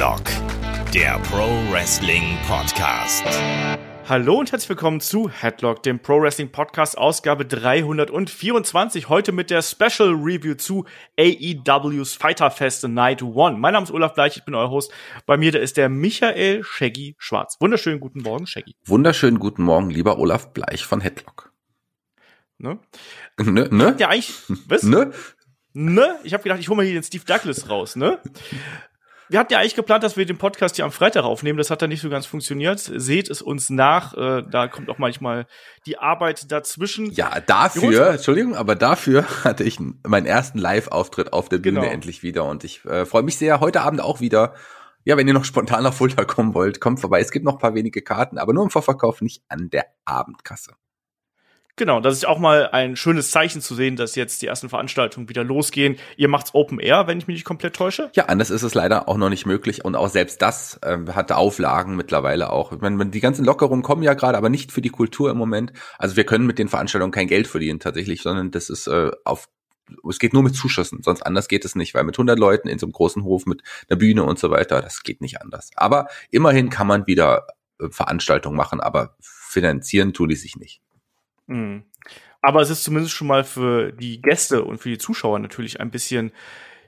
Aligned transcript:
Headlock, 0.00 0.24
der 0.94 1.18
Pro 1.24 1.46
Wrestling 1.70 2.38
Podcast. 2.48 3.22
Hallo 4.08 4.38
und 4.38 4.50
herzlich 4.50 4.70
willkommen 4.70 4.98
zu 5.00 5.28
Headlock, 5.28 5.82
dem 5.82 5.98
Pro 5.98 6.22
Wrestling 6.22 6.50
Podcast, 6.50 6.96
Ausgabe 6.96 7.44
324. 7.44 9.10
Heute 9.10 9.32
mit 9.32 9.50
der 9.50 9.60
Special 9.60 10.14
Review 10.14 10.54
zu 10.54 10.86
AEW's 11.18 12.14
Fighter 12.14 12.50
Fest 12.50 12.88
Night 12.88 13.22
One. 13.22 13.58
Mein 13.58 13.74
Name 13.74 13.84
ist 13.84 13.92
Olaf 13.92 14.14
Bleich, 14.14 14.38
ich 14.38 14.44
bin 14.46 14.54
euer 14.54 14.70
Host. 14.70 14.90
Bei 15.26 15.36
mir 15.36 15.52
da 15.52 15.58
ist 15.58 15.76
der 15.76 15.90
Michael 15.90 16.64
Shaggy 16.64 17.14
Schwarz. 17.18 17.58
Wunderschönen 17.60 18.00
guten 18.00 18.22
Morgen, 18.22 18.46
Shaggy. 18.46 18.74
Wunderschönen 18.86 19.38
guten 19.38 19.64
Morgen, 19.64 19.90
lieber 19.90 20.18
Olaf 20.18 20.54
Bleich 20.54 20.82
von 20.82 21.02
Headlock. 21.02 21.52
Ne? 22.56 22.78
Ne? 23.38 23.68
Ne? 23.70 23.96
Ja, 23.98 24.08
eigentlich, 24.08 24.32
was? 24.66 24.82
Ne? 24.82 25.12
Ne? 25.74 26.18
Ich 26.24 26.32
habe 26.32 26.42
gedacht, 26.42 26.58
ich 26.58 26.70
hole 26.70 26.78
mal 26.78 26.86
hier 26.86 26.94
den 26.94 27.02
Steve 27.02 27.24
Douglas 27.26 27.68
raus, 27.68 27.96
ne? 27.96 28.18
Wir 29.30 29.38
hatten 29.38 29.52
ja 29.52 29.60
eigentlich 29.60 29.76
geplant, 29.76 30.02
dass 30.02 30.16
wir 30.16 30.26
den 30.26 30.38
Podcast 30.38 30.74
hier 30.74 30.84
am 30.84 30.90
Freitag 30.90 31.22
aufnehmen. 31.22 31.56
Das 31.56 31.70
hat 31.70 31.80
dann 31.82 31.90
nicht 31.90 32.00
so 32.00 32.10
ganz 32.10 32.26
funktioniert. 32.26 32.80
Seht 32.80 33.30
es 33.30 33.42
uns 33.42 33.70
nach. 33.70 34.12
Äh, 34.14 34.42
da 34.50 34.66
kommt 34.66 34.90
auch 34.90 34.98
manchmal 34.98 35.46
die 35.86 35.98
Arbeit 35.98 36.50
dazwischen. 36.50 37.12
Ja, 37.12 37.38
dafür, 37.40 38.10
Entschuldigung, 38.10 38.56
aber 38.56 38.74
dafür 38.74 39.24
hatte 39.44 39.62
ich 39.62 39.78
meinen 40.04 40.26
ersten 40.26 40.58
Live-Auftritt 40.58 41.32
auf 41.32 41.48
der 41.48 41.58
Bühne 41.58 41.80
Genau. 41.80 41.92
endlich 41.92 42.24
wieder 42.24 42.44
und 42.44 42.64
ich 42.64 42.84
äh, 42.86 43.06
freue 43.06 43.22
mich 43.22 43.38
sehr. 43.38 43.60
Heute 43.60 43.82
Abend 43.82 44.00
auch 44.00 44.20
wieder. 44.20 44.54
Ja, 45.04 45.16
wenn 45.16 45.28
ihr 45.28 45.34
noch 45.34 45.44
spontan 45.44 45.84
nach 45.84 45.94
Fulda 45.94 46.24
kommen 46.24 46.52
wollt, 46.52 46.80
kommt 46.80 46.98
vorbei. 46.98 47.20
Es 47.20 47.30
gibt 47.30 47.44
noch 47.44 47.52
ein 47.54 47.58
paar 47.60 47.74
wenige 47.74 48.02
Karten, 48.02 48.36
aber 48.36 48.52
nur 48.52 48.64
im 48.64 48.70
Vorverkauf, 48.70 49.22
nicht 49.22 49.44
an 49.48 49.70
der 49.70 49.86
Abendkasse. 50.04 50.72
Genau, 51.80 51.98
das 51.98 52.12
ist 52.12 52.26
auch 52.26 52.38
mal 52.38 52.68
ein 52.72 52.94
schönes 52.94 53.30
Zeichen 53.30 53.62
zu 53.62 53.74
sehen, 53.74 53.96
dass 53.96 54.14
jetzt 54.14 54.42
die 54.42 54.46
ersten 54.46 54.68
Veranstaltungen 54.68 55.30
wieder 55.30 55.42
losgehen. 55.44 55.96
Ihr 56.18 56.28
macht's 56.28 56.50
Open 56.52 56.78
Air, 56.78 57.06
wenn 57.06 57.16
ich 57.16 57.26
mich 57.26 57.36
nicht 57.36 57.46
komplett 57.46 57.74
täusche. 57.74 58.10
Ja, 58.12 58.26
anders 58.26 58.50
ist 58.50 58.60
es 58.60 58.74
leider 58.74 59.08
auch 59.08 59.16
noch 59.16 59.30
nicht 59.30 59.46
möglich 59.46 59.82
und 59.82 59.96
auch 59.96 60.10
selbst 60.10 60.42
das 60.42 60.78
ähm, 60.84 61.14
hatte 61.14 61.38
Auflagen 61.38 61.96
mittlerweile 61.96 62.50
auch. 62.50 62.72
Ich 62.72 62.82
meine, 62.82 63.06
die 63.06 63.20
ganzen 63.20 63.46
Lockerungen 63.46 63.82
kommen 63.82 64.02
ja 64.02 64.12
gerade, 64.12 64.36
aber 64.36 64.50
nicht 64.50 64.72
für 64.72 64.82
die 64.82 64.90
Kultur 64.90 65.30
im 65.30 65.38
Moment. 65.38 65.72
Also 65.96 66.16
wir 66.16 66.24
können 66.24 66.44
mit 66.44 66.58
den 66.58 66.68
Veranstaltungen 66.68 67.12
kein 67.12 67.28
Geld 67.28 67.46
verdienen 67.46 67.80
tatsächlich, 67.80 68.20
sondern 68.20 68.50
das 68.50 68.68
ist 68.68 68.86
äh, 68.86 69.10
auf 69.24 69.48
es 70.06 70.18
geht 70.18 70.34
nur 70.34 70.42
mit 70.42 70.54
Zuschüssen, 70.54 71.02
sonst 71.02 71.22
anders 71.22 71.48
geht 71.48 71.64
es 71.64 71.76
nicht, 71.76 71.94
weil 71.94 72.04
mit 72.04 72.14
100 72.14 72.38
Leuten 72.38 72.68
in 72.68 72.78
so 72.78 72.84
einem 72.84 72.92
großen 72.92 73.24
Hof 73.24 73.46
mit 73.46 73.62
einer 73.88 73.98
Bühne 73.98 74.24
und 74.24 74.38
so 74.38 74.50
weiter, 74.50 74.82
das 74.82 75.02
geht 75.02 75.22
nicht 75.22 75.40
anders. 75.40 75.70
Aber 75.76 76.08
immerhin 76.30 76.68
kann 76.68 76.86
man 76.86 77.06
wieder 77.06 77.46
äh, 77.78 77.88
Veranstaltungen 77.88 78.54
machen, 78.54 78.80
aber 78.80 79.16
finanzieren 79.20 80.12
tun 80.12 80.28
die 80.28 80.36
sich 80.36 80.56
nicht. 80.56 80.82
Mhm. 81.50 81.84
Aber 82.42 82.62
es 82.62 82.70
ist 82.70 82.84
zumindest 82.84 83.14
schon 83.14 83.26
mal 83.26 83.44
für 83.44 83.92
die 83.92 84.22
Gäste 84.22 84.64
und 84.64 84.78
für 84.78 84.88
die 84.88 84.98
Zuschauer 84.98 85.38
natürlich 85.38 85.80
ein 85.80 85.90
bisschen 85.90 86.32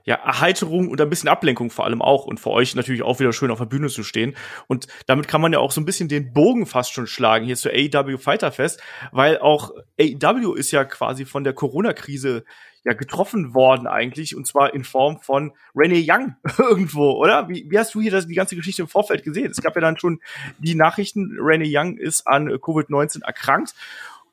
ja, 0.05 0.17
Erheiterung 0.17 0.89
und 0.89 1.01
ein 1.01 1.11
bisschen 1.11 1.29
Ablenkung 1.29 1.71
vor 1.71 1.85
allem 1.85 2.03
auch 2.03 2.25
und 2.25 2.41
für 2.41 2.51
euch 2.51 2.75
natürlich 2.75 3.03
auch 3.03 3.21
wieder 3.21 3.33
schön 3.33 3.51
auf 3.51 3.59
der 3.59 3.67
Bühne 3.67 3.89
zu 3.89 4.03
stehen. 4.03 4.35
Und 4.67 4.89
damit 5.07 5.29
kann 5.29 5.41
man 5.41 5.53
ja 5.53 5.61
auch 5.61 5.71
so 5.71 5.81
ein 5.81 5.85
bisschen 5.85 6.09
den 6.09 6.33
Bogen 6.33 6.67
fast 6.67 6.93
schon 6.93 7.07
schlagen 7.07 7.45
hier 7.45 7.57
zur 7.57 7.73
AEW 7.73 8.19
Fighter 8.19 8.51
Fest, 8.51 8.83
weil 9.13 9.39
auch 9.39 9.71
AEW 10.01 10.55
ist 10.55 10.73
ja 10.73 10.85
quasi 10.85 11.25
von 11.25 11.45
der 11.45 11.53
Corona-Krise 11.53 12.45
ja 12.85 12.95
getroffen 12.95 13.55
worden 13.55 13.87
eigentlich 13.87 14.35
und 14.35 14.45
zwar 14.45 14.75
in 14.75 14.83
Form 14.83 15.21
von 15.21 15.53
Renee 15.75 16.05
Young 16.05 16.35
irgendwo, 16.59 17.13
oder? 17.13 17.49
Wie, 17.49 17.67
wie 17.69 17.79
hast 17.79 17.95
du 17.95 18.01
hier 18.01 18.11
das, 18.11 18.27
die 18.27 18.35
ganze 18.35 18.57
Geschichte 18.57 18.83
im 18.83 18.89
Vorfeld 18.89 19.23
gesehen? 19.23 19.53
Es 19.53 19.63
gab 19.63 19.77
ja 19.77 19.81
dann 19.81 19.99
schon 19.99 20.21
die 20.59 20.75
Nachrichten, 20.75 21.37
Renee 21.39 21.71
Young 21.73 21.97
ist 21.97 22.27
an 22.27 22.49
äh, 22.49 22.55
Covid-19 22.55 23.23
erkrankt 23.23 23.75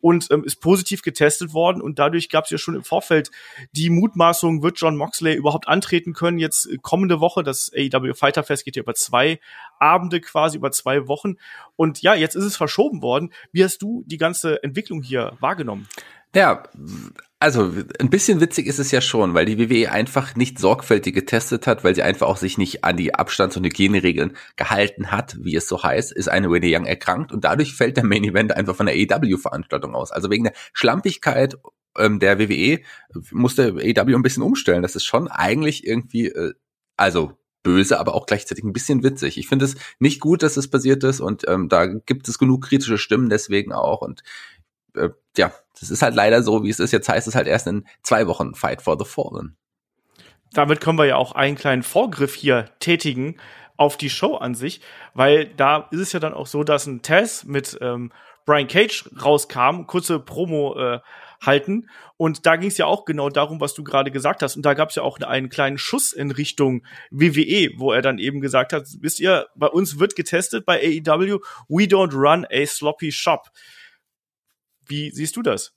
und 0.02 0.28
ähm, 0.31 0.44
ist 0.44 0.61
positiv 0.61 1.02
getestet 1.02 1.53
worden 1.53 1.81
und 1.81 2.00
dadurch 2.00 2.30
gab 2.30 2.45
es 2.45 2.52
ja 2.52 2.58
schon 2.58 2.75
im 2.75 2.83
Vorfeld 2.83 3.31
die 3.72 3.89
Mutmaßung, 3.89 4.64
wird 4.64 4.80
John 4.80 4.97
Moxley 4.97 5.36
überhaupt 5.36 5.67
antreten 5.67 6.14
können 6.14 6.39
jetzt 6.39 6.67
äh, 6.67 6.78
kommende 6.81 7.19
Woche, 7.19 7.44
das 7.44 7.71
AEW 7.76 8.14
Fighter 8.14 8.43
Fest 8.43 8.65
geht 8.65 8.76
ja 8.76 8.83
über 8.83 8.95
zwei 8.95 9.39
Abende 9.80 10.21
quasi, 10.21 10.58
über 10.58 10.71
zwei 10.71 11.08
Wochen 11.08 11.36
und 11.76 12.02
ja, 12.02 12.14
jetzt 12.14 12.36
ist 12.36 12.45
es 12.45 12.58
verschoben 12.58 13.02
worden. 13.02 13.33
Wie 13.52 13.64
hast 13.64 13.82
du 13.82 14.04
die 14.05 14.17
ganze 14.17 14.61
Entwicklung 14.64 15.02
hier 15.02 15.37
wahrgenommen? 15.39 15.87
Ja, 16.36 16.64
also 17.40 17.72
ein 18.00 18.10
bisschen 18.10 18.42
witzig 18.42 18.67
ist 18.67 18.80
es 18.80 18.92
ja 18.92 19.02
schon, 19.02 19.34
weil 19.34 19.45
die 19.45 19.58
WWE 19.58 19.92
einfach 19.92 20.36
nicht 20.36 20.60
sorgfältig 20.60 21.16
getestet 21.16 21.66
hat, 21.67 21.84
weil 21.84 21.95
sie 21.95 22.04
einfach 22.04 22.28
auch 22.28 22.38
sich 22.38 22.58
nicht 22.58 22.84
an 22.84 22.98
die 22.98 23.16
Abstands- 23.16 23.58
und 23.58 23.66
Hygieneregeln 23.66 24.36
gehalten 24.56 25.12
hat, 25.12 25.38
wie 25.42 25.56
es 25.56 25.67
so 25.67 25.82
heißt, 25.82 26.12
ist 26.12 26.30
eine 26.30 26.52
Renee 26.52 26.76
Young 26.76 26.86
erkrankt 26.86 27.32
und 27.32 27.45
dadurch 27.45 27.73
fällt 27.73 27.98
der 27.98 28.04
Main 28.04 28.23
Event 28.26 28.56
einfach 28.56 28.76
von 28.76 28.86
der 28.86 28.95
AEW-Veranstaltung 28.95 29.95
aus. 29.95 30.12
Also 30.12 30.30
wegen 30.30 30.44
der 30.44 30.54
Schlampigkeit 30.73 31.56
ähm, 31.98 32.20
der 32.20 32.40
WWE 32.40 32.82
musste 33.32 33.73
AEW 33.73 34.16
ein 34.16 34.22
bisschen 34.22 34.44
umstellen. 34.44 34.84
Das 34.84 34.96
ist 34.96 35.06
schon 35.06 35.28
eigentlich 35.28 35.88
irgendwie, 35.88 36.28
äh, 36.28 36.54
also 36.98 37.34
böse, 37.64 38.00
aber 38.00 38.16
auch 38.16 38.26
gleichzeitig 38.26 38.64
ein 38.64 38.73
bisschen 38.73 39.04
witzig. 39.04 39.38
Ich 39.38 39.48
finde 39.48 39.66
es 39.66 39.76
nicht 40.00 40.20
gut, 40.20 40.44
dass 40.44 40.58
es 40.58 40.70
passiert 40.70 41.04
ist 41.04 41.20
und 41.20 41.48
ähm, 41.48 41.70
da 41.70 41.86
gibt 41.86 42.28
es 42.28 42.40
genug 42.40 42.66
kritische 42.66 42.98
Stimmen 42.98 43.30
deswegen 43.30 43.73
auch 43.73 44.02
und 44.02 44.23
äh, 44.95 45.10
ja, 45.38 45.52
das 45.80 45.89
ist 45.89 46.02
halt 46.02 46.16
leider 46.16 46.44
so, 46.44 46.64
wie 46.64 46.70
es 46.70 46.80
ist. 46.80 46.92
Jetzt 46.92 47.10
heißt 47.10 47.27
es 47.27 47.36
halt 47.36 47.48
erst 47.48 47.67
in 47.67 47.86
zwei 48.04 48.27
Wochen 48.27 48.54
Fight 48.55 48.82
for 48.82 48.98
the 48.98 49.05
Fallen. 49.05 49.55
Damit 50.54 50.82
können 50.82 50.98
wir 50.98 51.05
ja 51.05 51.16
auch 51.16 51.33
einen 51.33 51.55
kleinen 51.55 51.83
Vorgriff 51.83 52.33
hier 52.33 52.70
tätigen 52.80 53.38
auf 53.78 53.95
die 53.95 54.10
Show 54.10 54.36
an 54.36 54.55
sich, 54.55 54.82
weil 55.14 55.45
da 55.55 55.88
ist 55.92 55.99
es 55.99 56.11
ja 56.11 56.20
dann 56.20 56.33
auch 56.33 56.48
so, 56.48 56.64
dass 56.64 56.86
ein 56.86 57.02
Test 57.02 57.48
mit 57.48 57.78
ähm, 57.82 58.11
Brian 58.45 58.67
Cage 58.67 59.10
rauskam, 59.23 59.86
kurze 59.86 60.20
Promo 60.20 60.76
äh, 60.78 60.99
halten 61.39 61.88
und 62.17 62.45
da 62.45 62.58
ging 62.58 62.70
es 62.70 62.78
ja 62.78 62.86
auch 62.86 63.05
genau 63.05 63.30
darum, 63.30 63.61
was 63.61 63.73
du 63.73 63.83
gerade 63.83 64.11
gesagt 64.11 64.42
hast 64.42 64.58
und 64.58 64.66
da 64.66 64.73
gab 64.73 64.89
es 64.89 64.95
ja 64.95 65.04
auch 65.04 65.20
einen 65.22 65.49
kleinen 65.49 65.78
Schuss 65.78 66.11
in 66.11 66.32
Richtung 66.32 66.83
WWE, 67.11 67.70
wo 67.78 67.94
er 67.94 68.02
dann 68.02 68.17
eben 68.17 68.42
gesagt 68.42 68.73
hat, 68.73 68.88
wisst 68.99 69.22
ihr, 69.22 69.48
bei 69.55 69.67
uns 69.67 69.99
wird 69.99 70.17
getestet 70.17 70.66
bei 70.66 70.80
AEW, 70.80 71.39
we 71.70 71.83
don't 71.83 72.14
run 72.14 72.45
a 72.52 72.66
sloppy 72.66 73.14
shop. 73.14 73.49
Wie 74.89 75.11
siehst 75.11 75.36
du 75.38 75.42
das? 75.42 75.73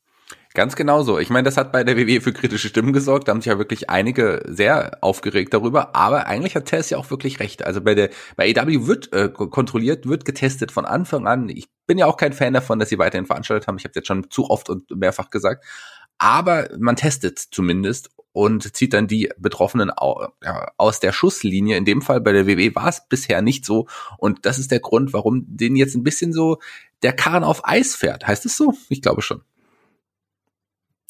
Ganz 0.55 0.77
genau 0.77 1.03
so. 1.03 1.19
Ich 1.19 1.31
meine, 1.31 1.45
das 1.45 1.57
hat 1.57 1.73
bei 1.73 1.83
der 1.83 1.97
WWE 1.97 2.21
für 2.21 2.33
kritische 2.33 2.69
Stimmen 2.69 2.93
gesorgt. 2.93 3.27
Da 3.27 3.33
haben 3.33 3.41
sich 3.41 3.51
ja 3.51 3.59
wirklich 3.59 3.89
einige 3.89 4.43
sehr 4.47 4.99
aufgeregt 5.01 5.55
darüber. 5.55 5.95
Aber 5.95 6.27
eigentlich 6.27 6.57
hat 6.57 6.67
Tess 6.67 6.91
ja 6.91 6.99
auch 6.99 7.11
wirklich 7.11 7.41
recht. 7.41 7.65
Also 7.65 7.81
bei 7.81 7.95
der 7.95 8.11
bei 8.37 8.55
AEW 8.55 8.87
wird 8.87 9.13
äh, 9.15 9.31
kontrolliert, 9.31 10.07
wird 10.07 10.27
getestet 10.27 10.71
von 10.71 10.85
Anfang 10.85 11.27
an. 11.27 11.49
Ich 11.49 11.69
bin 11.87 11.97
ja 11.97 12.07
auch 12.07 12.19
kein 12.19 12.35
Fan 12.35 12.53
davon, 12.53 12.79
dass 12.79 12.91
sie 12.91 12.99
weiterhin 12.99 13.27
veranstaltet 13.27 13.67
haben. 13.67 13.79
Ich 13.79 13.85
habe 13.85 13.95
jetzt 13.95 14.07
schon 14.07 14.31
zu 14.31 14.51
oft 14.51 14.69
und 14.69 14.91
mehrfach 14.91 15.31
gesagt. 15.31 15.65
Aber 16.19 16.69
man 16.79 16.97
testet 16.97 17.39
zumindest 17.39 18.11
und 18.33 18.75
zieht 18.75 18.95
dann 18.95 19.07
die 19.07 19.31
Betroffenen 19.39 19.91
aus 19.91 21.01
der 21.01 21.13
Schusslinie. 21.13 21.77
In 21.77 21.85
dem 21.85 22.01
Fall 22.01 22.21
bei 22.21 22.33
der 22.33 22.47
WWE 22.47 22.75
war 22.75 22.89
es 22.89 23.07
bisher 23.09 23.43
nicht 23.43 23.65
so. 23.65 23.89
Und 24.19 24.47
das 24.47 24.59
ist 24.59 24.71
der 24.71 24.81
Grund, 24.81 25.13
warum 25.13 25.45
denen 25.47 25.77
jetzt 25.77 25.95
ein 25.95 26.05
bisschen 26.05 26.33
so 26.33 26.59
der 27.03 27.13
Karren 27.13 27.45
auf 27.45 27.67
Eis 27.69 27.95
fährt. 27.95 28.27
Heißt 28.27 28.47
es 28.47 28.57
so? 28.57 28.75
Ich 28.89 29.03
glaube 29.03 29.23
schon. 29.23 29.43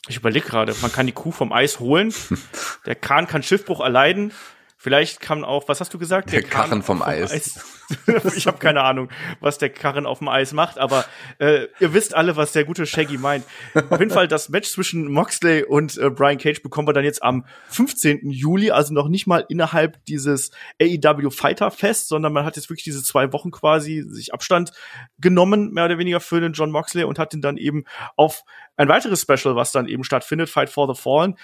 Ich 0.09 0.17
überlege 0.17 0.47
gerade, 0.47 0.75
man 0.83 0.91
kann 0.91 1.07
die 1.07 1.13
Kuh 1.13 1.31
vom 1.31 1.53
Eis 1.53 1.79
holen. 1.79 2.13
Der 2.87 2.97
Kahn 2.97 3.29
kann 3.29 3.45
Schiffbruch 3.45 3.81
erleiden. 3.81 4.33
Vielleicht 4.83 5.21
kann 5.21 5.45
auch, 5.45 5.69
was 5.69 5.79
hast 5.79 5.95
du 5.95 5.99
gesagt? 6.01 6.33
Der 6.33 6.43
Karren 6.43 6.83
vom 6.83 7.03
Eis. 7.03 7.61
ich 8.37 8.49
habe 8.49 8.59
keine 8.59 8.83
Ahnung, 8.83 9.11
was 9.39 9.57
der 9.59 9.71
Karren 9.71 10.07
auf 10.07 10.19
dem 10.19 10.27
Eis 10.27 10.53
macht, 10.53 10.77
aber 10.77 11.05
äh, 11.39 11.69
ihr 11.79 11.95
wisst 11.95 12.17
alle, 12.17 12.35
was 12.35 12.51
der 12.51 12.65
gute 12.65 12.85
Shaggy 12.85 13.17
meint. 13.17 13.45
Auf 13.91 14.01
jeden 14.01 14.11
Fall 14.11 14.27
das 14.27 14.49
Match 14.49 14.69
zwischen 14.69 15.07
Moxley 15.07 15.63
und 15.63 15.99
äh, 15.99 16.11
Brian 16.11 16.39
Cage 16.39 16.65
bekommen 16.65 16.89
wir 16.89 16.95
dann 16.95 17.05
jetzt 17.05 17.23
am 17.23 17.47
15. 17.69 18.29
Juli, 18.29 18.73
also 18.73 18.93
noch 18.93 19.07
nicht 19.07 19.29
mal 19.29 19.47
innerhalb 19.49 20.05
dieses 20.07 20.51
AEW 20.81 21.31
Fighter 21.31 21.71
Fest, 21.71 22.09
sondern 22.09 22.33
man 22.33 22.45
hat 22.45 22.57
jetzt 22.57 22.69
wirklich 22.69 22.83
diese 22.83 23.05
zwei 23.05 23.33
Wochen 23.33 23.53
quasi 23.53 24.03
sich 24.09 24.35
Abstand 24.35 24.73
genommen, 25.21 25.71
mehr 25.71 25.85
oder 25.85 25.99
weniger 25.99 26.19
für 26.19 26.41
den 26.41 26.55
John 26.55 26.73
Moxley 26.73 27.05
und 27.05 27.21
hat 27.21 27.33
ihn 27.35 27.41
dann 27.41 27.57
eben 27.57 27.85
auf 28.17 28.43
ein 28.77 28.89
weiteres 28.89 29.23
Special, 29.23 29.55
was 29.55 29.71
dann 29.71 29.87
eben 29.87 30.03
stattfindet, 30.03 30.51
Fight 30.51 30.71
for 30.71 30.93
the 30.93 31.01
Fallen, 31.01 31.37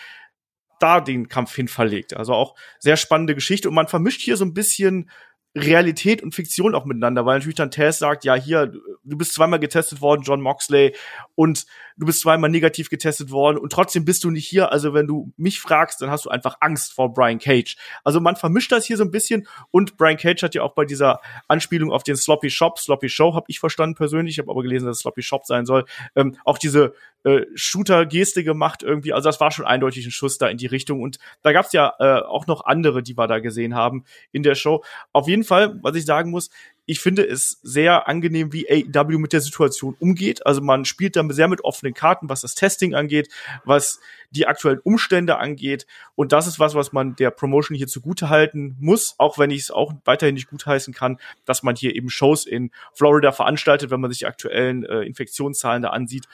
da 0.81 1.01
den 1.01 1.29
Kampf 1.29 1.55
hin 1.55 1.69
verlegt. 1.69 2.17
Also 2.17 2.35
auch 2.35 2.55
sehr 2.79 2.97
spannende 2.97 3.35
Geschichte 3.35 3.69
und 3.69 3.75
man 3.75 3.89
vermischt 3.89 4.21
hier 4.21 4.37
so 4.37 4.45
ein 4.45 4.55
bisschen 4.55 5.11
Realität 5.57 6.23
und 6.23 6.35
Fiktion 6.35 6.75
auch 6.75 6.85
miteinander, 6.85 7.25
weil 7.25 7.39
natürlich 7.39 7.57
dann 7.57 7.71
Tess 7.71 7.99
sagt, 7.99 8.25
ja, 8.25 8.35
hier, 8.35 8.67
du 8.67 9.17
bist 9.17 9.33
zweimal 9.33 9.59
getestet 9.59 10.01
worden, 10.01 10.23
John 10.23 10.41
Moxley, 10.41 10.95
und 11.35 11.67
du 11.97 12.07
bist 12.07 12.21
zweimal 12.21 12.51
negativ 12.51 12.91
getestet 12.91 13.31
worden 13.31 13.59
und 13.59 13.73
trotzdem 13.73 14.05
bist 14.05 14.25
du 14.25 14.31
nicht 14.31 14.47
hier. 14.47 14.73
Also 14.73 14.95
wenn 14.95 15.07
du 15.07 15.33
mich 15.37 15.61
fragst, 15.61 16.01
dann 16.01 16.11
hast 16.11 16.27
du 16.27 16.31
einfach 16.31 16.57
Angst 16.61 16.93
vor 16.93 17.13
Brian 17.13 17.39
Cage. 17.39 17.77
Also 18.05 18.21
man 18.21 18.37
vermischt 18.37 18.71
das 18.73 18.85
hier 18.85 18.97
so 18.97 19.05
ein 19.05 19.11
bisschen 19.11 19.49
und 19.71 19.97
Brian 19.97 20.19
Cage 20.19 20.43
hat 20.43 20.55
ja 20.55 20.63
auch 20.63 20.75
bei 20.75 20.85
dieser 20.85 21.21
Anspielung 21.49 21.91
auf 21.91 22.03
den 22.03 22.17
Sloppy 22.17 22.51
Shop, 22.51 22.79
Sloppy 22.79 23.09
Show, 23.09 23.35
habe 23.35 23.47
ich 23.49 23.59
verstanden 23.59 23.97
persönlich, 23.97 24.35
ich 24.35 24.39
habe 24.39 24.51
aber 24.51 24.63
gelesen, 24.63 24.87
dass 24.87 24.99
es 24.99 25.01
Sloppy 25.01 25.23
Shop 25.23 25.47
sein 25.47 25.67
soll, 25.67 25.87
ähm, 26.15 26.37
auch 26.45 26.59
diese 26.59 26.95
äh, 27.29 27.47
Shooter-Geste 27.55 28.45
gemacht 28.45 28.83
irgendwie. 28.83 29.13
Also 29.13 29.29
das 29.29 29.41
war 29.41 29.51
schon 29.51 29.67
eindeutig 29.67 30.07
ein 30.07 30.11
Schuss 30.11 30.39
da 30.39 30.49
in 30.49 30.57
die 30.57 30.67
Richtung. 30.67 31.03
Und 31.03 31.19
da 31.43 31.53
gab 31.53 31.67
es 31.67 31.73
ja 31.73 31.93
äh, 31.99 32.23
auch 32.23 32.47
noch 32.47 32.65
andere, 32.65 33.03
die 33.03 33.19
wir 33.19 33.27
da 33.27 33.39
gesehen 33.39 33.75
haben 33.75 34.05
in 34.33 34.43
der 34.43 34.55
Show. 34.55 34.83
Auf 35.13 35.29
jeden 35.29 35.45
Fall, 35.45 35.79
was 35.83 35.97
ich 35.97 36.07
sagen 36.07 36.31
muss, 36.31 36.51
ich 36.87 37.01
finde 37.01 37.23
es 37.23 37.61
sehr 37.63 38.09
angenehm, 38.09 38.55
wie 38.55 38.67
AEW 38.67 39.19
mit 39.19 39.35
der 39.35 39.43
Situation 39.43 39.95
umgeht. 40.01 40.47
Also 40.47 40.63
man 40.63 40.87
spielt 40.87 41.17
da 41.17 41.25
sehr 41.29 41.47
mit 41.47 41.63
offenen 41.63 41.93
Karten, 41.93 42.31
was 42.31 42.41
das 42.41 42.55
Testing 42.55 42.95
angeht, 42.95 43.29
was 43.67 44.01
die 44.31 44.47
aktuellen 44.47 44.79
Umstände 44.79 45.37
angeht. 45.37 45.87
Und 46.15 46.33
das 46.33 46.47
ist 46.47 46.59
was, 46.59 46.75
was 46.75 46.95
man 46.95 47.15
der 47.15 47.31
Promotion 47.31 47.77
hier 47.77 47.89
zugute 47.89 48.31
halten 48.31 48.75
muss, 48.81 49.17
auch 49.19 49.39
wenn 49.39 49.51
ich 49.51 49.61
es 49.61 49.71
auch 49.71 49.93
weiterhin 50.07 50.35
nicht 50.35 50.49
gutheißen 50.49 50.95
kann, 50.95 51.19
dass 51.45 51.63
man 51.63 51.77
hier 51.77 51.95
eben 51.95 52.09
Shows 52.09 52.47
in 52.47 52.71
Florida 52.95 53.33
veranstaltet, 53.33 53.91
wenn 53.91 54.01
man 54.01 54.11
sich 54.11 54.21
die 54.21 54.27
aktuellen 54.27 54.83
äh, 54.85 55.03
Infektionszahlen 55.03 55.83
da 55.83 55.91
ansieht 55.91 56.25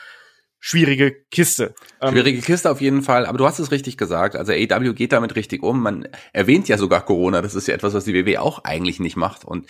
schwierige 0.67 1.13
Kiste. 1.31 1.75
Ähm, 2.01 2.13
schwierige 2.13 2.41
Kiste 2.41 2.71
auf 2.71 2.81
jeden 2.81 3.03
Fall, 3.03 3.27
aber 3.27 3.37
du 3.37 3.45
hast 3.45 3.59
es 3.59 3.71
richtig 3.71 3.99
gesagt. 3.99 4.35
Also 4.35 4.53
AW 4.53 4.95
geht 4.95 5.13
damit 5.13 5.37
richtig 5.37 5.63
um. 5.63 5.83
Man 5.83 6.09
erwähnt 6.33 6.69
ja 6.69 6.79
sogar 6.79 7.05
Corona. 7.05 7.43
Das 7.43 7.55
ist 7.55 7.69
ja 7.69 7.75
etwas, 7.75 7.93
was 7.93 8.05
die 8.05 8.15
WWE 8.15 8.41
auch 8.41 8.65
eigentlich 8.65 8.99
nicht 8.99 9.17
macht. 9.17 9.45
Und 9.45 9.67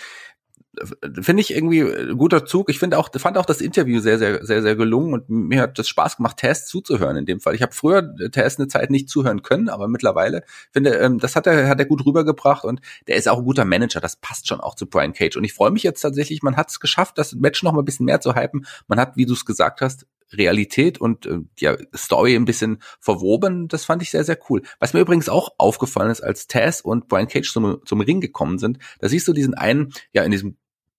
finde 1.21 1.41
ich 1.41 1.53
irgendwie 1.53 1.81
ein 1.81 2.17
guter 2.17 2.47
Zug. 2.47 2.71
Ich 2.71 2.79
finde 2.79 2.99
auch, 2.99 3.09
fand 3.17 3.39
auch 3.39 3.47
das 3.47 3.61
Interview 3.61 3.99
sehr, 3.99 4.19
sehr, 4.19 4.45
sehr, 4.47 4.63
sehr 4.63 4.77
gelungen 4.77 5.15
und 5.15 5.29
mir 5.29 5.63
hat 5.63 5.79
das 5.81 5.89
Spaß 5.89 6.19
gemacht, 6.19 6.37
Tess 6.37 6.67
zuzuhören 6.67 7.17
in 7.17 7.27
dem 7.27 7.41
Fall. 7.41 7.57
Ich 7.57 7.63
habe 7.63 7.73
früher 7.73 8.15
Tess 8.31 8.59
eine 8.59 8.69
Zeit 8.69 8.91
nicht 8.91 9.09
zuhören 9.09 9.43
können, 9.43 9.69
aber 9.69 9.89
mittlerweile 9.89 10.45
finde, 10.73 10.91
ähm, 10.91 11.19
das 11.19 11.35
hat 11.35 11.47
er, 11.47 11.69
hat 11.69 11.79
er 11.79 11.87
gut 11.87 12.05
rübergebracht 12.07 12.65
und 12.65 12.81
der 13.09 13.17
ist 13.17 13.29
auch 13.29 13.39
ein 13.39 13.45
guter 13.45 13.65
Manager. 13.65 14.01
Das 14.01 14.17
passt 14.17 14.49
schon 14.49 14.61
auch 14.61 14.75
zu 14.75 14.87
Brian 14.87 15.13
Cage. 15.13 15.37
Und 15.37 15.45
ich 15.45 15.55
freue 15.55 15.71
mich 15.71 15.83
jetzt 15.83 16.01
tatsächlich, 16.01 16.43
man 16.43 16.57
hat 16.57 16.71
es 16.71 16.81
geschafft, 16.81 17.19
das 17.19 17.35
Match 17.35 17.63
noch 17.63 17.73
mal 17.73 17.83
ein 17.83 17.85
bisschen 17.85 18.07
mehr 18.07 18.21
zu 18.21 18.35
hypen. 18.35 18.67
Man 18.87 18.99
hat, 19.01 19.17
wie 19.17 19.27
du 19.27 19.33
es 19.33 19.45
gesagt 19.45 19.81
hast, 19.81 20.07
Realität 20.37 20.99
und 21.01 21.27
äh, 21.27 21.39
ja, 21.59 21.77
Story 21.95 22.35
ein 22.35 22.45
bisschen 22.45 22.83
verwoben. 23.01 23.69
Das 23.69 23.85
fand 23.85 24.03
ich 24.03 24.11
sehr, 24.11 24.25
sehr 24.25 24.39
cool. 24.49 24.63
Was 24.79 24.95
mir 24.95 25.01
übrigens 25.01 25.29
auch 25.29 25.55
aufgefallen 25.59 26.11
ist, 26.11 26.23
als 26.23 26.47
Tess 26.47 26.81
und 26.81 27.09
Brian 27.09 27.29
Cage 27.29 27.51
zum, 27.51 27.81
zum 27.85 28.01
Ring 28.01 28.21
gekommen 28.21 28.59
sind, 28.59 28.79
da 29.01 29.09
siehst 29.09 29.29
du 29.29 29.33
diesen 29.33 29.55
einen, 29.55 29.93
ja, 30.13 30.23
in 30.23 30.31
diesem 30.31 30.57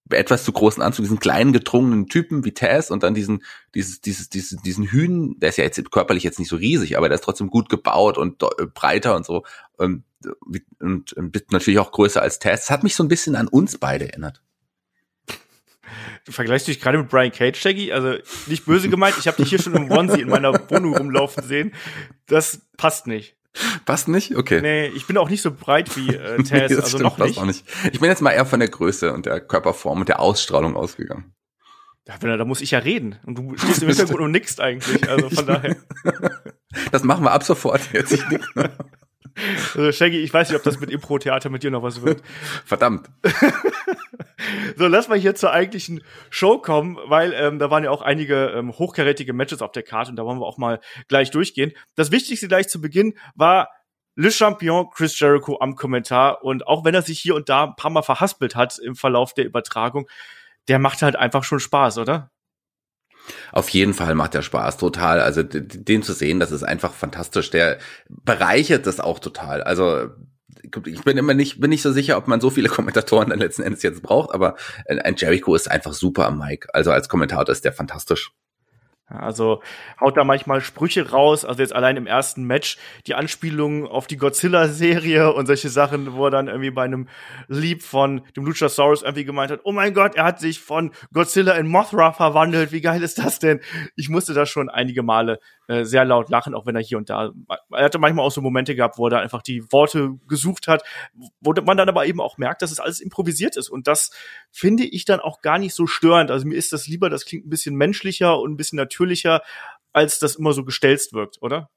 etwas 0.09 0.43
zu 0.43 0.51
großen 0.51 0.83
Anzug, 0.83 1.03
diesen 1.03 1.19
kleinen 1.19 1.51
gedrungenen 1.51 2.07
Typen 2.07 2.45
wie 2.45 2.53
Taz 2.53 2.91
und 2.91 3.03
dann 3.03 3.15
diesen, 3.15 3.43
dieses, 3.73 4.01
dieses, 4.01 4.29
diesen, 4.29 4.61
diesen 4.61 4.85
Hühn, 4.85 5.39
der 5.39 5.49
ist 5.49 5.57
ja 5.57 5.63
jetzt 5.63 5.91
körperlich 5.91 6.23
jetzt 6.23 6.38
nicht 6.38 6.49
so 6.49 6.57
riesig, 6.57 6.97
aber 6.97 7.09
der 7.09 7.15
ist 7.15 7.23
trotzdem 7.23 7.49
gut 7.49 7.69
gebaut 7.69 8.17
und 8.17 8.43
äh, 8.43 8.67
breiter 8.71 9.15
und 9.15 9.25
so 9.25 9.43
ähm, 9.79 10.03
und, 10.79 11.13
und 11.13 11.51
natürlich 11.51 11.79
auch 11.79 11.91
größer 11.91 12.21
als 12.21 12.39
Taz. 12.39 12.61
Das 12.61 12.71
hat 12.71 12.83
mich 12.83 12.95
so 12.95 13.03
ein 13.03 13.07
bisschen 13.07 13.35
an 13.35 13.47
uns 13.47 13.77
beide 13.77 14.09
erinnert. 14.09 14.41
Du 16.25 16.31
vergleichst 16.31 16.68
dich 16.68 16.80
gerade 16.81 16.98
mit 16.98 17.10
Brian 17.10 17.31
Cage, 17.31 17.60
Shaggy. 17.60 17.92
Also 17.92 18.16
nicht 18.48 18.66
böse 18.66 18.89
gemeint, 18.89 19.16
ich 19.19 19.27
habe 19.27 19.38
dich 19.38 19.50
hier 19.50 19.62
schon 19.62 19.75
im 19.75 19.92
Onesie 19.92 20.22
in 20.22 20.30
meiner 20.30 20.54
Wohnung 20.69 20.98
rumlaufen 20.98 21.44
sehen. 21.44 21.74
Das 22.27 22.62
passt 22.77 23.06
nicht. 23.07 23.36
Passt 23.86 24.07
nicht? 24.07 24.36
Okay. 24.36 24.62
Nee, 24.62 24.88
ich 24.88 25.07
bin 25.07 25.18
auch 25.18 25.30
nicht 25.30 25.42
so 25.42 25.51
breit 25.51 25.95
wie 25.95 26.10
äh, 26.13 26.38
Taz, 26.44 26.50
nee, 26.51 26.62
also 26.75 26.88
stimmt, 26.88 27.04
noch 27.04 27.18
nicht. 27.19 27.42
nicht. 27.44 27.63
Ich 27.94 28.00
bin 28.00 28.10
jetzt 28.10 28.22
mal 28.22 28.31
eher 28.31 28.45
von 28.45 28.60
der 28.60 28.69
Größe 28.69 29.13
und 29.13 29.25
der 29.25 29.39
Körperform 29.39 30.01
und 30.01 30.10
der 30.10 30.19
Ausstrahlung 30.19 30.75
ausgegangen. 30.75 31.33
Ja, 32.07 32.38
da 32.38 32.45
muss 32.45 32.62
ich 32.62 32.72
ja 32.72 32.80
reden. 32.80 33.18
Und 33.25 33.38
du 33.38 33.57
stehst 33.57 33.81
im 33.81 33.88
Hintergrund 33.89 34.22
und 34.22 34.31
nickst 34.31 34.62
eigentlich. 34.62 35.10
Also 35.10 35.30
von 35.30 35.45
daher. 35.48 35.75
Das 36.92 37.04
machen 37.04 37.24
wir 37.24 37.31
ab 37.31 37.44
sofort 37.44 37.80
jetzt. 37.94 38.22
Also 39.75 39.92
Shaggy, 39.92 40.19
ich 40.19 40.33
weiß 40.33 40.50
nicht, 40.50 40.57
ob 40.57 40.63
das 40.63 40.80
mit 40.80 40.89
Impro-Theater 40.89 41.50
mit 41.50 41.63
dir 41.63 41.72
noch 41.72 41.83
was 41.83 42.01
wird. 42.01 42.22
Verdammt. 42.66 43.10
so, 44.77 44.88
lass 44.88 45.07
mal 45.07 45.18
hier 45.18 45.36
zur 45.36 45.51
eigentlichen 45.51 46.04
Show 46.30 46.60
kommen, 46.60 46.98
weil 47.06 47.33
ähm, 47.33 47.60
da 47.60 47.69
waren 47.69 47.83
ja 47.83 47.92
auch 47.92 48.01
einige 48.01 48.48
ähm, 48.56 48.72
hochkarätige 48.72 49.33
Matches 49.33 49.62
auf 49.62 49.72
der 49.72 49.83
Karte 49.83 50.12
und 50.12 50.16
da 50.16 50.25
wollen 50.25 50.39
wir 50.39 50.45
auch 50.45 50.57
mal 50.57 50.80
gleich 51.07 51.31
durchgehen. 51.31 51.74
Das 51.95 52.12
Wichtigste 52.12 52.48
gleich 52.48 52.68
zu 52.68 52.81
Beginn 52.81 53.18
war 53.36 53.69
Le 54.16 54.31
Champion 54.31 54.89
Chris 54.92 55.19
Jericho 55.19 55.60
am 55.60 55.75
Kommentar 55.75 56.44
und 56.44 56.68
auch 56.68 56.86
wenn 56.86 56.95
er 56.95 57.01
sich 57.01 57.19
hier 57.19 57.36
und 57.36 57.50
da 57.50 57.66
ein 57.66 57.75
paar 57.75 57.92
Mal 57.92 58.01
verhaspelt 58.01 58.56
hat 58.56 58.80
im 58.80 58.95
Verlauf 58.95 59.33
der 59.33 59.45
Übertragung, 59.45 60.07
der 60.68 60.80
macht 60.80 61.01
halt 61.01 61.16
einfach 61.16 61.44
schon 61.44 61.60
Spaß, 61.60 61.98
oder? 61.98 62.31
Auf 63.51 63.69
jeden 63.69 63.94
Fall 63.94 64.16
macht 64.16 64.33
der 64.33 64.42
Spaß 64.42 64.77
total. 64.77 65.19
Also 65.19 65.44
den 65.44 66.04
zu 66.04 66.13
sehen, 66.13 66.39
das 66.39 66.51
ist 66.51 66.63
einfach 66.63 66.94
fantastisch. 66.94 67.50
Der 67.50 67.77
bereichert 68.10 68.88
das 68.88 69.00
auch 69.00 69.19
total. 69.19 69.63
Also 69.63 70.10
ich 70.86 71.04
bin 71.04 71.18
immer 71.18 71.33
nicht, 71.33 71.60
bin 71.60 71.69
nicht 71.69 71.81
so 71.81 71.92
sicher, 71.92 72.18
ob 72.18 72.27
man 72.27 72.42
so 72.42 72.50
viele 72.50 72.69
Kommentatoren 72.75 73.30
dann 73.30 73.39
letzten 73.39 73.63
Endes 73.63 73.83
jetzt 73.83 74.01
braucht, 74.01 74.33
aber 74.33 74.56
ein 74.88 75.16
Jericho 75.18 75.56
ist 75.56 75.69
einfach 75.69 75.94
super 75.94 76.27
am 76.27 76.39
Mic. 76.39 76.68
Also 76.74 76.92
als 76.92 77.10
Kommentator 77.10 77.51
ist 77.51 77.66
der 77.66 77.74
fantastisch. 77.74 78.31
Also 79.07 79.61
haut 80.01 80.17
da 80.17 80.23
manchmal 80.23 80.61
Sprüche 80.61 81.11
raus, 81.11 81.45
also 81.45 81.61
jetzt 81.61 81.75
allein 81.75 81.95
im 81.95 82.07
ersten 82.07 82.43
Match 82.43 82.77
die 83.05 83.13
Anspielung 83.13 83.87
auf 83.87 84.07
die 84.07 84.17
Godzilla-Serie 84.17 85.31
und 85.35 85.45
solche 85.45 85.69
Sachen, 85.69 86.13
wo 86.13 86.25
er 86.25 86.31
dann 86.31 86.47
irgendwie 86.47 86.71
bei 86.71 86.83
einem 86.83 87.07
Lieb 87.47 87.83
von 87.83 88.23
dem 88.35 88.45
Luchasaurus 88.45 89.03
irgendwie 89.03 89.25
gemeint 89.25 89.51
hat, 89.51 89.61
oh 89.63 89.71
mein 89.71 89.93
Gott, 89.93 90.15
er 90.15 90.23
hat 90.23 90.39
sich 90.39 90.59
von 90.59 90.91
Godzilla 91.13 91.53
in 91.53 91.67
Mothra 91.67 92.13
verwandelt, 92.13 92.71
wie 92.71 92.81
geil 92.81 93.03
ist 93.03 93.19
das 93.19 93.37
denn? 93.37 93.59
Ich 93.95 94.09
musste 94.09 94.33
da 94.33 94.47
schon 94.47 94.69
einige 94.69 95.03
Male 95.03 95.39
äh, 95.67 95.83
sehr 95.83 96.06
laut 96.06 96.29
lachen, 96.29 96.53
auch 96.53 96.65
wenn 96.65 96.75
er 96.75 96.81
hier 96.81 96.97
und 96.97 97.09
da, 97.09 97.31
er 97.71 97.83
hatte 97.83 98.00
manchmal 98.00 98.25
auch 98.25 98.31
so 98.31 98.41
Momente 98.41 98.75
gehabt, 98.75 98.97
wo 98.97 99.07
er 99.07 99.12
da 99.12 99.19
einfach 99.19 99.41
die 99.41 99.63
Worte 99.71 100.17
gesucht 100.27 100.67
hat, 100.67 100.83
wo 101.39 101.53
man 101.53 101.77
dann 101.77 101.89
aber 101.89 102.06
eben 102.06 102.21
auch 102.21 102.38
merkt, 102.38 102.62
dass 102.62 102.71
es 102.71 102.79
alles 102.79 103.00
improvisiert 103.00 103.57
ist 103.57 103.69
und 103.69 103.88
das 103.88 104.12
finde 104.51 104.83
ich 104.83 105.06
dann 105.06 105.19
auch 105.19 105.41
gar 105.41 105.59
nicht 105.59 105.73
so 105.73 105.88
störend. 105.88 106.31
Also 106.31 106.47
mir 106.47 106.56
ist 106.56 106.73
das 106.73 106.88
lieber, 106.88 107.09
das 107.09 107.25
klingt 107.25 107.45
ein 107.45 107.50
bisschen 107.50 107.75
menschlicher 107.75 108.39
und 108.39 108.53
ein 108.53 108.57
bisschen 108.57 108.77
natürlicher, 108.77 109.41
als 109.94 110.19
das 110.19 110.35
immer 110.35 110.53
so 110.53 110.65
gestelzt 110.65 111.13
wirkt, 111.13 111.41
oder? 111.41 111.69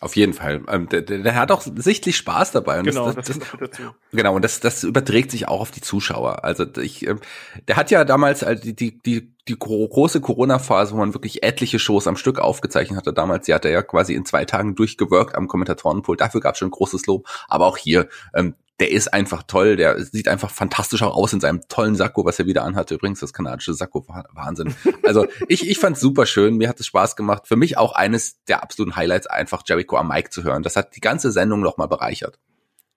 Auf 0.00 0.16
jeden 0.16 0.32
Fall. 0.32 0.62
Ähm, 0.68 0.88
der, 0.88 1.02
der, 1.02 1.34
hat 1.34 1.52
auch 1.52 1.62
sichtlich 1.62 2.16
Spaß 2.16 2.52
dabei. 2.52 2.78
Und 2.78 2.86
genau, 2.86 3.12
das, 3.12 3.26
das, 3.26 3.38
das, 3.38 3.70
genau. 4.10 4.34
Und 4.34 4.42
das, 4.42 4.58
das 4.58 4.84
überträgt 4.84 5.30
sich 5.30 5.48
auch 5.48 5.60
auf 5.60 5.70
die 5.70 5.82
Zuschauer. 5.82 6.44
Also 6.44 6.64
ich, 6.80 7.06
ähm, 7.06 7.20
der 7.68 7.76
hat 7.76 7.90
ja 7.90 8.04
damals 8.04 8.42
also 8.42 8.62
die, 8.62 8.74
die, 8.74 8.98
die, 8.98 9.34
die 9.46 9.58
große 9.58 10.20
Corona-Phase, 10.20 10.94
wo 10.94 10.96
man 10.96 11.14
wirklich 11.14 11.42
etliche 11.42 11.78
Shows 11.78 12.06
am 12.06 12.16
Stück 12.16 12.38
aufgezeichnet 12.38 12.96
hatte. 12.96 13.12
Damals, 13.12 13.46
die 13.46 13.54
hat 13.54 13.64
er 13.64 13.70
ja 13.70 13.82
quasi 13.82 14.14
in 14.14 14.24
zwei 14.24 14.44
Tagen 14.46 14.74
durchgewirkt 14.74 15.34
am 15.34 15.46
Kommentatorenpult. 15.46 16.20
Dafür 16.20 16.40
gab 16.40 16.54
es 16.54 16.58
schon 16.58 16.70
großes 16.70 17.06
Lob. 17.06 17.28
Aber 17.48 17.66
auch 17.66 17.76
hier, 17.76 18.08
ähm, 18.34 18.54
der 18.80 18.90
ist 18.90 19.12
einfach 19.12 19.42
toll, 19.44 19.76
der 19.76 20.02
sieht 20.02 20.28
einfach 20.28 20.50
fantastisch 20.50 21.02
auch 21.02 21.14
aus 21.14 21.32
in 21.32 21.40
seinem 21.40 21.60
tollen 21.68 21.94
Sakko, 21.94 22.24
was 22.24 22.38
er 22.38 22.46
wieder 22.46 22.64
anhatte. 22.64 22.94
Übrigens, 22.94 23.20
das 23.20 23.32
kanadische 23.32 23.74
Sakko, 23.74 24.06
Wahnsinn. 24.32 24.74
Also 25.04 25.26
ich, 25.48 25.68
ich 25.68 25.78
fand's 25.78 26.00
super 26.00 26.26
schön, 26.26 26.56
mir 26.56 26.68
hat 26.68 26.80
es 26.80 26.86
Spaß 26.86 27.16
gemacht. 27.16 27.46
Für 27.46 27.56
mich 27.56 27.76
auch 27.76 27.92
eines 27.92 28.42
der 28.44 28.62
absoluten 28.62 28.96
Highlights, 28.96 29.26
einfach 29.26 29.62
Jericho 29.66 29.96
am 29.96 30.08
Mic 30.08 30.30
zu 30.30 30.42
hören. 30.42 30.62
Das 30.62 30.76
hat 30.76 30.96
die 30.96 31.00
ganze 31.00 31.30
Sendung 31.32 31.60
nochmal 31.60 31.88
bereichert. 31.88 32.38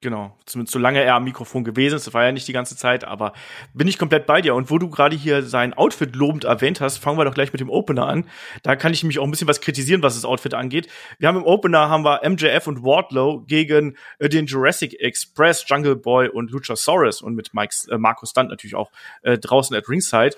Genau, 0.05 0.37
zumindest 0.45 0.73
solange 0.73 1.01
er 1.01 1.15
am 1.15 1.23
Mikrofon 1.23 1.63
gewesen 1.63 1.95
ist, 1.95 2.05
das 2.05 2.13
war 2.13 2.23
ja 2.23 2.31
nicht 2.31 2.47
die 2.47 2.53
ganze 2.53 2.77
Zeit, 2.77 3.05
aber 3.05 3.33
bin 3.73 3.87
ich 3.87 3.97
komplett 3.97 4.27
bei 4.27 4.39
dir. 4.39 4.53
Und 4.53 4.69
wo 4.69 4.77
du 4.77 4.87
gerade 4.87 5.15
hier 5.15 5.41
sein 5.41 5.73
Outfit 5.73 6.15
lobend 6.15 6.43
erwähnt 6.43 6.79
hast, 6.79 6.99
fangen 6.99 7.17
wir 7.17 7.25
doch 7.25 7.33
gleich 7.33 7.51
mit 7.51 7.59
dem 7.59 7.71
Opener 7.71 8.05
an. 8.05 8.29
Da 8.61 8.75
kann 8.75 8.93
ich 8.93 9.03
mich 9.03 9.17
auch 9.17 9.23
ein 9.23 9.31
bisschen 9.31 9.47
was 9.47 9.61
kritisieren, 9.61 10.03
was 10.03 10.13
das 10.13 10.23
Outfit 10.23 10.53
angeht. 10.53 10.89
Wir 11.17 11.27
haben 11.27 11.37
im 11.37 11.43
Opener 11.43 11.89
haben 11.89 12.05
wir 12.05 12.21
MJF 12.23 12.67
und 12.67 12.83
Wardlow 12.83 13.45
gegen 13.47 13.97
äh, 14.19 14.29
den 14.29 14.45
Jurassic 14.45 14.93
Express, 14.99 15.65
Jungle 15.67 15.95
Boy 15.95 16.29
und 16.29 16.51
Luchasaurus 16.51 17.23
und 17.23 17.33
mit 17.33 17.55
Mike, 17.55 17.73
äh, 17.89 17.97
Markus 17.97 18.29
Stunt 18.29 18.51
natürlich 18.51 18.75
auch 18.75 18.91
äh, 19.23 19.39
draußen 19.39 19.75
at 19.75 19.89
Ringside. 19.89 20.35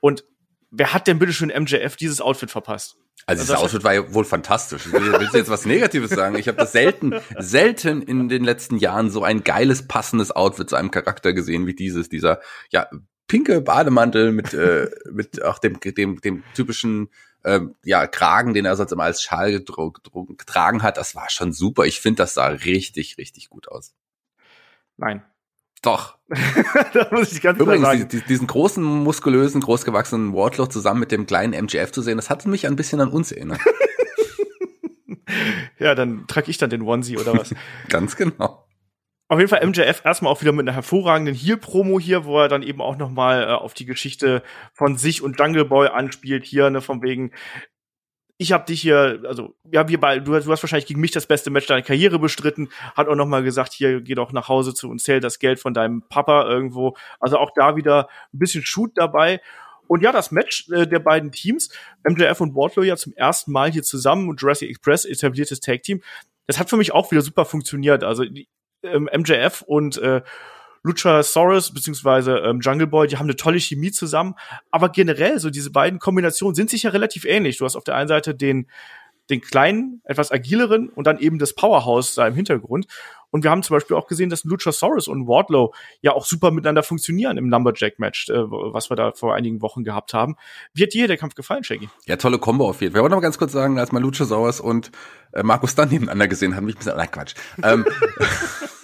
Und 0.00 0.24
wer 0.72 0.92
hat 0.92 1.06
denn 1.06 1.18
bitte 1.18 1.32
schon 1.32 1.48
MJF 1.48 1.96
dieses 1.96 2.20
Outfit 2.20 2.50
verpasst? 2.50 2.96
Also 3.26 3.44
das 3.44 3.56
Outfit 3.62 3.84
war 3.84 3.94
ja 3.94 4.12
wohl 4.14 4.24
fantastisch. 4.24 4.90
Willst 4.90 5.34
du 5.34 5.38
jetzt 5.38 5.50
was 5.50 5.64
Negatives 5.64 6.10
sagen? 6.10 6.34
Ich 6.36 6.48
habe 6.48 6.58
das 6.58 6.72
selten, 6.72 7.14
selten 7.38 8.02
in 8.02 8.28
den 8.28 8.42
letzten 8.42 8.78
Jahren 8.78 9.10
so 9.10 9.22
ein 9.22 9.44
geiles, 9.44 9.86
passendes 9.86 10.32
Outfit 10.32 10.68
zu 10.68 10.76
einem 10.76 10.90
Charakter 10.90 11.32
gesehen 11.32 11.66
wie 11.66 11.74
dieses. 11.74 12.08
Dieser, 12.08 12.40
ja, 12.70 12.88
pinke 13.28 13.60
Bademantel 13.60 14.32
mit, 14.32 14.54
äh, 14.54 14.90
mit 15.12 15.42
auch 15.42 15.58
dem, 15.58 15.78
dem, 15.78 16.20
dem 16.20 16.42
typischen 16.54 17.10
äh, 17.44 17.60
ja, 17.84 18.08
Kragen, 18.08 18.54
den 18.54 18.64
er 18.64 18.74
sonst 18.74 18.92
immer 18.92 19.04
als 19.04 19.22
Schal 19.22 19.52
getragen 19.52 20.82
hat. 20.82 20.96
Das 20.96 21.14
war 21.14 21.30
schon 21.30 21.52
super. 21.52 21.84
Ich 21.84 22.00
finde, 22.00 22.22
das 22.22 22.34
sah 22.34 22.48
richtig, 22.48 23.18
richtig 23.18 23.50
gut 23.50 23.68
aus. 23.68 23.94
Nein. 24.96 25.22
Doch. 25.82 26.16
da 26.94 27.08
muss 27.10 27.32
ich 27.32 27.42
ganz 27.42 27.58
Übrigens, 27.58 27.82
klar 27.82 27.96
sagen. 27.96 28.08
Die, 28.08 28.20
diesen 28.22 28.46
großen, 28.46 28.82
muskulösen, 28.82 29.60
großgewachsenen 29.60 30.32
Wardlow 30.32 30.66
zusammen 30.66 31.00
mit 31.00 31.12
dem 31.12 31.26
kleinen 31.26 31.52
MGF 31.52 31.92
zu 31.92 32.02
sehen, 32.02 32.16
das 32.16 32.30
hat 32.30 32.46
mich 32.46 32.66
ein 32.66 32.76
bisschen 32.76 33.00
an 33.00 33.08
uns 33.08 33.32
erinnert. 33.32 33.60
ja, 35.78 35.94
dann 35.94 36.26
trage 36.28 36.50
ich 36.50 36.58
dann 36.58 36.70
den 36.70 36.82
Onesie 36.82 37.18
oder 37.18 37.36
was? 37.36 37.54
ganz 37.88 38.16
genau. 38.16 38.66
Auf 39.28 39.38
jeden 39.38 39.48
Fall 39.48 39.66
MJF 39.66 40.04
erstmal 40.04 40.30
auch 40.30 40.42
wieder 40.42 40.52
mit 40.52 40.68
einer 40.68 40.74
hervorragenden 40.74 41.34
Heal-Promo 41.34 41.98
hier, 41.98 42.26
wo 42.26 42.38
er 42.38 42.48
dann 42.48 42.62
eben 42.62 42.82
auch 42.82 42.98
noch 42.98 43.10
mal 43.10 43.44
äh, 43.44 43.46
auf 43.46 43.72
die 43.72 43.86
Geschichte 43.86 44.42
von 44.74 44.98
sich 44.98 45.22
und 45.22 45.40
Jungle 45.40 45.64
Boy 45.64 45.88
anspielt. 45.88 46.44
Hier, 46.44 46.68
ne, 46.68 46.82
von 46.82 47.02
wegen, 47.02 47.32
ich 48.42 48.52
habe 48.52 48.66
dich 48.66 48.82
hier, 48.82 49.22
also 49.26 49.54
ja, 49.70 49.88
wir 49.88 49.98
beide, 50.00 50.22
du, 50.22 50.32
du, 50.32 50.52
hast 50.52 50.62
wahrscheinlich 50.62 50.86
gegen 50.86 51.00
mich 51.00 51.12
das 51.12 51.26
beste 51.26 51.50
Match 51.50 51.66
deiner 51.66 51.82
Karriere 51.82 52.18
bestritten, 52.18 52.68
hat 52.94 53.08
auch 53.08 53.14
noch 53.14 53.26
mal 53.26 53.42
gesagt, 53.42 53.72
hier 53.72 54.00
geh 54.00 54.14
doch 54.14 54.32
nach 54.32 54.48
Hause 54.48 54.74
zu 54.74 54.90
und 54.90 55.00
zähl 55.00 55.20
das 55.20 55.38
Geld 55.38 55.60
von 55.60 55.72
deinem 55.72 56.02
Papa 56.08 56.46
irgendwo. 56.48 56.96
Also 57.20 57.38
auch 57.38 57.52
da 57.54 57.76
wieder 57.76 58.08
ein 58.34 58.38
bisschen 58.38 58.64
Shoot 58.64 58.92
dabei. 58.96 59.40
Und 59.86 60.02
ja, 60.02 60.12
das 60.12 60.30
Match 60.30 60.68
äh, 60.70 60.86
der 60.86 60.98
beiden 60.98 61.32
Teams, 61.32 61.70
MJF 62.04 62.40
und 62.40 62.54
Wardlow 62.54 62.82
ja 62.82 62.96
zum 62.96 63.12
ersten 63.14 63.52
Mal 63.52 63.70
hier 63.70 63.82
zusammen 63.82 64.28
und 64.28 64.40
Jurassic 64.40 64.68
Express 64.68 65.04
etabliertes 65.04 65.60
Tag 65.60 65.82
Team, 65.82 66.02
das 66.46 66.58
hat 66.58 66.68
für 66.68 66.76
mich 66.76 66.92
auch 66.92 67.10
wieder 67.10 67.22
super 67.22 67.44
funktioniert. 67.44 68.02
Also 68.02 68.24
ähm, 68.82 69.08
MJF 69.16 69.62
und 69.62 69.98
äh, 69.98 70.22
Luchasaurus 70.82 71.72
beziehungsweise 71.72 72.38
ähm, 72.38 72.60
Jungle 72.60 72.86
Boy, 72.86 73.06
die 73.06 73.16
haben 73.16 73.26
eine 73.26 73.36
tolle 73.36 73.60
Chemie 73.60 73.92
zusammen. 73.92 74.34
Aber 74.70 74.88
generell, 74.88 75.38
so 75.38 75.50
diese 75.50 75.70
beiden 75.70 75.98
Kombinationen 75.98 76.54
sind 76.54 76.70
sich 76.70 76.84
ja 76.84 76.90
relativ 76.90 77.24
ähnlich. 77.24 77.58
Du 77.58 77.64
hast 77.64 77.76
auf 77.76 77.84
der 77.84 77.94
einen 77.94 78.08
Seite 78.08 78.34
den, 78.34 78.66
den 79.30 79.40
kleinen, 79.40 80.02
etwas 80.04 80.32
agileren 80.32 80.88
und 80.88 81.06
dann 81.06 81.18
eben 81.18 81.38
das 81.38 81.54
Powerhouse 81.54 82.14
da 82.14 82.26
im 82.26 82.34
Hintergrund. 82.34 82.86
Und 83.30 83.44
wir 83.44 83.50
haben 83.50 83.62
zum 83.62 83.74
Beispiel 83.74 83.96
auch 83.96 84.06
gesehen, 84.06 84.28
dass 84.28 84.44
Luchasaurus 84.44 85.08
und 85.08 85.26
Wardlow 85.26 85.72
ja 86.02 86.12
auch 86.12 86.26
super 86.26 86.50
miteinander 86.50 86.82
funktionieren 86.82 87.38
im 87.38 87.48
Lumberjack-Match, 87.48 88.28
äh, 88.28 88.34
was 88.34 88.90
wir 88.90 88.96
da 88.96 89.12
vor 89.12 89.34
einigen 89.34 89.62
Wochen 89.62 89.84
gehabt 89.84 90.12
haben. 90.12 90.36
Wie 90.74 90.82
hat 90.82 90.92
dir 90.92 91.08
der 91.08 91.16
Kampf 91.16 91.34
gefallen, 91.34 91.64
Shaggy? 91.64 91.88
Ja, 92.04 92.16
tolle 92.16 92.38
Kombo 92.38 92.68
auf 92.68 92.82
jeden 92.82 92.92
Fall. 92.92 92.98
Ich 92.98 93.02
wollte 93.02 93.12
noch 93.14 93.20
mal 93.20 93.22
ganz 93.22 93.38
kurz 93.38 93.52
sagen, 93.52 93.78
als 93.78 93.90
mal 93.90 94.02
Luchasaurus 94.02 94.60
und 94.60 94.90
äh, 95.32 95.42
Markus 95.42 95.74
dann 95.74 95.88
nebeneinander 95.88 96.28
gesehen 96.28 96.54
haben, 96.54 96.66
mich 96.66 96.74
ein 96.74 96.78
bisschen, 96.78 96.96
nein, 96.96 97.10
Quatsch. 97.10 97.34
Ähm, 97.62 97.86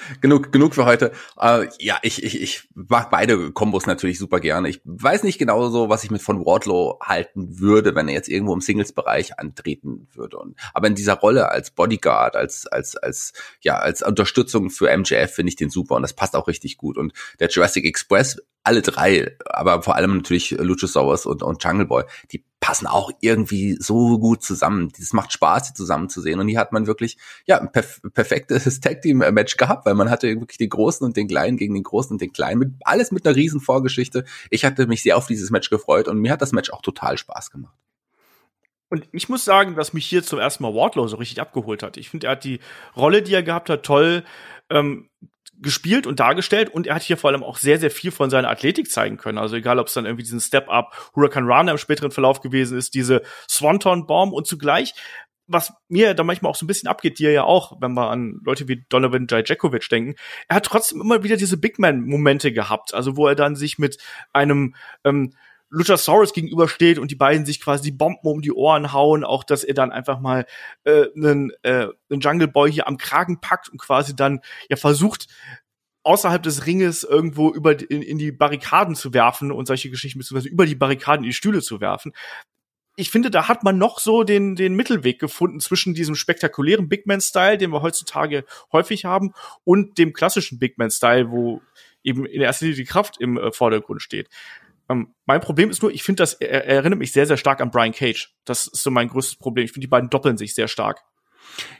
genug, 0.20 0.52
genug 0.52 0.74
für 0.74 0.84
heute. 0.84 1.12
Äh, 1.40 1.68
ja, 1.78 1.98
ich, 2.02 2.22
ich, 2.22 2.40
ich 2.40 2.68
mag 2.74 3.10
beide 3.10 3.50
Kombos 3.52 3.86
natürlich 3.86 4.18
super 4.18 4.40
gerne. 4.40 4.68
Ich 4.68 4.80
weiß 4.84 5.22
nicht 5.22 5.38
genau 5.38 5.68
so, 5.70 5.88
was 5.88 6.04
ich 6.04 6.10
mit 6.10 6.22
von 6.22 6.44
Wardlow 6.44 6.98
halten 7.02 7.58
würde, 7.58 7.94
wenn 7.94 8.08
er 8.08 8.14
jetzt 8.14 8.28
irgendwo 8.28 8.54
im 8.54 8.60
Singles-Bereich 8.60 9.38
antreten 9.38 10.08
würde. 10.14 10.38
Und, 10.38 10.56
aber 10.74 10.86
in 10.86 10.94
dieser 10.94 11.14
Rolle 11.14 11.50
als 11.50 11.70
Bodyguard, 11.70 12.36
als, 12.36 12.66
als, 12.66 12.96
als, 12.96 13.32
ja, 13.60 13.76
als 13.78 14.02
Unterstützung 14.02 14.70
für 14.70 14.96
MJF 14.96 15.32
finde 15.32 15.50
ich 15.50 15.56
den 15.56 15.70
super 15.70 15.96
und 15.96 16.02
das 16.02 16.14
passt 16.14 16.36
auch 16.36 16.48
richtig 16.48 16.76
gut. 16.76 16.98
Und 16.98 17.12
der 17.40 17.48
Jurassic 17.48 17.84
Express 17.84 18.38
alle 18.64 18.82
drei, 18.82 19.36
aber 19.46 19.82
vor 19.82 19.96
allem 19.96 20.18
natürlich 20.18 20.50
Luchasaurus 20.50 21.24
und, 21.24 21.42
und 21.42 21.64
Jungle 21.64 21.86
Boy, 21.86 22.04
die 22.32 22.44
passen 22.60 22.86
auch 22.86 23.10
irgendwie 23.20 23.76
so 23.80 24.18
gut 24.18 24.42
zusammen. 24.42 24.90
Das 24.98 25.12
macht 25.12 25.32
Spaß, 25.32 25.68
die 25.68 25.74
zusammen 25.74 26.08
zu 26.08 26.20
sehen. 26.20 26.40
Und 26.40 26.48
hier 26.48 26.58
hat 26.58 26.72
man 26.72 26.86
wirklich, 26.86 27.16
ja, 27.46 27.60
ein 27.60 27.70
perf 27.72 28.00
perfektes 28.12 28.80
Tag 28.80 29.02
Team 29.02 29.18
Match 29.18 29.56
gehabt, 29.56 29.86
weil 29.86 29.94
man 29.94 30.10
hatte 30.10 30.28
wirklich 30.40 30.58
den 30.58 30.68
Großen 30.68 31.04
und 31.06 31.16
den 31.16 31.28
Kleinen 31.28 31.56
gegen 31.56 31.74
den 31.74 31.82
Großen 31.82 32.12
und 32.12 32.20
den 32.20 32.32
Kleinen 32.32 32.58
mit, 32.58 32.72
alles 32.82 33.12
mit 33.12 33.26
einer 33.26 33.36
riesen 33.36 33.60
Vorgeschichte. 33.60 34.24
Ich 34.50 34.64
hatte 34.64 34.86
mich 34.86 35.02
sehr 35.02 35.16
auf 35.16 35.26
dieses 35.26 35.50
Match 35.50 35.70
gefreut 35.70 36.08
und 36.08 36.18
mir 36.18 36.32
hat 36.32 36.42
das 36.42 36.52
Match 36.52 36.70
auch 36.70 36.82
total 36.82 37.16
Spaß 37.16 37.50
gemacht. 37.50 37.74
Und 38.90 39.06
ich 39.12 39.28
muss 39.28 39.44
sagen, 39.44 39.74
dass 39.74 39.92
mich 39.92 40.06
hier 40.06 40.22
zum 40.22 40.38
ersten 40.38 40.62
Mal 40.62 40.74
Wardlow 40.74 41.06
so 41.08 41.16
richtig 41.16 41.40
abgeholt 41.40 41.82
hat. 41.82 41.96
Ich 41.96 42.08
finde, 42.08 42.26
er 42.26 42.32
hat 42.32 42.44
die 42.44 42.60
Rolle, 42.96 43.22
die 43.22 43.34
er 43.34 43.42
gehabt 43.42 43.68
hat, 43.68 43.82
toll 43.82 44.24
ähm, 44.70 45.08
gespielt 45.60 46.06
und 46.06 46.20
dargestellt 46.20 46.70
und 46.70 46.86
er 46.86 46.94
hat 46.94 47.02
hier 47.02 47.16
vor 47.16 47.30
allem 47.30 47.42
auch 47.42 47.56
sehr, 47.56 47.78
sehr 47.78 47.90
viel 47.90 48.10
von 48.10 48.30
seiner 48.30 48.48
Athletik 48.48 48.90
zeigen 48.90 49.16
können. 49.16 49.38
Also 49.38 49.56
egal, 49.56 49.78
ob 49.78 49.88
es 49.88 49.94
dann 49.94 50.06
irgendwie 50.06 50.22
diesen 50.22 50.40
Step-Up 50.40 51.12
Hurricane 51.14 51.46
Rana 51.46 51.72
im 51.72 51.78
späteren 51.78 52.10
Verlauf 52.10 52.40
gewesen 52.40 52.78
ist, 52.78 52.94
diese 52.94 53.22
Swanton-Bomb 53.48 54.32
und 54.32 54.46
zugleich 54.46 54.94
was 55.48 55.72
mir 55.88 56.14
da 56.14 56.22
manchmal 56.24 56.50
auch 56.50 56.56
so 56.56 56.64
ein 56.64 56.68
bisschen 56.68 56.88
abgeht, 56.88 57.18
dir 57.18 57.32
ja 57.32 57.42
auch, 57.42 57.80
wenn 57.80 57.94
wir 57.94 58.10
an 58.10 58.40
Leute 58.44 58.68
wie 58.68 58.84
Donovan 58.90 59.26
Jajakovic 59.28 59.88
denken, 59.88 60.14
er 60.46 60.56
hat 60.56 60.66
trotzdem 60.66 61.00
immer 61.00 61.24
wieder 61.24 61.36
diese 61.36 61.56
Big 61.56 61.78
Man-Momente 61.78 62.52
gehabt, 62.52 62.92
also 62.94 63.16
wo 63.16 63.26
er 63.26 63.34
dann 63.34 63.56
sich 63.56 63.78
mit 63.78 63.96
einem 64.32 64.74
ähm, 65.04 65.32
Luchasaurus 65.70 66.32
gegenübersteht 66.32 66.98
und 66.98 67.10
die 67.10 67.16
beiden 67.16 67.44
sich 67.44 67.60
quasi 67.60 67.90
Bomben 67.90 68.26
um 68.26 68.40
die 68.40 68.52
Ohren 68.52 68.92
hauen, 68.92 69.24
auch 69.24 69.44
dass 69.44 69.64
er 69.64 69.74
dann 69.74 69.92
einfach 69.92 70.20
mal 70.20 70.46
äh, 70.84 71.06
einen, 71.14 71.52
äh, 71.62 71.88
einen 72.10 72.20
Jungle 72.20 72.48
Boy 72.48 72.72
hier 72.72 72.88
am 72.88 72.96
Kragen 72.96 73.40
packt 73.40 73.68
und 73.68 73.78
quasi 73.78 74.16
dann 74.16 74.40
ja 74.68 74.76
versucht, 74.76 75.28
außerhalb 76.04 76.42
des 76.42 76.64
Ringes 76.64 77.04
irgendwo 77.04 77.50
über 77.50 77.78
in, 77.90 78.00
in 78.00 78.16
die 78.16 78.32
Barrikaden 78.32 78.94
zu 78.94 79.12
werfen 79.12 79.52
und 79.52 79.66
solche 79.66 79.90
Geschichten 79.90 80.18
beziehungsweise 80.18 80.48
über 80.48 80.64
die 80.64 80.74
Barrikaden 80.74 81.24
in 81.24 81.30
die 81.30 81.34
Stühle 81.34 81.60
zu 81.60 81.80
werfen. 81.82 82.12
Ich 82.96 83.10
finde, 83.10 83.30
da 83.30 83.46
hat 83.46 83.62
man 83.62 83.78
noch 83.78 84.00
so 84.00 84.24
den, 84.24 84.56
den 84.56 84.74
Mittelweg 84.74 85.20
gefunden 85.20 85.60
zwischen 85.60 85.94
diesem 85.94 86.14
spektakulären 86.14 86.88
Big 86.88 87.06
Man-Style, 87.06 87.58
den 87.58 87.70
wir 87.70 87.82
heutzutage 87.82 88.44
häufig 88.72 89.04
haben, 89.04 89.34
und 89.64 89.98
dem 89.98 90.12
klassischen 90.12 90.58
Big 90.58 90.78
Man-Style, 90.78 91.30
wo 91.30 91.60
eben 92.02 92.26
in 92.26 92.40
erster 92.40 92.64
Linie 92.64 92.78
die 92.78 92.88
Kraft 92.88 93.20
im 93.20 93.36
äh, 93.36 93.52
Vordergrund 93.52 94.02
steht. 94.02 94.28
Ähm, 94.88 95.14
mein 95.26 95.40
Problem 95.40 95.70
ist 95.70 95.82
nur, 95.82 95.92
ich 95.92 96.02
finde, 96.02 96.22
das 96.22 96.34
er, 96.34 96.64
er 96.64 96.76
erinnert 96.76 96.98
mich 96.98 97.12
sehr, 97.12 97.26
sehr 97.26 97.36
stark 97.36 97.60
an 97.60 97.70
Brian 97.70 97.92
Cage. 97.92 98.34
Das 98.44 98.66
ist 98.66 98.82
so 98.82 98.90
mein 98.90 99.08
größtes 99.08 99.36
Problem. 99.36 99.64
Ich 99.64 99.72
finde, 99.72 99.86
die 99.86 99.90
beiden 99.90 100.10
doppeln 100.10 100.38
sich 100.38 100.54
sehr 100.54 100.68
stark. 100.68 101.02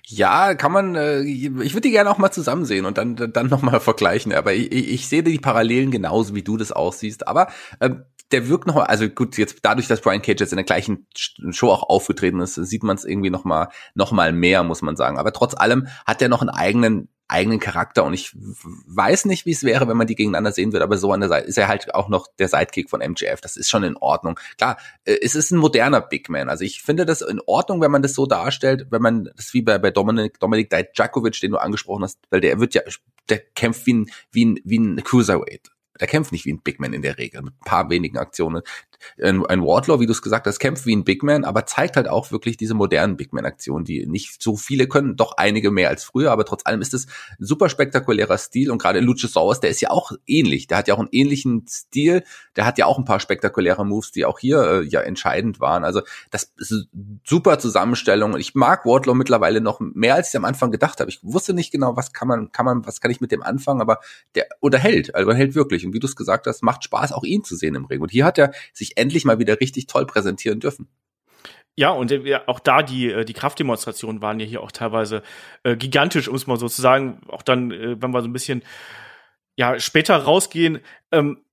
Ja, 0.06 0.54
kann 0.54 0.72
man, 0.72 0.94
äh, 0.94 1.20
ich 1.22 1.50
würde 1.50 1.82
die 1.82 1.90
gerne 1.90 2.10
auch 2.10 2.18
mal 2.18 2.30
zusammen 2.30 2.64
sehen 2.64 2.84
und 2.84 2.98
dann, 2.98 3.16
dann 3.16 3.48
nochmal 3.48 3.80
vergleichen. 3.80 4.32
Aber 4.32 4.54
ich, 4.54 4.72
ich, 4.72 5.08
sehe 5.08 5.22
die 5.22 5.38
Parallelen 5.38 5.90
genauso, 5.90 6.34
wie 6.34 6.42
du 6.42 6.56
das 6.56 6.72
aussiehst. 6.72 7.28
Aber 7.28 7.48
ähm, 7.80 8.04
der 8.32 8.48
wirkt 8.48 8.66
noch 8.66 8.74
mal, 8.74 8.84
also 8.84 9.08
gut, 9.08 9.38
jetzt 9.38 9.58
dadurch, 9.62 9.88
dass 9.88 10.00
Brian 10.00 10.22
Cage 10.22 10.40
jetzt 10.40 10.52
in 10.52 10.56
der 10.56 10.64
gleichen 10.64 11.06
Show 11.14 11.70
auch 11.70 11.82
aufgetreten 11.82 12.40
ist, 12.40 12.54
sieht 12.54 12.82
man 12.82 12.96
es 12.96 13.04
irgendwie 13.04 13.30
noch 13.30 13.44
mal, 13.44 13.68
noch 13.94 14.12
mal 14.12 14.32
mehr, 14.32 14.62
muss 14.64 14.82
man 14.82 14.96
sagen. 14.96 15.18
Aber 15.18 15.32
trotz 15.32 15.54
allem 15.54 15.86
hat 16.06 16.20
er 16.20 16.28
noch 16.28 16.42
einen 16.42 16.50
eigenen 16.50 17.08
eigenen 17.28 17.60
Charakter 17.60 18.04
und 18.04 18.14
ich 18.14 18.32
weiß 18.34 19.26
nicht, 19.26 19.44
wie 19.44 19.52
es 19.52 19.62
wäre, 19.62 19.86
wenn 19.86 19.96
man 19.96 20.06
die 20.06 20.14
gegeneinander 20.14 20.52
sehen 20.52 20.72
würde, 20.72 20.84
aber 20.84 20.96
so 20.96 21.12
an 21.12 21.20
der 21.20 21.28
Seite 21.28 21.46
ist 21.46 21.58
er 21.58 21.68
halt 21.68 21.94
auch 21.94 22.08
noch 22.08 22.26
der 22.38 22.48
Sidekick 22.48 22.88
von 22.88 23.00
MJF. 23.00 23.40
Das 23.42 23.56
ist 23.56 23.68
schon 23.68 23.84
in 23.84 23.96
Ordnung. 23.96 24.40
Klar, 24.56 24.78
äh, 25.04 25.18
es 25.20 25.34
ist 25.34 25.50
ein 25.50 25.58
moderner 25.58 26.00
Big 26.00 26.28
Man. 26.30 26.48
Also 26.48 26.64
ich 26.64 26.82
finde 26.82 27.04
das 27.04 27.20
in 27.20 27.40
Ordnung, 27.46 27.80
wenn 27.82 27.90
man 27.90 28.02
das 28.02 28.14
so 28.14 28.26
darstellt, 28.26 28.86
wenn 28.90 29.02
man 29.02 29.30
das 29.36 29.52
wie 29.52 29.62
bei, 29.62 29.78
bei 29.78 29.90
Dominik, 29.90 30.40
Dominik 30.40 30.70
Dijakovic, 30.70 31.38
den 31.40 31.52
du 31.52 31.58
angesprochen 31.58 32.04
hast, 32.04 32.18
weil 32.30 32.40
der 32.40 32.58
wird 32.60 32.74
ja, 32.74 32.82
der 33.28 33.38
kämpft 33.54 33.86
wie 33.86 33.94
ein, 33.94 34.10
wie 34.32 34.46
ein, 34.46 34.60
wie 34.64 34.78
ein 34.78 35.04
Cruiserweight 35.04 35.70
der 36.00 36.08
kämpft 36.08 36.32
nicht 36.32 36.44
wie 36.44 36.52
ein 36.52 36.62
Big 36.62 36.80
Man 36.80 36.92
in 36.92 37.02
der 37.02 37.18
Regel, 37.18 37.42
mit 37.42 37.54
ein 37.54 37.64
paar 37.64 37.90
wenigen 37.90 38.18
Aktionen. 38.18 38.62
Ein, 39.22 39.44
ein 39.46 39.62
Wardlaw, 39.62 40.00
wie 40.00 40.06
du 40.06 40.12
es 40.12 40.22
gesagt 40.22 40.46
hast, 40.46 40.58
kämpft 40.58 40.86
wie 40.86 40.94
ein 40.94 41.04
Big 41.04 41.22
Man, 41.22 41.44
aber 41.44 41.66
zeigt 41.66 41.96
halt 41.96 42.08
auch 42.08 42.30
wirklich 42.30 42.56
diese 42.56 42.74
modernen 42.74 43.16
Big 43.16 43.32
Man-Aktionen, 43.32 43.84
die 43.84 44.06
nicht 44.06 44.42
so 44.42 44.56
viele 44.56 44.86
können, 44.86 45.16
doch 45.16 45.34
einige 45.36 45.70
mehr 45.70 45.88
als 45.88 46.04
früher, 46.04 46.30
aber 46.30 46.44
trotz 46.44 46.66
allem 46.66 46.80
ist 46.80 46.94
es 46.94 47.06
ein 47.38 47.44
super 47.44 47.68
spektakulärer 47.68 48.38
Stil 48.38 48.70
und 48.70 48.80
gerade 48.80 49.00
Luchasaurus, 49.00 49.60
der 49.60 49.70
ist 49.70 49.80
ja 49.80 49.90
auch 49.90 50.12
ähnlich, 50.26 50.66
der 50.66 50.78
hat 50.78 50.88
ja 50.88 50.94
auch 50.94 50.98
einen 50.98 51.08
ähnlichen 51.12 51.66
Stil, 51.68 52.22
der 52.56 52.66
hat 52.66 52.78
ja 52.78 52.86
auch 52.86 52.98
ein 52.98 53.04
paar 53.04 53.20
spektakuläre 53.20 53.84
Moves, 53.84 54.12
die 54.12 54.24
auch 54.24 54.38
hier 54.38 54.60
äh, 54.62 54.82
ja 54.82 55.00
entscheidend 55.00 55.60
waren. 55.60 55.84
Also 55.84 56.02
das 56.30 56.52
ist 56.56 56.88
super 57.24 57.58
Zusammenstellung 57.58 58.32
und 58.34 58.40
ich 58.40 58.54
mag 58.54 58.84
Wardlaw 58.84 59.16
mittlerweile 59.16 59.60
noch 59.60 59.80
mehr, 59.80 60.14
als 60.14 60.30
ich 60.30 60.36
am 60.36 60.44
Anfang 60.44 60.70
gedacht 60.70 61.00
habe. 61.00 61.10
Ich 61.10 61.20
wusste 61.22 61.54
nicht 61.54 61.72
genau, 61.72 61.96
was 61.96 62.12
kann 62.12 62.28
man, 62.28 62.52
kann 62.52 62.64
man, 62.64 62.86
was 62.86 63.00
kann 63.00 63.10
ich 63.10 63.20
mit 63.20 63.32
dem 63.32 63.42
anfangen, 63.42 63.80
aber 63.80 63.98
der 64.34 64.46
unterhält, 64.60 65.14
also 65.14 65.30
er 65.30 65.36
hält 65.36 65.54
wirklich 65.54 65.86
und 65.86 65.92
wie 65.92 66.00
du 66.00 66.06
es 66.06 66.16
gesagt 66.16 66.46
hast, 66.46 66.62
macht 66.62 66.84
Spaß, 66.84 67.12
auch 67.12 67.24
ihn 67.24 67.44
zu 67.44 67.56
sehen 67.56 67.74
im 67.74 67.84
Ring. 67.84 68.00
Und 68.00 68.10
hier 68.10 68.24
hat 68.24 68.38
er 68.38 68.52
sich 68.72 68.87
endlich 68.96 69.24
mal 69.24 69.38
wieder 69.38 69.60
richtig 69.60 69.86
toll 69.86 70.06
präsentieren 70.06 70.60
dürfen. 70.60 70.88
Ja, 71.76 71.90
und 71.90 72.12
auch 72.46 72.58
da 72.58 72.82
die, 72.82 73.10
äh, 73.10 73.24
die 73.24 73.34
Kraftdemonstrationen 73.34 74.20
waren 74.20 74.40
ja 74.40 74.46
hier 74.46 74.62
auch 74.62 74.72
teilweise 74.72 75.22
äh, 75.62 75.76
gigantisch, 75.76 76.26
um 76.26 76.34
es 76.34 76.48
mal 76.48 76.58
so 76.58 76.68
zu 76.68 76.82
sagen. 76.82 77.20
Auch 77.28 77.42
dann, 77.42 77.70
äh, 77.70 78.02
wenn 78.02 78.10
wir 78.10 78.20
so 78.20 78.26
ein 78.26 78.32
bisschen 78.32 78.62
ja, 79.54 79.78
später 79.78 80.16
rausgehen, 80.16 80.80
ähm, 81.12 81.44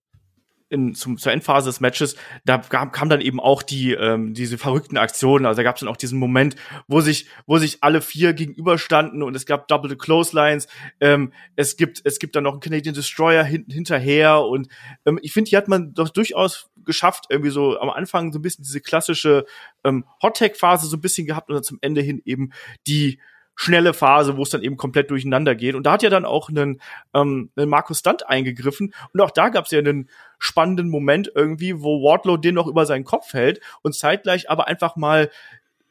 in, 0.69 0.95
zum, 0.95 1.17
zur 1.17 1.31
Endphase 1.31 1.69
des 1.69 1.79
Matches, 1.79 2.15
da 2.43 2.57
kam, 2.57 2.91
kam 2.91 3.09
dann 3.09 3.21
eben 3.21 3.39
auch 3.39 3.61
die 3.61 3.91
ähm, 3.93 4.33
diese 4.33 4.57
verrückten 4.57 4.97
Aktionen. 4.97 5.45
Also 5.45 5.57
da 5.57 5.63
gab 5.63 5.75
es 5.75 5.81
dann 5.81 5.89
auch 5.89 5.97
diesen 5.97 6.17
Moment, 6.17 6.55
wo 6.87 7.01
sich 7.01 7.27
wo 7.45 7.57
sich 7.57 7.77
alle 7.81 8.01
vier 8.01 8.33
gegenüberstanden 8.33 9.21
und 9.21 9.35
es 9.35 9.45
gab 9.45 9.67
Double 9.67 9.89
the 9.89 9.95
Clotheslines. 9.95 10.67
Ähm, 10.99 11.33
es 11.55 11.77
gibt 11.77 12.01
es 12.03 12.19
gibt 12.19 12.35
dann 12.35 12.43
noch 12.43 12.53
einen 12.53 12.61
Canadian 12.61 12.95
Destroyer 12.95 13.43
hin, 13.43 13.65
hinterher 13.69 14.41
und 14.41 14.67
ähm, 15.05 15.19
ich 15.21 15.33
finde, 15.33 15.49
hier 15.49 15.57
hat 15.57 15.67
man 15.67 15.93
doch 15.93 16.09
durchaus 16.09 16.69
geschafft, 16.83 17.25
irgendwie 17.29 17.51
so 17.51 17.79
am 17.79 17.89
Anfang 17.89 18.31
so 18.31 18.39
ein 18.39 18.41
bisschen 18.41 18.63
diese 18.63 18.81
klassische 18.81 19.45
ähm, 19.83 20.05
Hot 20.21 20.37
Tag 20.37 20.57
Phase 20.57 20.87
so 20.87 20.97
ein 20.97 21.01
bisschen 21.01 21.27
gehabt 21.27 21.49
und 21.49 21.55
dann 21.55 21.63
zum 21.63 21.77
Ende 21.81 22.01
hin 22.01 22.21
eben 22.25 22.51
die 22.87 23.19
schnelle 23.55 23.93
Phase, 23.93 24.37
wo 24.37 24.43
es 24.43 24.49
dann 24.49 24.63
eben 24.63 24.77
komplett 24.77 25.09
durcheinander 25.09 25.55
geht. 25.55 25.75
Und 25.75 25.85
da 25.85 25.93
hat 25.93 26.03
ja 26.03 26.09
dann 26.09 26.25
auch 26.25 26.49
einen, 26.49 26.81
ähm, 27.13 27.51
einen 27.55 27.69
Markus 27.69 27.99
Stunt 27.99 28.27
eingegriffen. 28.27 28.93
Und 29.13 29.21
auch 29.21 29.31
da 29.31 29.49
gab 29.49 29.65
es 29.65 29.71
ja 29.71 29.79
einen 29.79 30.09
spannenden 30.39 30.89
Moment 30.89 31.31
irgendwie, 31.33 31.81
wo 31.81 32.03
Wardlow 32.03 32.37
den 32.37 32.55
noch 32.55 32.67
über 32.67 32.85
seinen 32.85 33.05
Kopf 33.05 33.33
hält 33.33 33.61
und 33.81 33.95
zeitgleich 33.95 34.49
aber 34.49 34.67
einfach 34.67 34.95
mal 34.95 35.29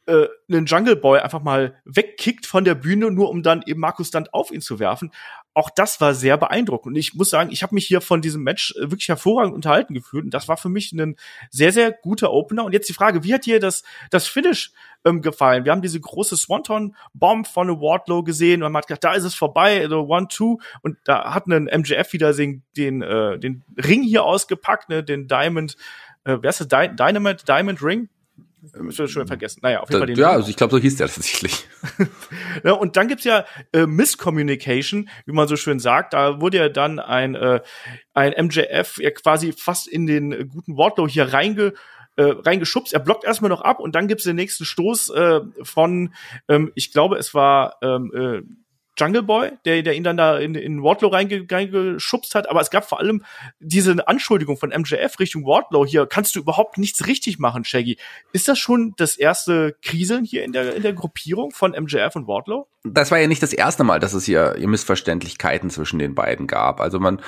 äh, 0.07 0.27
einen 0.49 0.67
Jungle 0.67 0.97
Boy 0.97 1.21
einfach 1.21 1.43
mal 1.43 1.77
wegkickt 1.85 2.47
von 2.47 2.65
der 2.65 2.75
Bühne, 2.75 3.11
nur 3.11 3.31
um 3.31 3.43
dann 3.43 3.63
eben 3.67 3.81
Markus 3.81 4.09
Stunt 4.09 4.33
auf 4.35 4.51
ihn 4.51 4.61
zu 4.61 4.79
werfen 4.79 5.11
auch 5.55 5.71
das 5.71 6.01
war 6.01 6.15
sehr 6.15 6.37
beeindruckend. 6.37 6.95
Und 6.95 6.97
ich 6.97 7.15
muss 7.15 7.31
sagen, 7.31 7.51
ich 7.53 7.63
habe 7.63 7.75
mich 7.75 7.87
hier 7.87 8.01
von 8.01 8.21
diesem 8.21 8.43
Match 8.43 8.75
äh, 8.77 8.91
wirklich 8.91 9.09
hervorragend 9.09 9.55
unterhalten 9.55 9.95
gefühlt. 9.95 10.25
Und 10.25 10.35
das 10.35 10.49
war 10.49 10.57
für 10.57 10.69
mich 10.69 10.93
ein 10.93 11.17
sehr, 11.51 11.73
sehr 11.73 11.93
guter 11.93 12.33
Opener. 12.33 12.65
Und 12.65 12.73
jetzt 12.73 12.89
die 12.89 12.93
Frage, 12.93 13.23
wie 13.23 13.33
hat 13.33 13.47
dir 13.47 13.61
das, 13.61 13.85
das 14.11 14.27
Finish 14.27 14.73
ähm, 15.05 15.23
gefallen? 15.23 15.65
Wir 15.65 15.71
haben 15.71 15.83
diese 15.83 16.01
große 16.01 16.37
Swanton-Bomb 16.37 17.47
von 17.47 17.69
Wardlow 17.81 18.25
gesehen 18.25 18.65
und 18.65 18.73
man 18.73 18.81
hat 18.81 18.89
gedacht, 18.89 19.05
da 19.05 19.15
ist 19.15 19.25
es 19.25 19.35
vorbei, 19.35 19.81
also 19.81 20.09
One-Two. 20.09 20.59
Und 20.83 20.99
da 21.05 21.33
hat 21.33 21.47
ein 21.47 21.65
MJF 21.73 22.13
wieder 22.13 22.33
den, 22.35 22.65
den, 22.77 23.03
äh, 23.03 23.39
den 23.39 23.63
Ring 23.77 24.03
hier 24.03 24.25
ausgepackt, 24.25 24.89
ne, 24.89 25.05
den 25.05 25.29
Diamond, 25.29 25.77
äh, 26.25 26.39
wer 26.41 26.51
ist 26.51 26.61
das? 26.61 26.69
Dynamite, 26.69 27.45
Diamond 27.45 27.81
Ring? 27.81 28.09
Schon, 28.91 29.09
schon 29.09 29.27
vergessen. 29.27 29.61
Naja, 29.63 29.81
auf 29.81 29.89
jeden 29.89 30.01
Fall 30.01 30.07
den. 30.07 30.17
Ja, 30.17 30.31
also 30.31 30.49
ich 30.49 30.57
glaube, 30.57 30.73
so 30.73 30.79
hieß 30.79 30.97
der 30.97 31.09
tatsächlich. 31.09 31.67
ja, 32.65 32.73
und 32.73 32.97
dann 32.97 33.09
gibt's 33.09 33.25
ja 33.25 33.45
äh, 33.73 33.87
Misscommunication, 33.87 35.09
wie 35.27 35.33
man 35.33 35.49
so 35.49 35.57
schön 35.57 35.79
sagt. 35.79 36.15
Da 36.15 36.41
wurde 36.41 36.59
ja 36.59 36.69
dann 36.69 36.99
ein, 36.99 37.35
äh, 37.35 37.61
ein 38.13 38.47
MJF 38.47 38.99
ja 38.99 39.11
quasi 39.11 39.53
fast 39.53 39.89
in 39.89 40.07
den 40.07 40.33
äh, 40.33 40.45
guten 40.45 40.77
Wortlaut 40.77 41.11
hier 41.11 41.33
reinge 41.33 41.75
äh, 42.17 42.25
reingeschubst. 42.25 42.93
Er 42.93 43.01
blockt 43.01 43.25
erstmal 43.25 43.49
noch 43.49 43.63
ab 43.63 43.81
und 43.81 43.95
dann 43.95 44.09
gibt's 44.09 44.25
den 44.25 44.37
nächsten 44.37 44.65
Stoß 44.65 45.11
äh, 45.11 45.41
von, 45.63 46.15
ähm, 46.49 46.73
ich 46.75 46.93
glaube, 46.93 47.17
es 47.17 47.35
war 47.35 47.77
ähm, 47.83 48.13
äh, 48.15 48.43
Jungle 48.99 49.23
Boy, 49.23 49.53
der, 49.65 49.83
der 49.83 49.95
ihn 49.95 50.05
dann 50.05 50.17
da 50.17 50.39
in, 50.39 50.55
in 50.55 50.83
Wardlow 50.83 51.09
reinge, 51.09 51.47
reingeschubst 51.51 52.35
hat, 52.35 52.49
aber 52.49 52.61
es 52.61 52.71
gab 52.71 52.89
vor 52.89 53.01
allem 53.01 53.25
diese 53.59 54.07
Anschuldigung 54.07 54.57
von 54.57 54.71
MJF 54.71 55.19
Richtung 55.19 55.45
Wardlow 55.45 55.85
hier, 55.85 56.07
kannst 56.07 56.37
du 56.37 56.41
überhaupt 56.41 56.79
nichts 56.79 57.07
richtig 57.07 57.39
machen, 57.39 57.65
Shaggy. 57.65 57.99
Ist 58.33 58.49
das 58.49 58.59
schon 58.59 58.95
das 58.97 59.17
erste 59.17 59.77
Kriseln 59.83 60.25
hier 60.25 60.45
in 60.45 60.53
der, 60.53 60.75
in 60.75 60.83
der 60.83 60.93
Gruppierung 60.93 61.51
von 61.51 61.73
MJF 61.73 62.15
und 62.17 62.29
Wardlow? 62.29 62.69
Das 62.87 63.11
war 63.11 63.19
ja 63.19 63.27
nicht 63.27 63.43
das 63.43 63.55
erste 63.55 63.83
Mal, 63.83 63.99
dass 63.99 64.13
es 64.13 64.25
hier, 64.25 64.57
hier 64.59 64.69
Missverständlichkeiten 64.69 65.71
zwischen 65.71 65.99
den 65.99 66.15
beiden 66.15 66.47
gab. 66.47 66.83
Also 66.83 67.01
man 67.01 67.23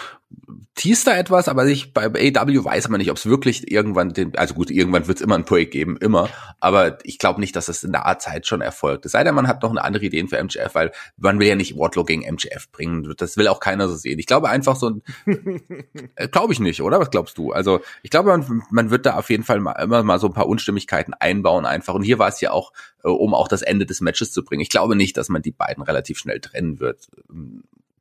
teast 0.75 1.07
da 1.07 1.17
etwas, 1.17 1.49
aber 1.49 1.67
ich, 1.67 1.95
bei 1.95 2.07
AW 2.07 2.65
weiß 2.65 2.89
man 2.89 2.99
nicht, 2.99 3.11
ob 3.11 3.17
es 3.17 3.27
wirklich 3.27 3.71
irgendwann 3.73 4.13
den, 4.13 4.37
also 4.37 4.55
gut, 4.55 4.71
irgendwann 4.71 5.07
wird 5.09 5.19
es 5.19 5.23
immer 5.23 5.37
ein 5.37 5.45
Break 5.45 5.71
geben, 5.71 5.97
immer, 5.97 6.29
aber 6.61 6.99
ich 7.05 7.19
glaube 7.19 7.41
nicht, 7.41 7.57
dass 7.57 7.69
es 7.69 7.83
in 7.83 7.93
der 7.93 8.05
Art 8.05 8.21
Zeit 8.21 8.47
schon 8.47 8.61
erfolgt. 8.61 9.07
Es 9.07 9.13
sei 9.13 9.25
denn, 9.25 9.35
man 9.35 9.49
hat 9.49 9.63
noch 9.63 9.71
eine 9.71 9.83
andere 9.83 10.05
Idee 10.05 10.27
für 10.27 10.43
MJF, 10.43 10.75
weil 10.75 10.93
man 11.17 11.41
will 11.41 11.47
ja 11.47 11.55
nicht 11.55 11.79
Wardlow 11.79 12.05
gegen 12.05 12.23
MJF 12.31 12.71
bringen. 12.71 13.15
Das 13.17 13.37
will 13.39 13.49
auch 13.49 13.61
keiner 13.61 13.89
so 13.89 13.97
sehen. 13.97 14.19
Ich 14.19 14.27
glaube 14.27 14.51
einfach 14.51 14.77
so 14.77 14.91
ein, 14.91 15.03
äh, 16.17 16.29
glaube 16.29 16.53
ich 16.53 16.61
nicht, 16.61 16.83
oder? 16.83 17.01
Was 17.01 17.11
glaubst 17.11 17.39
du? 17.39 17.53
Also 17.53 17.81
ich 18.03 18.11
glaube, 18.11 18.37
man, 18.37 18.63
man 18.71 18.91
wird 18.91 19.07
da 19.07 19.17
auf 19.17 19.31
jeden 19.31 19.45
Fall 19.45 19.61
mal, 19.61 19.73
immer 19.73 20.03
mal 20.03 20.19
so 20.19 20.27
ein 20.27 20.35
paar 20.35 20.49
Unstimmigkeiten 20.49 21.15
einbauen 21.15 21.65
einfach. 21.65 21.95
Und 21.95 22.03
hier 22.03 22.19
war 22.19 22.29
es 22.29 22.41
ja 22.43 22.51
auch, 22.51 22.73
äh, 23.03 23.09
um 23.09 23.33
auch 23.33 23.49
das 23.49 23.63
Ende 23.63 23.87
des 23.87 24.03
Matches 24.03 24.33
zu 24.33 24.45
bringen. 24.45 24.61
Ich 24.61 24.71
glaube 24.71 24.97
nicht, 24.97 25.17
dass 25.17 25.31
man 25.31 25.41
die 25.47 25.53
beiden 25.53 25.83
relativ 25.83 26.19
schnell 26.19 26.41
trennen 26.41 26.81
wird 26.81 27.09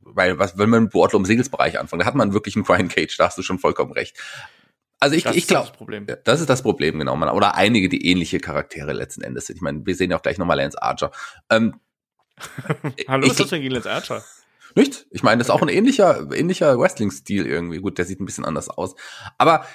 weil 0.05 0.39
was, 0.39 0.57
wenn 0.57 0.69
man 0.69 0.83
mit 0.83 0.93
Wardlow 0.93 1.19
im 1.19 1.25
Singles-Bereich 1.25 1.79
anfängt, 1.79 2.03
da 2.03 2.05
hat 2.05 2.15
man 2.15 2.33
wirklich 2.33 2.55
einen 2.55 2.63
Brian 2.63 2.87
Cage, 2.87 3.17
da 3.17 3.25
hast 3.25 3.37
du 3.37 3.41
schon 3.41 3.59
vollkommen 3.59 3.91
recht. 3.91 4.17
Also 4.99 5.15
ich, 5.15 5.23
das 5.23 5.35
ich 5.35 5.47
glaube, 5.47 5.71
das, 6.05 6.17
das 6.23 6.39
ist 6.41 6.49
das 6.49 6.61
Problem, 6.61 6.99
genau. 6.99 7.15
Man, 7.15 7.29
oder 7.29 7.55
einige, 7.55 7.89
die 7.89 8.09
ähnliche 8.09 8.39
Charaktere 8.39 8.93
letzten 8.93 9.21
Endes 9.21 9.47
sind. 9.47 9.57
Ich 9.57 9.61
meine, 9.61 9.85
wir 9.85 9.95
sehen 9.95 10.11
ja 10.11 10.17
auch 10.17 10.21
gleich 10.21 10.37
nochmal 10.37 10.57
Lance 10.57 10.81
Archer. 10.81 11.11
Ähm, 11.49 11.79
Hallo, 13.07 13.23
was 13.23 13.31
ist 13.31 13.39
das 13.41 13.49
denn 13.49 13.61
gegen 13.61 13.73
Lance 13.73 13.91
Archer? 13.91 14.23
Nicht? 14.75 15.05
Ich 15.09 15.23
meine, 15.23 15.39
das 15.39 15.47
ist 15.47 15.51
auch 15.51 15.61
ein 15.61 15.69
ähnlicher, 15.69 16.29
ähnlicher 16.33 16.77
Wrestling-Stil 16.79 17.45
irgendwie. 17.45 17.79
Gut, 17.79 17.97
der 17.97 18.05
sieht 18.05 18.19
ein 18.19 18.25
bisschen 18.25 18.45
anders 18.45 18.69
aus. 18.69 18.95
Aber 19.37 19.65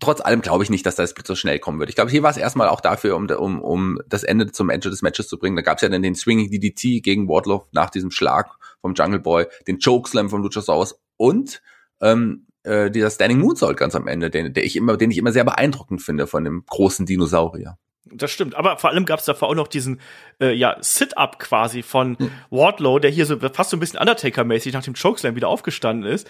trotz 0.00 0.20
allem 0.20 0.40
glaube 0.40 0.64
ich 0.64 0.70
nicht, 0.70 0.84
dass 0.86 0.96
das 0.96 1.14
so 1.24 1.34
schnell 1.34 1.58
kommen 1.58 1.78
wird. 1.78 1.90
Ich 1.90 1.94
glaube, 1.94 2.10
hier 2.10 2.22
war 2.22 2.30
es 2.30 2.36
erstmal 2.36 2.68
auch 2.68 2.80
dafür, 2.80 3.16
um, 3.16 3.26
um, 3.30 3.60
um 3.60 3.98
das 4.08 4.24
Ende 4.24 4.50
zum 4.50 4.70
Ende 4.70 4.90
des 4.90 5.02
Matches 5.02 5.28
zu 5.28 5.38
bringen. 5.38 5.56
Da 5.56 5.62
gab 5.62 5.76
es 5.76 5.82
ja 5.82 5.88
dann 5.88 6.02
den 6.02 6.14
Swinging 6.14 6.50
DDT 6.50 7.02
gegen 7.02 7.28
Wardlow 7.28 7.66
nach 7.72 7.90
diesem 7.90 8.10
Schlag 8.10 8.50
vom 8.80 8.94
Jungle 8.94 9.20
Boy, 9.20 9.46
den 9.68 9.78
Chokeslam 9.78 10.30
von 10.30 10.42
Luchasaurus 10.42 11.00
und 11.16 11.62
ähm, 12.00 12.46
äh, 12.62 12.90
dieser 12.90 13.10
Standing 13.10 13.38
Moonsault 13.38 13.76
ganz 13.76 13.94
am 13.94 14.06
Ende, 14.06 14.30
den, 14.30 14.52
der 14.52 14.64
ich 14.64 14.76
immer, 14.76 14.96
den 14.96 15.10
ich 15.10 15.18
immer 15.18 15.32
sehr 15.32 15.44
beeindruckend 15.44 16.02
finde 16.02 16.26
von 16.26 16.44
dem 16.44 16.64
großen 16.66 17.06
Dinosaurier. 17.06 17.76
Das 18.12 18.30
stimmt, 18.30 18.54
aber 18.54 18.76
vor 18.78 18.90
allem 18.90 19.04
gab 19.04 19.20
es 19.20 19.26
davor 19.26 19.48
auch 19.48 19.54
noch 19.54 19.68
diesen 19.68 20.00
äh, 20.40 20.52
ja, 20.52 20.76
Sit-Up 20.80 21.38
quasi 21.38 21.82
von 21.82 22.18
hm. 22.18 22.30
Wardlow, 22.50 22.98
der 22.98 23.10
hier 23.10 23.26
so 23.26 23.38
fast 23.38 23.70
so 23.70 23.76
ein 23.76 23.80
bisschen 23.80 24.00
Undertaker-mäßig 24.00 24.72
nach 24.72 24.82
dem 24.82 24.94
Chokeslam 24.94 25.36
wieder 25.36 25.48
aufgestanden 25.48 26.10
ist. 26.10 26.28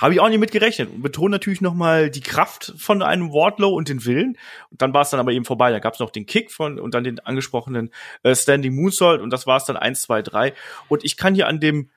Habe 0.00 0.14
ich 0.14 0.20
auch 0.20 0.28
nicht 0.28 0.38
mit 0.38 0.52
gerechnet. 0.52 0.90
Und 0.90 1.02
betone 1.02 1.30
natürlich 1.30 1.60
noch 1.60 1.74
mal 1.74 2.10
die 2.10 2.20
Kraft 2.20 2.72
von 2.78 3.02
einem 3.02 3.32
Wardlow 3.32 3.70
und 3.70 3.88
den 3.88 4.04
Willen. 4.04 4.38
Und 4.70 4.80
dann 4.80 4.94
war 4.94 5.02
es 5.02 5.10
dann 5.10 5.20
aber 5.20 5.32
eben 5.32 5.44
vorbei. 5.44 5.70
Da 5.72 5.80
gab 5.80 5.94
es 5.94 6.00
noch 6.00 6.10
den 6.10 6.26
Kick 6.26 6.52
von 6.52 6.78
und 6.78 6.94
dann 6.94 7.04
den 7.04 7.18
angesprochenen 7.20 7.90
äh, 8.22 8.34
Standing 8.34 8.74
Moonsault 8.74 9.20
und 9.20 9.30
das 9.30 9.46
war 9.46 9.56
es 9.56 9.64
dann 9.64 9.76
eins, 9.76 10.02
zwei, 10.02 10.22
drei. 10.22 10.54
Und 10.88 11.04
ich 11.04 11.16
kann 11.16 11.34
hier 11.34 11.48
an 11.48 11.60
dem 11.60 11.90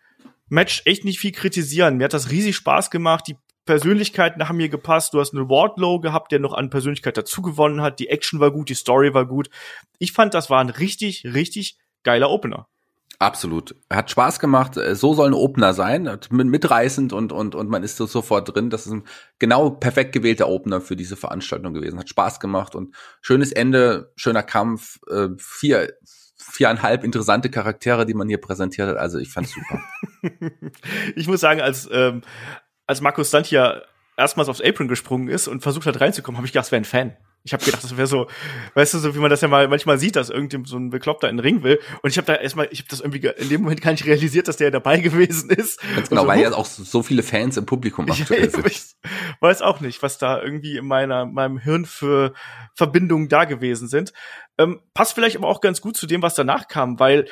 Match 0.50 0.82
echt 0.86 1.06
nicht 1.06 1.20
viel 1.20 1.32
kritisieren. 1.32 1.98
Mir 1.98 2.06
hat 2.06 2.14
das 2.14 2.32
riesig 2.32 2.56
Spaß 2.56 2.90
gemacht. 2.90 3.26
Die 3.28 3.38
Persönlichkeiten 3.66 4.50
haben 4.50 4.58
mir 4.58 4.70
gepasst. 4.70 5.14
Du 5.14 5.20
hast 5.20 5.34
einen 5.34 5.50
Wardlow 5.50 6.00
gehabt, 6.00 6.32
der 6.32 6.40
noch 6.40 6.54
an 6.54 6.70
Persönlichkeit 6.70 7.18
dazu 7.18 7.42
gewonnen 7.42 7.82
hat. 7.82 8.00
Die 8.00 8.10
Action 8.10 8.40
war 8.40 8.52
gut, 8.52 8.70
die 8.70 8.74
Story 8.74 9.14
war 9.14 9.26
gut. 9.26 9.50
Ich 10.00 10.12
fand, 10.12 10.34
das 10.34 10.50
war 10.50 10.60
ein 10.60 10.70
richtig, 10.70 11.24
richtig 11.26 11.78
geiler 12.04 12.30
Opener. 12.32 12.68
Absolut. 13.22 13.76
Hat 13.88 14.10
Spaß 14.10 14.40
gemacht. 14.40 14.80
So 14.94 15.14
soll 15.14 15.30
ein 15.30 15.36
Opener 15.36 15.76
sein. 15.76 16.10
Mitreißend 16.32 17.14
und, 17.14 17.32
und, 17.32 17.54
und 17.54 17.70
man 17.70 17.84
ist 17.84 17.98
so 17.98 18.08
sofort 18.08 18.52
drin. 18.52 18.72
Das 18.72 18.88
ist 18.88 18.94
ein 18.94 19.04
genau 19.38 19.70
perfekt 19.70 20.12
gewählter 20.12 20.50
Opener 20.50 20.82
für 20.82 20.96
diese 20.96 21.16
Veranstaltung 21.16 21.76
gewesen. 21.76 22.00
Hat 22.00 22.10
Spaß 22.10 22.40
gemacht 22.40 22.74
und 22.74 22.96
schönes 23.22 23.52
Ende, 23.52 24.12
schöner 24.16 24.42
Kampf. 24.42 24.98
Äh, 25.08 25.28
vier, 25.38 25.94
viereinhalb 26.36 27.04
interessante 27.04 27.52
Charaktere, 27.52 28.08
die 28.08 28.16
man 28.16 28.28
hier 28.28 28.42
präsentiert 28.42 28.90
hat. 28.90 28.98
Also 28.98 29.20
ich 29.20 29.32
fand's 29.32 29.54
super. 29.54 29.84
ich 31.16 31.28
muss 31.28 31.42
sagen, 31.42 31.62
als, 31.62 31.88
ähm, 31.92 32.24
als 32.88 33.02
Markus 33.02 33.30
hier 33.46 33.84
erstmals 34.18 34.50
aufs 34.50 34.62
Apron 34.62 34.88
gesprungen 34.88 35.28
ist 35.28 35.48
und 35.48 35.62
versucht 35.62 35.86
hat 35.86 36.02
reinzukommen, 36.02 36.38
habe 36.38 36.48
ich 36.48 36.54
gedacht, 36.54 36.66
es 36.66 36.72
wäre 36.72 36.82
ein 36.82 36.86
Fan. 36.86 37.16
Ich 37.44 37.54
habe 37.54 37.66
gedacht, 37.66 37.84
das 37.84 37.98
wäre 37.98 38.08
so, 38.08 38.28
weißt 38.76 38.94
du, 38.94 39.00
so 39.00 39.16
wie 39.16 39.20
man 39.20 39.30
das 39.30 39.42
ja 39.42 39.48
mal 39.48 39.68
manchmal 39.68 39.98
sieht, 39.98 40.16
dass 40.16 40.30
irgendjemand 40.30 40.68
so 40.68 40.78
ein 40.78 40.92
Bekloppter 40.92 41.28
in 41.28 41.38
den 41.38 41.44
Ring 41.44 41.64
will. 41.64 41.80
Und 42.04 42.12
ich 42.12 42.18
habe 42.18 42.28
da 42.28 42.36
erstmal, 42.36 42.68
ich 42.72 42.80
habe 42.80 42.90
das 42.90 43.00
irgendwie 43.00 43.26
in 43.26 43.50
dem 43.50 43.62
Moment 43.62 43.82
gar 43.82 43.92
nicht 43.92 44.06
realisiert, 44.06 44.48
dass 44.48 44.58
der 44.58 44.70
dabei 44.70 45.00
gewesen 45.02 45.50
ist. 45.50 45.82
Ganz 45.96 46.10
genau, 46.10 46.22
so, 46.22 46.28
weil 46.28 46.42
ja 46.42 46.54
auch 46.54 46.66
so 46.66 47.02
viele 47.02 47.24
Fans 47.24 47.58
im 47.58 47.66
Publikum 47.66 48.10
aktuell 48.10 48.50
sind. 48.50 48.68
Ich 48.68 48.82
weiß 49.40 49.62
auch 49.62 49.80
nicht, 49.80 50.04
was 50.04 50.18
da 50.18 50.42
irgendwie 50.42 50.78
in 50.78 50.86
meiner 50.86 51.26
meinem 51.26 51.58
Hirn 51.58 51.86
für 51.86 52.34
Verbindungen 52.76 53.28
da 53.28 53.46
gewesen 53.46 53.88
sind. 53.88 54.14
Ähm, 54.58 54.82
passt 54.94 55.14
vielleicht 55.14 55.38
aber 55.38 55.48
auch 55.48 55.62
ganz 55.62 55.82
gut 55.82 55.98
zu 55.98 56.06
dem, 56.06 56.22
was 56.22 56.36
danach 56.36 56.68
kam, 56.68 57.00
weil 57.00 57.28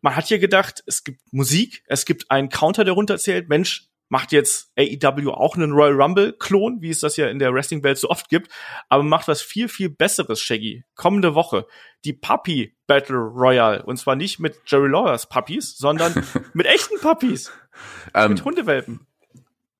man 0.00 0.16
hat 0.16 0.26
hier 0.26 0.38
gedacht, 0.38 0.82
es 0.86 1.04
gibt 1.04 1.20
Musik, 1.32 1.82
es 1.86 2.06
gibt 2.06 2.30
einen 2.30 2.48
Counter, 2.48 2.84
der 2.84 2.94
runterzählt. 2.94 3.48
Mensch, 3.48 3.89
macht 4.10 4.32
jetzt 4.32 4.70
AEW 4.76 5.30
auch 5.30 5.56
einen 5.56 5.72
Royal 5.72 5.94
Rumble-Klon, 6.02 6.82
wie 6.82 6.90
es 6.90 7.00
das 7.00 7.16
ja 7.16 7.28
in 7.28 7.38
der 7.38 7.54
Wrestling-Welt 7.54 7.96
so 7.96 8.10
oft 8.10 8.28
gibt, 8.28 8.50
aber 8.88 9.02
macht 9.02 9.28
was 9.28 9.40
viel, 9.40 9.68
viel 9.68 9.88
Besseres, 9.88 10.40
Shaggy. 10.40 10.84
Kommende 10.94 11.34
Woche 11.34 11.66
die 12.04 12.12
Puppy 12.12 12.76
Battle 12.86 13.16
Royale. 13.16 13.82
Und 13.84 13.98
zwar 13.98 14.16
nicht 14.16 14.40
mit 14.40 14.56
Jerry 14.66 14.88
Lawlers 14.88 15.28
Puppies, 15.28 15.76
sondern 15.76 16.12
mit 16.54 16.66
echten 16.66 16.98
Puppies. 17.00 17.52
Ähm, 18.14 18.32
mit 18.32 18.44
Hundewelpen. 18.44 19.06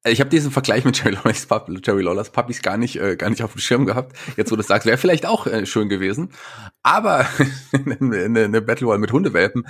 Ich 0.05 0.21
habe 0.21 0.31
diesen 0.31 0.51
Vergleich 0.51 0.85
mit 0.85 0.97
Jerry 0.97 1.16
Lawlers, 1.16 1.47
Jerry 1.85 2.03
Lawlers 2.03 2.31
Puppies 2.31 2.62
gar 2.62 2.79
nicht, 2.79 2.97
äh, 2.97 3.16
gar 3.16 3.29
nicht 3.29 3.43
auf 3.43 3.53
dem 3.53 3.61
Schirm 3.61 3.85
gehabt. 3.85 4.16
Jetzt, 4.37 4.51
wo 4.51 4.57
du 4.57 4.59
das 4.59 4.69
sagst, 4.69 4.87
wäre 4.87 4.97
vielleicht 4.97 5.27
auch 5.27 5.47
äh, 5.47 5.66
schön 5.66 5.88
gewesen. 5.88 6.33
Aber 6.83 7.27
eine, 7.73 8.45
eine 8.45 8.62
Battle 8.62 8.87
Royale 8.87 9.01
mit 9.01 9.12
Hundewelpen, 9.12 9.66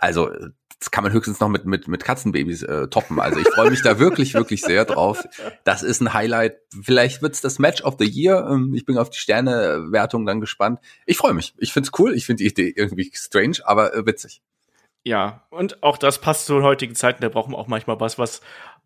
also 0.00 0.30
das 0.82 0.90
kann 0.90 1.04
man 1.04 1.12
höchstens 1.12 1.38
noch 1.38 1.48
mit, 1.48 1.64
mit, 1.64 1.86
mit 1.86 2.02
Katzenbabys 2.02 2.64
äh, 2.64 2.88
toppen. 2.88 3.20
Also 3.20 3.38
ich 3.38 3.46
freue 3.46 3.70
mich 3.70 3.82
da 3.82 4.00
wirklich, 4.00 4.34
wirklich 4.34 4.62
sehr 4.62 4.84
drauf. 4.84 5.22
Das 5.62 5.84
ist 5.84 6.00
ein 6.00 6.12
Highlight. 6.12 6.56
Vielleicht 6.82 7.22
wird's 7.22 7.40
das 7.40 7.60
Match 7.60 7.82
of 7.82 7.94
the 8.00 8.04
Year. 8.04 8.48
Ähm, 8.50 8.74
ich 8.74 8.84
bin 8.84 8.98
auf 8.98 9.08
die 9.08 9.18
Sternewertung 9.18 10.26
dann 10.26 10.40
gespannt. 10.40 10.80
Ich 11.06 11.18
freue 11.18 11.34
mich. 11.34 11.54
Ich 11.58 11.72
find's 11.72 11.92
cool. 12.00 12.14
Ich 12.14 12.26
finde 12.26 12.42
die 12.42 12.50
Idee 12.50 12.72
irgendwie 12.74 13.12
strange, 13.14 13.58
aber 13.64 13.94
äh, 13.94 14.04
witzig. 14.06 14.42
Ja, 15.04 15.46
und 15.50 15.84
auch 15.84 15.98
das 15.98 16.20
passt 16.20 16.46
zu 16.46 16.62
heutigen 16.62 16.96
Zeiten. 16.96 17.22
Da 17.22 17.28
brauchen 17.28 17.52
wir 17.52 17.58
auch 17.58 17.68
manchmal 17.68 18.00
was, 18.00 18.18
was 18.18 18.40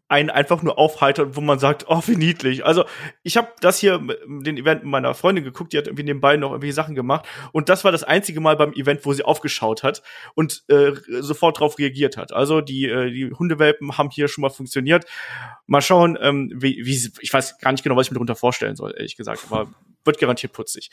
einen 0.08 0.30
einfach 0.30 0.62
nur 0.62 0.78
aufheitert, 0.78 1.34
wo 1.34 1.40
man 1.40 1.58
sagt, 1.58 1.86
oh, 1.88 2.00
wie 2.06 2.16
niedlich. 2.16 2.64
Also 2.64 2.84
ich 3.22 3.36
habe 3.36 3.48
das 3.60 3.78
hier, 3.78 3.98
den 3.98 4.56
Event 4.56 4.84
meiner 4.84 5.14
Freundin 5.14 5.44
geguckt, 5.44 5.72
die 5.72 5.78
hat 5.78 5.86
irgendwie 5.86 6.04
nebenbei 6.04 6.36
noch 6.36 6.52
irgendwie 6.52 6.72
Sachen 6.72 6.94
gemacht 6.94 7.26
und 7.52 7.68
das 7.68 7.84
war 7.84 7.90
das 7.90 8.04
einzige 8.04 8.40
Mal 8.40 8.56
beim 8.56 8.72
Event, 8.72 9.04
wo 9.04 9.12
sie 9.12 9.24
aufgeschaut 9.24 9.82
hat 9.82 10.02
und 10.34 10.64
äh, 10.68 10.92
sofort 11.20 11.56
darauf 11.56 11.78
reagiert 11.78 12.16
hat. 12.16 12.32
Also 12.32 12.60
die, 12.60 12.86
äh, 12.86 13.10
die 13.10 13.32
Hundewelpen 13.32 13.98
haben 13.98 14.10
hier 14.10 14.28
schon 14.28 14.42
mal 14.42 14.50
funktioniert. 14.50 15.06
Mal 15.66 15.82
schauen, 15.82 16.16
ähm, 16.20 16.52
wie, 16.54 16.86
wie, 16.86 17.10
ich 17.20 17.32
weiß 17.32 17.58
gar 17.58 17.72
nicht 17.72 17.82
genau, 17.82 17.96
was 17.96 18.06
ich 18.06 18.10
mir 18.12 18.16
darunter 18.16 18.36
vorstellen 18.36 18.76
soll, 18.76 18.94
ehrlich 18.96 19.16
gesagt, 19.16 19.42
aber 19.50 19.68
wird 20.04 20.20
garantiert 20.20 20.52
putzig. 20.52 20.90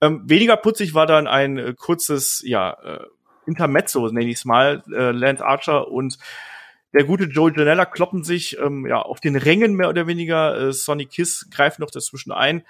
Ähm, 0.00 0.22
weniger 0.24 0.56
putzig 0.56 0.94
war 0.94 1.06
dann 1.06 1.26
ein 1.26 1.58
äh, 1.58 1.74
kurzes, 1.76 2.42
ja, 2.46 2.72
äh, 2.82 3.04
Intermezzo, 3.46 4.08
nenne 4.08 4.30
ich 4.30 4.38
es 4.38 4.44
mal, 4.46 4.82
äh, 4.90 5.10
Land 5.10 5.42
Archer 5.42 5.88
und 5.88 6.18
der 6.94 7.04
gute 7.04 7.24
Joe 7.24 7.52
Janella 7.54 7.84
kloppen 7.84 8.24
sich 8.24 8.58
ähm, 8.58 8.86
ja 8.86 9.02
auf 9.02 9.20
den 9.20 9.36
Rängen 9.36 9.74
mehr 9.74 9.88
oder 9.88 10.06
weniger. 10.06 10.68
Äh, 10.68 10.72
Sonny 10.72 11.06
Kiss 11.06 11.48
greift 11.50 11.78
noch 11.78 11.90
dazwischen 11.90 12.32
ein. 12.32 12.64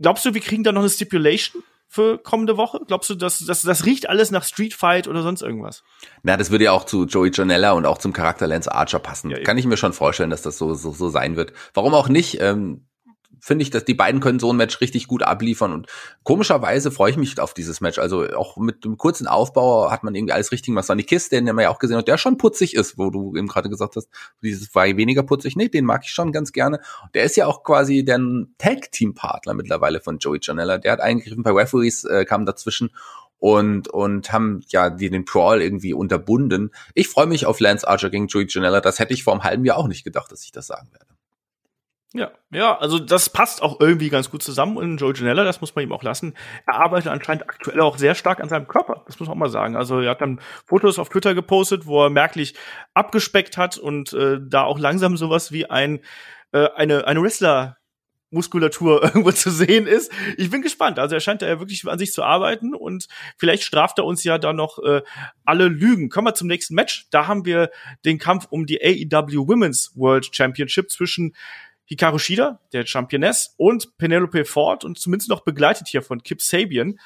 Glaubst 0.00 0.24
du, 0.24 0.34
wir 0.34 0.40
kriegen 0.40 0.64
da 0.64 0.72
noch 0.72 0.82
eine 0.82 0.90
Stipulation? 0.90 1.62
für 1.94 2.18
kommende 2.18 2.56
Woche? 2.56 2.80
Glaubst 2.88 3.08
du, 3.10 3.14
dass, 3.14 3.38
dass 3.38 3.62
das 3.62 3.86
riecht 3.86 4.08
alles 4.08 4.32
nach 4.32 4.42
Street 4.42 4.74
Fight 4.74 5.06
oder 5.06 5.22
sonst 5.22 5.42
irgendwas? 5.42 5.84
Na, 6.24 6.36
das 6.36 6.50
würde 6.50 6.64
ja 6.64 6.72
auch 6.72 6.84
zu 6.84 7.04
Joey 7.04 7.30
Janella 7.32 7.70
und 7.70 7.86
auch 7.86 7.98
zum 7.98 8.12
Charakter 8.12 8.48
Lance 8.48 8.72
Archer 8.72 8.98
passen. 8.98 9.30
Ja, 9.30 9.40
Kann 9.42 9.58
ich 9.58 9.66
mir 9.66 9.76
schon 9.76 9.92
vorstellen, 9.92 10.30
dass 10.30 10.42
das 10.42 10.58
so 10.58 10.74
so, 10.74 10.90
so 10.90 11.08
sein 11.08 11.36
wird. 11.36 11.52
Warum 11.72 11.94
auch 11.94 12.08
nicht? 12.08 12.40
Ähm, 12.40 12.88
finde 13.44 13.62
ich, 13.62 13.70
dass 13.70 13.84
die 13.84 13.92
beiden 13.92 14.22
können 14.22 14.38
so 14.38 14.50
ein 14.50 14.56
Match 14.56 14.80
richtig 14.80 15.06
gut 15.06 15.22
abliefern 15.22 15.72
und 15.72 15.86
komischerweise 16.22 16.90
freue 16.90 17.10
ich 17.10 17.18
mich 17.18 17.38
auf 17.38 17.52
dieses 17.52 17.82
Match. 17.82 17.98
Also 17.98 18.26
auch 18.34 18.56
mit 18.56 18.86
dem 18.86 18.96
kurzen 18.96 19.26
Aufbau 19.26 19.90
hat 19.90 20.02
man 20.02 20.14
irgendwie 20.14 20.32
alles 20.32 20.50
richtig 20.50 20.68
gemacht. 20.68 20.86
Sonny 20.86 21.02
Kiss, 21.02 21.28
den 21.28 21.44
man 21.44 21.58
ja 21.58 21.68
auch 21.68 21.78
gesehen 21.78 21.98
hat, 21.98 22.08
der 22.08 22.16
schon 22.16 22.38
putzig 22.38 22.74
ist, 22.74 22.96
wo 22.96 23.10
du 23.10 23.36
eben 23.36 23.46
gerade 23.46 23.68
gesagt 23.68 23.96
hast, 23.96 24.08
dieses 24.42 24.74
war 24.74 24.86
weniger 24.86 25.22
putzig. 25.22 25.56
Nee, 25.56 25.68
den 25.68 25.84
mag 25.84 26.04
ich 26.04 26.10
schon 26.10 26.32
ganz 26.32 26.52
gerne. 26.52 26.80
Der 27.12 27.24
ist 27.24 27.36
ja 27.36 27.46
auch 27.46 27.64
quasi 27.64 28.02
der 28.02 28.18
Tag-Team-Partner 28.56 29.52
mittlerweile 29.52 30.00
von 30.00 30.16
Joey 30.16 30.38
Janella. 30.40 30.78
Der 30.78 30.92
hat 30.92 31.00
eingegriffen 31.00 31.42
bei 31.42 31.50
Referees, 31.50 32.04
äh, 32.04 32.24
kam 32.24 32.46
dazwischen 32.46 32.92
und 33.38 33.88
und 33.88 34.32
haben 34.32 34.62
ja 34.68 34.88
den 34.88 35.26
Brawl 35.26 35.60
irgendwie 35.60 35.92
unterbunden. 35.92 36.70
Ich 36.94 37.08
freue 37.08 37.26
mich 37.26 37.44
auf 37.44 37.60
Lance 37.60 37.86
Archer 37.86 38.08
gegen 38.08 38.26
Joey 38.26 38.46
Janella. 38.48 38.80
Das 38.80 38.98
hätte 38.98 39.12
ich 39.12 39.22
vor 39.22 39.34
einem 39.34 39.44
halben 39.44 39.66
Jahr 39.66 39.76
auch 39.76 39.88
nicht 39.88 40.02
gedacht, 40.02 40.32
dass 40.32 40.44
ich 40.44 40.52
das 40.52 40.66
sagen 40.66 40.88
werde. 40.92 41.13
Ja, 42.16 42.30
ja, 42.52 42.78
also 42.78 43.00
das 43.00 43.28
passt 43.28 43.60
auch 43.60 43.80
irgendwie 43.80 44.08
ganz 44.08 44.30
gut 44.30 44.40
zusammen 44.40 44.76
und 44.76 44.98
Joe 44.98 45.12
Janella, 45.12 45.42
das 45.42 45.60
muss 45.60 45.74
man 45.74 45.82
ihm 45.82 45.90
auch 45.90 46.04
lassen. 46.04 46.34
Er 46.64 46.76
arbeitet 46.76 47.10
anscheinend 47.10 47.42
aktuell 47.48 47.80
auch 47.80 47.98
sehr 47.98 48.14
stark 48.14 48.38
an 48.38 48.48
seinem 48.48 48.68
Körper, 48.68 49.02
das 49.06 49.18
muss 49.18 49.28
man 49.28 49.34
auch 49.34 49.40
mal 49.40 49.50
sagen. 49.50 49.74
Also 49.74 49.98
er 49.98 50.12
hat 50.12 50.20
dann 50.20 50.40
Fotos 50.64 51.00
auf 51.00 51.08
Twitter 51.08 51.34
gepostet, 51.34 51.86
wo 51.86 52.04
er 52.04 52.10
merklich 52.10 52.54
abgespeckt 52.94 53.56
hat 53.56 53.78
und 53.78 54.12
äh, 54.12 54.38
da 54.40 54.62
auch 54.62 54.78
langsam 54.78 55.16
sowas 55.16 55.50
wie 55.50 55.68
ein 55.68 56.02
äh, 56.52 56.68
eine 56.76 57.04
eine 57.08 57.20
Wrestler 57.20 57.78
Muskulatur 58.30 59.02
irgendwo 59.02 59.32
zu 59.32 59.50
sehen 59.50 59.88
ist. 59.88 60.12
Ich 60.36 60.50
bin 60.50 60.62
gespannt. 60.62 61.00
Also 61.00 61.16
er 61.16 61.20
scheint 61.20 61.42
da 61.42 61.48
ja 61.48 61.58
wirklich 61.58 61.84
an 61.84 61.98
sich 61.98 62.12
zu 62.12 62.22
arbeiten 62.22 62.74
und 62.74 63.08
vielleicht 63.38 63.64
straft 63.64 63.98
er 63.98 64.04
uns 64.04 64.22
ja 64.22 64.38
da 64.38 64.52
noch 64.52 64.78
äh, 64.78 65.02
alle 65.44 65.66
Lügen. 65.66 66.10
Kommen 66.10 66.28
wir 66.28 66.34
zum 66.34 66.46
nächsten 66.46 66.76
Match. 66.76 67.08
Da 67.10 67.26
haben 67.26 67.44
wir 67.44 67.70
den 68.04 68.18
Kampf 68.18 68.46
um 68.50 68.66
die 68.66 68.80
AEW 68.80 69.48
Women's 69.48 69.92
World 69.96 70.28
Championship 70.32 70.92
zwischen 70.92 71.34
Hikaru 71.86 72.18
Shida, 72.18 72.60
der 72.72 72.86
Championess, 72.86 73.54
und 73.56 73.96
Penelope 73.98 74.44
Ford 74.44 74.84
und 74.84 74.98
zumindest 74.98 75.30
noch 75.30 75.44
begleitet 75.44 75.88
hier 75.88 76.02
von 76.02 76.22
Kip 76.22 76.40
Sabian, 76.40 76.98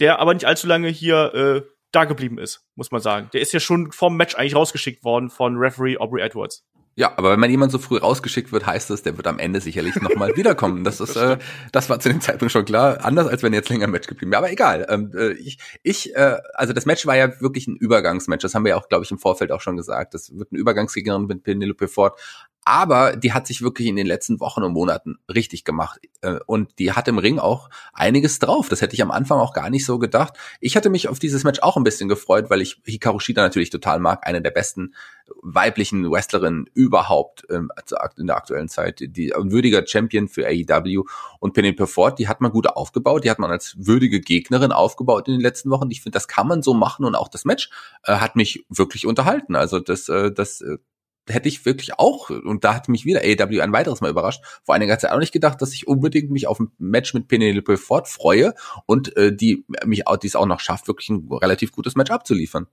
der 0.00 0.18
aber 0.18 0.34
nicht 0.34 0.46
allzu 0.46 0.66
lange 0.66 0.88
hier 0.88 1.34
äh, 1.34 1.62
da 1.92 2.04
geblieben 2.04 2.38
ist, 2.38 2.66
muss 2.74 2.90
man 2.90 3.00
sagen. 3.00 3.28
Der 3.32 3.40
ist 3.40 3.52
ja 3.52 3.60
schon 3.60 3.92
vom 3.92 4.16
Match 4.16 4.34
eigentlich 4.34 4.56
rausgeschickt 4.56 5.04
worden 5.04 5.30
von 5.30 5.56
Referee 5.56 5.98
Aubrey 5.98 6.22
Edwards. 6.22 6.64
Ja, 6.94 7.14
aber 7.16 7.32
wenn 7.32 7.40
man 7.40 7.50
jemand 7.50 7.72
so 7.72 7.78
früh 7.78 7.96
rausgeschickt 7.96 8.52
wird, 8.52 8.66
heißt 8.66 8.90
das, 8.90 9.02
der 9.02 9.16
wird 9.16 9.26
am 9.26 9.38
Ende 9.38 9.62
sicherlich 9.62 9.96
nochmal 9.96 10.32
wiederkommen. 10.36 10.84
Das 10.84 11.00
ist, 11.00 11.16
äh, 11.16 11.38
das 11.72 11.88
war 11.88 12.00
zu 12.00 12.10
dem 12.10 12.20
Zeitpunkt 12.20 12.52
schon 12.52 12.66
klar. 12.66 13.02
Anders 13.02 13.28
als 13.28 13.42
wenn 13.42 13.54
jetzt 13.54 13.70
länger 13.70 13.86
im 13.86 13.92
Match 13.92 14.06
geblieben 14.06 14.30
wäre. 14.30 14.40
Aber 14.40 14.52
egal. 14.52 14.86
Ähm, 14.90 15.10
äh, 15.14 15.32
ich, 15.32 15.58
ich, 15.82 16.14
äh, 16.14 16.36
also 16.52 16.74
das 16.74 16.84
Match 16.84 17.06
war 17.06 17.16
ja 17.16 17.40
wirklich 17.40 17.66
ein 17.66 17.76
Übergangsmatch. 17.76 18.42
Das 18.42 18.54
haben 18.54 18.64
wir 18.64 18.70
ja 18.70 18.76
auch, 18.76 18.88
glaube 18.88 19.04
ich, 19.04 19.10
im 19.10 19.18
Vorfeld 19.18 19.52
auch 19.52 19.62
schon 19.62 19.76
gesagt. 19.76 20.12
Das 20.12 20.36
wird 20.36 20.52
ein 20.52 20.56
Übergangsgegnerin 20.56 21.24
mit 21.26 21.42
Penelope 21.44 21.88
Ford. 21.88 22.20
Aber 22.64 23.16
die 23.16 23.32
hat 23.32 23.46
sich 23.46 23.62
wirklich 23.62 23.88
in 23.88 23.96
den 23.96 24.06
letzten 24.06 24.38
Wochen 24.38 24.62
und 24.62 24.72
Monaten 24.72 25.18
richtig 25.32 25.64
gemacht. 25.64 26.00
Äh, 26.20 26.38
und 26.46 26.78
die 26.78 26.92
hat 26.92 27.08
im 27.08 27.18
Ring 27.18 27.38
auch 27.40 27.68
einiges 27.92 28.38
drauf. 28.38 28.68
Das 28.68 28.80
hätte 28.80 28.94
ich 28.94 29.02
am 29.02 29.10
Anfang 29.10 29.40
auch 29.40 29.52
gar 29.52 29.68
nicht 29.68 29.84
so 29.84 29.98
gedacht. 29.98 30.34
Ich 30.60 30.76
hatte 30.76 30.88
mich 30.88 31.08
auf 31.08 31.18
dieses 31.18 31.42
Match 31.42 31.60
auch 31.60 31.76
ein 31.76 31.82
bisschen 31.82 32.08
gefreut, 32.08 32.50
weil 32.50 32.60
ich 32.60 32.80
Hikaru 32.84 33.18
Shida 33.18 33.42
natürlich 33.42 33.70
total 33.70 33.98
mag. 33.98 34.26
Eine 34.26 34.42
der 34.42 34.52
besten 34.52 34.94
weiblichen 35.42 36.08
Wrestlerinnen 36.08 36.66
überhaupt 36.72 37.44
ähm, 37.50 37.70
in 38.16 38.26
der 38.28 38.36
aktuellen 38.36 38.68
Zeit. 38.68 39.00
Die 39.00 39.32
würdiger 39.36 39.84
Champion 39.84 40.28
für 40.28 40.46
AEW. 40.46 41.04
Und 41.40 41.54
Penelope 41.54 41.88
Ford, 41.88 42.18
die 42.20 42.28
hat 42.28 42.40
man 42.40 42.52
gut 42.52 42.68
aufgebaut. 42.68 43.24
Die 43.24 43.30
hat 43.30 43.40
man 43.40 43.50
als 43.50 43.74
würdige 43.76 44.20
Gegnerin 44.20 44.70
aufgebaut 44.70 45.26
in 45.26 45.34
den 45.34 45.40
letzten 45.40 45.70
Wochen. 45.70 45.90
Ich 45.90 46.02
finde, 46.02 46.14
das 46.14 46.28
kann 46.28 46.46
man 46.46 46.62
so 46.62 46.74
machen. 46.74 47.04
Und 47.04 47.16
auch 47.16 47.28
das 47.28 47.44
Match 47.44 47.70
äh, 48.04 48.14
hat 48.14 48.36
mich 48.36 48.64
wirklich 48.68 49.04
unterhalten. 49.04 49.56
Also 49.56 49.80
das, 49.80 50.08
äh, 50.08 50.30
das 50.30 50.62
hätte 51.28 51.48
ich 51.48 51.64
wirklich 51.64 51.98
auch, 51.98 52.30
und 52.30 52.64
da 52.64 52.74
hat 52.74 52.88
mich 52.88 53.04
wieder 53.04 53.20
AEW 53.20 53.60
ein 53.60 53.72
weiteres 53.72 54.00
Mal 54.00 54.10
überrascht, 54.10 54.42
vor 54.64 54.74
einiger 54.74 54.98
Zeit 54.98 55.12
auch 55.12 55.18
nicht 55.18 55.32
gedacht, 55.32 55.62
dass 55.62 55.72
ich 55.72 55.86
unbedingt 55.86 56.30
mich 56.30 56.46
auf 56.46 56.60
ein 56.60 56.72
Match 56.78 57.14
mit 57.14 57.28
Penelope 57.28 57.76
Ford 57.76 58.08
freue 58.08 58.54
und 58.86 59.16
äh, 59.16 59.34
die 59.34 59.64
mich 59.84 60.06
auch, 60.06 60.16
die 60.16 60.26
es 60.26 60.36
auch 60.36 60.46
noch 60.46 60.60
schafft, 60.60 60.88
wirklich 60.88 61.08
ein 61.10 61.28
relativ 61.30 61.72
gutes 61.72 61.94
Match 61.94 62.10
abzuliefern. 62.10 62.66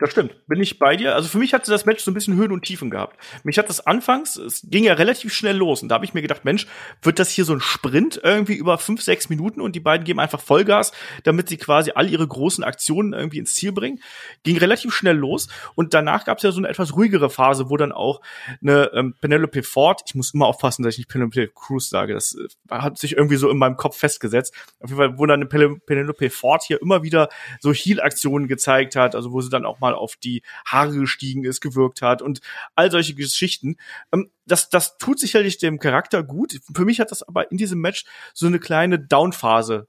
Das 0.00 0.12
stimmt, 0.12 0.34
bin 0.46 0.62
ich 0.62 0.78
bei 0.78 0.96
dir. 0.96 1.14
Also 1.14 1.28
für 1.28 1.36
mich 1.36 1.52
hatte 1.52 1.70
das 1.70 1.84
Match 1.84 2.02
so 2.02 2.10
ein 2.10 2.14
bisschen 2.14 2.34
Höhen 2.34 2.52
und 2.52 2.62
Tiefen 2.64 2.88
gehabt. 2.88 3.18
Mich 3.44 3.58
hat 3.58 3.68
das 3.68 3.86
anfangs, 3.86 4.36
es 4.36 4.62
ging 4.64 4.82
ja 4.84 4.94
relativ 4.94 5.34
schnell 5.34 5.56
los 5.56 5.82
und 5.82 5.90
da 5.90 5.96
habe 5.96 6.06
ich 6.06 6.14
mir 6.14 6.22
gedacht, 6.22 6.42
Mensch, 6.46 6.66
wird 7.02 7.18
das 7.18 7.28
hier 7.28 7.44
so 7.44 7.52
ein 7.52 7.60
Sprint 7.60 8.18
irgendwie 8.24 8.54
über 8.54 8.78
fünf, 8.78 9.02
sechs 9.02 9.28
Minuten 9.28 9.60
und 9.60 9.76
die 9.76 9.80
beiden 9.80 10.04
geben 10.04 10.18
einfach 10.18 10.40
Vollgas, 10.40 10.92
damit 11.24 11.50
sie 11.50 11.58
quasi 11.58 11.92
all 11.94 12.08
ihre 12.08 12.26
großen 12.26 12.64
Aktionen 12.64 13.12
irgendwie 13.12 13.38
ins 13.38 13.54
Ziel 13.54 13.72
bringen. 13.72 14.00
Ging 14.42 14.56
relativ 14.56 14.94
schnell 14.94 15.16
los 15.16 15.48
und 15.74 15.92
danach 15.92 16.24
gab 16.24 16.38
es 16.38 16.44
ja 16.44 16.50
so 16.50 16.60
eine 16.60 16.68
etwas 16.68 16.96
ruhigere 16.96 17.28
Phase, 17.28 17.68
wo 17.68 17.76
dann 17.76 17.92
auch 17.92 18.22
eine 18.62 18.90
ähm, 18.94 19.14
Penelope 19.20 19.62
Ford, 19.62 20.00
ich 20.06 20.14
muss 20.14 20.32
immer 20.32 20.46
aufpassen, 20.46 20.82
dass 20.82 20.94
ich 20.94 21.00
nicht 21.00 21.10
Penelope 21.10 21.48
Cruz 21.48 21.90
sage, 21.90 22.14
das 22.14 22.34
äh, 22.36 22.48
hat 22.74 22.96
sich 22.96 23.18
irgendwie 23.18 23.36
so 23.36 23.50
in 23.50 23.58
meinem 23.58 23.76
Kopf 23.76 23.98
festgesetzt. 23.98 24.54
Auf 24.80 24.88
jeden 24.88 24.96
Fall, 24.96 25.18
wo 25.18 25.26
dann 25.26 25.40
eine 25.40 25.78
Penelope 25.78 26.30
Ford 26.30 26.62
hier 26.62 26.80
immer 26.80 27.02
wieder 27.02 27.28
so 27.60 27.74
Heal-Aktionen 27.74 28.48
gezeigt 28.48 28.96
hat, 28.96 29.14
also 29.14 29.32
wo 29.32 29.42
sie 29.42 29.50
dann 29.50 29.66
auch 29.66 29.78
mal 29.78 29.89
mal 29.90 29.98
auf 29.98 30.16
die 30.16 30.42
Haare 30.66 30.96
gestiegen 30.96 31.44
ist, 31.44 31.60
gewirkt 31.60 32.02
hat 32.02 32.22
und 32.22 32.40
all 32.74 32.90
solche 32.90 33.14
Geschichten. 33.14 33.76
Ähm, 34.12 34.30
das, 34.46 34.70
das 34.70 34.98
tut 34.98 35.18
sicherlich 35.18 35.58
dem 35.58 35.78
Charakter 35.78 36.22
gut. 36.22 36.60
Für 36.74 36.84
mich 36.84 37.00
hat 37.00 37.10
das 37.10 37.22
aber 37.22 37.50
in 37.50 37.58
diesem 37.58 37.80
Match 37.80 38.04
so 38.34 38.46
eine 38.46 38.58
kleine 38.58 38.98
Downphase 38.98 39.88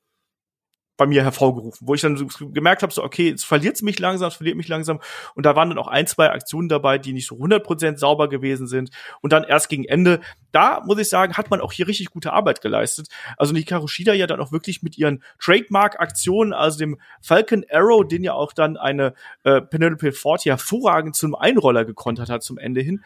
bei 1.02 1.08
mir 1.08 1.24
hervorgerufen, 1.24 1.88
wo 1.88 1.96
ich 1.96 2.02
dann 2.02 2.16
so 2.16 2.28
gemerkt 2.52 2.84
habe, 2.84 2.94
so 2.94 3.04
okay, 3.04 3.30
jetzt 3.30 3.44
verliert 3.44 3.82
mich 3.82 3.98
langsam, 3.98 4.28
es 4.28 4.36
verliert 4.36 4.56
mich 4.56 4.68
langsam. 4.68 5.00
Und 5.34 5.48
da 5.48 5.56
waren 5.56 5.68
dann 5.70 5.80
auch 5.80 5.88
ein, 5.88 6.06
zwei 6.06 6.30
Aktionen 6.30 6.70
dabei, 6.70 7.00
die 7.00 7.12
nicht 7.12 7.26
so 7.26 7.38
100% 7.38 7.98
sauber 7.98 8.30
gewesen 8.30 8.68
sind. 8.68 8.92
Und 9.22 9.34
dann 9.34 9.44
erst 9.44 9.68
gegen 9.68 9.84
Ende, 9.84 10.22
da 10.52 10.84
muss 10.86 11.00
ich 11.00 11.10
sagen, 11.10 11.34
hat 11.38 11.50
man 11.50 11.60
auch 11.60 11.72
hier 11.72 11.88
richtig 11.88 12.12
gute 12.12 12.34
Arbeit 12.34 12.62
geleistet. 12.62 13.08
Also 13.36 13.56
Hikaru 13.56 13.88
Shida 13.88 14.14
ja 14.14 14.28
dann 14.28 14.40
auch 14.40 14.52
wirklich 14.52 14.84
mit 14.84 14.96
ihren 14.96 15.24
Trademark-Aktionen, 15.40 16.54
also 16.54 16.78
dem 16.78 17.00
Falcon 17.20 17.66
Arrow, 17.72 18.08
den 18.08 18.24
ja 18.24 18.34
auch 18.34 18.54
dann 18.54 18.78
eine 18.78 19.16
äh, 19.44 19.60
Penelope 19.60 20.12
Ford 20.12 20.46
hervorragend 20.46 21.16
zum 21.16 21.34
Einroller 21.34 21.84
gekontert 21.84 22.30
hat 22.30 22.44
zum 22.44 22.60
Ende 22.60 22.82
hin. 22.82 23.04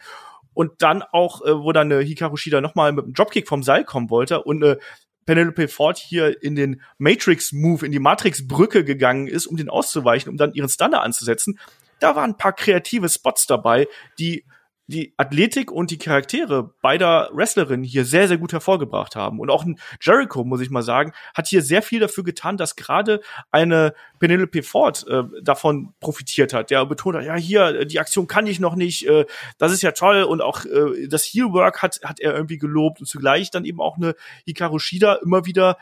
Und 0.52 0.82
dann 0.82 1.02
auch, 1.02 1.40
äh, 1.46 1.58
wo 1.58 1.72
dann 1.72 1.90
eine 1.90 2.02
Hikaru 2.02 2.36
Shida 2.36 2.60
nochmal 2.60 2.92
mit 2.92 3.04
einem 3.04 3.14
Dropkick 3.14 3.48
vom 3.48 3.62
Seil 3.62 3.84
kommen 3.84 4.10
wollte 4.10 4.42
und 4.42 4.62
eine 4.62 4.78
Penelope 5.26 5.68
Ford 5.68 5.98
hier 5.98 6.42
in 6.42 6.54
den 6.54 6.80
Matrix-Move, 6.98 7.84
in 7.84 7.92
die 7.92 7.98
Matrix-Brücke 7.98 8.84
gegangen 8.84 9.26
ist, 9.26 9.46
um 9.46 9.56
den 9.56 9.68
auszuweichen, 9.68 10.30
um 10.30 10.36
dann 10.36 10.54
ihren 10.54 10.68
Stunner 10.68 11.02
anzusetzen. 11.02 11.58
Da 11.98 12.16
waren 12.16 12.30
ein 12.30 12.36
paar 12.36 12.52
kreative 12.52 13.08
Spots 13.08 13.46
dabei, 13.46 13.88
die 14.18 14.44
die 14.86 15.14
Athletik 15.16 15.72
und 15.72 15.90
die 15.90 15.98
Charaktere 15.98 16.74
beider 16.80 17.30
Wrestlerinnen 17.32 17.84
hier 17.84 18.04
sehr, 18.04 18.28
sehr 18.28 18.38
gut 18.38 18.52
hervorgebracht 18.52 19.16
haben. 19.16 19.40
Und 19.40 19.50
auch 19.50 19.64
Jericho, 20.00 20.44
muss 20.44 20.60
ich 20.60 20.70
mal 20.70 20.82
sagen, 20.82 21.12
hat 21.34 21.48
hier 21.48 21.62
sehr 21.62 21.82
viel 21.82 22.00
dafür 22.00 22.24
getan, 22.24 22.56
dass 22.56 22.76
gerade 22.76 23.20
eine 23.50 23.94
Penelope 24.18 24.62
Ford 24.62 25.04
äh, 25.08 25.24
davon 25.42 25.94
profitiert 26.00 26.52
hat. 26.52 26.70
Der 26.70 26.86
betont 26.86 27.16
hat, 27.16 27.24
ja, 27.24 27.34
hier, 27.34 27.84
die 27.84 27.98
Aktion 27.98 28.26
kann 28.26 28.46
ich 28.46 28.60
noch 28.60 28.76
nicht, 28.76 29.06
äh, 29.08 29.26
das 29.58 29.72
ist 29.72 29.82
ja 29.82 29.92
toll. 29.92 30.22
Und 30.22 30.40
auch 30.40 30.64
äh, 30.64 31.08
das 31.08 31.24
Heelwork 31.24 31.82
hat, 31.82 32.00
hat 32.04 32.20
er 32.20 32.34
irgendwie 32.34 32.58
gelobt 32.58 33.00
und 33.00 33.06
zugleich 33.06 33.50
dann 33.50 33.64
eben 33.64 33.80
auch 33.80 33.96
eine 33.96 34.14
Hikaru 34.44 34.78
Shida 34.78 35.14
immer 35.14 35.46
wieder 35.46 35.78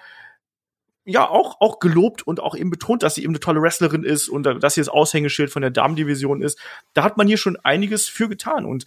ja 1.04 1.28
auch 1.28 1.60
auch 1.60 1.78
gelobt 1.78 2.22
und 2.22 2.40
auch 2.40 2.56
eben 2.56 2.70
betont, 2.70 3.02
dass 3.02 3.14
sie 3.14 3.22
eben 3.22 3.32
eine 3.32 3.40
tolle 3.40 3.60
Wrestlerin 3.60 4.04
ist 4.04 4.28
und 4.28 4.44
dass 4.44 4.74
sie 4.74 4.80
das 4.80 4.88
Aushängeschild 4.88 5.50
von 5.50 5.62
der 5.62 5.70
Damendivision 5.70 6.40
ist. 6.40 6.58
Da 6.94 7.04
hat 7.04 7.16
man 7.16 7.26
hier 7.26 7.36
schon 7.36 7.56
einiges 7.62 8.08
für 8.08 8.28
getan 8.28 8.64
und 8.64 8.86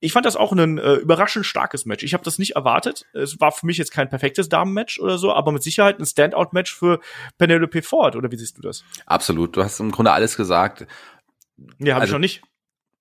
ich 0.00 0.12
fand 0.12 0.26
das 0.26 0.36
auch 0.36 0.52
ein 0.52 0.76
äh, 0.76 0.94
überraschend 0.96 1.46
starkes 1.46 1.86
Match. 1.86 2.04
Ich 2.04 2.12
habe 2.12 2.22
das 2.22 2.38
nicht 2.38 2.56
erwartet. 2.56 3.06
Es 3.14 3.40
war 3.40 3.52
für 3.52 3.64
mich 3.64 3.78
jetzt 3.78 3.90
kein 3.90 4.10
perfektes 4.10 4.50
Damenmatch 4.50 5.00
oder 5.00 5.16
so, 5.16 5.32
aber 5.32 5.50
mit 5.50 5.62
Sicherheit 5.62 5.98
ein 5.98 6.04
Standout-Match 6.04 6.74
für 6.74 7.00
Penelope 7.38 7.80
Ford. 7.80 8.14
Oder 8.14 8.30
wie 8.30 8.36
siehst 8.36 8.58
du 8.58 8.62
das? 8.62 8.84
Absolut. 9.06 9.56
Du 9.56 9.64
hast 9.64 9.80
im 9.80 9.90
Grunde 9.90 10.12
alles 10.12 10.36
gesagt. 10.36 10.86
Ja, 11.78 11.94
habe 11.94 12.02
also, 12.02 12.10
ich 12.10 12.12
noch 12.12 12.18
nicht. 12.18 12.42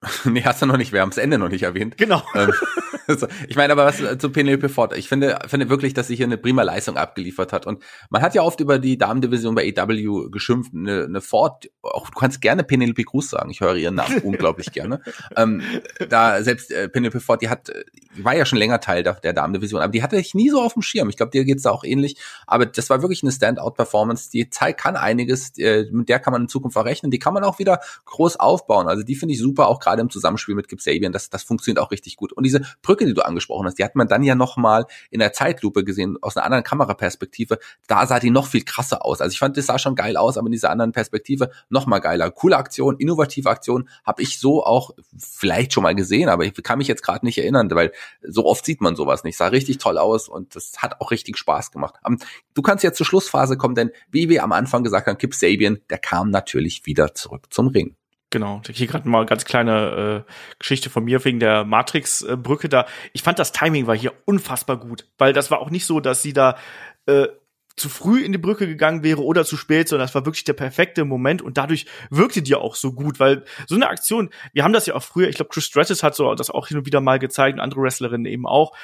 nee, 0.24 0.44
hast 0.44 0.62
du 0.62 0.66
noch 0.66 0.78
nicht. 0.78 0.94
Wir 0.94 1.02
haben 1.02 1.10
das 1.10 1.18
Ende 1.18 1.38
noch 1.38 1.50
nicht 1.50 1.63
erwähnt. 1.63 1.98
Genau. 1.98 2.24
Ähm, 2.36 2.54
ich 3.48 3.56
meine 3.56 3.74
aber 3.74 3.86
was 3.86 4.02
äh, 4.02 4.18
zu 4.18 4.30
Penelope 4.30 4.70
Ford. 4.70 4.96
Ich 4.98 5.08
finde, 5.08 5.39
finde 5.48 5.70
wirklich, 5.70 5.94
dass 5.94 6.08
sie 6.08 6.16
hier 6.16 6.26
eine 6.26 6.38
prima 6.38 6.63
Leistung 6.63 6.98
abgeliefert 6.98 7.54
hat. 7.54 7.66
Und 7.66 7.84
man 8.10 8.22
hat 8.22 8.36
ja 8.36 8.44
oft 8.44 8.60
über 8.60 8.80
die 8.80 8.98
Damendivision 8.98 9.56
bei 9.56 9.66
EW 9.66 10.30
geschimpft. 10.30 10.74
Eine, 10.74 11.06
eine 11.06 11.22
Ford, 11.22 11.70
auch 11.82 12.10
du 12.10 12.18
kannst 12.18 12.42
gerne 12.42 12.63
Penelope 12.63 13.04
Cruz 13.04 13.30
sagen. 13.30 13.50
Ich 13.50 13.62
höre 13.62 13.76
ihren 13.76 13.96
Namen 13.96 14.20
unglaublich 14.24 14.72
gerne. 14.72 15.02
Ähm, 15.36 15.62
da 16.10 16.42
selbst 16.44 16.72
äh, 16.72 16.89
Penelope 16.89 17.20
Ford, 17.20 17.42
die 17.42 17.50
hat, 17.50 17.72
die 18.18 18.24
war 18.24 18.36
ja 18.36 18.46
schon 18.46 18.60
länger 18.60 18.80
Teil 18.80 19.04
der, 19.04 19.13
der 19.16 19.34
Damendivision, 19.34 19.82
aber 19.82 19.92
die 19.92 20.04
hatte 20.04 20.18
ich 20.18 20.34
nie 20.34 20.50
so 20.50 20.62
auf 20.62 20.74
dem 20.74 20.82
Schirm. 20.82 21.10
Ich 21.10 21.18
glaube, 21.18 21.32
dir 21.32 21.46
geht's 21.46 21.63
da 21.63 21.72
auch 21.72 21.84
ähnlich. 21.84 22.18
Aber 22.48 22.66
das 22.66 22.89
war 22.89 23.02
wirklich 23.02 23.24
eine 23.24 23.32
Standout-Performance. 23.32 24.30
Die 24.32 24.50
Zeit 24.50 24.78
kann 24.78 24.96
einiges, 24.96 25.58
äh, 25.58 25.86
mit 25.92 26.10
der 26.10 26.20
kann 26.20 26.34
man 26.34 26.44
in 26.44 26.48
Zukunft 26.48 26.78
auch 26.78 26.86
rechnen. 26.86 27.12
Die 27.12 27.20
kann 27.20 27.34
man 27.34 27.44
auch 27.44 27.60
wieder 27.60 27.80
groß 28.06 28.38
aufbauen. 28.38 28.88
Also 28.88 29.04
die 29.04 29.16
finde 29.16 29.34
ich 29.34 29.39
super, 29.39 29.68
auch 29.68 29.80
gerade 29.80 30.02
im 30.02 30.10
Zusammenspiel 30.10 30.56
mit 30.56 30.68
Kip 30.68 30.82
Sabian. 30.82 31.12
Das, 31.12 31.30
das 31.30 31.44
funktioniert 31.44 31.80
auch 31.80 31.92
richtig 31.92 32.18
gut. 32.18 32.34
Und 32.34 32.44
diese 32.44 32.62
Brücke, 32.82 32.92
die 32.99 33.13
du 33.13 33.25
angesprochen 33.25 33.65
hast, 33.65 33.79
die 33.79 33.84
hat 33.84 33.95
man 33.95 34.08
dann 34.08 34.23
ja 34.23 34.36
noch 34.36 34.58
mal 34.58 34.86
in 35.10 35.19
der 35.19 35.34
Zeitlupe 35.34 35.84
gesehen, 35.84 36.17
aus 36.21 36.38
einer 36.38 36.45
anderen 36.45 36.63
Kameraperspektive. 36.63 37.60
Da 37.88 38.06
sah 38.08 38.19
die 38.19 38.29
noch 38.29 38.47
viel 38.47 38.63
krasser 38.63 39.06
aus. 39.06 39.21
Also 39.21 39.34
ich 39.34 39.39
fand, 39.39 39.58
das 39.58 39.65
sah 39.65 39.79
schon 39.79 39.95
geil 39.95 40.17
aus, 40.17 40.38
aber 40.38 40.47
in 40.47 40.51
dieser 40.51 40.69
anderen 40.69 40.91
Perspektive 40.91 41.49
noch 41.69 41.86
mal 41.86 41.99
geiler. 41.99 42.32
Coole 42.32 42.58
Aktion, 42.58 42.97
innovative 42.97 43.49
Aktion, 43.49 43.89
habe 44.06 44.21
ich 44.21 44.39
so 44.39 44.63
auch 44.63 44.91
vielleicht 45.17 45.73
schon 45.73 45.84
mal 45.84 45.95
gesehen, 45.95 46.29
aber 46.29 46.45
ich 46.45 46.53
kann 46.63 46.77
mich 46.77 46.88
jetzt 46.88 47.03
gerade 47.03 47.25
nicht 47.25 47.38
erinnern, 47.38 47.69
weil 47.71 47.91
so 48.21 48.45
oft 48.45 48.65
sieht 48.65 48.82
man 48.82 48.95
sowas 48.95 49.23
nicht. 49.23 49.38
Sah 49.38 49.47
richtig 49.47 49.77
toll 49.77 49.97
aus 49.97 50.29
und 50.29 50.56
das 50.56 50.73
hat 50.77 51.01
auch 51.01 51.12
richtig 51.12 51.38
Spaß 51.38 51.71
gemacht. 51.71 51.95
Ähm, 52.08 52.19
du 52.53 52.62
kannst 52.62 52.84
jetzt 52.84 52.97
zur 52.97 53.06
Schlussphase 53.06 53.58
kommen, 53.58 53.75
denn 53.75 53.91
wie 54.12 54.29
wir 54.29 54.43
am 54.43 54.51
Anfang 54.51 54.84
gesagt 54.84 55.08
haben, 55.08 55.17
Kip 55.17 55.34
Sabian, 55.34 55.79
der 55.89 55.97
kam 55.97 56.29
natürlich 56.29 56.86
wieder 56.86 57.13
zurück 57.13 57.47
zum 57.49 57.67
Ring. 57.67 57.95
Genau, 58.34 58.63
hier 58.67 58.88
gerade 58.88 59.08
mal 59.08 59.28
ganz 59.28 59.46
kleine 59.46 60.26
äh, 60.26 60.32
Geschichte 60.58 60.89
von 60.89 61.04
mir 61.04 61.24
wegen 61.24 61.39
der 61.39 61.65
Matrix-Brücke 61.65 62.67
da. 62.67 62.88
Ich 63.12 63.22
fand 63.22 63.38
das 63.38 63.52
Timing 63.52 63.86
war 63.86 63.96
hier 63.96 64.12
unfassbar 64.26 64.78
gut, 64.78 65.06
weil 65.19 65.34
das 65.34 65.52
war 65.52 65.60
auch 65.60 65.69
nicht 65.69 65.86
so, 65.86 66.00
dass 66.00 66.24
sie 66.24 66.34
da 66.34 66.58
äh, 67.06 67.28
zu 67.76 67.89
früh 67.89 68.24
in 68.24 68.32
die 68.32 68.39
Brücke 68.39 68.65
gegangen 68.65 69.04
wäre 69.04 69.24
oder 69.24 69.46
zu 69.46 69.56
spät, 69.56 69.88
sondern 69.88 70.08
das 70.08 70.15
war 70.15 70.26
wirklich 70.26 70.46
der 70.46 70.54
perfekte 70.54 71.06
Moment 71.06 71.43
und 71.43 71.60
dadurch 71.60 71.86
wirkte 72.10 72.41
die 72.41 72.56
auch 72.56 72.74
so 72.74 72.93
gut, 72.93 73.19
weil 73.19 73.46
so 73.67 73.76
eine 73.76 73.88
Aktion, 73.88 74.32
wir 74.52 74.63
haben 74.63 74.74
das 74.74 74.88
ja 74.88 74.96
auch 74.96 75.04
früher, 75.04 75.30
ich 75.30 75.36
glaube 75.36 75.50
Chris 75.54 75.65
Stratus 75.65 76.02
hat 76.02 76.15
so 76.15 76.34
das 76.34 76.50
auch 76.50 76.69
hin 76.69 76.80
und 76.80 76.88
wieder 76.88 77.02
mal 77.02 77.19
gezeigt 77.19 77.60
und 77.60 77.62
andere 77.62 77.82
Wrestlerinnen 77.82 78.26
eben 78.26 78.48
auch. 78.48 78.76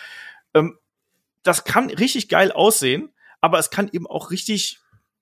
Ähm, 0.53 0.77
das 1.41 1.63
kann 1.63 1.89
richtig 1.89 2.29
geil 2.29 2.51
aussehen, 2.51 3.09
aber 3.41 3.57
es 3.57 3.71
kann 3.71 3.89
eben 3.91 4.05
auch 4.05 4.29
richtig 4.29 4.79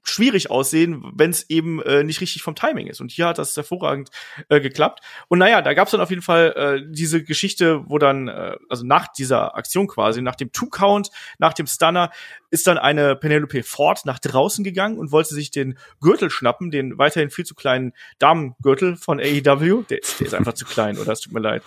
schwierig 0.09 0.49
aussehen, 0.49 1.03
wenn 1.13 1.31
es 1.31 1.49
eben 1.49 1.81
äh, 1.81 2.03
nicht 2.03 2.21
richtig 2.21 2.43
vom 2.43 2.55
Timing 2.55 2.87
ist. 2.87 3.01
Und 3.01 3.11
hier 3.11 3.27
hat 3.27 3.37
das 3.37 3.55
hervorragend 3.55 4.09
äh, 4.49 4.59
geklappt. 4.59 5.01
Und 5.27 5.39
naja, 5.39 5.61
da 5.61 5.73
gab 5.73 5.87
es 5.87 5.91
dann 5.91 6.01
auf 6.01 6.09
jeden 6.09 6.21
Fall 6.21 6.53
äh, 6.55 6.91
diese 6.91 7.23
Geschichte, 7.23 7.83
wo 7.87 7.97
dann, 7.97 8.27
äh, 8.27 8.55
also 8.69 8.85
nach 8.85 9.07
dieser 9.07 9.55
Aktion 9.55 9.87
quasi, 9.87 10.21
nach 10.21 10.35
dem 10.35 10.51
Two-Count, 10.51 11.09
nach 11.37 11.53
dem 11.53 11.67
Stunner, 11.67 12.11
ist 12.49 12.67
dann 12.67 12.77
eine 12.77 13.15
Penelope 13.15 13.63
Ford 13.63 14.05
nach 14.05 14.19
draußen 14.19 14.63
gegangen 14.63 14.97
und 14.97 15.11
wollte 15.11 15.33
sich 15.33 15.51
den 15.51 15.77
Gürtel 16.01 16.29
schnappen, 16.29 16.71
den 16.71 16.97
weiterhin 16.97 17.29
viel 17.29 17.45
zu 17.45 17.55
kleinen 17.55 17.93
Damengürtel 18.19 18.95
von 18.95 19.19
AEW. 19.19 19.83
Der, 19.89 19.99
der 20.19 20.27
ist 20.27 20.33
einfach 20.33 20.53
zu 20.53 20.65
klein, 20.65 20.97
oder? 20.97 21.11
Es 21.11 21.21
tut 21.21 21.33
mir 21.33 21.41
leid. 21.41 21.63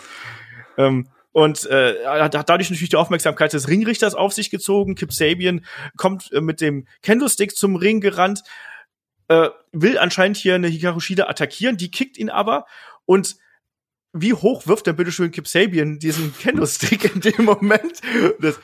Ähm, 0.78 1.08
und 1.32 1.66
äh, 1.66 2.04
hat 2.06 2.34
dadurch 2.48 2.70
natürlich 2.70 2.90
die 2.90 2.96
Aufmerksamkeit 2.96 3.52
des 3.52 3.68
Ringrichters 3.68 4.14
auf 4.14 4.32
sich 4.32 4.50
gezogen. 4.50 4.94
Kip 4.94 5.12
Sabian 5.12 5.64
kommt 5.96 6.32
äh, 6.32 6.40
mit 6.40 6.60
dem 6.60 6.86
Kendo-Stick 7.02 7.56
zum 7.56 7.76
Ring 7.76 8.00
gerannt, 8.00 8.42
äh, 9.28 9.50
will 9.72 9.98
anscheinend 9.98 10.36
hier 10.36 10.56
eine 10.56 10.68
Hikaru 10.68 11.00
Shida 11.00 11.28
attackieren, 11.28 11.76
die 11.76 11.90
kickt 11.90 12.18
ihn 12.18 12.30
aber 12.30 12.66
und 13.04 13.36
wie 14.12 14.32
hoch 14.32 14.66
wirft 14.66 14.86
denn 14.88 14.96
bitte 14.96 15.12
schön 15.12 15.30
Kip 15.30 15.46
Sabian 15.46 15.98
diesen 15.98 16.36
Kendo-Stick 16.36 17.14
in 17.14 17.20
dem 17.20 17.44
Moment? 17.44 18.00
Das, 18.40 18.58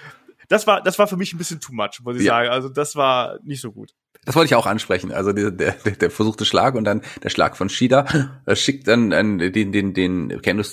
das 0.49 0.67
war, 0.67 0.83
das 0.83 0.99
war 0.99 1.07
für 1.07 1.17
mich 1.17 1.33
ein 1.33 1.39
bisschen 1.39 1.61
too 1.61 1.73
much, 1.73 2.01
muss 2.03 2.17
ich 2.17 2.25
ja. 2.25 2.33
sagen. 2.33 2.49
Also 2.49 2.69
das 2.69 2.97
war 2.97 3.39
nicht 3.45 3.61
so 3.61 3.73
gut. 3.73 3.95
Das 4.27 4.35
wollte 4.35 4.47
ich 4.47 4.55
auch 4.57 4.67
ansprechen. 4.67 5.13
Also 5.13 5.33
der, 5.33 5.53
der, 5.53 5.73
der 5.73 6.11
versuchte 6.11 6.45
Schlag 6.45 6.75
und 6.75 6.85
dann 6.85 7.01
der 7.23 7.31
Schlag 7.31 7.57
von 7.57 7.69
Shida 7.69 8.33
äh, 8.45 8.57
schickt 8.57 8.89
dann 8.89 9.13
äh, 9.13 9.53
den, 9.53 9.71
den, 9.71 9.95
den 9.95 10.43
Kendo, 10.43 10.65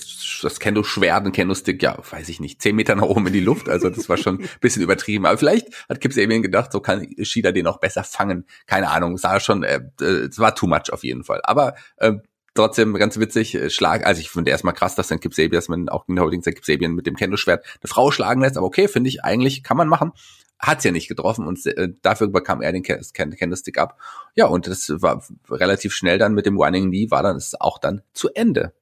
das 0.42 0.60
Kendo-Schwert, 0.60 1.24
den 1.24 1.32
Kendo-Stick, 1.32 1.82
ja, 1.84 1.98
weiß 2.10 2.30
ich 2.30 2.40
nicht, 2.40 2.64
zehn 2.64 2.76
Meter 2.76 2.96
nach 2.96 3.04
oben 3.04 3.28
in 3.28 3.34
die 3.34 3.40
Luft. 3.40 3.70
Also 3.70 3.92
das 3.92 4.10
war 4.10 4.18
schon 4.18 4.42
ein 4.42 4.50
bisschen 4.60 4.82
übertrieben. 4.82 5.28
Aber 5.28 5.38
vielleicht 5.38 5.68
hat 5.88 6.02
Kip 6.02 6.14
Sabian 6.14 6.42
gedacht, 6.42 6.72
so 6.72 6.80
kann 6.80 7.08
Shida 7.22 7.52
den 7.52 7.68
auch 7.68 7.80
besser 7.80 8.04
fangen. 8.04 8.46
Keine 8.66 8.90
Ahnung, 8.90 9.18
sah 9.18 9.40
schon, 9.40 9.62
äh, 9.62 9.82
es 10.02 10.40
war 10.40 10.56
too 10.56 10.66
much 10.66 10.92
auf 10.92 11.04
jeden 11.04 11.24
Fall. 11.24 11.42
Aber 11.44 11.76
äh, 11.98 12.14
trotzdem 12.56 12.96
ganz 12.96 13.20
witzig, 13.20 13.54
äh, 13.54 13.70
Schlag, 13.70 14.04
also 14.04 14.20
ich 14.20 14.32
finde 14.32 14.50
erstmal 14.50 14.74
krass, 14.74 14.96
dass 14.96 15.10
dann 15.10 15.20
Kip 15.20 15.36
Sabian, 15.36 15.52
dass 15.52 15.70
man 15.70 15.90
auch 15.90 16.08
in 16.08 16.16
der 16.16 16.24
Holding 16.24 16.42
Kip 16.42 16.66
Sabian 16.66 16.94
mit 16.94 17.06
dem 17.06 17.16
Kendo-Schwert 17.16 17.64
eine 17.64 17.88
Frau 17.88 18.10
schlagen 18.10 18.42
lässt, 18.42 18.58
aber 18.58 18.66
okay, 18.66 18.88
finde 18.88 19.10
ich 19.10 19.24
eigentlich, 19.24 19.62
kann 19.62 19.78
man 19.78 19.88
machen 19.88 20.12
hat's 20.60 20.84
ja 20.84 20.92
nicht 20.92 21.08
getroffen 21.08 21.46
und 21.46 21.66
äh, 21.66 21.90
dafür 22.02 22.28
bekam 22.28 22.62
er 22.62 22.72
den 22.72 22.84
Candlestick 22.84 23.78
ab. 23.78 24.00
Ja, 24.36 24.46
und 24.46 24.68
das 24.68 24.90
war 24.90 25.24
relativ 25.50 25.94
schnell 25.94 26.18
dann 26.18 26.34
mit 26.34 26.46
dem 26.46 26.58
Running 26.58 26.88
Knee, 26.88 27.12
war 27.12 27.24
dann 27.24 27.38
ist 27.38 27.60
auch 27.60 27.78
dann 27.78 28.02
zu 28.14 28.30
Ende. 28.34 28.74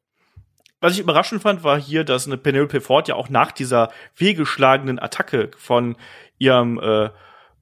Was 0.79 0.93
ich 0.93 0.99
überraschend 0.99 1.43
fand, 1.43 1.63
war 1.63 1.79
hier, 1.79 2.03
dass 2.03 2.25
eine 2.25 2.38
Penelope 2.38 2.81
Ford 2.81 3.07
ja 3.07 3.15
auch 3.15 3.29
nach 3.29 3.51
dieser 3.51 3.91
fehlgeschlagenen 4.15 4.97
Attacke 4.97 5.51
von 5.55 5.95
ihrem 6.39 6.79
äh, 6.79 7.10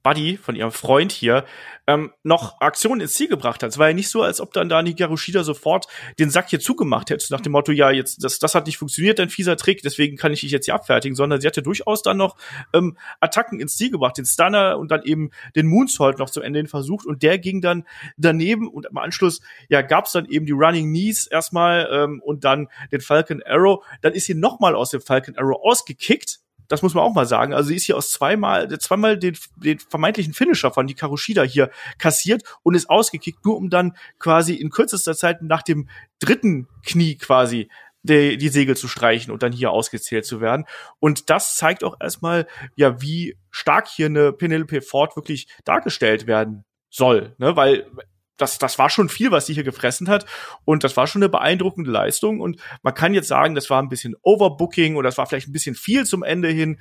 Buddy, 0.02 0.36
von 0.36 0.56
ihrem 0.56 0.72
Freund 0.72 1.12
hier, 1.12 1.44
ähm, 1.86 2.12
noch 2.22 2.60
Aktionen 2.60 3.00
ins 3.00 3.14
Ziel 3.14 3.28
gebracht 3.28 3.62
hat. 3.62 3.70
Es 3.70 3.78
war 3.78 3.88
ja 3.88 3.94
nicht 3.94 4.08
so, 4.08 4.22
als 4.22 4.40
ob 4.40 4.52
dann 4.52 4.68
da 4.68 4.82
Hikaru 4.82 5.16
Shida 5.16 5.42
sofort 5.44 5.86
den 6.18 6.30
Sack 6.30 6.50
hier 6.50 6.60
zugemacht 6.60 7.10
hätte, 7.10 7.26
nach 7.30 7.40
dem 7.40 7.52
Motto, 7.52 7.72
ja, 7.72 7.90
jetzt, 7.90 8.22
das, 8.22 8.38
das 8.38 8.54
hat 8.54 8.66
nicht 8.66 8.78
funktioniert, 8.78 9.18
dein 9.18 9.28
fieser 9.28 9.56
Trick, 9.56 9.82
deswegen 9.82 10.16
kann 10.16 10.32
ich 10.32 10.40
dich 10.40 10.52
jetzt 10.52 10.66
hier 10.66 10.74
abfertigen, 10.74 11.16
sondern 11.16 11.40
sie 11.40 11.46
hatte 11.46 11.62
durchaus 11.62 12.02
dann 12.02 12.16
noch 12.16 12.36
ähm, 12.72 12.96
Attacken 13.20 13.60
ins 13.60 13.76
Ziel 13.76 13.90
gebracht, 13.90 14.16
den 14.18 14.26
Stunner 14.26 14.78
und 14.78 14.90
dann 14.90 15.02
eben 15.02 15.30
den 15.56 15.66
Moonsault 15.66 16.18
noch 16.18 16.30
zu 16.30 16.40
Ende 16.40 16.60
hin 16.60 16.68
versucht 16.68 17.06
und 17.06 17.22
der 17.22 17.38
ging 17.38 17.60
dann 17.60 17.84
daneben 18.16 18.68
und 18.68 18.86
im 18.86 18.98
Anschluss, 18.98 19.40
ja, 19.68 19.82
gab's 19.82 20.12
dann 20.12 20.26
eben 20.26 20.46
die 20.46 20.52
Running 20.52 20.86
Knees 20.86 21.26
erstmal 21.26 21.88
ähm, 21.90 22.22
und 22.24 22.44
dann 22.44 22.68
den 22.92 23.00
Falcon 23.00 23.42
Arrow, 23.44 23.84
dann 24.02 24.12
ist 24.12 24.26
sie 24.26 24.34
nochmal 24.34 24.74
aus 24.74 24.90
dem 24.90 25.00
Falcon 25.00 25.36
Arrow 25.36 25.60
ausgekickt 25.62 26.40
das 26.70 26.82
muss 26.82 26.94
man 26.94 27.04
auch 27.04 27.12
mal 27.12 27.26
sagen. 27.26 27.52
Also 27.52 27.68
sie 27.68 27.76
ist 27.76 27.84
hier 27.84 27.96
aus 27.96 28.10
zweimal, 28.10 28.68
zweimal 28.78 29.18
den, 29.18 29.36
den 29.56 29.80
vermeintlichen 29.80 30.32
Finisher 30.32 30.70
von 30.70 30.86
die 30.86 30.94
Karushida 30.94 31.42
hier 31.42 31.70
kassiert 31.98 32.44
und 32.62 32.74
ist 32.74 32.88
ausgekickt, 32.88 33.44
nur 33.44 33.56
um 33.56 33.70
dann 33.70 33.96
quasi 34.20 34.54
in 34.54 34.70
kürzester 34.70 35.16
Zeit 35.16 35.42
nach 35.42 35.62
dem 35.62 35.88
dritten 36.20 36.68
Knie 36.84 37.16
quasi 37.16 37.68
die, 38.02 38.38
die 38.38 38.48
Segel 38.48 38.76
zu 38.76 38.86
streichen 38.86 39.32
und 39.32 39.42
dann 39.42 39.52
hier 39.52 39.72
ausgezählt 39.72 40.24
zu 40.24 40.40
werden. 40.40 40.64
Und 41.00 41.28
das 41.28 41.56
zeigt 41.56 41.82
auch 41.82 41.96
erstmal, 42.00 42.46
ja, 42.76 43.02
wie 43.02 43.36
stark 43.50 43.88
hier 43.88 44.06
eine 44.06 44.32
Penelope 44.32 44.80
Ford 44.80 45.16
wirklich 45.16 45.48
dargestellt 45.64 46.28
werden 46.28 46.64
soll, 46.88 47.34
ne? 47.38 47.56
Weil 47.56 47.90
das, 48.40 48.58
das 48.58 48.78
war 48.78 48.90
schon 48.90 49.08
viel, 49.08 49.30
was 49.30 49.46
sie 49.46 49.54
hier 49.54 49.64
gefressen 49.64 50.08
hat. 50.08 50.26
Und 50.64 50.84
das 50.84 50.96
war 50.96 51.06
schon 51.06 51.22
eine 51.22 51.28
beeindruckende 51.28 51.90
Leistung. 51.90 52.40
Und 52.40 52.60
man 52.82 52.94
kann 52.94 53.14
jetzt 53.14 53.28
sagen, 53.28 53.54
das 53.54 53.70
war 53.70 53.82
ein 53.82 53.88
bisschen 53.88 54.16
Overbooking 54.22 54.96
oder 54.96 55.08
das 55.08 55.18
war 55.18 55.26
vielleicht 55.26 55.48
ein 55.48 55.52
bisschen 55.52 55.74
viel 55.74 56.04
zum 56.04 56.22
Ende 56.22 56.48
hin. 56.48 56.78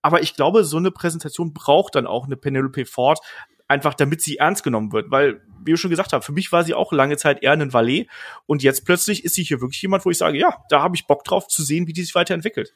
Aber 0.00 0.22
ich 0.22 0.34
glaube, 0.34 0.64
so 0.64 0.76
eine 0.76 0.90
Präsentation 0.90 1.52
braucht 1.52 1.94
dann 1.94 2.06
auch 2.06 2.26
eine 2.26 2.36
Penelope 2.36 2.86
Ford, 2.86 3.20
einfach 3.68 3.94
damit 3.94 4.20
sie 4.20 4.36
ernst 4.36 4.64
genommen 4.64 4.92
wird. 4.92 5.10
Weil, 5.10 5.42
wie 5.64 5.72
ich 5.72 5.80
schon 5.80 5.90
gesagt 5.90 6.12
habe, 6.12 6.24
für 6.24 6.32
mich 6.32 6.50
war 6.52 6.64
sie 6.64 6.74
auch 6.74 6.92
lange 6.92 7.16
Zeit 7.16 7.42
eher 7.42 7.52
ein 7.52 7.72
Valet. 7.72 8.08
Und 8.46 8.62
jetzt 8.62 8.84
plötzlich 8.84 9.24
ist 9.24 9.34
sie 9.34 9.44
hier 9.44 9.60
wirklich 9.60 9.82
jemand, 9.82 10.04
wo 10.04 10.10
ich 10.10 10.18
sage, 10.18 10.38
ja, 10.38 10.56
da 10.68 10.82
habe 10.82 10.96
ich 10.96 11.06
Bock 11.06 11.24
drauf 11.24 11.46
zu 11.46 11.62
sehen, 11.62 11.86
wie 11.86 11.92
die 11.92 12.02
sich 12.02 12.14
weiterentwickelt. 12.14 12.74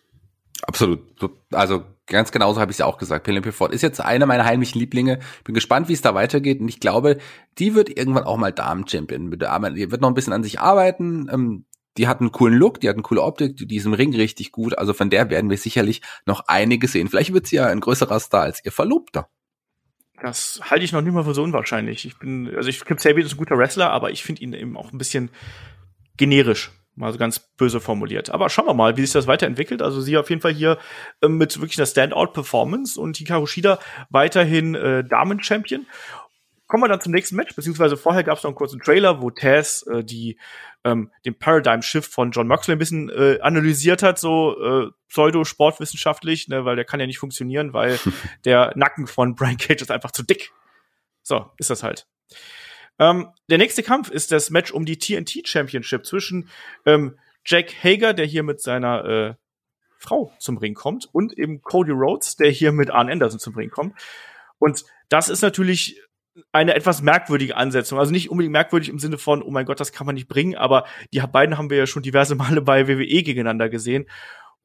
Absolut. 0.62 1.00
Also 1.52 1.84
ganz 2.06 2.32
genauso 2.32 2.60
habe 2.60 2.70
ich 2.70 2.76
es 2.76 2.78
ja 2.78 2.86
auch 2.86 2.98
gesagt. 2.98 3.24
Penelope 3.24 3.52
Ford 3.52 3.72
ist 3.72 3.82
jetzt 3.82 4.00
eine 4.00 4.26
meiner 4.26 4.44
heimlichen 4.44 4.78
Lieblinge. 4.78 5.20
Bin 5.44 5.54
gespannt, 5.54 5.88
wie 5.88 5.92
es 5.92 6.02
da 6.02 6.14
weitergeht. 6.14 6.60
Und 6.60 6.68
ich 6.68 6.80
glaube, 6.80 7.18
die 7.58 7.74
wird 7.74 7.96
irgendwann 7.96 8.24
auch 8.24 8.36
mal 8.36 8.52
Damen-Champion. 8.52 9.30
Die 9.30 9.90
wird 9.90 10.00
noch 10.00 10.08
ein 10.08 10.14
bisschen 10.14 10.32
an 10.32 10.42
sich 10.42 10.60
arbeiten. 10.60 11.28
Ähm, 11.30 11.64
die 11.96 12.08
hat 12.08 12.20
einen 12.20 12.32
coolen 12.32 12.58
Look, 12.58 12.80
die 12.80 12.88
hat 12.88 12.96
eine 12.96 13.02
coole 13.02 13.22
Optik, 13.22 13.56
die 13.56 13.76
ist 13.76 13.86
im 13.86 13.94
Ring 13.94 14.14
richtig 14.14 14.52
gut. 14.52 14.76
Also 14.76 14.92
von 14.92 15.10
der 15.10 15.30
werden 15.30 15.50
wir 15.50 15.56
sicherlich 15.56 16.02
noch 16.26 16.44
einige 16.46 16.88
sehen. 16.88 17.08
Vielleicht 17.08 17.32
wird 17.32 17.46
sie 17.46 17.56
ja 17.56 17.66
ein 17.66 17.80
größerer 17.80 18.20
Star 18.20 18.42
als 18.42 18.64
ihr 18.64 18.72
Verlobter. 18.72 19.28
Das 20.20 20.60
halte 20.62 20.84
ich 20.84 20.92
noch 20.92 21.02
nicht 21.02 21.12
mal 21.12 21.24
für 21.24 21.34
so 21.34 21.42
unwahrscheinlich. 21.42 22.06
Ich 22.06 22.18
bin, 22.18 22.54
also 22.54 22.68
ich 22.68 22.84
Kip 22.84 23.00
Sabian 23.00 23.26
ist 23.26 23.34
ein 23.34 23.38
guter 23.38 23.58
Wrestler, 23.58 23.90
aber 23.90 24.10
ich 24.10 24.24
finde 24.24 24.42
ihn 24.42 24.52
eben 24.52 24.76
auch 24.76 24.92
ein 24.92 24.98
bisschen 24.98 25.30
generisch. 26.16 26.70
Mal 26.96 27.12
so 27.12 27.18
ganz 27.18 27.38
böse 27.38 27.80
formuliert. 27.80 28.30
Aber 28.30 28.48
schauen 28.48 28.66
wir 28.66 28.74
mal, 28.74 28.96
wie 28.96 29.02
sich 29.02 29.12
das 29.12 29.26
weiterentwickelt. 29.26 29.82
Also 29.82 30.00
sie 30.00 30.16
auf 30.16 30.30
jeden 30.30 30.40
Fall 30.40 30.54
hier 30.54 30.78
äh, 31.20 31.28
mit 31.28 31.60
wirklich 31.60 31.78
einer 31.78 31.86
Standout-Performance 31.86 32.98
und 32.98 33.18
Hikaru 33.18 33.46
Shida 33.46 33.78
weiterhin 34.08 34.74
äh, 34.74 35.04
Damen-Champion. 35.04 35.86
Kommen 36.66 36.82
wir 36.82 36.88
dann 36.88 37.02
zum 37.02 37.12
nächsten 37.12 37.36
Match, 37.36 37.54
beziehungsweise 37.54 37.96
vorher 37.96 38.24
gab 38.24 38.38
es 38.38 38.44
noch 38.44 38.48
einen 38.48 38.56
kurzen 38.56 38.80
Trailer, 38.80 39.20
wo 39.20 39.30
Taz 39.30 39.86
äh, 39.92 40.02
die 40.02 40.38
ähm, 40.84 41.12
den 41.24 41.38
Paradigm-Shift 41.38 42.10
von 42.10 42.30
John 42.30 42.48
Moxley 42.48 42.76
ein 42.76 42.78
bisschen 42.78 43.10
äh, 43.10 43.38
analysiert 43.40 44.02
hat, 44.02 44.18
so 44.18 44.56
äh, 44.60 44.90
pseudo-sportwissenschaftlich, 45.08 46.48
ne, 46.48 46.64
weil 46.64 46.76
der 46.76 46.84
kann 46.84 46.98
ja 46.98 47.06
nicht 47.06 47.18
funktionieren, 47.18 47.72
weil 47.72 48.00
der 48.44 48.72
Nacken 48.74 49.06
von 49.06 49.34
Brian 49.34 49.58
Cage 49.58 49.82
ist 49.82 49.90
einfach 49.90 50.12
zu 50.12 50.22
dick. 50.22 50.52
So, 51.22 51.50
ist 51.58 51.70
das 51.70 51.82
halt. 51.82 52.06
Ähm, 52.98 53.28
der 53.50 53.58
nächste 53.58 53.82
Kampf 53.82 54.10
ist 54.10 54.32
das 54.32 54.50
Match 54.50 54.72
um 54.72 54.84
die 54.84 54.98
TNT 54.98 55.46
Championship 55.46 56.06
zwischen 56.06 56.48
ähm, 56.84 57.18
Jack 57.44 57.72
Hager, 57.82 58.14
der 58.14 58.26
hier 58.26 58.42
mit 58.42 58.60
seiner 58.60 59.04
äh, 59.04 59.34
Frau 59.98 60.32
zum 60.38 60.58
Ring 60.58 60.74
kommt, 60.74 61.08
und 61.12 61.38
eben 61.38 61.62
Cody 61.62 61.92
Rhodes, 61.92 62.36
der 62.36 62.50
hier 62.50 62.72
mit 62.72 62.90
Arn 62.90 63.10
Anderson 63.10 63.38
zum 63.38 63.54
Ring 63.54 63.70
kommt. 63.70 63.94
Und 64.58 64.84
das 65.08 65.28
ist 65.28 65.42
natürlich 65.42 66.00
eine 66.52 66.74
etwas 66.74 67.02
merkwürdige 67.02 67.56
Ansetzung. 67.56 67.98
Also 67.98 68.12
nicht 68.12 68.30
unbedingt 68.30 68.52
merkwürdig 68.52 68.88
im 68.88 68.98
Sinne 68.98 69.18
von, 69.18 69.42
oh 69.42 69.50
mein 69.50 69.64
Gott, 69.64 69.80
das 69.80 69.92
kann 69.92 70.06
man 70.06 70.14
nicht 70.14 70.28
bringen, 70.28 70.54
aber 70.54 70.84
die 71.12 71.20
beiden 71.20 71.56
haben 71.56 71.70
wir 71.70 71.78
ja 71.78 71.86
schon 71.86 72.02
diverse 72.02 72.34
Male 72.36 72.62
bei 72.62 72.88
WWE 72.88 73.22
gegeneinander 73.22 73.68
gesehen. 73.68 74.06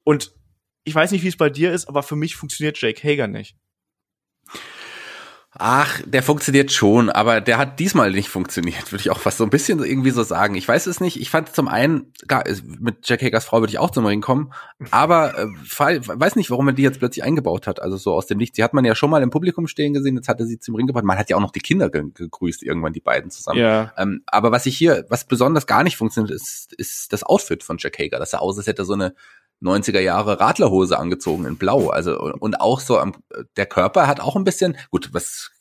Und 0.03 0.33
ich 0.83 0.95
weiß 0.95 1.11
nicht, 1.11 1.23
wie 1.23 1.27
es 1.27 1.37
bei 1.37 1.49
dir 1.49 1.71
ist, 1.71 1.87
aber 1.87 2.03
für 2.03 2.15
mich 2.15 2.35
funktioniert 2.35 2.81
Jake 2.81 3.07
Hager 3.07 3.27
nicht. 3.27 3.55
Ach, 5.63 6.01
der 6.07 6.23
funktioniert 6.23 6.71
schon, 6.71 7.11
aber 7.11 7.39
der 7.39 7.59
hat 7.59 7.79
diesmal 7.79 8.09
nicht 8.11 8.29
funktioniert, 8.29 8.91
würde 8.91 9.01
ich 9.01 9.11
auch 9.11 9.19
fast 9.19 9.37
so 9.37 9.43
ein 9.43 9.51
bisschen 9.51 9.77
irgendwie 9.83 10.09
so 10.09 10.23
sagen. 10.23 10.55
Ich 10.55 10.67
weiß 10.67 10.87
es 10.87 10.99
nicht. 10.99 11.21
Ich 11.21 11.29
fand 11.29 11.53
zum 11.53 11.67
einen, 11.67 12.11
klar, 12.27 12.43
mit 12.79 13.07
Jack 13.07 13.21
Hagers 13.21 13.45
Frau 13.45 13.59
würde 13.59 13.69
ich 13.69 13.77
auch 13.77 13.91
zum 13.91 14.07
Ring 14.07 14.21
kommen, 14.21 14.53
aber 14.89 15.37
äh, 15.37 15.45
weiß 15.45 16.35
nicht, 16.35 16.49
warum 16.49 16.67
er 16.69 16.73
die 16.73 16.81
jetzt 16.81 16.97
plötzlich 16.97 17.23
eingebaut 17.23 17.67
hat. 17.67 17.79
Also 17.79 17.97
so 17.97 18.15
aus 18.15 18.25
dem 18.25 18.39
Licht. 18.39 18.55
Sie 18.55 18.63
hat 18.63 18.73
man 18.73 18.85
ja 18.85 18.95
schon 18.95 19.11
mal 19.11 19.21
im 19.21 19.29
Publikum 19.29 19.67
stehen 19.67 19.93
gesehen, 19.93 20.15
jetzt 20.15 20.29
hat 20.29 20.39
er 20.39 20.47
sie 20.47 20.57
zum 20.57 20.73
Ring 20.73 20.87
gebracht. 20.87 21.03
Man 21.03 21.19
hat 21.19 21.29
ja 21.29 21.37
auch 21.37 21.41
noch 21.41 21.51
die 21.51 21.59
Kinder 21.59 21.91
gegrüßt, 21.91 22.63
irgendwann 22.63 22.93
die 22.93 22.99
beiden 22.99 23.29
zusammen. 23.29 23.59
Ja. 23.59 23.93
Ähm, 23.97 24.23
aber 24.25 24.51
was 24.51 24.65
ich 24.65 24.75
hier, 24.75 25.05
was 25.09 25.25
besonders 25.25 25.67
gar 25.67 25.83
nicht 25.83 25.95
funktioniert, 25.95 26.33
ist, 26.33 26.73
ist 26.73 27.13
das 27.13 27.21
Outfit 27.21 27.61
von 27.63 27.77
Jack 27.79 27.99
Hager. 27.99 28.17
Das 28.17 28.31
sah 28.31 28.39
aus, 28.39 28.57
als 28.57 28.65
hätte 28.65 28.81
er 28.81 28.85
so 28.85 28.93
eine 28.93 29.13
90er 29.61 29.99
Jahre 29.99 30.39
Radlerhose 30.39 30.97
angezogen 30.97 31.45
in 31.45 31.57
Blau. 31.57 31.89
Also 31.89 32.19
und 32.19 32.59
auch 32.59 32.79
so 32.79 32.97
am, 32.97 33.13
der 33.57 33.65
Körper 33.65 34.07
hat 34.07 34.19
auch 34.19 34.35
ein 34.35 34.43
bisschen, 34.43 34.77
gut, 34.89 35.09
was, 35.13 35.51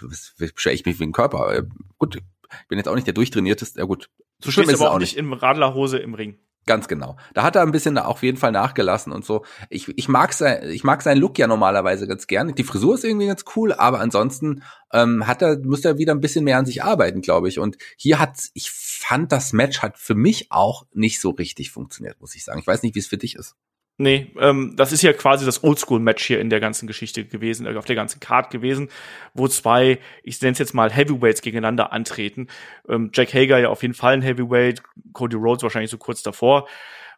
was, 0.00 0.34
was 0.38 0.52
beschwere 0.52 0.74
ich 0.74 0.86
mich 0.86 1.00
wegen 1.00 1.12
Körper? 1.12 1.54
Äh, 1.54 1.62
gut, 1.98 2.16
ich 2.16 2.68
bin 2.68 2.78
jetzt 2.78 2.88
auch 2.88 2.94
nicht 2.94 3.06
der 3.06 3.14
durchtrainierteste, 3.14 3.80
ja 3.80 3.84
gut. 3.84 4.10
So 4.42 4.50
schlimm 4.50 4.68
ist 4.68 4.76
es 4.76 4.80
auch 4.80 4.98
nicht. 4.98 5.16
im 5.16 5.32
Radlerhose 5.32 5.98
im 5.98 6.14
Ring. 6.14 6.38
Ganz 6.64 6.86
genau. 6.86 7.16
Da 7.34 7.42
hat 7.42 7.56
er 7.56 7.62
ein 7.62 7.72
bisschen 7.72 7.98
auf 7.98 8.22
jeden 8.22 8.38
Fall 8.38 8.52
nachgelassen 8.52 9.12
und 9.12 9.24
so. 9.24 9.44
Ich, 9.68 9.88
ich 9.98 10.08
mag 10.08 10.32
sein, 10.32 10.70
ich 10.70 10.84
mag 10.84 11.02
seinen 11.02 11.18
Look 11.18 11.36
ja 11.38 11.48
normalerweise 11.48 12.06
ganz 12.06 12.28
gern. 12.28 12.54
Die 12.54 12.62
Frisur 12.62 12.94
ist 12.94 13.04
irgendwie 13.04 13.26
ganz 13.26 13.44
cool, 13.56 13.72
aber 13.72 13.98
ansonsten 13.98 14.62
ähm, 14.92 15.26
hat 15.26 15.42
er, 15.42 15.58
müsste 15.58 15.88
er 15.88 15.98
wieder 15.98 16.14
ein 16.14 16.20
bisschen 16.20 16.44
mehr 16.44 16.58
an 16.58 16.66
sich 16.66 16.84
arbeiten, 16.84 17.20
glaube 17.20 17.48
ich. 17.48 17.58
Und 17.58 17.78
hier 17.96 18.20
hat, 18.20 18.38
ich 18.54 18.70
fand, 18.70 19.32
das 19.32 19.52
Match 19.52 19.82
hat 19.82 19.98
für 19.98 20.14
mich 20.14 20.52
auch 20.52 20.86
nicht 20.92 21.20
so 21.20 21.30
richtig 21.30 21.72
funktioniert, 21.72 22.20
muss 22.20 22.36
ich 22.36 22.44
sagen. 22.44 22.60
Ich 22.60 22.66
weiß 22.66 22.84
nicht, 22.84 22.94
wie 22.94 23.00
es 23.00 23.08
für 23.08 23.18
dich 23.18 23.34
ist. 23.34 23.56
Nee, 24.02 24.32
ähm, 24.40 24.74
das 24.74 24.90
ist 24.90 25.02
ja 25.02 25.12
quasi 25.12 25.46
das 25.46 25.62
Oldschool-Match 25.62 26.24
hier 26.24 26.40
in 26.40 26.50
der 26.50 26.58
ganzen 26.58 26.88
Geschichte 26.88 27.24
gewesen, 27.24 27.66
äh, 27.66 27.76
auf 27.76 27.84
der 27.84 27.94
ganzen 27.94 28.18
Card 28.18 28.50
gewesen, 28.50 28.88
wo 29.32 29.46
zwei, 29.46 30.00
ich 30.24 30.42
nenne 30.42 30.54
es 30.54 30.58
jetzt 30.58 30.74
mal 30.74 30.90
Heavyweights 30.90 31.40
gegeneinander 31.40 31.92
antreten. 31.92 32.48
Ähm, 32.88 33.12
Jack 33.14 33.32
Hager 33.32 33.60
ja 33.60 33.68
auf 33.68 33.82
jeden 33.82 33.94
Fall 33.94 34.14
ein 34.14 34.22
Heavyweight, 34.22 34.82
Cody 35.12 35.36
Rhodes 35.36 35.62
wahrscheinlich 35.62 35.92
so 35.92 35.98
kurz 35.98 36.20
davor 36.24 36.66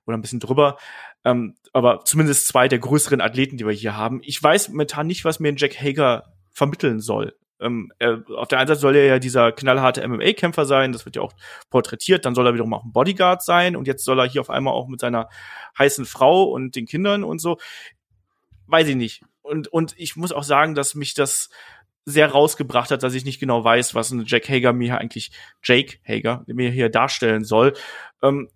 oder 0.07 0.19
ein 0.19 0.21
bisschen 0.21 0.41
drüber. 0.41 0.77
Ähm, 1.25 1.55
aber 1.73 2.05
zumindest 2.05 2.49
zwei 2.49 2.69
der 2.69 2.81
größeren 2.81 3.23
Athleten, 3.23 3.57
die 3.57 3.65
wir 3.65 3.73
hier 3.73 3.97
haben. 3.97 4.21
Ich 4.23 4.43
weiß 4.43 4.69
momentan 4.69 5.07
nicht, 5.07 5.25
was 5.25 5.41
mir 5.41 5.49
ein 5.49 5.57
Jack 5.57 5.81
Hager 5.81 6.35
vermitteln 6.53 7.01
soll. 7.01 7.35
Ähm, 7.65 7.93
er, 7.99 8.23
auf 8.37 8.49
der 8.49 8.59
einen 8.59 8.69
Seite 8.69 8.81
soll 8.81 8.97
er 8.97 9.07
ja 9.07 9.19
dieser 9.19 9.53
knallharte 9.53 10.07
MMA-Kämpfer 10.07 10.67
sein, 10.67 10.93
das 10.93 11.05
wird 11.05 11.17
ja 11.17 11.23
auch 11.23 11.33
porträtiert, 11.71 12.25
dann 12.25 12.35
soll 12.35 12.47
er 12.47 12.55
wiederum 12.55 12.75
auch 12.75 12.85
ein 12.85 12.93
Bodyguard 12.93 13.43
sein 13.43 13.75
und 13.75 13.87
jetzt 13.87 14.05
soll 14.05 14.21
er 14.21 14.29
hier 14.29 14.41
auf 14.41 14.51
einmal 14.51 14.75
auch 14.75 14.89
mit 14.89 15.01
seiner 15.01 15.29
heißen 15.79 16.05
Frau 16.05 16.45
und 16.45 16.77
den 16.77 16.87
Kindern 16.87 17.25
und 17.25 17.41
so. 17.41 17.59
Weiß 18.67 18.89
ich 18.89 18.97
nicht. 18.97 19.23
Und, 19.43 19.69
und 19.69 19.95
ich 19.99 20.17
muss 20.17 20.33
auch 20.33 20.43
sagen, 20.43 20.75
dass 20.75 20.95
mich 20.95 21.15
das 21.15 21.51
sehr 22.07 22.31
rausgebracht 22.31 22.91
hat, 22.91 23.03
dass 23.03 23.15
ich 23.15 23.25
nicht 23.25 23.41
genau 23.41 23.65
weiß, 23.65 23.95
was 23.95 24.11
ein 24.11 24.25
Jack 24.27 24.49
Hager 24.49 24.73
mir 24.73 24.99
eigentlich, 24.99 25.33
Jake 25.63 25.99
Hager, 26.07 26.45
mir 26.47 26.71
hier 26.71 26.91
darstellen 26.91 27.45
soll. 27.45 27.75
Ähm, 28.23 28.49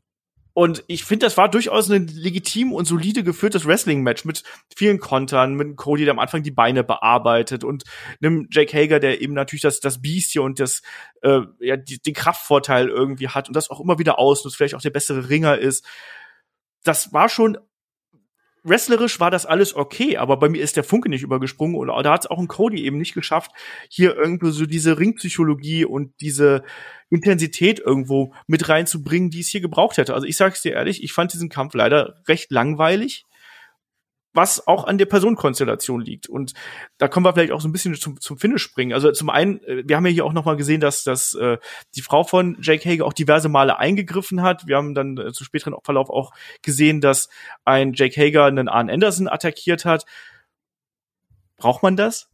und 0.59 0.83
ich 0.89 1.05
finde, 1.05 1.25
das 1.25 1.37
war 1.37 1.49
durchaus 1.49 1.89
ein 1.89 2.09
legitim 2.09 2.73
und 2.73 2.85
solide 2.85 3.23
geführtes 3.23 3.65
Wrestling-Match 3.65 4.25
mit 4.25 4.43
vielen 4.75 4.99
Kontern, 4.99 5.55
mit 5.55 5.77
Cody, 5.77 6.05
der 6.05 6.11
am 6.11 6.19
Anfang 6.19 6.43
die 6.43 6.51
Beine 6.51 6.83
bearbeitet 6.83 7.63
und 7.63 7.85
einem 8.21 8.49
Jake 8.51 8.77
Hager, 8.77 8.99
der 8.99 9.23
eben 9.23 9.35
natürlich 9.35 9.63
das, 9.63 9.79
das 9.79 10.03
Biest 10.03 10.33
hier 10.33 10.43
und 10.43 10.59
das, 10.59 10.83
äh, 11.23 11.43
ja, 11.61 11.77
die, 11.77 12.03
den 12.03 12.13
Kraftvorteil 12.13 12.89
irgendwie 12.89 13.29
hat 13.29 13.47
und 13.47 13.55
das 13.55 13.71
auch 13.71 13.79
immer 13.79 14.01
wieder 14.01 14.19
ausnutzt, 14.19 14.57
vielleicht 14.57 14.75
auch 14.75 14.83
der 14.83 14.91
bessere 14.91 15.29
Ringer 15.29 15.59
ist. 15.59 15.87
Das 16.83 17.13
war 17.13 17.29
schon 17.29 17.57
wrestlerisch 18.65 19.21
war 19.21 19.31
das 19.31 19.47
alles 19.47 19.75
okay, 19.75 20.17
aber 20.17 20.39
bei 20.39 20.49
mir 20.49 20.63
ist 20.63 20.77
der 20.77 20.85
Funke 20.85 21.09
nicht 21.09 21.23
übergesprungen 21.23 21.77
und 21.77 21.89
da 21.89 22.13
hat 22.13 22.25
es 22.25 22.31
auch 22.31 22.39
ein 22.39 22.49
Cody 22.49 22.85
eben 22.85 22.99
nicht 22.99 23.15
geschafft, 23.15 23.53
hier 23.89 24.17
irgendwo 24.17 24.51
so 24.51 24.67
diese 24.67 24.99
Ringpsychologie 24.99 25.85
und 25.85 26.13
diese 26.21 26.63
Intensität 27.11 27.81
irgendwo 27.81 28.35
mit 28.47 28.69
reinzubringen, 28.69 29.31
die 29.31 29.41
es 29.41 29.49
hier 29.49 29.61
gebraucht 29.61 29.97
hätte. 29.97 30.15
Also 30.15 30.27
ich 30.27 30.37
sag's 30.37 30.63
dir 30.63 30.73
ehrlich, 30.73 31.03
ich 31.03 31.13
fand 31.13 31.33
diesen 31.33 31.49
Kampf 31.49 31.75
leider 31.75 32.17
recht 32.27 32.51
langweilig 32.51 33.25
was 34.39 34.69
auch 34.69 34.85
an 34.85 34.99
der 34.99 35.07
Personenkonstellation 35.07 36.01
liegt. 36.01 36.29
Und 36.29 36.55
da 36.97 37.09
kommen 37.09 37.27
wir 37.27 37.33
vielleicht 37.33 37.51
auch 37.51 37.61
so 37.61 37.67
ein 37.67 37.73
bisschen 37.73 37.97
zum, 37.97 38.21
zum 38.21 38.39
Finish 38.39 38.63
springen. 38.63 38.93
Also 38.93 39.11
zum 39.11 39.31
einen, 39.31 39.61
äh, 39.65 39.83
wir 39.85 39.97
haben 39.97 40.07
ja 40.07 40.13
hier 40.13 40.25
auch 40.25 40.33
nochmal 40.33 40.57
gesehen, 40.57 40.81
dass, 40.81 41.03
dass 41.03 41.35
äh, 41.35 41.59
die 41.97 42.03
Frau 42.03 42.23
von 42.23 42.57
Jake 42.63 42.89
Hager 42.89 43.05
auch 43.05 43.13
diverse 43.13 43.49
Male 43.49 43.81
eingegriffen 43.81 44.43
hat. 44.43 44.69
Wir 44.69 44.77
haben 44.77 44.95
dann 44.95 45.19
äh, 45.19 45.33
zu 45.33 45.43
späteren 45.43 45.75
Verlauf 45.83 46.09
auch 46.09 46.31
gesehen, 46.63 47.01
dass 47.01 47.29
ein 47.65 47.95
Jake 47.95 48.19
Hager 48.19 48.45
einen 48.45 48.69
Arn 48.69 48.89
Anderson 48.89 49.27
attackiert 49.27 49.85
hat. 49.85 50.05
Braucht 51.57 51.83
man 51.83 51.97
das? 51.97 52.31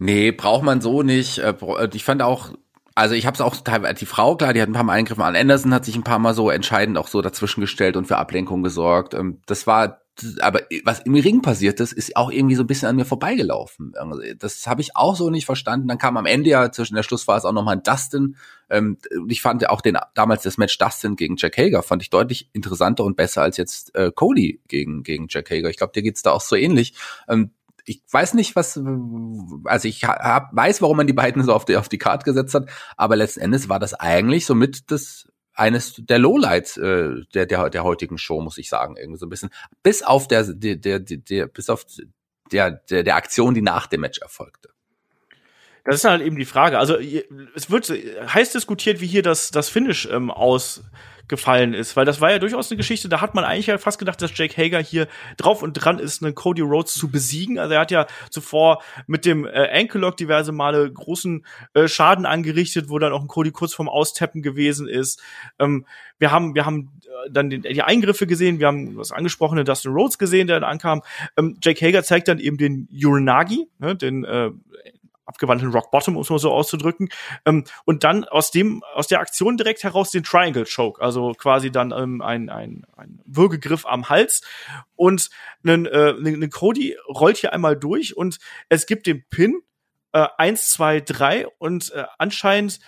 Nee, 0.00 0.32
braucht 0.32 0.64
man 0.64 0.80
so 0.80 1.04
nicht. 1.04 1.38
Äh, 1.38 1.50
äh, 1.50 1.88
ich 1.94 2.02
fand 2.02 2.20
auch, 2.20 2.50
also 2.96 3.14
ich 3.14 3.26
habe 3.26 3.34
es 3.36 3.40
auch 3.40 3.54
teilweise, 3.58 3.94
die 3.94 4.06
Frau, 4.06 4.36
klar, 4.36 4.52
die 4.52 4.60
hat 4.60 4.68
ein 4.68 4.72
paar 4.74 4.82
Mal 4.82 4.94
Eingriffen 4.94 5.22
an 5.22 5.36
Anderson, 5.36 5.72
hat 5.72 5.84
sich 5.84 5.94
ein 5.94 6.02
paar 6.02 6.18
Mal 6.18 6.34
so 6.34 6.50
entscheidend 6.50 6.98
auch 6.98 7.06
so 7.06 7.22
dazwischen 7.22 7.60
gestellt 7.60 7.96
und 7.96 8.06
für 8.06 8.16
Ablenkung 8.16 8.64
gesorgt. 8.64 9.14
Ähm, 9.14 9.40
das 9.46 9.68
war 9.68 10.00
aber 10.40 10.62
was 10.84 11.00
im 11.00 11.14
Ring 11.14 11.42
passiert 11.42 11.80
ist, 11.80 11.92
ist 11.92 12.16
auch 12.16 12.30
irgendwie 12.30 12.54
so 12.54 12.62
ein 12.62 12.66
bisschen 12.66 12.88
an 12.88 12.96
mir 12.96 13.04
vorbeigelaufen. 13.04 13.92
Das 14.38 14.66
habe 14.66 14.80
ich 14.80 14.96
auch 14.96 15.14
so 15.14 15.30
nicht 15.30 15.44
verstanden. 15.44 15.88
Dann 15.88 15.98
kam 15.98 16.16
am 16.16 16.26
Ende 16.26 16.50
ja 16.50 16.72
zwischen 16.72 16.94
der 16.94 17.02
Schlussphase 17.02 17.48
auch 17.48 17.52
nochmal 17.52 17.76
ein 17.76 17.82
Dustin. 17.82 18.36
Ähm, 18.70 18.98
ich 19.28 19.42
fand 19.42 19.68
auch 19.68 19.80
den 19.80 19.98
damals 20.14 20.42
das 20.42 20.58
Match 20.58 20.78
Dustin 20.78 21.16
gegen 21.16 21.36
Jack 21.36 21.58
Hager 21.58 21.82
fand 21.82 22.02
ich 22.02 22.10
deutlich 22.10 22.48
interessanter 22.52 23.04
und 23.04 23.16
besser 23.16 23.42
als 23.42 23.56
jetzt 23.56 23.94
äh, 23.94 24.10
Cody 24.10 24.60
gegen 24.68 25.02
gegen 25.02 25.26
Jack 25.28 25.50
Hager. 25.50 25.70
Ich 25.70 25.76
glaube, 25.76 25.92
dir 25.92 26.02
geht's 26.02 26.22
da 26.22 26.32
auch 26.32 26.40
so 26.40 26.56
ähnlich. 26.56 26.94
Ähm, 27.28 27.50
ich 27.86 28.02
weiß 28.10 28.34
nicht, 28.34 28.56
was, 28.56 28.80
also 29.64 29.88
ich 29.88 30.04
hab, 30.04 30.54
weiß, 30.54 30.82
warum 30.82 30.96
man 30.96 31.06
die 31.06 31.12
beiden 31.12 31.44
so 31.44 31.54
auf 31.54 31.64
die, 31.64 31.76
auf 31.76 31.88
die 31.88 31.98
Karte 31.98 32.24
gesetzt 32.24 32.52
hat, 32.54 32.68
aber 32.96 33.14
letzten 33.14 33.40
Endes 33.40 33.68
war 33.68 33.78
das 33.78 33.94
eigentlich 33.94 34.44
somit 34.44 34.90
das 34.90 35.28
eines 35.56 35.94
der 35.98 36.18
Lowlights 36.18 36.76
äh, 36.76 37.14
der, 37.34 37.46
der 37.46 37.70
der 37.70 37.84
heutigen 37.84 38.18
Show, 38.18 38.40
muss 38.40 38.58
ich 38.58 38.68
sagen, 38.68 38.96
irgendwie 38.96 39.18
so 39.18 39.26
ein 39.26 39.30
bisschen. 39.30 39.50
Bis 39.82 40.02
auf 40.02 40.28
der 40.28 40.44
der 40.44 40.76
der, 40.76 41.00
der 41.00 41.46
bis 41.46 41.70
auf 41.70 41.84
der, 42.52 42.70
der 42.70 43.02
der 43.02 43.16
Aktion, 43.16 43.54
die 43.54 43.62
nach 43.62 43.86
dem 43.86 44.02
Match 44.02 44.20
erfolgte. 44.20 44.70
Das 45.86 45.96
ist 45.96 46.04
halt 46.04 46.22
eben 46.22 46.36
die 46.36 46.44
Frage. 46.44 46.78
Also 46.78 46.96
es 47.54 47.70
wird 47.70 47.88
heiß 47.88 48.52
diskutiert, 48.52 49.00
wie 49.00 49.06
hier 49.06 49.22
das 49.22 49.50
das 49.50 49.68
Finish 49.68 50.08
ähm, 50.10 50.30
aus 50.30 50.82
gefallen 51.28 51.74
ist, 51.74 51.96
weil 51.96 52.04
das 52.04 52.20
war 52.20 52.30
ja 52.30 52.38
durchaus 52.38 52.70
eine 52.70 52.76
Geschichte, 52.76 53.08
da 53.08 53.20
hat 53.20 53.34
man 53.34 53.44
eigentlich 53.44 53.66
ja 53.66 53.78
fast 53.78 53.98
gedacht, 53.98 54.22
dass 54.22 54.36
Jake 54.36 54.56
Hager 54.56 54.80
hier 54.80 55.08
drauf 55.36 55.62
und 55.62 55.72
dran 55.72 55.98
ist, 55.98 56.22
einen 56.22 56.34
Cody 56.34 56.62
Rhodes 56.62 56.94
zu 56.94 57.10
besiegen. 57.10 57.58
Also 57.58 57.74
er 57.74 57.80
hat 57.80 57.90
ja 57.90 58.06
zuvor 58.30 58.82
mit 59.06 59.24
dem 59.24 59.44
äh, 59.44 59.68
Ankle 59.72 60.00
Lock 60.00 60.16
diverse 60.16 60.52
Male 60.52 60.90
großen 60.90 61.44
äh, 61.74 61.88
Schaden 61.88 62.26
angerichtet, 62.26 62.88
wo 62.88 62.98
dann 62.98 63.12
auch 63.12 63.22
ein 63.22 63.28
Cody 63.28 63.50
kurz 63.50 63.74
vorm 63.74 63.88
Austappen 63.88 64.42
gewesen 64.42 64.88
ist. 64.88 65.20
Ähm, 65.58 65.86
wir 66.18 66.30
haben, 66.30 66.54
wir 66.54 66.64
haben 66.64 66.92
äh, 67.02 67.30
dann 67.30 67.50
die 67.50 67.82
Eingriffe 67.82 68.26
gesehen, 68.26 68.60
wir 68.60 68.68
haben 68.68 68.96
das 68.96 69.12
angesprochene 69.12 69.64
Dustin 69.64 69.92
Rhodes 69.92 70.18
gesehen, 70.18 70.46
der 70.46 70.60
dann 70.60 70.70
ankam. 70.70 71.02
Ähm, 71.36 71.58
Jake 71.60 71.84
Hager 71.84 72.04
zeigt 72.04 72.28
dann 72.28 72.38
eben 72.38 72.56
den 72.56 72.88
Uranagi, 72.92 73.66
ne, 73.78 73.96
den 73.96 74.24
äh, 74.24 74.50
abgewandelten 75.26 75.74
Rock 75.74 75.90
Bottom, 75.90 76.16
um 76.16 76.22
es 76.22 76.30
mal 76.30 76.38
so 76.38 76.52
auszudrücken. 76.52 77.10
Ähm, 77.44 77.64
und 77.84 78.04
dann 78.04 78.24
aus 78.24 78.50
dem, 78.50 78.82
aus 78.94 79.08
der 79.08 79.20
Aktion 79.20 79.56
direkt 79.56 79.84
heraus 79.84 80.10
den 80.10 80.22
Triangle 80.22 80.64
Choke, 80.64 81.02
also 81.02 81.32
quasi 81.32 81.70
dann 81.70 81.92
ähm, 81.92 82.22
ein, 82.22 82.48
ein, 82.48 82.86
ein 82.96 83.20
Würgegriff 83.26 83.84
am 83.86 84.08
Hals. 84.08 84.42
Und 84.94 85.30
ein, 85.64 85.86
äh, 85.86 86.48
Cody 86.48 86.96
rollt 87.08 87.38
hier 87.38 87.52
einmal 87.52 87.76
durch 87.76 88.16
und 88.16 88.38
es 88.68 88.86
gibt 88.86 89.06
den 89.06 89.24
Pin 89.28 89.62
äh, 90.12 90.26
eins, 90.38 90.70
zwei, 90.70 91.00
drei 91.00 91.46
und 91.58 91.92
äh, 91.92 92.04
anscheinend 92.18 92.80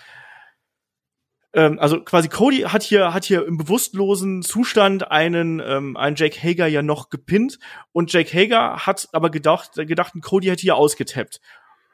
ähm, 1.53 1.79
also 1.79 2.01
quasi 2.01 2.27
Cody 2.27 2.61
hat 2.61 2.83
hier 2.83 3.13
hat 3.13 3.25
hier 3.25 3.45
im 3.45 3.57
bewusstlosen 3.57 4.43
Zustand 4.43 5.09
einen 5.11 5.59
ähm, 5.59 5.97
einen 5.97 6.15
Jake 6.15 6.41
Hager 6.41 6.67
ja 6.67 6.81
noch 6.81 7.09
gepinnt 7.09 7.59
und 7.91 8.13
Jake 8.13 8.31
Hager 8.31 8.85
hat 8.85 9.09
aber 9.13 9.29
gedacht 9.29 9.73
gedacht 9.75 10.13
Cody 10.21 10.47
hätte 10.47 10.61
hier 10.61 10.75
ausgetappt 10.75 11.41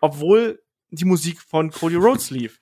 obwohl 0.05 0.61
die 0.91 1.05
Musik 1.05 1.41
von 1.41 1.71
Cody 1.71 1.95
Rhodes 1.95 2.29
lief. 2.29 2.59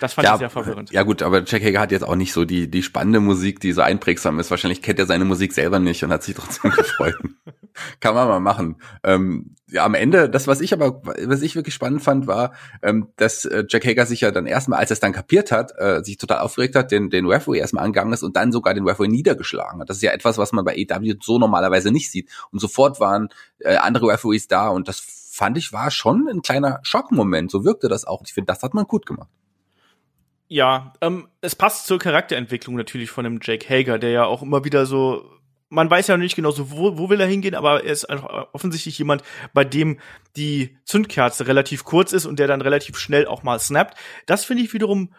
Das 0.00 0.14
fand 0.14 0.26
ja, 0.26 0.34
ich 0.34 0.38
sehr 0.38 0.50
verwirrend. 0.50 0.92
Ja 0.92 1.02
gut, 1.02 1.22
aber 1.22 1.42
Jack 1.44 1.62
Hager 1.62 1.80
hat 1.80 1.90
jetzt 1.90 2.04
auch 2.04 2.14
nicht 2.14 2.32
so 2.32 2.44
die, 2.44 2.70
die 2.70 2.82
spannende 2.82 3.20
Musik, 3.20 3.60
die 3.60 3.72
so 3.72 3.82
einprägsam 3.82 4.38
ist. 4.38 4.50
Wahrscheinlich 4.50 4.82
kennt 4.82 4.98
er 4.98 5.06
seine 5.06 5.24
Musik 5.24 5.52
selber 5.52 5.78
nicht 5.78 6.04
und 6.04 6.12
hat 6.12 6.22
sich 6.22 6.36
trotzdem 6.36 6.70
gefreut. 6.76 7.16
Kann 8.00 8.14
man 8.14 8.28
mal 8.28 8.40
machen. 8.40 8.76
Ähm, 9.04 9.56
ja, 9.70 9.84
am 9.84 9.94
Ende, 9.94 10.30
das, 10.30 10.46
was 10.46 10.60
ich 10.60 10.72
aber, 10.72 11.02
was 11.02 11.42
ich 11.42 11.54
wirklich 11.54 11.74
spannend 11.74 12.02
fand, 12.02 12.26
war, 12.26 12.52
ähm, 12.82 13.08
dass 13.16 13.44
äh, 13.44 13.64
Jack 13.68 13.84
Hager 13.84 14.06
sich 14.06 14.20
ja 14.20 14.30
dann 14.30 14.46
erstmal, 14.46 14.78
als 14.78 14.90
er 14.90 14.94
es 14.94 15.00
dann 15.00 15.12
kapiert 15.12 15.52
hat, 15.52 15.72
äh, 15.78 16.02
sich 16.02 16.16
total 16.16 16.38
aufgeregt 16.38 16.74
hat, 16.74 16.90
den, 16.90 17.10
den 17.10 17.26
Referee 17.26 17.58
erstmal 17.58 17.84
angegangen 17.84 18.12
ist 18.12 18.22
und 18.22 18.36
dann 18.36 18.52
sogar 18.52 18.74
den 18.74 18.86
Referee 18.86 19.08
niedergeschlagen 19.08 19.80
hat. 19.80 19.90
Das 19.90 19.98
ist 19.98 20.02
ja 20.02 20.12
etwas, 20.12 20.38
was 20.38 20.52
man 20.52 20.64
bei 20.64 20.76
EW 20.76 21.14
so 21.22 21.38
normalerweise 21.38 21.90
nicht 21.90 22.10
sieht. 22.10 22.30
Und 22.50 22.60
sofort 22.60 23.00
waren 23.00 23.28
äh, 23.60 23.76
andere 23.76 24.08
Referees 24.08 24.48
da 24.48 24.68
und 24.68 24.88
das 24.88 25.17
fand 25.38 25.56
ich, 25.56 25.72
war 25.72 25.90
schon 25.90 26.28
ein 26.28 26.42
kleiner 26.42 26.80
Schockmoment. 26.82 27.50
So 27.50 27.64
wirkte 27.64 27.88
das 27.88 28.04
auch. 28.04 28.22
Ich 28.26 28.34
finde, 28.34 28.52
das 28.52 28.62
hat 28.62 28.74
man 28.74 28.84
gut 28.84 29.06
gemacht. 29.06 29.30
Ja, 30.48 30.92
ähm, 31.00 31.28
es 31.40 31.54
passt 31.54 31.86
zur 31.86 31.98
Charakterentwicklung 31.98 32.74
natürlich 32.74 33.10
von 33.10 33.24
dem 33.24 33.38
Jake 33.42 33.68
Hager, 33.68 33.98
der 33.98 34.10
ja 34.10 34.24
auch 34.24 34.42
immer 34.42 34.64
wieder 34.64 34.84
so 34.86 35.38
man 35.70 35.90
weiß 35.90 36.06
ja 36.06 36.16
noch 36.16 36.22
nicht 36.22 36.36
genau 36.36 36.50
so, 36.50 36.70
wo, 36.70 36.96
wo 36.96 37.10
will 37.10 37.20
er 37.20 37.26
hingehen, 37.26 37.54
aber 37.54 37.84
er 37.84 37.92
ist 37.92 38.08
offensichtlich 38.08 38.98
jemand, 38.98 39.22
bei 39.52 39.64
dem 39.64 39.98
die 40.34 40.78
Zündkerze 40.84 41.46
relativ 41.46 41.84
kurz 41.84 42.14
ist 42.14 42.24
und 42.24 42.38
der 42.38 42.46
dann 42.46 42.62
relativ 42.62 42.96
schnell 42.98 43.26
auch 43.26 43.42
mal 43.42 43.58
snappt. 43.58 43.98
Das 44.24 44.46
finde 44.46 44.62
ich 44.62 44.72
wiederum 44.72 45.12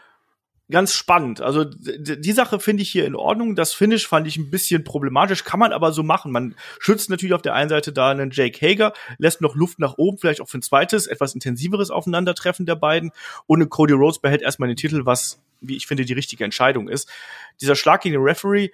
ganz 0.71 0.93
spannend. 0.93 1.41
Also 1.41 1.63
die 1.63 2.31
Sache 2.31 2.59
finde 2.59 2.83
ich 2.83 2.91
hier 2.91 3.05
in 3.05 3.15
Ordnung. 3.15 3.55
Das 3.55 3.73
Finish 3.73 4.07
fand 4.07 4.27
ich 4.27 4.37
ein 4.37 4.49
bisschen 4.49 4.83
problematisch, 4.83 5.43
kann 5.43 5.59
man 5.59 5.73
aber 5.73 5.91
so 5.91 6.03
machen. 6.03 6.31
Man 6.31 6.55
schützt 6.79 7.09
natürlich 7.09 7.33
auf 7.33 7.41
der 7.41 7.55
einen 7.55 7.69
Seite 7.69 7.91
da 7.91 8.09
einen 8.11 8.31
Jake 8.31 8.65
Hager, 8.65 8.93
lässt 9.17 9.41
noch 9.41 9.55
Luft 9.55 9.79
nach 9.79 9.97
oben, 9.97 10.17
vielleicht 10.19 10.41
auch 10.41 10.49
für 10.49 10.59
ein 10.59 10.61
zweites, 10.61 11.07
etwas 11.07 11.33
intensiveres 11.33 11.89
Aufeinandertreffen 11.89 12.65
der 12.65 12.75
beiden. 12.75 13.11
Und 13.47 13.67
Cody 13.69 13.93
Rhodes 13.93 14.19
behält 14.19 14.41
erstmal 14.41 14.69
den 14.69 14.77
Titel, 14.77 15.05
was, 15.05 15.41
wie 15.59 15.75
ich 15.75 15.87
finde, 15.87 16.05
die 16.05 16.13
richtige 16.13 16.43
Entscheidung 16.43 16.87
ist. 16.87 17.09
Dieser 17.61 17.75
Schlag 17.75 18.01
gegen 18.01 18.13
den 18.13 18.23
Referee, 18.23 18.69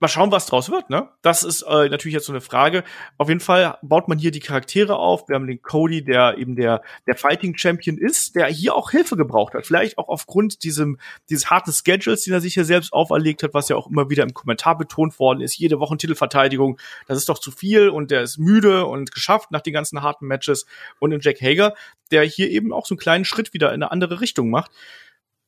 mal 0.00 0.08
schauen, 0.08 0.32
was 0.32 0.46
draus 0.46 0.70
wird, 0.70 0.88
ne? 0.88 1.10
Das 1.20 1.42
ist 1.42 1.62
äh, 1.62 1.88
natürlich 1.88 2.14
jetzt 2.14 2.24
so 2.24 2.32
eine 2.32 2.40
Frage. 2.40 2.84
Auf 3.18 3.28
jeden 3.28 3.40
Fall 3.40 3.78
baut 3.82 4.08
man 4.08 4.18
hier 4.18 4.30
die 4.30 4.40
Charaktere 4.40 4.96
auf. 4.96 5.28
Wir 5.28 5.36
haben 5.36 5.46
den 5.46 5.60
Cody, 5.60 6.02
der 6.02 6.38
eben 6.38 6.56
der, 6.56 6.82
der 7.06 7.16
Fighting 7.16 7.56
Champion 7.56 7.98
ist, 7.98 8.34
der 8.34 8.46
hier 8.46 8.74
auch 8.74 8.90
Hilfe 8.90 9.16
gebraucht 9.16 9.52
hat. 9.52 9.66
Vielleicht 9.66 9.98
auch 9.98 10.08
aufgrund 10.08 10.64
diesem, 10.64 10.98
dieses 11.28 11.50
harten 11.50 11.72
Schedules, 11.72 12.24
den 12.24 12.32
er 12.32 12.40
sich 12.40 12.54
hier 12.54 12.64
selbst 12.64 12.94
auferlegt 12.94 13.42
hat, 13.42 13.52
was 13.52 13.68
ja 13.68 13.76
auch 13.76 13.88
immer 13.88 14.08
wieder 14.08 14.22
im 14.22 14.32
Kommentar 14.32 14.78
betont 14.78 15.18
worden 15.18 15.42
ist. 15.42 15.58
Jede 15.58 15.78
Woche 15.78 15.98
Titelverteidigung, 15.98 16.80
das 17.06 17.18
ist 17.18 17.28
doch 17.28 17.38
zu 17.38 17.50
viel 17.50 17.90
und 17.90 18.10
der 18.10 18.22
ist 18.22 18.38
müde 18.38 18.86
und 18.86 19.12
geschafft 19.12 19.50
nach 19.50 19.60
den 19.60 19.74
ganzen 19.74 20.00
harten 20.00 20.26
Matches. 20.26 20.64
Und 20.98 21.12
in 21.12 21.20
Jack 21.20 21.42
Hager, 21.42 21.74
der 22.10 22.22
hier 22.24 22.50
eben 22.50 22.72
auch 22.72 22.86
so 22.86 22.94
einen 22.94 23.00
kleinen 23.00 23.26
Schritt 23.26 23.52
wieder 23.52 23.68
in 23.68 23.82
eine 23.82 23.92
andere 23.92 24.20
Richtung 24.20 24.48
macht. 24.48 24.70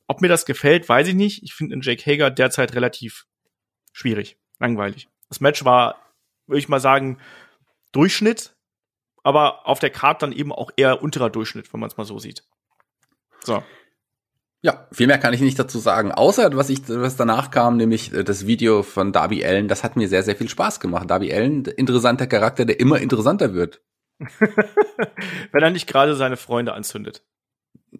Ob 0.05 0.21
mir 0.21 0.27
das 0.27 0.45
gefällt, 0.45 0.87
weiß 0.87 1.07
ich 1.07 1.15
nicht. 1.15 1.41
Ich 1.41 1.55
finde 1.55 1.73
in 1.73 1.81
Jake 1.81 2.03
Hager 2.05 2.29
derzeit 2.29 2.75
relativ 2.75 3.25
schwierig 3.93 4.37
langweilig. 4.63 5.09
Das 5.29 5.41
Match 5.41 5.63
war, 5.65 5.95
würde 6.47 6.59
ich 6.59 6.69
mal 6.69 6.79
sagen, 6.79 7.19
Durchschnitt, 7.91 8.55
aber 9.23 9.67
auf 9.67 9.79
der 9.79 9.89
Karte 9.89 10.25
dann 10.25 10.31
eben 10.31 10.51
auch 10.51 10.71
eher 10.75 11.03
unterer 11.03 11.29
Durchschnitt, 11.29 11.71
wenn 11.73 11.79
man 11.79 11.89
es 11.89 11.97
mal 11.97 12.05
so 12.05 12.17
sieht. 12.17 12.43
So. 13.43 13.61
Ja, 14.61 14.87
viel 14.93 15.07
mehr 15.07 15.17
kann 15.17 15.33
ich 15.33 15.41
nicht 15.41 15.59
dazu 15.59 15.77
sagen. 15.77 16.13
Außer 16.13 16.55
was 16.55 16.69
ich, 16.69 16.87
was 16.87 17.17
danach 17.17 17.51
kam, 17.51 17.75
nämlich 17.75 18.13
äh, 18.13 18.23
das 18.23 18.47
Video 18.47 18.81
von 18.81 19.11
Darby 19.11 19.45
Allen, 19.45 19.67
das 19.67 19.83
hat 19.83 19.97
mir 19.97 20.07
sehr, 20.07 20.23
sehr 20.23 20.37
viel 20.37 20.47
Spaß 20.47 20.79
gemacht. 20.79 21.09
Darby 21.09 21.33
Allen, 21.33 21.65
interessanter 21.65 22.27
Charakter, 22.27 22.63
der 22.63 22.79
immer 22.79 22.99
interessanter 22.99 23.53
wird. 23.53 23.81
Wenn 24.19 25.63
er 25.63 25.71
nicht 25.71 25.87
gerade 25.87 26.15
seine 26.15 26.37
Freunde 26.37 26.73
anzündet. 26.73 27.25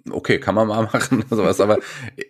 Okay, 0.09 0.39
kann 0.39 0.55
man 0.55 0.67
mal 0.67 0.83
machen, 0.93 1.23
sowas. 1.29 1.61
Aber 1.61 1.79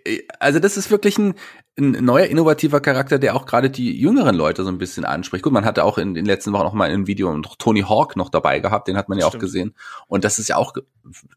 äh, 0.05 0.21
also 0.39 0.59
das 0.59 0.77
ist 0.77 0.91
wirklich 0.91 1.17
ein, 1.17 1.33
ein 1.77 1.91
neuer, 1.91 2.27
innovativer 2.27 2.79
Charakter, 2.79 3.17
der 3.19 3.35
auch 3.35 3.45
gerade 3.45 3.69
die 3.69 3.99
jüngeren 3.99 4.35
Leute 4.35 4.63
so 4.63 4.69
ein 4.69 4.77
bisschen 4.77 5.05
anspricht. 5.05 5.43
Gut, 5.43 5.53
man 5.53 5.65
hatte 5.65 5.83
auch 5.83 5.97
in, 5.97 6.09
in 6.09 6.13
den 6.15 6.25
letzten 6.25 6.53
Wochen 6.53 6.65
auch 6.65 6.73
mal 6.73 6.89
ein 6.91 7.07
Video 7.07 7.35
noch 7.35 7.55
Tony 7.55 7.81
Hawk 7.81 8.15
noch 8.15 8.29
dabei 8.29 8.59
gehabt, 8.59 8.87
den 8.87 8.97
hat 8.97 9.09
man 9.09 9.17
ja 9.17 9.27
Stimmt. 9.27 9.35
auch 9.35 9.45
gesehen. 9.45 9.75
Und 10.07 10.23
das 10.23 10.39
ist 10.39 10.49
ja 10.49 10.57
auch, 10.57 10.73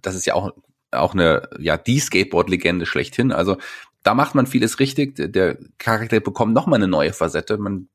das 0.02 0.14
ist 0.14 0.26
ja 0.26 0.34
auch 0.34 0.52
auch 0.92 1.14
eine, 1.14 1.48
ja, 1.58 1.76
die 1.76 1.98
Skateboard-Legende 1.98 2.86
schlechthin. 2.86 3.32
Also 3.32 3.56
da 4.02 4.14
macht 4.14 4.34
man 4.34 4.46
vieles 4.46 4.78
richtig. 4.78 5.14
Der 5.16 5.58
Charakter 5.78 6.20
bekommt 6.20 6.54
nochmal 6.54 6.78
eine 6.78 6.88
neue 6.88 7.12
Facette. 7.12 7.58
Man, 7.58 7.88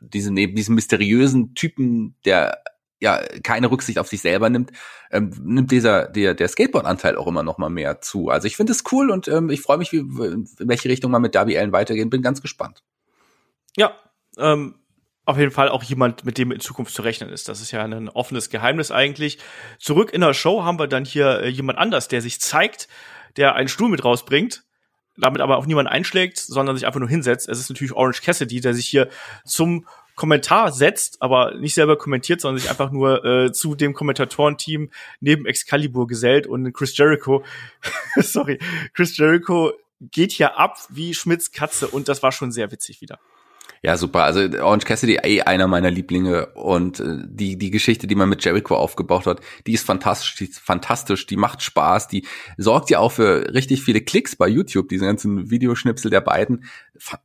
diesen, 0.00 0.34
diesen 0.34 0.74
mysteriösen 0.74 1.54
Typen, 1.54 2.16
der 2.24 2.62
ja 3.00 3.20
keine 3.42 3.70
Rücksicht 3.70 3.98
auf 3.98 4.08
sich 4.08 4.20
selber 4.20 4.48
nimmt, 4.50 4.72
ähm, 5.10 5.32
nimmt 5.42 5.70
dieser 5.70 6.08
der 6.08 6.34
der 6.34 6.48
Skateboard-Anteil 6.48 7.16
auch 7.16 7.26
immer 7.26 7.42
noch 7.42 7.58
mal 7.58 7.70
mehr 7.70 8.00
zu. 8.00 8.30
Also 8.30 8.46
ich 8.46 8.56
finde 8.56 8.72
es 8.72 8.84
cool 8.92 9.10
und 9.10 9.28
ähm, 9.28 9.50
ich 9.50 9.60
freue 9.60 9.78
mich, 9.78 9.92
wie, 9.92 9.98
in 9.98 10.48
welche 10.58 10.88
Richtung 10.88 11.10
man 11.10 11.22
mit 11.22 11.34
Darby 11.34 11.58
Allen 11.58 11.72
weitergehen. 11.72 12.10
Bin 12.10 12.22
ganz 12.22 12.42
gespannt. 12.42 12.82
Ja, 13.76 13.94
ähm, 14.38 14.76
auf 15.26 15.38
jeden 15.38 15.50
Fall 15.50 15.68
auch 15.68 15.82
jemand, 15.82 16.24
mit 16.24 16.38
dem 16.38 16.52
in 16.52 16.60
Zukunft 16.60 16.94
zu 16.94 17.02
rechnen 17.02 17.30
ist. 17.30 17.48
Das 17.48 17.60
ist 17.60 17.72
ja 17.72 17.82
ein 17.82 18.08
offenes 18.08 18.48
Geheimnis 18.48 18.92
eigentlich. 18.92 19.38
Zurück 19.78 20.12
in 20.12 20.20
der 20.20 20.34
Show 20.34 20.62
haben 20.62 20.78
wir 20.78 20.86
dann 20.86 21.04
hier 21.04 21.40
äh, 21.40 21.48
jemand 21.48 21.78
anders, 21.78 22.08
der 22.08 22.22
sich 22.22 22.40
zeigt, 22.40 22.88
der 23.36 23.56
einen 23.56 23.68
Stuhl 23.68 23.88
mit 23.88 24.04
rausbringt, 24.04 24.62
damit 25.16 25.40
aber 25.40 25.56
auch 25.56 25.66
niemand 25.66 25.88
einschlägt, 25.88 26.38
sondern 26.38 26.76
sich 26.76 26.86
einfach 26.86 27.00
nur 27.00 27.08
hinsetzt. 27.08 27.48
Es 27.48 27.58
ist 27.58 27.68
natürlich 27.68 27.92
Orange 27.92 28.22
Cassidy, 28.22 28.60
der 28.60 28.72
sich 28.72 28.86
hier 28.86 29.08
zum 29.44 29.86
Kommentar 30.16 30.72
setzt, 30.72 31.22
aber 31.22 31.54
nicht 31.54 31.74
selber 31.74 31.96
kommentiert, 31.96 32.40
sondern 32.40 32.58
sich 32.58 32.70
einfach 32.70 32.90
nur 32.90 33.24
äh, 33.24 33.52
zu 33.52 33.74
dem 33.74 33.92
Kommentatorenteam 33.92 34.90
neben 35.20 35.46
Excalibur 35.46 36.06
gesellt 36.06 36.46
und 36.46 36.72
Chris 36.72 36.96
Jericho, 36.96 37.44
sorry, 38.16 38.58
Chris 38.94 39.16
Jericho 39.16 39.72
geht 40.00 40.32
hier 40.32 40.58
ab 40.58 40.78
wie 40.88 41.14
Schmidts 41.14 41.52
Katze 41.52 41.86
und 41.86 42.08
das 42.08 42.22
war 42.22 42.32
schon 42.32 42.50
sehr 42.50 42.72
witzig 42.72 43.00
wieder. 43.00 43.20
Ja, 43.86 43.96
super. 43.96 44.24
Also 44.24 44.40
Orange 44.40 44.84
Cassidy, 44.84 45.20
eh 45.22 45.42
einer 45.42 45.68
meiner 45.68 45.92
Lieblinge 45.92 46.46
und 46.54 46.98
äh, 46.98 47.18
die 47.24 47.56
die 47.56 47.70
Geschichte, 47.70 48.08
die 48.08 48.16
man 48.16 48.28
mit 48.28 48.44
Jericho 48.44 48.74
aufgebaut 48.74 49.26
hat, 49.26 49.40
die 49.64 49.74
ist 49.74 49.86
fantastisch, 49.86 50.34
die 50.34 50.46
ist 50.46 50.58
fantastisch, 50.58 51.24
die 51.26 51.36
macht 51.36 51.62
Spaß, 51.62 52.08
die 52.08 52.26
sorgt 52.56 52.90
ja 52.90 52.98
auch 52.98 53.12
für 53.12 53.54
richtig 53.54 53.84
viele 53.84 54.00
Klicks 54.00 54.34
bei 54.34 54.48
YouTube, 54.48 54.88
diese 54.88 55.04
ganzen 55.04 55.50
Videoschnipsel 55.50 56.10
der 56.10 56.20
beiden. 56.20 56.64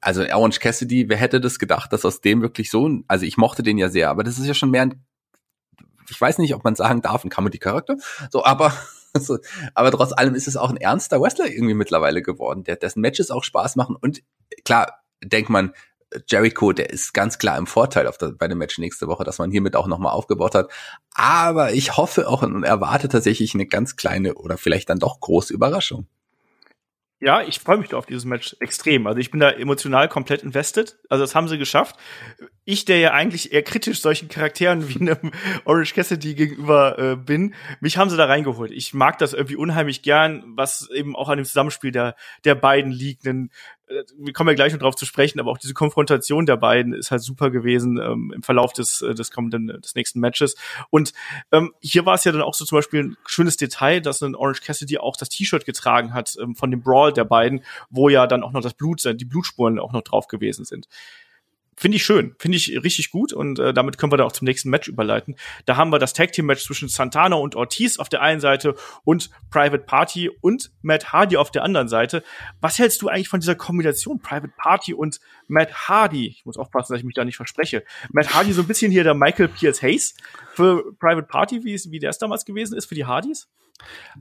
Also 0.01 0.21
Orange 0.21 0.59
Cassidy, 0.59 1.09
wer 1.09 1.17
hätte 1.17 1.41
das 1.41 1.57
gedacht, 1.57 1.91
dass 1.93 2.05
aus 2.05 2.21
dem 2.21 2.43
wirklich 2.43 2.69
so, 2.69 2.87
also 3.07 3.25
ich 3.25 3.37
mochte 3.37 3.63
den 3.63 3.79
ja 3.79 3.89
sehr, 3.89 4.11
aber 4.11 4.23
das 4.23 4.37
ist 4.37 4.45
ja 4.45 4.53
schon 4.53 4.69
mehr 4.69 4.83
ein 4.83 5.03
ich 6.11 6.21
weiß 6.21 6.37
nicht, 6.37 6.53
ob 6.53 6.63
man 6.63 6.75
sagen 6.75 7.01
darf, 7.01 7.23
ein 7.23 7.31
Comedy-Charakter, 7.31 7.97
so, 8.29 8.45
aber 8.45 8.71
so, 9.15 9.39
aber 9.73 9.89
trotz 9.89 10.13
allem 10.13 10.35
ist 10.35 10.47
es 10.47 10.57
auch 10.57 10.69
ein 10.69 10.77
ernster 10.77 11.19
Wrestler 11.19 11.47
irgendwie 11.47 11.73
mittlerweile 11.73 12.21
geworden, 12.21 12.63
der 12.63 12.75
dessen 12.75 13.01
Matches 13.01 13.31
auch 13.31 13.43
Spaß 13.43 13.77
machen 13.77 13.95
und 13.99 14.21
klar, 14.63 15.01
denkt 15.23 15.49
man, 15.49 15.73
Jericho, 16.27 16.73
der 16.73 16.89
ist 16.89 17.13
ganz 17.13 17.37
klar 17.37 17.57
im 17.57 17.67
Vorteil 17.67 18.07
auf 18.07 18.17
der, 18.17 18.31
bei 18.31 18.47
dem 18.47 18.57
Match 18.57 18.77
nächste 18.77 19.07
Woche, 19.07 19.23
dass 19.23 19.39
man 19.39 19.51
hiermit 19.51 19.75
auch 19.75 19.87
nochmal 19.87 20.13
aufgebaut 20.13 20.55
hat. 20.55 20.71
Aber 21.13 21.73
ich 21.73 21.97
hoffe 21.97 22.27
auch 22.27 22.43
und 22.43 22.63
erwarte 22.63 23.07
tatsächlich 23.09 23.53
eine 23.53 23.65
ganz 23.65 23.95
kleine 23.95 24.35
oder 24.35 24.57
vielleicht 24.57 24.89
dann 24.89 24.99
doch 24.99 25.19
große 25.19 25.53
Überraschung. 25.53 26.07
Ja, 27.23 27.43
ich 27.43 27.59
freue 27.59 27.77
mich 27.77 27.93
auf 27.93 28.07
dieses 28.07 28.25
Match 28.25 28.55
extrem. 28.59 29.05
Also 29.05 29.19
ich 29.19 29.29
bin 29.29 29.39
da 29.39 29.51
emotional 29.51 30.09
komplett 30.09 30.41
invested. 30.41 30.97
Also 31.07 31.23
das 31.23 31.35
haben 31.35 31.47
sie 31.47 31.59
geschafft. 31.59 31.95
Ich, 32.65 32.83
der 32.85 32.97
ja 32.97 33.11
eigentlich 33.11 33.53
eher 33.53 33.61
kritisch 33.61 34.01
solchen 34.01 34.27
Charakteren 34.27 34.89
wie 34.89 34.99
einem 34.99 35.31
Orange 35.65 35.93
Cassidy 35.93 36.33
gegenüber 36.33 36.97
äh, 36.97 37.15
bin, 37.15 37.53
mich 37.79 37.97
haben 37.97 38.09
sie 38.09 38.17
da 38.17 38.25
reingeholt. 38.25 38.71
Ich 38.71 38.95
mag 38.95 39.19
das 39.19 39.33
irgendwie 39.33 39.55
unheimlich 39.55 40.01
gern, 40.01 40.43
was 40.55 40.89
eben 40.89 41.15
auch 41.15 41.29
an 41.29 41.37
dem 41.37 41.45
Zusammenspiel 41.45 41.91
der, 41.91 42.15
der 42.43 42.55
beiden 42.55 42.91
liegt. 42.91 43.27
Äh, 43.27 43.49
wir 44.17 44.33
kommen 44.33 44.49
ja 44.49 44.55
gleich 44.55 44.73
noch 44.73 44.79
drauf 44.79 44.95
zu 44.95 45.05
sprechen, 45.05 45.39
aber 45.39 45.51
auch 45.51 45.57
diese 45.57 45.73
Konfrontation 45.73 46.45
der 46.45 46.57
beiden 46.57 46.93
ist 46.93 47.11
halt 47.11 47.21
super 47.21 47.49
gewesen 47.49 47.97
ähm, 47.97 48.31
im 48.35 48.43
Verlauf 48.43 48.73
des, 48.73 49.01
äh, 49.01 49.13
des 49.13 49.31
kommenden, 49.31 49.67
des 49.81 49.95
nächsten 49.95 50.19
Matches. 50.19 50.55
Und 50.89 51.13
ähm, 51.51 51.73
hier 51.81 52.05
war 52.05 52.15
es 52.15 52.23
ja 52.23 52.31
dann 52.31 52.41
auch 52.41 52.53
so 52.53 52.65
zum 52.65 52.77
Beispiel 52.77 53.03
ein 53.03 53.17
schönes 53.25 53.57
Detail, 53.57 54.01
dass 54.01 54.21
ein 54.21 54.35
Orange 54.35 54.61
Cassidy 54.61 54.97
auch 54.97 55.17
das 55.17 55.29
T-Shirt 55.29 55.65
getragen 55.65 56.13
hat 56.13 56.35
ähm, 56.41 56.55
von 56.55 56.71
dem 56.71 56.81
Brawl 56.81 57.13
der 57.13 57.25
beiden, 57.25 57.63
wo 57.89 58.09
ja 58.09 58.27
dann 58.27 58.43
auch 58.43 58.51
noch 58.51 58.61
das 58.61 58.73
Blut, 58.73 59.03
die 59.03 59.25
Blutspuren 59.25 59.79
auch 59.79 59.93
noch 59.93 60.03
drauf 60.03 60.27
gewesen 60.27 60.65
sind. 60.65 60.87
Finde 61.77 61.95
ich 61.95 62.03
schön, 62.03 62.35
finde 62.37 62.57
ich 62.57 62.83
richtig 62.83 63.11
gut 63.11 63.33
und 63.33 63.57
äh, 63.57 63.73
damit 63.73 63.97
können 63.97 64.11
wir 64.11 64.17
dann 64.17 64.27
auch 64.27 64.33
zum 64.33 64.45
nächsten 64.45 64.69
Match 64.69 64.87
überleiten. 64.87 65.35
Da 65.65 65.77
haben 65.77 65.91
wir 65.91 65.99
das 65.99 66.13
Tag 66.13 66.33
Team 66.33 66.45
Match 66.45 66.63
zwischen 66.63 66.89
Santana 66.89 67.37
und 67.37 67.55
Ortiz 67.55 67.97
auf 67.97 68.09
der 68.09 68.21
einen 68.21 68.41
Seite 68.41 68.75
und 69.03 69.31
Private 69.49 69.83
Party 69.83 70.29
und 70.41 70.71
Matt 70.81 71.11
Hardy 71.13 71.37
auf 71.37 71.49
der 71.49 71.63
anderen 71.63 71.87
Seite. 71.87 72.23
Was 72.59 72.77
hältst 72.77 73.01
du 73.01 73.07
eigentlich 73.07 73.29
von 73.29 73.39
dieser 73.39 73.55
Kombination 73.55 74.19
Private 74.19 74.53
Party 74.57 74.93
und 74.93 75.21
Matt 75.47 75.87
Hardy? 75.87 76.27
Ich 76.27 76.45
muss 76.45 76.57
aufpassen, 76.57 76.93
dass 76.93 76.99
ich 76.99 77.05
mich 77.05 77.15
da 77.15 77.25
nicht 77.25 77.37
verspreche. 77.37 77.83
Matt 78.11 78.33
Hardy 78.33 78.51
so 78.51 78.61
ein 78.61 78.67
bisschen 78.67 78.91
hier 78.91 79.03
der 79.03 79.15
Michael 79.15 79.47
Pierce 79.47 79.81
Hayes 79.81 80.13
für 80.53 80.93
Private 80.99 81.27
Party, 81.27 81.63
wie, 81.63 81.79
wie 81.89 81.99
der 81.99 82.09
es 82.09 82.17
damals 82.17 82.45
gewesen 82.45 82.77
ist 82.77 82.85
für 82.85 82.95
die 82.95 83.05
Hardys? 83.05 83.47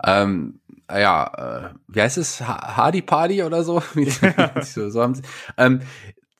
Ähm, 0.07 0.61
ja, 0.91 1.71
äh, 1.73 1.75
wie 1.89 2.01
heißt 2.01 2.17
es? 2.17 2.41
Hardy 2.41 3.03
Party 3.03 3.43
oder 3.43 3.65
so? 3.65 3.83
so, 4.63 4.89
so 4.89 5.03
haben 5.03 5.15
sie. 5.15 5.23
Ähm, 5.57 5.81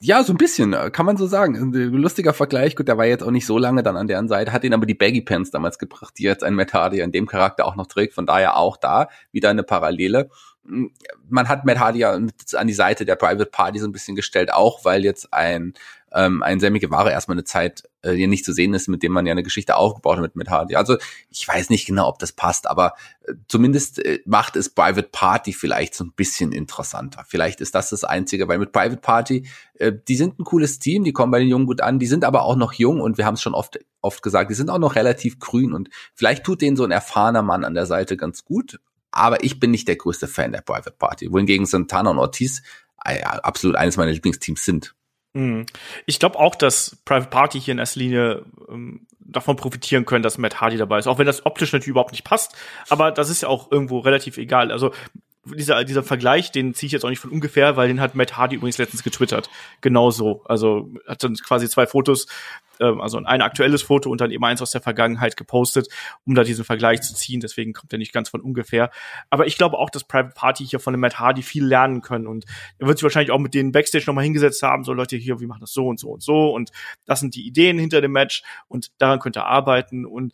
ja, 0.03 0.23
so 0.23 0.33
ein 0.33 0.37
bisschen, 0.37 0.73
äh, 0.73 0.89
kann 0.89 1.05
man 1.05 1.15
so 1.15 1.27
sagen. 1.27 1.55
Ein 1.55 1.73
lustiger 1.93 2.33
Vergleich, 2.33 2.75
gut, 2.75 2.87
der 2.87 2.97
war 2.97 3.05
jetzt 3.05 3.23
auch 3.23 3.29
nicht 3.29 3.45
so 3.45 3.59
lange 3.59 3.83
dann 3.83 3.95
an 3.95 4.07
deren 4.07 4.27
Seite, 4.27 4.51
hat 4.51 4.63
ihn 4.63 4.73
aber 4.73 4.87
die 4.87 4.95
Baggy 4.95 5.21
Pants 5.21 5.51
damals 5.51 5.77
gebracht, 5.77 6.15
die 6.17 6.23
jetzt 6.23 6.43
ein 6.43 6.55
Matt 6.55 6.73
Hardy 6.73 7.01
in 7.01 7.11
dem 7.11 7.27
Charakter 7.27 7.65
auch 7.65 7.75
noch 7.75 7.85
trägt, 7.85 8.15
von 8.15 8.25
daher 8.25 8.57
auch 8.57 8.77
da 8.77 9.09
wieder 9.31 9.49
eine 9.51 9.61
Parallele. 9.61 10.29
Hm, 10.65 10.91
man 11.29 11.47
hat 11.47 11.65
Matt 11.65 11.77
Hardy 11.79 11.99
ja 11.99 12.13
an 12.13 12.67
die 12.67 12.73
Seite 12.73 13.05
der 13.05 13.15
Private 13.15 13.45
Party 13.45 13.77
so 13.77 13.85
ein 13.85 13.91
bisschen 13.91 14.15
gestellt, 14.15 14.51
auch 14.51 14.85
weil 14.85 15.03
jetzt 15.03 15.33
ein 15.33 15.73
ähm, 16.13 16.43
ein 16.43 16.59
Sammy 16.59 16.79
Guevara 16.79 17.09
erstmal 17.09 17.35
eine 17.35 17.43
Zeit 17.43 17.83
äh, 18.01 18.11
hier 18.11 18.27
nicht 18.27 18.43
zu 18.43 18.53
sehen 18.53 18.73
ist, 18.73 18.87
mit 18.87 19.03
dem 19.03 19.11
man 19.11 19.25
ja 19.25 19.31
eine 19.31 19.43
Geschichte 19.43 19.75
aufgebaut 19.75 20.17
hat 20.17 20.21
mit, 20.21 20.35
mit 20.35 20.49
Hardy. 20.49 20.75
Also 20.75 20.97
ich 21.29 21.47
weiß 21.47 21.69
nicht 21.69 21.85
genau, 21.85 22.07
ob 22.07 22.19
das 22.19 22.31
passt, 22.33 22.67
aber 22.67 22.93
äh, 23.25 23.33
zumindest 23.47 24.03
äh, 24.03 24.19
macht 24.25 24.55
es 24.55 24.69
Private 24.69 25.09
Party 25.11 25.53
vielleicht 25.53 25.95
so 25.95 26.03
ein 26.03 26.11
bisschen 26.13 26.51
interessanter. 26.51 27.23
Vielleicht 27.27 27.61
ist 27.61 27.75
das 27.75 27.89
das 27.89 28.03
Einzige, 28.03 28.47
weil 28.47 28.57
mit 28.57 28.71
Private 28.71 28.97
Party, 28.97 29.47
äh, 29.75 29.93
die 30.07 30.15
sind 30.15 30.39
ein 30.39 30.43
cooles 30.43 30.79
Team, 30.79 31.03
die 31.03 31.13
kommen 31.13 31.31
bei 31.31 31.39
den 31.39 31.47
Jungen 31.47 31.65
gut 31.65 31.81
an, 31.81 31.99
die 31.99 32.07
sind 32.07 32.25
aber 32.25 32.43
auch 32.43 32.55
noch 32.55 32.73
jung 32.73 32.99
und 32.99 33.17
wir 33.17 33.25
haben 33.25 33.35
es 33.35 33.41
schon 33.41 33.53
oft, 33.53 33.79
oft 34.01 34.21
gesagt, 34.21 34.49
die 34.51 34.55
sind 34.55 34.69
auch 34.69 34.79
noch 34.79 34.95
relativ 34.95 35.39
grün 35.39 35.73
und 35.73 35.89
vielleicht 36.13 36.43
tut 36.43 36.61
denen 36.61 36.75
so 36.75 36.83
ein 36.83 36.91
erfahrener 36.91 37.41
Mann 37.41 37.63
an 37.63 37.73
der 37.73 37.85
Seite 37.85 38.17
ganz 38.17 38.43
gut. 38.43 38.79
Aber 39.13 39.43
ich 39.43 39.59
bin 39.59 39.71
nicht 39.71 39.89
der 39.89 39.97
größte 39.97 40.27
Fan 40.27 40.53
der 40.53 40.61
Private 40.61 40.95
Party, 40.97 41.31
wohingegen 41.33 41.65
Santana 41.65 42.11
und 42.11 42.17
Ortiz 42.17 42.61
äh, 43.03 43.21
absolut 43.21 43.75
eines 43.75 43.97
meiner 43.97 44.11
Lieblingsteams 44.11 44.63
sind. 44.63 44.95
Mhm. 45.33 45.65
Ich 46.05 46.19
glaube 46.19 46.39
auch, 46.39 46.55
dass 46.55 46.97
Private 47.05 47.29
Party 47.29 47.59
hier 47.61 47.73
in 47.73 47.79
erster 47.79 47.99
Linie 47.99 48.45
ähm, 48.69 49.07
davon 49.19 49.55
profitieren 49.55 50.05
können, 50.05 50.23
dass 50.23 50.37
Matt 50.37 50.59
Hardy 50.59 50.77
dabei 50.77 50.99
ist. 50.99 51.07
Auch 51.07 51.17
wenn 51.17 51.25
das 51.25 51.45
optisch 51.45 51.71
natürlich 51.71 51.91
überhaupt 51.91 52.11
nicht 52.11 52.25
passt. 52.25 52.55
Aber 52.89 53.11
das 53.11 53.29
ist 53.29 53.41
ja 53.41 53.47
auch 53.47 53.71
irgendwo 53.71 53.99
relativ 53.99 54.37
egal. 54.37 54.71
Also 54.71 54.91
dieser, 55.45 55.83
dieser 55.83 56.03
Vergleich, 56.03 56.51
den 56.51 56.73
ziehe 56.73 56.87
ich 56.87 56.93
jetzt 56.93 57.03
auch 57.03 57.09
nicht 57.09 57.19
von 57.19 57.31
ungefähr, 57.31 57.75
weil 57.75 57.87
den 57.87 57.99
hat 57.99 58.15
Matt 58.15 58.37
Hardy 58.37 58.57
übrigens 58.57 58.77
letztens 58.77 59.03
getwittert. 59.03 59.49
Genauso. 59.81 60.43
Also 60.45 60.91
hat 61.07 61.23
dann 61.23 61.35
quasi 61.35 61.67
zwei 61.67 61.87
Fotos, 61.87 62.27
ähm, 62.79 63.01
also 63.01 63.17
ein 63.17 63.41
aktuelles 63.41 63.81
Foto 63.81 64.11
und 64.11 64.21
dann 64.21 64.29
eben 64.29 64.43
eins 64.45 64.61
aus 64.61 64.69
der 64.69 64.81
Vergangenheit 64.81 65.37
gepostet, 65.37 65.87
um 66.25 66.35
da 66.35 66.43
diesen 66.43 66.63
Vergleich 66.63 67.01
zu 67.01 67.15
ziehen. 67.15 67.39
Deswegen 67.39 67.73
kommt 67.73 67.91
er 67.91 67.97
nicht 67.97 68.13
ganz 68.13 68.29
von 68.29 68.41
ungefähr. 68.41 68.91
Aber 69.31 69.47
ich 69.47 69.57
glaube 69.57 69.79
auch, 69.79 69.89
dass 69.89 70.03
Private 70.03 70.33
Party 70.35 70.65
hier 70.65 70.79
von 70.79 70.93
dem 70.93 70.99
Matt 70.99 71.19
Hardy 71.19 71.41
viel 71.41 71.65
lernen 71.65 72.01
können 72.01 72.27
und 72.27 72.45
er 72.77 72.87
wird 72.87 72.99
sich 72.99 73.03
wahrscheinlich 73.03 73.31
auch 73.31 73.39
mit 73.39 73.55
denen 73.55 73.71
Backstage 73.71 74.05
nochmal 74.05 74.23
hingesetzt 74.23 74.61
haben, 74.61 74.83
so 74.83 74.93
Leute 74.93 75.17
hier, 75.17 75.39
wir 75.39 75.47
machen 75.47 75.61
das 75.61 75.73
so 75.73 75.87
und 75.87 75.99
so 75.99 76.09
und 76.11 76.21
so 76.21 76.53
und 76.53 76.71
das 77.05 77.19
sind 77.19 77.35
die 77.35 77.47
Ideen 77.47 77.79
hinter 77.79 78.01
dem 78.01 78.11
Match 78.11 78.43
und 78.67 78.91
daran 78.99 79.19
könnte 79.19 79.39
er 79.39 79.47
arbeiten 79.47 80.05
und 80.05 80.33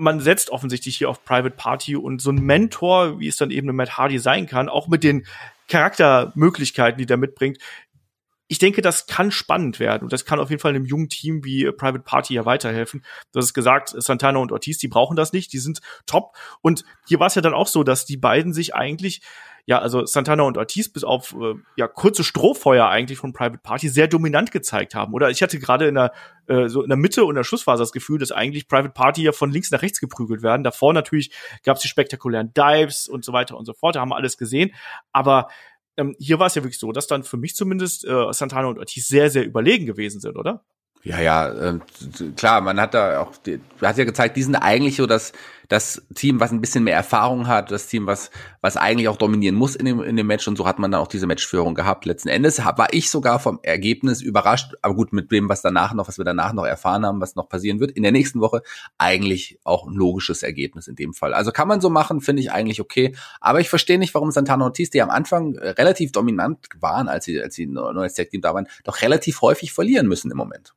man 0.00 0.20
setzt 0.20 0.50
offensichtlich 0.50 0.96
hier 0.96 1.10
auf 1.10 1.24
Private 1.24 1.54
Party 1.54 1.94
und 1.94 2.22
so 2.22 2.30
ein 2.30 2.42
Mentor, 2.42 3.20
wie 3.20 3.28
es 3.28 3.36
dann 3.36 3.50
eben 3.50 3.68
ein 3.68 3.76
Matt 3.76 3.98
Hardy 3.98 4.18
sein 4.18 4.46
kann, 4.46 4.68
auch 4.68 4.88
mit 4.88 5.04
den 5.04 5.26
Charaktermöglichkeiten, 5.68 6.98
die 6.98 7.06
der 7.06 7.18
mitbringt. 7.18 7.58
Ich 8.48 8.58
denke, 8.58 8.82
das 8.82 9.06
kann 9.06 9.30
spannend 9.30 9.78
werden 9.78 10.02
und 10.02 10.12
das 10.12 10.24
kann 10.24 10.40
auf 10.40 10.50
jeden 10.50 10.60
Fall 10.60 10.74
einem 10.74 10.86
jungen 10.86 11.08
Team 11.08 11.44
wie 11.44 11.70
Private 11.70 12.02
Party 12.02 12.34
ja 12.34 12.46
weiterhelfen. 12.46 13.04
Du 13.32 13.38
hast 13.38 13.54
gesagt, 13.54 13.94
Santana 13.96 14.40
und 14.40 14.50
Ortiz, 14.50 14.78
die 14.78 14.88
brauchen 14.88 15.16
das 15.16 15.32
nicht, 15.32 15.52
die 15.52 15.58
sind 15.58 15.80
top. 16.06 16.34
Und 16.60 16.84
hier 17.06 17.20
war 17.20 17.28
es 17.28 17.36
ja 17.36 17.42
dann 17.42 17.54
auch 17.54 17.68
so, 17.68 17.84
dass 17.84 18.06
die 18.06 18.16
beiden 18.16 18.52
sich 18.52 18.74
eigentlich 18.74 19.20
ja, 19.66 19.78
also 19.78 20.04
Santana 20.06 20.42
und 20.44 20.58
Ortiz 20.58 20.88
bis 20.88 21.04
auf 21.04 21.34
äh, 21.40 21.54
ja 21.76 21.88
kurze 21.88 22.24
Strohfeuer 22.24 22.88
eigentlich 22.88 23.18
von 23.18 23.32
Private 23.32 23.60
Party 23.62 23.88
sehr 23.88 24.08
dominant 24.08 24.50
gezeigt 24.50 24.94
haben. 24.94 25.14
Oder 25.14 25.30
ich 25.30 25.42
hatte 25.42 25.58
gerade 25.58 25.88
in 25.88 25.94
der 25.94 26.12
äh, 26.46 26.68
so 26.68 26.82
in 26.82 26.88
der 26.88 26.96
Mitte 26.96 27.24
und 27.24 27.34
der 27.34 27.44
Schlussphase 27.44 27.82
das 27.82 27.92
Gefühl, 27.92 28.18
dass 28.18 28.32
eigentlich 28.32 28.68
Private 28.68 28.90
Party 28.90 29.22
ja 29.22 29.32
von 29.32 29.50
links 29.50 29.70
nach 29.70 29.82
rechts 29.82 30.00
geprügelt 30.00 30.42
werden. 30.42 30.64
Davor 30.64 30.92
natürlich 30.92 31.32
gab 31.64 31.76
es 31.76 31.82
die 31.82 31.88
spektakulären 31.88 32.52
Dives 32.54 33.08
und 33.08 33.24
so 33.24 33.32
weiter 33.32 33.56
und 33.56 33.64
so 33.66 33.72
fort. 33.72 33.96
Da 33.96 34.00
haben 34.00 34.10
wir 34.10 34.16
alles 34.16 34.38
gesehen. 34.38 34.74
Aber 35.12 35.48
ähm, 35.96 36.16
hier 36.18 36.38
war 36.38 36.46
es 36.46 36.54
ja 36.54 36.62
wirklich 36.62 36.78
so, 36.78 36.92
dass 36.92 37.06
dann 37.06 37.22
für 37.22 37.36
mich 37.36 37.54
zumindest 37.54 38.04
äh, 38.06 38.32
Santana 38.32 38.68
und 38.68 38.78
Ortiz 38.78 39.08
sehr, 39.08 39.30
sehr 39.30 39.44
überlegen 39.44 39.86
gewesen 39.86 40.20
sind, 40.20 40.36
oder? 40.36 40.64
Ja, 41.02 41.18
ja, 41.18 41.48
äh, 41.48 41.78
klar, 42.36 42.60
man 42.60 42.78
hat 42.78 42.92
da 42.94 43.20
auch, 43.20 43.32
hat 43.80 43.98
ja 43.98 44.04
gezeigt, 44.04 44.36
die 44.36 44.42
sind 44.42 44.56
eigentlich 44.56 44.96
so 44.96 45.06
das, 45.06 45.32
das 45.70 46.04
Team, 46.16 46.40
was 46.40 46.50
ein 46.50 46.60
bisschen 46.60 46.82
mehr 46.82 46.96
Erfahrung 46.96 47.46
hat, 47.46 47.70
das 47.70 47.86
Team, 47.86 48.06
was, 48.06 48.32
was 48.60 48.76
eigentlich 48.76 49.06
auch 49.06 49.16
dominieren 49.16 49.54
muss 49.54 49.76
in 49.76 49.86
dem, 49.86 50.02
in 50.02 50.16
dem 50.16 50.26
Match 50.26 50.48
und 50.48 50.56
so 50.56 50.66
hat 50.66 50.80
man 50.80 50.90
dann 50.90 51.00
auch 51.00 51.06
diese 51.06 51.28
Matchführung 51.28 51.76
gehabt. 51.76 52.04
Letzten 52.06 52.28
Endes 52.28 52.58
war 52.58 52.88
ich 52.92 53.08
sogar 53.08 53.38
vom 53.38 53.60
Ergebnis 53.62 54.20
überrascht, 54.20 54.74
aber 54.82 54.96
gut, 54.96 55.12
mit 55.12 55.30
dem, 55.30 55.48
was 55.48 55.62
danach 55.62 55.94
noch, 55.94 56.08
was 56.08 56.18
wir 56.18 56.24
danach 56.24 56.52
noch 56.54 56.66
erfahren 56.66 57.06
haben, 57.06 57.20
was 57.20 57.36
noch 57.36 57.48
passieren 57.48 57.78
wird, 57.78 57.92
in 57.92 58.02
der 58.02 58.10
nächsten 58.10 58.40
Woche, 58.40 58.62
eigentlich 58.98 59.60
auch 59.62 59.86
ein 59.86 59.94
logisches 59.94 60.42
Ergebnis 60.42 60.88
in 60.88 60.96
dem 60.96 61.14
Fall. 61.14 61.32
Also 61.34 61.52
kann 61.52 61.68
man 61.68 61.80
so 61.80 61.88
machen, 61.88 62.20
finde 62.20 62.42
ich 62.42 62.50
eigentlich 62.50 62.80
okay, 62.80 63.14
aber 63.40 63.60
ich 63.60 63.68
verstehe 63.68 64.00
nicht, 64.00 64.12
warum 64.12 64.32
Santana 64.32 64.64
Ortiz, 64.64 64.90
die 64.90 65.00
am 65.00 65.10
Anfang 65.10 65.56
relativ 65.56 66.10
dominant 66.10 66.66
waren, 66.80 67.06
als 67.06 67.26
sie, 67.26 67.40
als 67.40 67.54
sie 67.54 67.66
neues 67.66 68.14
Tag-Team 68.14 68.40
da 68.40 68.54
waren, 68.54 68.66
doch 68.82 69.02
relativ 69.02 69.40
häufig 69.40 69.72
verlieren 69.72 70.08
müssen 70.08 70.32
im 70.32 70.36
Moment 70.36 70.74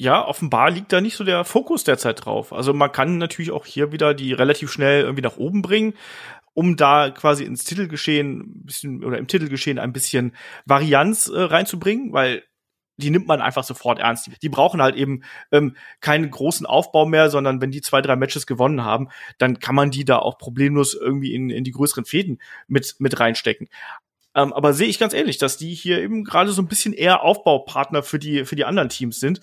ja, 0.00 0.24
offenbar 0.24 0.70
liegt 0.70 0.92
da 0.92 1.00
nicht 1.00 1.16
so 1.16 1.24
der 1.24 1.44
Fokus 1.44 1.82
derzeit 1.82 2.24
drauf. 2.24 2.52
Also 2.52 2.72
man 2.72 2.92
kann 2.92 3.18
natürlich 3.18 3.50
auch 3.50 3.66
hier 3.66 3.90
wieder 3.90 4.14
die 4.14 4.32
relativ 4.32 4.70
schnell 4.70 5.02
irgendwie 5.02 5.22
nach 5.22 5.38
oben 5.38 5.60
bringen, 5.60 5.94
um 6.54 6.76
da 6.76 7.10
quasi 7.10 7.42
ins 7.42 7.64
Titelgeschehen 7.64 8.38
ein 8.38 8.64
bisschen 8.64 9.04
oder 9.04 9.18
im 9.18 9.26
Titelgeschehen 9.26 9.80
ein 9.80 9.92
bisschen 9.92 10.36
Varianz 10.66 11.26
äh, 11.26 11.40
reinzubringen, 11.40 12.12
weil 12.12 12.44
die 12.96 13.10
nimmt 13.10 13.26
man 13.26 13.40
einfach 13.40 13.64
sofort 13.64 13.98
ernst. 13.98 14.30
Die 14.40 14.48
brauchen 14.48 14.80
halt 14.80 14.94
eben 14.94 15.24
ähm, 15.50 15.76
keinen 16.00 16.30
großen 16.30 16.64
Aufbau 16.66 17.04
mehr, 17.04 17.28
sondern 17.28 17.60
wenn 17.60 17.72
die 17.72 17.80
zwei, 17.80 18.00
drei 18.00 18.14
Matches 18.14 18.46
gewonnen 18.46 18.84
haben, 18.84 19.08
dann 19.38 19.58
kann 19.58 19.74
man 19.74 19.90
die 19.90 20.04
da 20.04 20.18
auch 20.18 20.38
problemlos 20.38 20.94
irgendwie 20.94 21.34
in, 21.34 21.50
in 21.50 21.64
die 21.64 21.72
größeren 21.72 22.04
Fäden 22.04 22.40
mit, 22.68 22.96
mit 23.00 23.18
reinstecken. 23.18 23.68
Ähm, 24.36 24.52
aber 24.52 24.74
sehe 24.74 24.88
ich 24.88 25.00
ganz 25.00 25.14
ehrlich, 25.14 25.38
dass 25.38 25.56
die 25.56 25.74
hier 25.74 26.00
eben 26.00 26.22
gerade 26.22 26.52
so 26.52 26.62
ein 26.62 26.68
bisschen 26.68 26.92
eher 26.92 27.22
Aufbaupartner 27.22 28.04
für 28.04 28.20
die, 28.20 28.44
für 28.44 28.54
die 28.54 28.64
anderen 28.64 28.88
Teams 28.88 29.18
sind. 29.18 29.40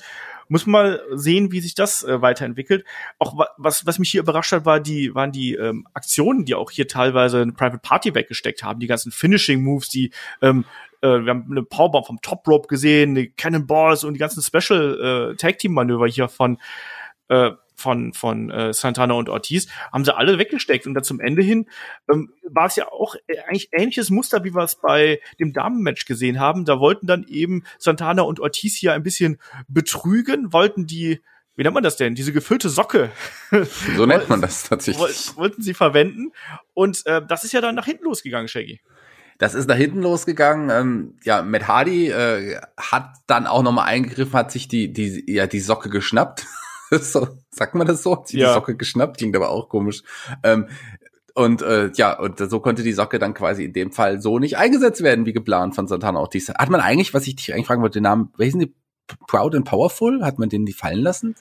Muss 0.48 0.66
man 0.66 0.84
mal 0.84 1.02
sehen, 1.14 1.52
wie 1.52 1.60
sich 1.60 1.76
das 1.76 2.04
äh, 2.04 2.22
weiterentwickelt. 2.22 2.86
Auch 3.20 3.36
was, 3.58 3.86
was 3.86 4.00
mich 4.00 4.12
hier 4.12 4.22
überrascht 4.22 4.52
hat, 4.52 4.66
war 4.66 4.80
die, 4.80 5.16
waren 5.16 5.32
die 5.32 5.56
ähm, 5.56 5.88
Aktionen, 5.94 6.46
die 6.46 6.56
auch 6.56 6.72
hier 6.72 6.88
teilweise 6.88 7.42
eine 7.42 7.54
Private 7.54 7.80
Party 7.80 8.14
weggesteckt 8.14 8.64
haben. 8.64 8.80
Die 8.80 8.88
ganzen 8.88 9.12
Finishing 9.12 9.64
Moves, 9.64 9.90
die 9.90 10.12
ähm, 10.42 10.66
äh, 11.02 11.08
wir 11.08 11.30
haben 11.30 11.48
eine 11.50 11.64
Powerbomb 11.64 12.06
vom 12.06 12.22
Top 12.22 12.48
Rope 12.48 12.68
gesehen, 12.68 13.16
die 13.16 13.30
Cannonballs 13.30 14.04
und 14.04 14.14
die 14.14 14.20
ganzen 14.20 14.42
Special 14.42 15.32
äh, 15.32 15.36
Tag 15.36 15.60
Team 15.60 15.74
Manöver 15.74 16.08
hier 16.08 16.28
von 16.28 16.58
äh, 17.30 17.52
von, 17.76 18.14
von 18.14 18.50
äh, 18.50 18.74
Santana 18.74 19.14
und 19.14 19.30
Ortiz, 19.30 19.68
haben 19.92 20.06
sie 20.06 20.16
alle 20.16 20.38
weggesteckt. 20.38 20.88
Und 20.88 20.94
dann 20.94 21.04
zum 21.04 21.20
Ende 21.20 21.42
hin 21.42 21.68
ähm, 22.12 22.34
war 22.44 22.68
es 22.68 22.76
ja 22.76 22.88
auch 22.88 23.16
äh, 23.28 23.40
eigentlich 23.48 23.70
ähnliches 23.72 24.10
Muster, 24.10 24.44
wie 24.44 24.54
wir 24.54 24.64
es 24.64 24.76
bei 24.76 25.20
dem 25.40 25.54
Damenmatch 25.54 26.06
gesehen 26.06 26.40
haben. 26.40 26.66
Da 26.66 26.80
wollten 26.80 27.08
dann 27.08 27.26
eben 27.28 27.64
Santana 27.78 28.24
und 28.24 28.40
Ortiz 28.40 28.76
hier 28.76 28.94
ein 28.94 29.04
bisschen 29.04 29.40
betrügen, 29.68 30.54
wollten 30.54 30.88
die 30.88 31.22
wie 31.58 31.64
nennt 31.64 31.74
man 31.74 31.84
das 31.84 31.96
denn? 31.96 32.16
Diese 32.16 32.34
gefüllte 32.34 32.70
Socke. 32.70 33.12
So 33.96 34.06
nennt 34.06 34.28
man 34.30 34.42
das 34.42 34.64
tatsächlich. 34.64 35.38
Wollten 35.38 35.62
sie 35.62 35.74
verwenden. 35.74 36.34
Und 36.74 37.06
äh, 37.06 37.22
das 37.26 37.46
ist 37.46 37.54
ja 37.54 37.62
dann 37.62 37.76
nach 37.76 37.86
hinten 37.86 38.04
losgegangen, 38.04 38.50
Shaggy. 38.50 38.82
Das 39.38 39.54
ist 39.54 39.68
nach 39.68 39.76
hinten 39.76 40.02
losgegangen. 40.02 40.70
Ähm, 40.70 41.18
ja, 41.24 41.42
Matt 41.42 41.68
Hardy 41.68 42.10
äh, 42.10 42.60
hat 42.78 43.16
dann 43.28 43.48
auch 43.48 43.64
nochmal 43.64 43.88
eingegriffen, 43.88 44.34
hat 44.34 44.52
sich 44.52 44.68
die, 44.68 44.92
die, 44.92 45.32
ja, 45.32 45.48
die 45.48 45.60
Socke 45.60 45.90
geschnappt 45.90 46.46
so, 47.02 47.28
sagt 47.50 47.76
man 47.76 47.88
das 47.88 48.04
so? 48.04 48.24
Sie 48.26 48.40
ja. 48.40 48.48
die 48.48 48.54
Socke 48.54 48.76
geschnappt, 48.76 49.18
klingt 49.18 49.36
aber 49.36 49.50
auch 49.50 49.70
komisch. 49.70 50.04
Ähm, 50.44 50.68
und 51.34 51.62
äh, 51.62 51.92
ja, 51.96 52.18
und 52.18 52.40
so 52.40 52.60
konnte 52.62 52.82
die 52.82 52.94
Socke 52.94 53.20
dann 53.20 53.34
quasi 53.34 53.66
in 53.66 53.74
dem 53.74 53.92
Fall 53.92 54.22
so 54.22 54.40
nicht 54.40 54.58
eingesetzt 54.58 55.04
werden, 55.04 55.26
wie 55.26 55.34
geplant 55.34 55.76
von 55.76 55.88
Santana 55.88 56.20
Ortiz. 56.20 56.50
Hat 56.50 56.70
man 56.70 56.80
eigentlich, 56.80 57.14
was 57.14 57.28
ich 57.28 57.36
dich 57.36 57.54
eigentlich 57.54 57.68
fragen 57.68 57.82
wollte, 57.82 58.00
den 58.00 58.04
Namen, 58.04 58.32
welchen 58.38 58.60
die 58.60 58.74
Proud 59.28 59.54
and 59.54 59.66
Powerful, 59.66 60.24
hat 60.24 60.40
man 60.40 60.50
den 60.50 60.66
die 60.66 60.74
fallen 60.74 61.02
lassen? 61.02 61.36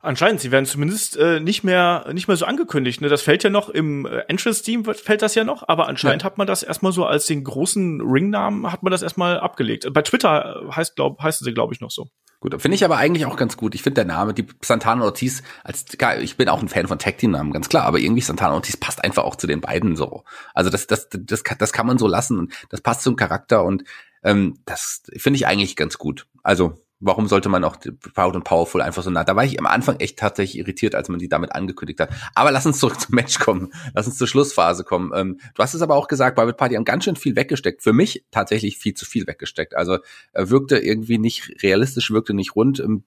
Anscheinend, 0.00 0.40
sie 0.40 0.52
werden 0.52 0.66
zumindest 0.66 1.16
äh, 1.16 1.40
nicht 1.40 1.64
mehr 1.64 2.06
nicht 2.12 2.28
mehr 2.28 2.36
so 2.36 2.44
angekündigt. 2.44 3.00
Ne? 3.00 3.08
Das 3.08 3.22
fällt 3.22 3.42
ja 3.42 3.48
noch 3.48 3.70
im 3.70 4.04
äh, 4.04 4.18
Entrance-Team 4.28 4.84
fällt 4.84 5.22
das 5.22 5.34
ja 5.34 5.44
noch, 5.44 5.66
aber 5.66 5.88
anscheinend 5.88 6.22
ja. 6.22 6.26
hat 6.26 6.36
man 6.36 6.46
das 6.46 6.62
erstmal 6.62 6.92
so 6.92 7.06
als 7.06 7.26
den 7.26 7.42
großen 7.42 8.02
Ringnamen 8.02 8.70
hat 8.70 8.82
man 8.82 8.90
das 8.90 9.00
erstmal 9.00 9.40
abgelegt. 9.40 9.90
Bei 9.94 10.02
Twitter 10.02 10.62
heißt 10.70 10.94
glaub 10.94 11.22
heißen 11.22 11.44
sie 11.44 11.54
glaube 11.54 11.72
ich 11.72 11.80
noch 11.80 11.90
so. 11.90 12.08
Gut, 12.44 12.60
finde 12.60 12.74
ich 12.74 12.84
aber 12.84 12.98
eigentlich 12.98 13.24
auch 13.24 13.38
ganz 13.38 13.56
gut. 13.56 13.74
Ich 13.74 13.80
finde 13.80 13.94
der 13.94 14.04
Name, 14.04 14.34
die 14.34 14.46
Santana 14.60 15.02
Ortiz, 15.02 15.42
als 15.62 15.86
ich 16.20 16.36
bin 16.36 16.50
auch 16.50 16.60
ein 16.60 16.68
Fan 16.68 16.86
von 16.86 16.98
Tag 16.98 17.16
Team 17.16 17.30
Namen, 17.30 17.54
ganz 17.54 17.70
klar, 17.70 17.84
aber 17.84 17.98
irgendwie 17.98 18.20
Santana 18.20 18.52
Ortiz 18.52 18.76
passt 18.76 19.02
einfach 19.02 19.24
auch 19.24 19.36
zu 19.36 19.46
den 19.46 19.62
beiden 19.62 19.96
so. 19.96 20.24
Also 20.52 20.68
das 20.68 20.86
das 20.86 21.08
das 21.10 21.42
das 21.42 21.72
kann 21.72 21.86
man 21.86 21.96
so 21.96 22.06
lassen 22.06 22.38
und 22.38 22.52
das 22.68 22.82
passt 22.82 23.00
zum 23.00 23.16
Charakter 23.16 23.64
und 23.64 23.84
ähm, 24.22 24.58
das 24.66 25.04
finde 25.16 25.38
ich 25.38 25.46
eigentlich 25.46 25.74
ganz 25.74 25.96
gut. 25.96 26.26
Also 26.42 26.83
warum 27.00 27.26
sollte 27.26 27.48
man 27.48 27.64
auch 27.64 27.76
Proud 28.14 28.36
und 28.36 28.44
Powerful 28.44 28.80
einfach 28.80 29.02
so 29.02 29.10
nah? 29.10 29.24
Da 29.24 29.36
war 29.36 29.44
ich 29.44 29.58
am 29.58 29.66
Anfang 29.66 29.96
echt 30.00 30.18
tatsächlich 30.18 30.58
irritiert, 30.58 30.94
als 30.94 31.08
man 31.08 31.18
die 31.18 31.28
damit 31.28 31.54
angekündigt 31.54 32.00
hat. 32.00 32.10
Aber 32.34 32.50
lass 32.50 32.66
uns 32.66 32.78
zurück 32.78 33.00
zum 33.00 33.14
Match 33.14 33.38
kommen. 33.38 33.72
Lass 33.94 34.06
uns 34.06 34.16
zur 34.16 34.26
Schlussphase 34.26 34.84
kommen. 34.84 35.12
Ähm, 35.14 35.38
du 35.54 35.62
hast 35.62 35.74
es 35.74 35.82
aber 35.82 35.96
auch 35.96 36.08
gesagt, 36.08 36.36
Private 36.36 36.56
Party 36.56 36.74
haben 36.76 36.84
ganz 36.84 37.04
schön 37.04 37.16
viel 37.16 37.36
weggesteckt. 37.36 37.82
Für 37.82 37.92
mich 37.92 38.24
tatsächlich 38.30 38.78
viel 38.78 38.94
zu 38.94 39.04
viel 39.04 39.26
weggesteckt. 39.26 39.76
Also 39.76 39.98
äh, 40.32 40.48
wirkte 40.48 40.78
irgendwie 40.78 41.18
nicht 41.18 41.62
realistisch, 41.62 42.10
wirkte 42.10 42.34
nicht 42.34 42.56
rund. 42.56 42.80
Ähm, 42.80 43.04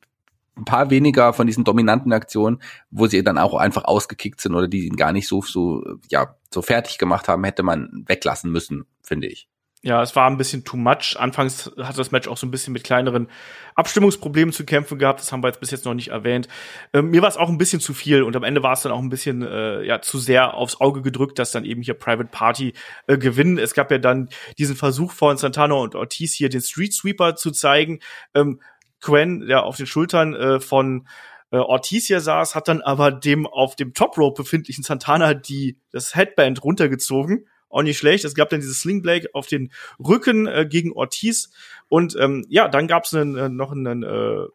ein 0.57 0.65
paar 0.65 0.89
weniger 0.89 1.33
von 1.33 1.47
diesen 1.47 1.63
dominanten 1.63 2.11
Aktionen, 2.11 2.61
wo 2.89 3.07
sie 3.07 3.23
dann 3.23 3.38
auch 3.38 3.53
einfach 3.53 3.85
ausgekickt 3.85 4.41
sind 4.41 4.55
oder 4.55 4.67
die 4.67 4.88
ihn 4.88 4.95
gar 4.95 5.13
nicht 5.13 5.27
so, 5.27 5.41
so, 5.41 5.83
ja, 6.09 6.35
so 6.51 6.61
fertig 6.61 6.97
gemacht 6.97 7.27
haben, 7.27 7.43
hätte 7.43 7.61
man 7.63 8.03
weglassen 8.07 8.51
müssen, 8.51 8.85
finde 9.03 9.27
ich. 9.27 9.47
Ja, 9.88 10.01
es 10.01 10.17
war 10.17 10.29
ein 10.29 10.35
bisschen 10.35 10.65
too 10.65 10.75
much. 10.75 11.15
Anfangs 11.17 11.71
hat 11.77 11.97
das 11.97 12.11
Match 12.11 12.27
auch 12.27 12.35
so 12.35 12.45
ein 12.45 12.51
bisschen 12.51 12.73
mit 12.73 12.83
kleineren 12.83 13.29
Abstimmungsproblemen 13.75 14.51
zu 14.51 14.65
kämpfen 14.65 14.99
gehabt. 14.99 15.21
Das 15.21 15.31
haben 15.31 15.41
wir 15.41 15.47
jetzt 15.47 15.61
bis 15.61 15.71
jetzt 15.71 15.85
noch 15.85 15.93
nicht 15.93 16.09
erwähnt. 16.09 16.49
Ähm, 16.91 17.09
mir 17.09 17.21
war 17.21 17.29
es 17.29 17.38
auch 17.38 17.47
ein 17.47 17.57
bisschen 17.57 17.79
zu 17.79 17.93
viel 17.93 18.23
und 18.23 18.35
am 18.35 18.43
Ende 18.43 18.61
war 18.63 18.73
es 18.73 18.81
dann 18.81 18.91
auch 18.91 18.99
ein 18.99 19.07
bisschen 19.07 19.43
äh, 19.43 19.83
ja 19.83 20.01
zu 20.01 20.19
sehr 20.19 20.55
aufs 20.55 20.81
Auge 20.81 21.01
gedrückt, 21.01 21.39
dass 21.39 21.51
dann 21.51 21.63
eben 21.63 21.81
hier 21.81 21.93
Private 21.93 22.27
Party 22.29 22.73
äh, 23.07 23.17
gewinnen. 23.17 23.57
Es 23.57 23.73
gab 23.73 23.89
ja 23.89 23.97
dann 23.97 24.27
diesen 24.57 24.75
Versuch 24.75 25.13
von 25.13 25.38
Santana 25.38 25.75
und 25.75 25.95
Ortiz 25.95 26.33
hier 26.33 26.49
den 26.49 26.59
Street 26.59 26.93
Sweeper 26.93 27.38
zu 27.38 27.51
zeigen. 27.51 28.01
Ähm, 28.35 28.59
Quen, 28.99 29.47
der 29.47 29.63
auf 29.63 29.77
den 29.77 29.88
Schultern 29.88 30.35
äh, 30.35 30.59
von 30.59 31.07
äh, 31.51 31.59
Ortiz 31.59 32.07
hier 32.07 32.19
saß, 32.19 32.55
hat 32.55 32.67
dann 32.67 32.81
aber 32.81 33.09
dem 33.09 33.47
auf 33.47 33.77
dem 33.77 33.93
Top 33.93 34.17
Rope 34.17 34.43
befindlichen 34.43 34.83
Santana 34.83 35.33
die 35.33 35.79
das 35.93 36.13
Headband 36.13 36.61
runtergezogen 36.61 37.45
auch 37.70 37.84
nicht 37.84 37.97
schlecht. 37.97 38.26
Es 38.26 38.36
gab 38.36 38.49
dann 38.49 38.59
dieses 38.59 38.82
Sling 38.82 39.01
Blade 39.01 39.30
auf 39.34 39.47
den 39.47 39.72
Rücken 39.99 40.47
äh, 40.47 40.65
gegen 40.70 40.91
Ortiz 40.93 41.51
und 41.89 42.15
ähm, 42.20 42.45
ja, 42.49 42.68
dann 42.68 42.88
gab 42.88 43.05
es 43.05 43.13
äh, 43.13 43.26
noch 43.26 43.72
einen, 43.72 44.03
äh, 44.03 44.45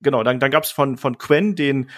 genau, 0.00 0.22
dann, 0.22 0.40
dann 0.40 0.50
gab 0.50 0.64
es 0.64 0.70
von 0.70 0.96
von 0.96 1.18
Quen 1.18 1.54
den 1.54 1.90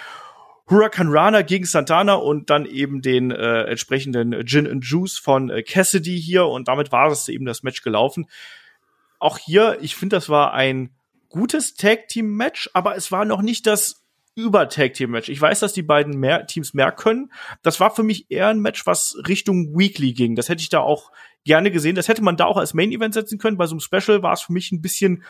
Huracan 0.69 1.09
Rana 1.11 1.43
gegen 1.43 1.67
Santana 1.67 2.15
und 2.15 2.49
dann 2.49 2.65
eben 2.65 3.03
den 3.03 3.31
äh, 3.31 3.65
entsprechenden 3.65 4.47
Gin 4.47 4.67
and 4.67 4.85
Juice 4.85 5.19
von 5.19 5.51
äh, 5.51 5.63
Cassidy 5.63 6.21
hier 6.21 6.47
und 6.47 6.69
damit 6.69 6.91
war 6.91 7.11
es 7.11 7.29
eben 7.29 7.45
das 7.45 7.63
Match 7.63 7.83
gelaufen. 7.83 8.27
Auch 9.19 9.39
hier, 9.39 9.79
ich 9.81 9.95
finde, 9.95 10.17
das 10.17 10.29
war 10.29 10.55
ein 10.55 10.95
gutes 11.29 11.75
Tag 11.75 12.09
Team 12.09 12.37
Match, 12.37 12.71
aber 12.73 12.97
es 12.97 13.13
war 13.13 13.25
noch 13.25 13.43
nicht 13.43 13.67
das 13.67 14.04
über 14.35 14.69
Tag 14.69 14.95
Team 14.95 15.11
Match. 15.11 15.29
Ich 15.29 15.41
weiß, 15.41 15.61
dass 15.61 15.73
die 15.73 15.83
beiden 15.83 16.19
mehr 16.19 16.47
Teams 16.47 16.75
mehr 16.75 16.93
können. 16.93 17.33
Das 17.63 17.81
war 17.81 17.95
für 17.95 18.03
mich 18.03 18.31
eher 18.31 18.49
ein 18.49 18.61
Match, 18.61 18.87
was 18.87 19.17
Richtung 19.29 19.79
Weekly 19.79 20.13
ging. 20.13 20.35
Das 20.35 20.49
hätte 20.49 20.63
ich 20.63 20.69
da 20.69 20.81
auch 20.81 21.13
gerne 21.45 21.71
gesehen. 21.71 21.95
Das 21.95 22.09
hätte 22.09 22.23
man 22.23 22.37
da 22.37 22.47
auch 22.47 22.57
als 22.57 22.75
Main 22.75 22.93
Event 22.93 23.15
setzen 23.15 23.39
können. 23.39 23.57
Bei 23.57 23.67
so 23.67 23.75
einem 23.75 23.81
Special 23.81 24.23
war 24.23 24.33
es 24.33 24.43
für 24.43 24.53
mich 24.53 24.73
ein 24.73 24.83
bisschen 24.83 25.23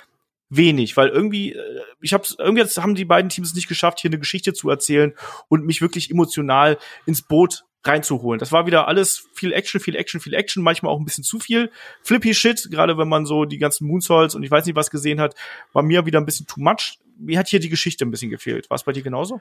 wenig, 0.48 0.96
weil 0.96 1.08
irgendwie 1.08 1.52
äh, 1.52 1.80
ich 2.00 2.14
hab's 2.14 2.36
irgendwie 2.38 2.62
haben 2.62 2.94
die 2.94 3.04
beiden 3.04 3.28
Teams 3.28 3.54
nicht 3.54 3.68
geschafft, 3.68 4.00
hier 4.00 4.10
eine 4.10 4.18
Geschichte 4.18 4.52
zu 4.52 4.68
erzählen 4.70 5.14
und 5.48 5.64
mich 5.64 5.80
wirklich 5.80 6.10
emotional 6.10 6.78
ins 7.06 7.22
Boot 7.22 7.64
reinzuholen. 7.82 8.38
Das 8.38 8.52
war 8.52 8.66
wieder 8.66 8.88
alles 8.88 9.28
viel 9.34 9.52
Action, 9.52 9.80
viel 9.80 9.96
Action, 9.96 10.20
viel 10.20 10.34
Action, 10.34 10.62
manchmal 10.62 10.92
auch 10.92 10.98
ein 10.98 11.04
bisschen 11.04 11.24
zu 11.24 11.38
viel 11.38 11.70
Flippy 12.02 12.34
Shit, 12.34 12.68
gerade 12.70 12.96
wenn 12.96 13.08
man 13.08 13.26
so 13.26 13.44
die 13.44 13.58
ganzen 13.58 13.86
Moonsaults 13.86 14.34
und 14.34 14.42
ich 14.42 14.50
weiß 14.50 14.64
nicht 14.64 14.76
was 14.76 14.90
gesehen 14.90 15.20
hat, 15.20 15.34
war 15.72 15.82
mir 15.82 16.06
wieder 16.06 16.20
ein 16.20 16.26
bisschen 16.26 16.46
too 16.46 16.60
much 16.60 16.98
mir 17.18 17.38
hat 17.38 17.48
hier 17.48 17.60
die 17.60 17.68
Geschichte 17.68 18.04
ein 18.04 18.10
bisschen 18.10 18.30
gefehlt. 18.30 18.70
War 18.70 18.76
es 18.76 18.84
bei 18.84 18.92
dir 18.92 19.02
genauso? 19.02 19.40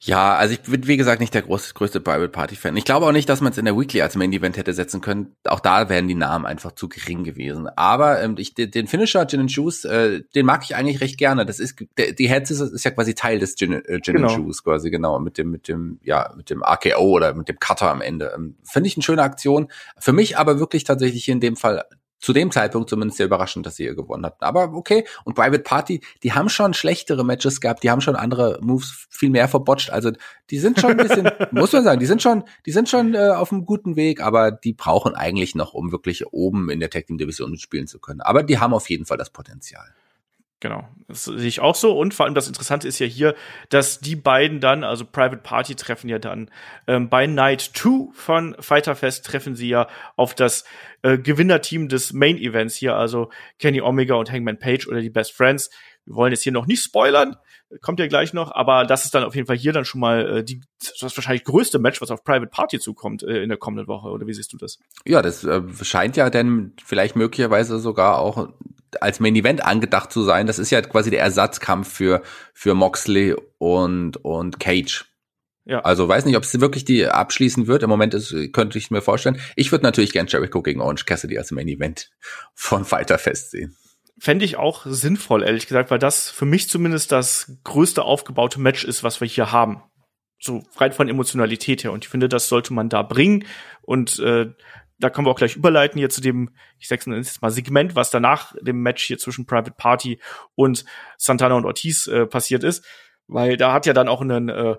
Ja, 0.00 0.36
also 0.36 0.54
ich 0.54 0.60
bin 0.60 0.86
wie 0.86 0.96
gesagt 0.96 1.20
nicht 1.20 1.34
der 1.34 1.42
groß, 1.42 1.74
größte 1.74 2.00
Private 2.00 2.28
Party 2.28 2.54
Fan. 2.54 2.76
Ich 2.76 2.84
glaube 2.84 3.06
auch 3.06 3.12
nicht, 3.12 3.28
dass 3.28 3.40
man 3.40 3.50
es 3.50 3.58
in 3.58 3.64
der 3.64 3.76
Weekly 3.76 4.00
als 4.00 4.14
Main 4.14 4.32
Event 4.32 4.56
hätte 4.56 4.72
setzen 4.72 5.00
können. 5.00 5.34
Auch 5.44 5.58
da 5.58 5.88
wären 5.88 6.06
die 6.06 6.14
Namen 6.14 6.46
einfach 6.46 6.70
zu 6.72 6.88
gering 6.88 7.24
gewesen. 7.24 7.68
Aber 7.68 8.22
ähm, 8.22 8.36
ich, 8.38 8.54
den 8.54 8.86
Finisher 8.86 9.26
Gin 9.26 9.40
and 9.40 9.50
Juice, 9.50 9.84
äh, 9.86 10.22
den 10.36 10.46
mag 10.46 10.62
ich 10.62 10.76
eigentlich 10.76 11.00
recht 11.00 11.18
gerne. 11.18 11.44
Das 11.44 11.58
ist 11.58 11.84
der, 11.96 12.12
die 12.12 12.28
Heads 12.28 12.52
ist, 12.52 12.60
ist 12.60 12.84
ja 12.84 12.92
quasi 12.92 13.14
Teil 13.14 13.40
des 13.40 13.56
Gin, 13.56 13.72
äh, 13.72 14.00
Gin 14.00 14.14
genau. 14.14 14.28
and 14.28 14.38
Juice 14.38 14.62
quasi 14.62 14.90
genau 14.90 15.18
mit 15.18 15.36
dem 15.36 15.50
mit 15.50 15.66
dem 15.66 15.98
ja 16.04 16.32
mit 16.36 16.48
dem 16.50 16.62
RKO 16.62 17.02
oder 17.02 17.34
mit 17.34 17.48
dem 17.48 17.58
Cutter 17.58 17.90
am 17.90 18.00
Ende. 18.00 18.32
Ähm, 18.36 18.54
Finde 18.62 18.86
ich 18.86 18.96
eine 18.96 19.02
schöne 19.02 19.22
Aktion. 19.22 19.66
Für 19.98 20.12
mich 20.12 20.38
aber 20.38 20.60
wirklich 20.60 20.84
tatsächlich 20.84 21.28
in 21.28 21.40
dem 21.40 21.56
Fall 21.56 21.84
zu 22.18 22.32
dem 22.32 22.50
Zeitpunkt 22.50 22.90
zumindest 22.90 23.18
sehr 23.18 23.26
überraschend, 23.26 23.66
dass 23.66 23.76
sie 23.76 23.84
ihr 23.84 23.94
gewonnen 23.94 24.26
hatten. 24.26 24.44
Aber 24.44 24.72
okay. 24.72 25.04
Und 25.24 25.34
Private 25.34 25.62
Party, 25.62 26.00
die 26.22 26.32
haben 26.32 26.48
schon 26.48 26.74
schlechtere 26.74 27.24
Matches 27.24 27.60
gehabt, 27.60 27.82
die 27.82 27.90
haben 27.90 28.00
schon 28.00 28.16
andere 28.16 28.58
Moves 28.60 29.06
viel 29.10 29.30
mehr 29.30 29.48
verbotcht. 29.48 29.90
Also 29.90 30.12
die 30.50 30.58
sind 30.58 30.80
schon 30.80 30.92
ein 30.92 30.96
bisschen, 30.96 31.30
muss 31.52 31.72
man 31.72 31.84
sagen, 31.84 32.00
die 32.00 32.06
sind 32.06 32.22
schon, 32.22 32.44
die 32.66 32.72
sind 32.72 32.88
schon 32.88 33.14
äh, 33.14 33.28
auf 33.28 33.52
einem 33.52 33.64
guten 33.64 33.96
Weg, 33.96 34.20
aber 34.20 34.50
die 34.50 34.72
brauchen 34.72 35.14
eigentlich 35.14 35.54
noch, 35.54 35.74
um 35.74 35.92
wirklich 35.92 36.26
oben 36.32 36.70
in 36.70 36.80
der 36.80 36.90
Tag 36.90 37.06
Team 37.06 37.18
Division 37.18 37.50
mitspielen 37.50 37.86
zu 37.86 37.98
können. 37.98 38.20
Aber 38.20 38.42
die 38.42 38.58
haben 38.58 38.74
auf 38.74 38.88
jeden 38.90 39.06
Fall 39.06 39.18
das 39.18 39.30
Potenzial. 39.30 39.86
Genau, 40.60 40.88
das 41.06 41.24
sehe 41.24 41.46
ich 41.46 41.60
auch 41.60 41.76
so. 41.76 41.96
Und 41.96 42.14
vor 42.14 42.26
allem 42.26 42.34
das 42.34 42.48
Interessante 42.48 42.88
ist 42.88 42.98
ja 42.98 43.06
hier, 43.06 43.36
dass 43.68 44.00
die 44.00 44.16
beiden 44.16 44.60
dann, 44.60 44.82
also 44.82 45.04
Private 45.04 45.36
Party 45.36 45.76
treffen 45.76 46.08
ja 46.08 46.18
dann 46.18 46.50
ähm, 46.88 47.08
bei 47.08 47.28
Night 47.28 47.60
2 47.60 48.12
von 48.12 48.56
Fighter 48.58 48.96
Fest 48.96 49.24
treffen 49.24 49.54
sie 49.54 49.68
ja 49.68 49.86
auf 50.16 50.34
das 50.34 50.64
äh, 51.02 51.16
Gewinnerteam 51.16 51.88
des 51.88 52.12
Main 52.12 52.38
Events 52.38 52.74
hier, 52.74 52.96
also 52.96 53.30
Kenny 53.60 53.80
Omega 53.80 54.16
und 54.16 54.32
Hangman 54.32 54.58
Page 54.58 54.88
oder 54.88 55.00
die 55.00 55.10
Best 55.10 55.32
Friends. 55.32 55.70
Wir 56.06 56.16
wollen 56.16 56.32
jetzt 56.32 56.42
hier 56.42 56.52
noch 56.52 56.66
nicht 56.66 56.82
spoilern, 56.82 57.36
kommt 57.80 58.00
ja 58.00 58.08
gleich 58.08 58.32
noch, 58.32 58.50
aber 58.50 58.84
das 58.84 59.04
ist 59.04 59.14
dann 59.14 59.22
auf 59.22 59.36
jeden 59.36 59.46
Fall 59.46 59.56
hier 59.56 59.72
dann 59.72 59.84
schon 59.84 60.00
mal 60.00 60.38
äh, 60.38 60.44
die, 60.44 60.60
das 61.00 61.16
wahrscheinlich 61.16 61.44
größte 61.44 61.78
Match, 61.78 62.00
was 62.00 62.10
auf 62.10 62.24
Private 62.24 62.50
Party 62.50 62.80
zukommt 62.80 63.22
äh, 63.22 63.42
in 63.44 63.48
der 63.48 63.58
kommenden 63.58 63.86
Woche. 63.86 64.08
Oder 64.08 64.26
wie 64.26 64.34
siehst 64.34 64.52
du 64.52 64.56
das? 64.56 64.78
Ja, 65.06 65.22
das 65.22 65.44
äh, 65.44 65.62
scheint 65.82 66.16
ja 66.16 66.30
dann 66.30 66.72
vielleicht 66.82 67.14
möglicherweise 67.14 67.78
sogar 67.78 68.18
auch 68.18 68.48
als 69.00 69.20
Main 69.20 69.36
Event 69.36 69.64
angedacht 69.64 70.12
zu 70.12 70.22
sein. 70.22 70.46
Das 70.46 70.58
ist 70.58 70.70
ja 70.70 70.80
quasi 70.82 71.10
der 71.10 71.20
Ersatzkampf 71.20 71.92
für, 71.92 72.22
für 72.54 72.74
Moxley 72.74 73.36
und, 73.58 74.16
und 74.18 74.60
Cage. 74.60 75.04
Ja. 75.68 75.80
Also 75.80 76.08
weiß 76.08 76.24
nicht, 76.24 76.36
ob 76.36 76.44
es 76.44 76.60
wirklich 76.60 76.86
die 76.86 77.06
abschließen 77.06 77.66
wird. 77.66 77.82
Im 77.82 77.90
Moment 77.90 78.14
ist, 78.14 78.34
könnte 78.52 78.78
ich 78.78 78.90
mir 78.90 79.02
vorstellen. 79.02 79.38
Ich 79.54 79.70
würde 79.70 79.84
natürlich 79.84 80.12
gern 80.12 80.26
Jericho 80.26 80.62
gegen 80.62 80.80
Orange 80.80 81.04
Cassidy 81.04 81.36
als 81.36 81.50
Main 81.50 81.68
Event 81.68 82.10
von 82.54 82.86
Fighter 82.86 83.18
Fest 83.18 83.50
sehen. 83.50 83.76
Fände 84.18 84.46
ich 84.46 84.56
auch 84.56 84.86
sinnvoll, 84.86 85.44
ehrlich 85.44 85.66
gesagt, 85.66 85.90
weil 85.90 85.98
das 85.98 86.30
für 86.30 86.46
mich 86.46 86.68
zumindest 86.70 87.12
das 87.12 87.52
größte 87.64 88.02
aufgebaute 88.02 88.60
Match 88.60 88.82
ist, 88.84 89.04
was 89.04 89.20
wir 89.20 89.28
hier 89.28 89.52
haben. 89.52 89.82
So 90.40 90.64
rein 90.76 90.92
von 90.92 91.08
Emotionalität 91.08 91.84
her. 91.84 91.92
Und 91.92 92.04
ich 92.04 92.08
finde, 92.08 92.28
das 92.30 92.48
sollte 92.48 92.72
man 92.72 92.88
da 92.88 93.02
bringen. 93.02 93.44
Und 93.82 94.18
äh, 94.20 94.46
da 94.98 95.10
können 95.10 95.26
wir 95.26 95.30
auch 95.30 95.38
gleich 95.38 95.56
überleiten 95.56 95.98
hier 95.98 96.10
zu 96.10 96.20
dem, 96.20 96.50
ich 96.78 96.88
sag's 96.88 97.06
jetzt 97.06 97.42
mal, 97.42 97.50
Segment, 97.50 97.94
was 97.94 98.10
danach 98.10 98.54
dem 98.60 98.82
Match 98.82 99.04
hier 99.04 99.18
zwischen 99.18 99.46
Private 99.46 99.70
Party 99.70 100.18
und 100.54 100.84
Santana 101.16 101.54
und 101.54 101.64
Ortiz 101.64 102.06
äh, 102.06 102.26
passiert 102.26 102.64
ist. 102.64 102.84
Weil 103.26 103.56
da 103.56 103.72
hat 103.72 103.86
ja 103.86 103.92
dann 103.92 104.08
auch 104.08 104.20
ein 104.22 104.48
äh, 104.48 104.76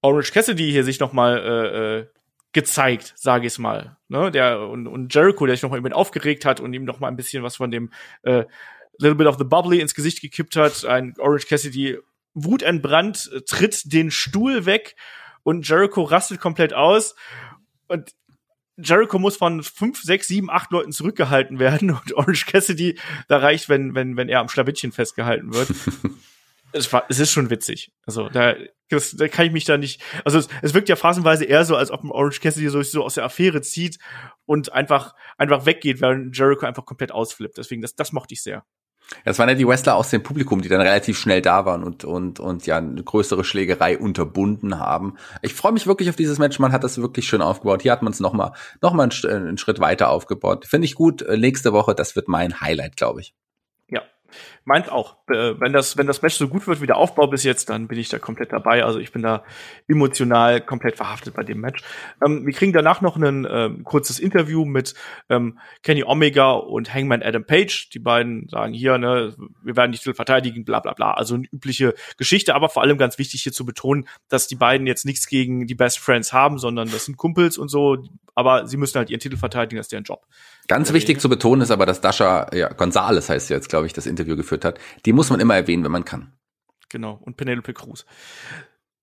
Orange 0.00 0.32
Cassidy 0.32 0.70
hier 0.70 0.84
sich 0.84 0.98
noch 0.98 1.12
mal 1.12 1.38
äh, 1.38 1.98
äh, 1.98 2.06
gezeigt, 2.52 3.14
sage 3.16 3.46
ich 3.46 3.58
mal. 3.58 3.96
Ne? 4.08 4.30
Der 4.30 4.68
und, 4.68 4.86
und 4.86 5.14
Jericho, 5.14 5.46
der 5.46 5.54
sich 5.54 5.62
noch 5.62 5.70
mal 5.70 5.78
über 5.78 5.94
aufgeregt 5.94 6.44
hat 6.44 6.60
und 6.60 6.72
ihm 6.74 6.84
noch 6.84 7.00
mal 7.00 7.08
ein 7.08 7.16
bisschen 7.16 7.42
was 7.42 7.56
von 7.56 7.70
dem 7.70 7.90
äh, 8.22 8.44
Little 8.98 9.14
Bit 9.14 9.26
of 9.26 9.38
the 9.38 9.44
Bubbly 9.44 9.80
ins 9.80 9.94
Gesicht 9.94 10.20
gekippt 10.20 10.56
hat. 10.56 10.84
Ein 10.84 11.14
Orange 11.18 11.46
Cassidy 11.46 11.98
wutentbrannt, 12.34 13.30
äh, 13.32 13.40
tritt 13.42 13.92
den 13.92 14.10
Stuhl 14.10 14.66
weg 14.66 14.96
und 15.44 15.68
Jericho 15.68 16.02
rastet 16.02 16.40
komplett 16.40 16.74
aus. 16.74 17.14
Und 17.88 18.12
Jericho 18.76 19.18
muss 19.18 19.36
von 19.36 19.62
fünf, 19.62 20.02
sechs, 20.02 20.28
sieben, 20.28 20.50
acht 20.50 20.70
Leuten 20.70 20.92
zurückgehalten 20.92 21.58
werden 21.58 21.90
und 21.90 22.14
Orange 22.14 22.46
Cassidy, 22.46 22.98
da 23.28 23.38
reicht, 23.38 23.68
wenn, 23.68 23.94
wenn, 23.94 24.16
wenn 24.16 24.28
er 24.28 24.40
am 24.40 24.48
Schlawittchen 24.48 24.92
festgehalten 24.92 25.52
wird. 25.52 25.68
es, 26.72 26.92
war, 26.92 27.04
es 27.08 27.18
ist 27.18 27.32
schon 27.32 27.50
witzig. 27.50 27.92
Also 28.06 28.28
da, 28.28 28.54
das, 28.88 29.12
da 29.12 29.28
kann 29.28 29.46
ich 29.46 29.52
mich 29.52 29.64
da 29.64 29.76
nicht. 29.76 30.02
Also 30.24 30.38
es, 30.38 30.48
es 30.62 30.74
wirkt 30.74 30.88
ja 30.88 30.96
phasenweise 30.96 31.44
eher 31.44 31.64
so, 31.64 31.76
als 31.76 31.90
ob 31.90 32.04
Orange 32.04 32.40
Cassidy 32.40 32.68
so, 32.68 32.82
so 32.82 33.04
aus 33.04 33.14
der 33.14 33.24
Affäre 33.24 33.60
zieht 33.62 33.98
und 34.46 34.72
einfach 34.72 35.14
einfach 35.36 35.66
weggeht, 35.66 36.00
während 36.00 36.36
Jericho 36.36 36.66
einfach 36.66 36.84
komplett 36.84 37.12
ausflippt. 37.12 37.58
Deswegen 37.58 37.82
das 37.82 37.94
das 37.94 38.12
mochte 38.12 38.34
ich 38.34 38.42
sehr. 38.42 38.64
Das 39.24 39.38
waren 39.38 39.48
ja 39.48 39.54
die 39.54 39.66
Wrestler 39.66 39.96
aus 39.96 40.10
dem 40.10 40.22
Publikum, 40.22 40.62
die 40.62 40.68
dann 40.68 40.80
relativ 40.80 41.18
schnell 41.18 41.42
da 41.42 41.64
waren 41.64 41.82
und, 41.82 42.04
und, 42.04 42.40
und 42.40 42.66
ja 42.66 42.78
eine 42.78 43.02
größere 43.02 43.44
Schlägerei 43.44 43.98
unterbunden 43.98 44.78
haben. 44.78 45.16
Ich 45.42 45.54
freue 45.54 45.72
mich 45.72 45.86
wirklich 45.86 46.08
auf 46.08 46.16
dieses 46.16 46.38
Match. 46.38 46.58
Man 46.58 46.72
hat 46.72 46.84
das 46.84 46.98
wirklich 46.98 47.26
schön 47.26 47.42
aufgebaut. 47.42 47.82
Hier 47.82 47.92
hat 47.92 48.02
man 48.02 48.12
es 48.12 48.20
nochmal 48.20 48.52
noch 48.80 48.92
mal 48.92 49.08
einen, 49.08 49.46
einen 49.46 49.58
Schritt 49.58 49.80
weiter 49.80 50.10
aufgebaut. 50.10 50.66
Finde 50.66 50.86
ich 50.86 50.94
gut. 50.94 51.22
Äh, 51.22 51.36
nächste 51.36 51.72
Woche, 51.72 51.94
das 51.94 52.16
wird 52.16 52.28
mein 52.28 52.60
Highlight, 52.60 52.96
glaube 52.96 53.20
ich. 53.20 53.34
Meint 54.64 54.90
auch, 54.90 55.16
äh, 55.28 55.54
wenn 55.58 55.72
das, 55.72 55.96
wenn 55.96 56.06
das 56.06 56.22
Match 56.22 56.36
so 56.36 56.48
gut 56.48 56.66
wird 56.66 56.80
wie 56.80 56.86
der 56.86 56.96
Aufbau 56.96 57.26
bis 57.26 57.44
jetzt, 57.44 57.70
dann 57.70 57.88
bin 57.88 57.98
ich 57.98 58.08
da 58.08 58.18
komplett 58.18 58.52
dabei. 58.52 58.84
Also 58.84 58.98
ich 58.98 59.12
bin 59.12 59.22
da 59.22 59.44
emotional 59.88 60.60
komplett 60.60 60.96
verhaftet 60.96 61.34
bei 61.34 61.42
dem 61.42 61.60
Match. 61.60 61.82
Ähm, 62.24 62.46
wir 62.46 62.52
kriegen 62.52 62.72
danach 62.72 63.00
noch 63.00 63.16
ein 63.16 63.46
ähm, 63.50 63.84
kurzes 63.84 64.18
Interview 64.18 64.64
mit 64.64 64.94
ähm, 65.28 65.58
Kenny 65.82 66.04
Omega 66.04 66.52
und 66.52 66.92
Hangman 66.92 67.22
Adam 67.22 67.44
Page. 67.44 67.90
Die 67.90 67.98
beiden 67.98 68.48
sagen 68.48 68.72
hier, 68.72 68.98
ne, 68.98 69.34
wir 69.62 69.76
werden 69.76 69.92
die 69.92 69.98
Titel 69.98 70.14
verteidigen, 70.14 70.64
bla 70.64 70.80
bla 70.80 70.92
bla. 70.92 71.14
Also 71.14 71.34
eine 71.34 71.46
übliche 71.52 71.94
Geschichte, 72.16 72.54
aber 72.54 72.68
vor 72.68 72.82
allem 72.82 72.98
ganz 72.98 73.18
wichtig 73.18 73.42
hier 73.42 73.52
zu 73.52 73.64
betonen, 73.64 74.06
dass 74.28 74.46
die 74.46 74.56
beiden 74.56 74.86
jetzt 74.86 75.04
nichts 75.04 75.26
gegen 75.26 75.66
die 75.66 75.74
Best 75.74 75.98
Friends 75.98 76.32
haben, 76.32 76.58
sondern 76.58 76.90
das 76.90 77.06
sind 77.06 77.16
Kumpels 77.16 77.58
und 77.58 77.68
so, 77.68 77.98
aber 78.34 78.66
sie 78.66 78.76
müssen 78.76 78.96
halt 78.96 79.10
ihren 79.10 79.20
Titel 79.20 79.36
verteidigen, 79.36 79.76
das 79.76 79.86
ist 79.86 79.92
deren 79.92 80.04
Job. 80.04 80.26
Ganz 80.68 80.92
wichtig 80.92 81.20
zu 81.20 81.28
betonen 81.28 81.62
ist 81.62 81.70
aber, 81.70 81.86
dass 81.86 82.00
Dasha, 82.00 82.46
ja, 82.54 82.72
Gonzales 82.72 83.28
heißt 83.28 83.50
jetzt, 83.50 83.68
glaube 83.68 83.86
ich, 83.86 83.92
das 83.92 84.06
Interview 84.06 84.21
geführt 84.24 84.64
hat. 84.64 84.78
Die 85.04 85.12
muss 85.12 85.30
man 85.30 85.40
immer 85.40 85.54
erwähnen, 85.54 85.84
wenn 85.84 85.92
man 85.92 86.04
kann. 86.04 86.32
Genau. 86.88 87.18
Und 87.22 87.36
Penelope 87.36 87.72
Cruz. 87.72 88.04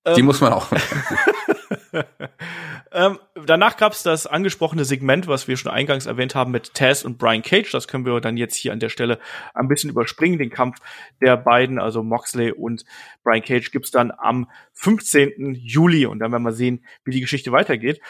Die 0.06 0.20
ähm, 0.20 0.26
muss 0.26 0.40
man 0.40 0.52
auch. 0.52 0.72
ähm, 2.92 3.18
danach 3.44 3.76
gab 3.76 3.92
es 3.92 4.02
das 4.02 4.26
angesprochene 4.26 4.86
Segment, 4.86 5.28
was 5.28 5.46
wir 5.46 5.58
schon 5.58 5.70
eingangs 5.70 6.06
erwähnt 6.06 6.34
haben 6.34 6.52
mit 6.52 6.72
Taz 6.72 7.04
und 7.04 7.18
Brian 7.18 7.42
Cage. 7.42 7.70
Das 7.70 7.86
können 7.86 8.06
wir 8.06 8.18
dann 8.20 8.38
jetzt 8.38 8.56
hier 8.56 8.72
an 8.72 8.80
der 8.80 8.88
Stelle 8.88 9.18
ein 9.52 9.68
bisschen 9.68 9.90
überspringen. 9.90 10.38
Den 10.38 10.48
Kampf 10.48 10.78
der 11.20 11.36
beiden, 11.36 11.78
also 11.78 12.02
Moxley 12.02 12.52
und 12.52 12.86
Brian 13.24 13.42
Cage, 13.42 13.70
gibt's 13.72 13.90
dann 13.90 14.10
am 14.10 14.48
15. 14.72 15.54
Juli. 15.54 16.06
Und 16.06 16.20
dann 16.20 16.32
werden 16.32 16.44
wir 16.44 16.52
sehen, 16.52 16.82
wie 17.04 17.10
die 17.10 17.20
Geschichte 17.20 17.52
weitergeht. 17.52 18.00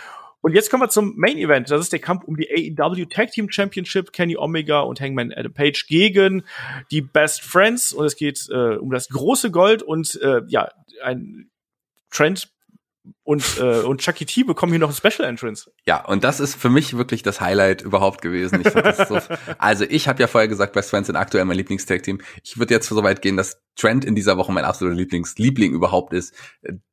Und 0.42 0.54
jetzt 0.54 0.70
kommen 0.70 0.82
wir 0.82 0.88
zum 0.88 1.14
Main 1.16 1.36
Event. 1.36 1.70
Das 1.70 1.80
ist 1.80 1.92
der 1.92 1.98
Kampf 1.98 2.24
um 2.24 2.36
die 2.36 2.48
AEW 2.50 3.06
Tag 3.06 3.30
Team 3.30 3.50
Championship. 3.50 4.12
Kenny 4.12 4.36
Omega 4.36 4.80
und 4.80 5.00
Hangman 5.00 5.32
Adam 5.32 5.52
Page 5.52 5.86
gegen 5.86 6.44
die 6.90 7.02
Best 7.02 7.42
Friends. 7.42 7.92
Und 7.92 8.06
es 8.06 8.16
geht 8.16 8.48
äh, 8.50 8.76
um 8.76 8.90
das 8.90 9.08
große 9.08 9.50
Gold 9.50 9.82
und 9.82 10.18
äh, 10.22 10.42
ja, 10.48 10.70
ein 11.02 11.50
Trend 12.10 12.50
und, 13.22 13.58
äh, 13.58 13.80
und 13.80 14.00
Chucky 14.00 14.26
T 14.26 14.42
bekommen 14.42 14.72
hier 14.72 14.78
noch 14.78 14.90
ein 14.90 14.94
Special 14.94 15.26
Entrance. 15.26 15.70
Ja, 15.86 16.04
und 16.04 16.22
das 16.22 16.38
ist 16.38 16.54
für 16.54 16.68
mich 16.68 16.96
wirklich 16.96 17.22
das 17.22 17.40
Highlight 17.40 17.80
überhaupt 17.80 18.20
gewesen. 18.20 18.60
Ich 18.60 18.72
so, 18.72 19.18
also 19.58 19.84
ich 19.88 20.08
habe 20.08 20.20
ja 20.20 20.26
vorher 20.26 20.48
gesagt, 20.48 20.74
Best 20.74 20.90
Friends 20.90 21.06
sind 21.06 21.16
aktuell 21.16 21.44
mein 21.44 21.56
Lieblingstag-Team. 21.56 22.20
Ich 22.44 22.58
würde 22.58 22.74
jetzt 22.74 22.88
so 22.88 23.02
weit 23.02 23.22
gehen, 23.22 23.36
dass 23.36 23.60
Trent 23.76 24.04
in 24.04 24.14
dieser 24.14 24.36
Woche 24.36 24.52
mein 24.52 24.64
absoluter 24.64 24.96
Lieblingsliebling 24.96 25.72
überhaupt 25.72 26.12
ist. 26.12 26.34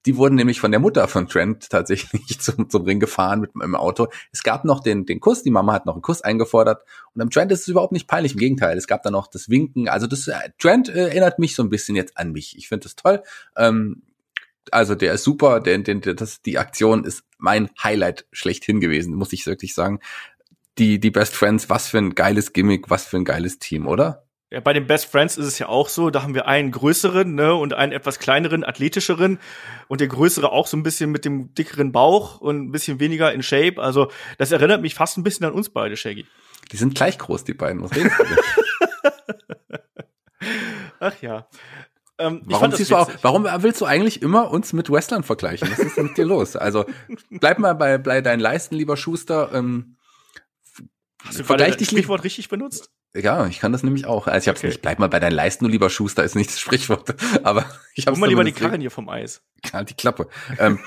Die 0.06 0.16
wurden 0.16 0.36
nämlich 0.36 0.62
von 0.62 0.72
der 0.72 0.80
Mutter 0.80 1.08
von 1.08 1.28
Trent 1.28 1.70
tatsächlich 1.70 2.40
zum, 2.40 2.70
zum 2.70 2.84
Ring 2.84 3.00
gefahren 3.00 3.42
mit 3.42 3.56
meinem 3.56 3.76
Auto. 3.76 4.08
Es 4.32 4.44
gab 4.44 4.64
noch 4.64 4.80
den, 4.80 5.06
den 5.06 5.20
Kuss, 5.20 5.44
die 5.44 5.52
Mama 5.52 5.74
hat 5.74 5.86
noch 5.86 5.96
einen 5.96 6.02
Kuss 6.02 6.22
eingefordert 6.22 6.84
und 7.14 7.22
am 7.22 7.30
Trent 7.30 7.52
ist 7.52 7.62
es 7.62 7.68
überhaupt 7.68 7.92
nicht 7.92 8.08
peinlich, 8.08 8.34
im 8.34 8.40
Gegenteil. 8.40 8.78
Es 8.78 8.88
gab 8.88 9.04
dann 9.04 9.14
noch 9.14 9.28
das 9.28 9.50
Winken. 9.50 9.90
Also 9.90 10.08
das 10.08 10.28
äh, 10.28 10.36
Trent 10.60 10.88
äh, 10.88 11.08
erinnert 11.08 11.40
mich 11.40 11.56
so 11.56 11.64
ein 11.64 11.70
bisschen 11.70 11.96
jetzt 11.96 12.18
an 12.18 12.32
mich. 12.32 12.56
Ich 12.58 12.70
finde 12.70 12.84
das 12.84 12.96
toll. 12.96 13.24
Ähm, 13.58 14.04
also 14.72 14.96
der 14.96 15.14
ist 15.14 15.24
super, 15.24 15.60
denn, 15.60 15.84
denn 15.84 16.02
das, 16.02 16.42
die 16.42 16.58
Aktion 16.58 17.04
ist 17.04 17.24
mein 17.38 17.70
Highlight 17.82 18.26
schlechthin 18.32 18.80
gewesen, 18.80 19.16
muss 19.16 19.34
ich 19.34 19.46
wirklich 19.46 19.74
sagen. 19.74 20.00
Die, 20.78 21.00
die 21.00 21.12
Best 21.12 21.36
Friends, 21.36 21.70
was 21.70 21.88
für 21.88 21.98
ein 21.98 22.14
geiles 22.16 22.54
Gimmick, 22.54 22.90
was 22.90 23.06
für 23.06 23.18
ein 23.18 23.26
geiles 23.26 23.60
Team, 23.60 23.88
oder? 23.88 24.28
Ja, 24.50 24.62
bei 24.62 24.72
den 24.72 24.88
Best 24.88 25.12
Friends 25.12 25.38
ist 25.38 25.46
es 25.46 25.60
ja 25.60 25.68
auch 25.68 25.90
so, 25.90 26.10
da 26.10 26.24
haben 26.24 26.34
wir 26.34 26.48
einen 26.48 26.72
größeren 26.72 27.36
ne, 27.36 27.54
und 27.54 27.74
einen 27.74 27.92
etwas 27.92 28.18
kleineren, 28.18 28.64
athletischeren 28.64 29.40
und 29.90 30.00
der 30.00 30.08
größere 30.08 30.54
auch 30.54 30.68
so 30.68 30.78
ein 30.78 30.84
bisschen 30.84 31.12
mit 31.12 31.26
dem 31.26 31.54
dickeren 31.54 31.92
Bauch 31.92 32.40
und 32.40 32.68
ein 32.68 32.72
bisschen 32.72 33.02
weniger 33.02 33.34
in 33.34 33.44
Shape. 33.44 33.82
Also 33.82 34.10
das 34.38 34.54
erinnert 34.54 34.82
mich 34.82 34.96
fast 34.96 35.18
ein 35.18 35.24
bisschen 35.24 35.46
an 35.46 35.52
uns 35.52 35.70
beide, 35.70 35.98
Shaggy. 35.98 36.26
Die 36.72 36.78
sind 36.78 36.96
gleich 36.96 37.18
groß, 37.18 37.44
die 37.44 37.56
beiden. 37.56 37.84
Was 37.84 37.94
redest 37.94 38.16
du 38.18 38.26
Ach 41.00 41.22
ja. 41.22 41.48
Ähm, 42.20 42.42
warum, 42.46 42.72
siehst 42.72 42.92
du 42.92 42.96
auch, 42.96 43.12
warum 43.22 43.46
willst 43.60 43.80
du 43.82 43.86
eigentlich 43.86 44.22
immer 44.22 44.50
uns 44.52 44.74
mit 44.74 44.90
Wrestlern 44.90 45.24
vergleichen? 45.24 45.70
Was 45.72 45.80
ist 45.80 45.98
denn 45.98 46.06
mit 46.06 46.18
dir 46.18 46.26
los? 46.26 46.56
Also 46.56 46.86
bleib 47.30 47.60
mal 47.60 47.74
bei, 47.74 47.98
bei 47.98 48.22
deinen 48.22 48.40
Leisten, 48.40 48.76
lieber 48.76 48.98
Schuster. 48.98 49.52
Ähm, 49.54 49.98
Hast 51.24 51.40
du 51.40 51.44
gerade 51.44 51.76
das 51.76 51.88
Sprichwort 51.88 52.24
richtig 52.24 52.50
benutzt? 52.50 52.92
Ja, 53.16 53.48
ich 53.48 53.60
kann 53.60 53.72
das 53.72 53.84
nämlich 53.84 54.06
auch. 54.06 54.28
Also 54.28 54.46
ich 54.46 54.48
hab's 54.50 54.60
Okay. 54.60 54.68
nicht, 54.68 54.82
bleib 54.82 55.00
mal 55.00 55.10
bei 55.10 55.20
deinen 55.20 55.34
Leisten, 55.34 55.66
du 55.66 55.72
lieber 55.72 55.90
Schuster, 55.90 56.24
ist 56.24 56.36
nicht 56.36 56.50
das 56.50 56.60
Sprichwort. 56.60 57.16
Aber 57.44 57.66
ich 57.96 58.08
hab's 58.08 58.16
Guck 58.16 58.22
mal 58.22 58.28
lieber 58.30 58.44
die 58.44 58.52
Karren 58.52 58.82
hier 58.82 58.92
vom 58.92 59.10
Eis. 59.10 59.42
Halt 59.74 59.90
die 59.90 59.96
Klappe. 59.96 60.28
Ähm, 60.60 60.80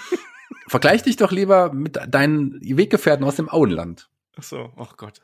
vergleich 0.68 1.03
dich 1.03 1.16
doch 1.16 1.33
lieber 1.33 1.72
mit 1.72 1.99
deinen 2.09 2.61
Weggefährten 2.62 3.24
aus 3.24 3.37
dem 3.37 3.49
Auenland. 3.49 4.09
Ach 4.37 4.43
so, 4.43 4.72
ach 4.76 4.97
Gott. 4.97 5.20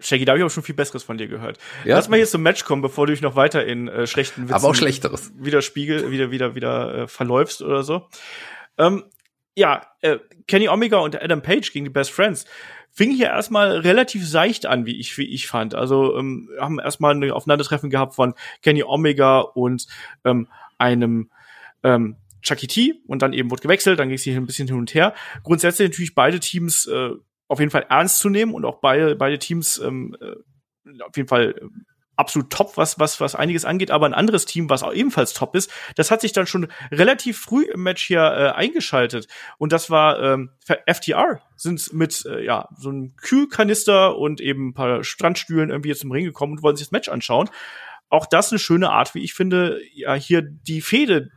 Shaggy, 0.00 0.24
da 0.24 0.32
habe 0.32 0.40
ich 0.40 0.44
auch 0.44 0.50
schon 0.50 0.62
viel 0.62 0.74
Besseres 0.74 1.02
von 1.02 1.18
dir 1.18 1.28
gehört. 1.28 1.58
Ja? 1.84 1.96
Lass 1.96 2.08
mal 2.08 2.16
hier 2.16 2.26
zum 2.26 2.42
Match 2.42 2.64
kommen, 2.64 2.82
bevor 2.82 3.06
du 3.06 3.12
dich 3.12 3.22
noch 3.22 3.36
weiter 3.36 3.64
in 3.64 3.88
äh, 3.88 4.06
schlechten 4.06 4.42
Witzen 4.44 4.54
Aber 4.54 4.68
auch 4.68 4.74
Schlechteres. 4.74 5.32
wieder 5.36 5.62
Spiegel, 5.62 6.10
wieder, 6.10 6.30
wieder, 6.30 6.54
wieder 6.54 6.94
äh, 6.94 7.08
verläufst 7.08 7.62
oder 7.62 7.82
so. 7.82 8.08
Ähm, 8.76 9.04
ja, 9.54 9.86
äh, 10.02 10.18
Kenny 10.46 10.68
Omega 10.68 10.98
und 10.98 11.20
Adam 11.20 11.42
Page 11.42 11.72
gegen 11.72 11.84
die 11.84 11.90
Best 11.90 12.12
Friends 12.12 12.46
fing 12.90 13.12
hier 13.12 13.26
erstmal 13.26 13.78
relativ 13.78 14.26
seicht 14.26 14.66
an, 14.66 14.86
wie 14.86 14.98
ich, 14.98 15.16
wie 15.18 15.26
ich 15.26 15.46
fand. 15.46 15.74
Also 15.74 16.16
ähm, 16.18 16.48
haben 16.58 16.78
erstmal 16.78 17.14
ein 17.14 17.30
Aufeinandertreffen 17.30 17.90
gehabt 17.90 18.14
von 18.14 18.34
Kenny 18.62 18.82
Omega 18.82 19.40
und 19.40 19.86
ähm, 20.24 20.48
einem 20.78 21.30
ähm, 21.82 22.16
Chucky 22.42 22.66
T 22.66 22.94
und 23.06 23.22
dann 23.22 23.32
eben 23.32 23.50
wurde 23.50 23.62
gewechselt, 23.62 23.98
dann 23.98 24.08
ging 24.08 24.16
es 24.16 24.22
hier 24.22 24.36
ein 24.36 24.46
bisschen 24.46 24.68
hin 24.68 24.76
und 24.76 24.94
her. 24.94 25.14
Grundsätzlich 25.42 25.90
natürlich 25.90 26.14
beide 26.14 26.40
Teams 26.40 26.86
äh, 26.86 27.10
auf 27.48 27.58
jeden 27.58 27.70
Fall 27.70 27.86
ernst 27.88 28.18
zu 28.20 28.28
nehmen 28.28 28.54
und 28.54 28.64
auch 28.64 28.80
beide, 28.80 29.16
beide 29.16 29.38
Teams 29.38 29.78
ähm, 29.78 30.16
äh, 30.20 31.02
auf 31.02 31.16
jeden 31.16 31.28
Fall 31.28 31.54
äh, 31.58 31.66
absolut 32.18 32.50
top, 32.50 32.76
was, 32.76 32.98
was, 32.98 33.20
was 33.20 33.34
einiges 33.34 33.64
angeht, 33.64 33.90
aber 33.90 34.06
ein 34.06 34.14
anderes 34.14 34.44
Team, 34.44 34.68
was 34.68 34.82
auch 34.82 34.92
ebenfalls 34.92 35.34
top 35.34 35.54
ist, 35.54 35.70
das 35.94 36.10
hat 36.10 36.20
sich 36.20 36.32
dann 36.32 36.46
schon 36.46 36.66
relativ 36.90 37.38
früh 37.38 37.64
im 37.64 37.84
Match 37.84 38.04
hier 38.04 38.20
äh, 38.20 38.50
eingeschaltet. 38.50 39.28
Und 39.56 39.72
das 39.72 39.88
war 39.88 40.20
ähm, 40.20 40.50
FTR, 40.86 41.40
sind 41.54 41.92
mit 41.92 42.26
äh, 42.26 42.44
ja, 42.44 42.68
so 42.76 42.88
einem 42.88 43.14
Kühlkanister 43.16 44.16
und 44.18 44.40
eben 44.40 44.70
ein 44.70 44.74
paar 44.74 45.04
Strandstühlen 45.04 45.70
irgendwie 45.70 45.90
jetzt 45.90 46.02
im 46.02 46.10
Ring 46.10 46.24
gekommen 46.24 46.54
und 46.54 46.62
wollen 46.62 46.76
sich 46.76 46.88
das 46.88 46.92
Match 46.92 47.08
anschauen. 47.08 47.48
Auch 48.08 48.26
das 48.26 48.50
eine 48.50 48.58
schöne 48.58 48.90
Art, 48.90 49.14
wie 49.14 49.22
ich 49.22 49.34
finde, 49.34 49.80
ja, 49.94 50.14
hier 50.14 50.42
die 50.42 50.80
Fehde 50.80 51.30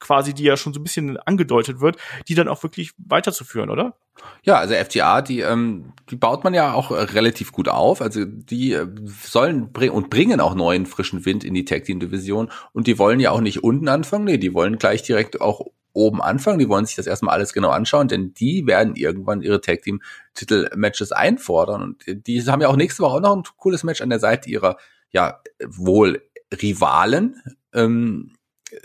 quasi, 0.00 0.34
die 0.34 0.44
ja 0.44 0.56
schon 0.56 0.72
so 0.72 0.80
ein 0.80 0.82
bisschen 0.82 1.16
angedeutet 1.18 1.80
wird, 1.80 1.96
die 2.28 2.34
dann 2.34 2.48
auch 2.48 2.62
wirklich 2.62 2.92
weiterzuführen, 2.98 3.70
oder? 3.70 3.96
Ja, 4.42 4.56
also 4.56 4.74
FTA, 4.74 5.22
die, 5.22 5.40
ähm, 5.40 5.92
die 6.10 6.16
baut 6.16 6.44
man 6.44 6.54
ja 6.54 6.72
auch 6.72 6.90
äh, 6.90 7.02
relativ 7.02 7.52
gut 7.52 7.68
auf. 7.68 8.02
Also 8.02 8.24
die 8.24 8.72
äh, 8.72 8.86
sollen 9.06 9.72
bringen 9.72 9.92
und 9.92 10.10
bringen 10.10 10.40
auch 10.40 10.54
neuen 10.54 10.86
frischen 10.86 11.24
Wind 11.24 11.44
in 11.44 11.54
die 11.54 11.64
Tag 11.64 11.84
Team 11.84 12.00
Division 12.00 12.50
und 12.72 12.86
die 12.86 12.98
wollen 12.98 13.20
ja 13.20 13.30
auch 13.30 13.40
nicht 13.40 13.62
unten 13.62 13.88
anfangen, 13.88 14.24
nee, 14.24 14.38
die 14.38 14.54
wollen 14.54 14.78
gleich 14.78 15.02
direkt 15.02 15.40
auch 15.40 15.66
oben 15.92 16.22
anfangen. 16.22 16.58
Die 16.58 16.68
wollen 16.68 16.86
sich 16.86 16.96
das 16.96 17.06
erstmal 17.06 17.34
alles 17.34 17.52
genau 17.52 17.70
anschauen, 17.70 18.08
denn 18.08 18.32
die 18.34 18.66
werden 18.66 18.96
irgendwann 18.96 19.42
ihre 19.42 19.60
Tag 19.60 19.82
Team 19.82 20.00
Titel 20.34 20.70
Matches 20.76 21.12
einfordern 21.12 21.82
und 21.82 22.04
die 22.06 22.42
haben 22.42 22.60
ja 22.60 22.68
auch 22.68 22.76
nächste 22.76 23.02
Woche 23.02 23.16
auch 23.16 23.20
noch 23.20 23.36
ein 23.36 23.42
cooles 23.56 23.84
Match 23.84 24.00
an 24.00 24.10
der 24.10 24.20
Seite 24.20 24.48
ihrer 24.48 24.76
ja 25.10 25.40
wohl 25.66 26.22
Rivalen. 26.62 27.42
Ähm, 27.72 28.32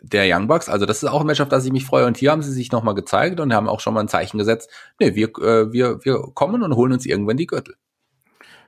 der 0.01 0.25
Young 0.27 0.47
Bucks. 0.47 0.69
Also 0.69 0.85
das 0.85 1.03
ist 1.03 1.09
auch 1.09 1.21
ein 1.21 1.27
Match, 1.27 1.41
auf 1.41 1.49
das 1.49 1.65
ich 1.65 1.71
mich 1.71 1.85
freue. 1.85 2.05
Und 2.05 2.17
hier 2.17 2.31
haben 2.31 2.41
sie 2.41 2.51
sich 2.51 2.71
nochmal 2.71 2.95
gezeigt 2.95 3.39
und 3.39 3.53
haben 3.53 3.69
auch 3.69 3.79
schon 3.79 3.93
mal 3.93 4.01
ein 4.01 4.07
Zeichen 4.07 4.37
gesetzt. 4.37 4.69
Nee, 4.99 5.15
wir, 5.15 5.29
äh, 5.39 5.71
wir, 5.71 6.03
wir 6.03 6.19
kommen 6.33 6.63
und 6.63 6.75
holen 6.75 6.93
uns 6.93 7.05
irgendwann 7.05 7.37
die 7.37 7.47
Gürtel. 7.47 7.75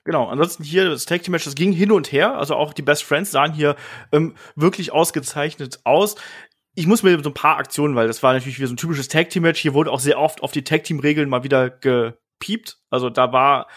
Genau, 0.04 0.28
ansonsten 0.28 0.64
hier 0.64 0.90
das 0.90 1.06
Tag 1.06 1.24
Team 1.24 1.34
Match, 1.34 1.44
das 1.44 1.56
ging 1.56 1.74
hin 1.74 1.92
und 1.92 2.12
her. 2.12 2.38
Also 2.38 2.56
auch 2.56 2.74
die 2.74 2.82
Best 2.82 3.04
Friends 3.04 3.32
sahen 3.32 3.52
hier 3.52 3.76
ähm, 4.14 4.36
wirklich 4.56 4.94
ausgezeichnet 4.94 5.82
aus. 5.84 6.16
Ich 6.76 6.88
muss 6.88 7.04
mir 7.04 7.22
so 7.22 7.30
ein 7.30 7.34
paar 7.34 7.58
Aktionen, 7.58 7.96
weil 7.96 8.08
das 8.08 8.24
war 8.24 8.34
natürlich 8.34 8.58
wieder 8.58 8.70
so 8.70 8.74
ein 8.74 8.78
typisches 8.78 9.10
Tag 9.10 9.30
Team 9.30 9.44
Match. 9.44 9.60
Hier 9.60 9.74
wurde 9.74 9.92
auch 9.92 10.00
sehr 10.00 10.20
oft 10.20 10.44
auf 10.44 10.52
die 10.52 10.64
Tag 10.64 10.86
Team 10.86 11.00
Regeln 11.00 11.28
mal 11.28 11.44
wieder 11.44 11.70
gepiept. 11.70 12.78
Also 12.90 13.10
da 13.10 13.34
war 13.34 13.68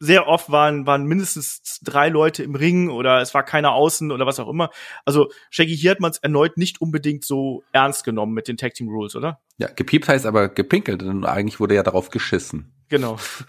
sehr 0.00 0.26
oft 0.26 0.50
waren, 0.50 0.86
waren 0.86 1.04
mindestens 1.04 1.78
drei 1.82 2.08
Leute 2.08 2.42
im 2.42 2.54
Ring 2.54 2.88
oder 2.88 3.20
es 3.20 3.34
war 3.34 3.44
keiner 3.44 3.72
außen 3.72 4.10
oder 4.10 4.26
was 4.26 4.40
auch 4.40 4.48
immer. 4.48 4.70
Also 5.04 5.30
Shaggy, 5.50 5.76
hier 5.76 5.92
hat 5.92 6.00
man 6.00 6.10
es 6.10 6.18
erneut 6.18 6.56
nicht 6.56 6.80
unbedingt 6.80 7.24
so 7.24 7.62
ernst 7.72 8.04
genommen 8.04 8.32
mit 8.32 8.48
den 8.48 8.56
Tag 8.56 8.74
Team 8.74 8.88
Rules, 8.88 9.14
oder? 9.14 9.40
Ja, 9.58 9.68
gepiept 9.68 10.08
heißt 10.08 10.24
aber 10.24 10.48
gepinkelt, 10.48 11.02
denn 11.02 11.26
eigentlich 11.26 11.60
wurde 11.60 11.74
ja 11.74 11.82
darauf 11.82 12.08
geschissen. 12.08 12.72
Genau. 12.88 13.18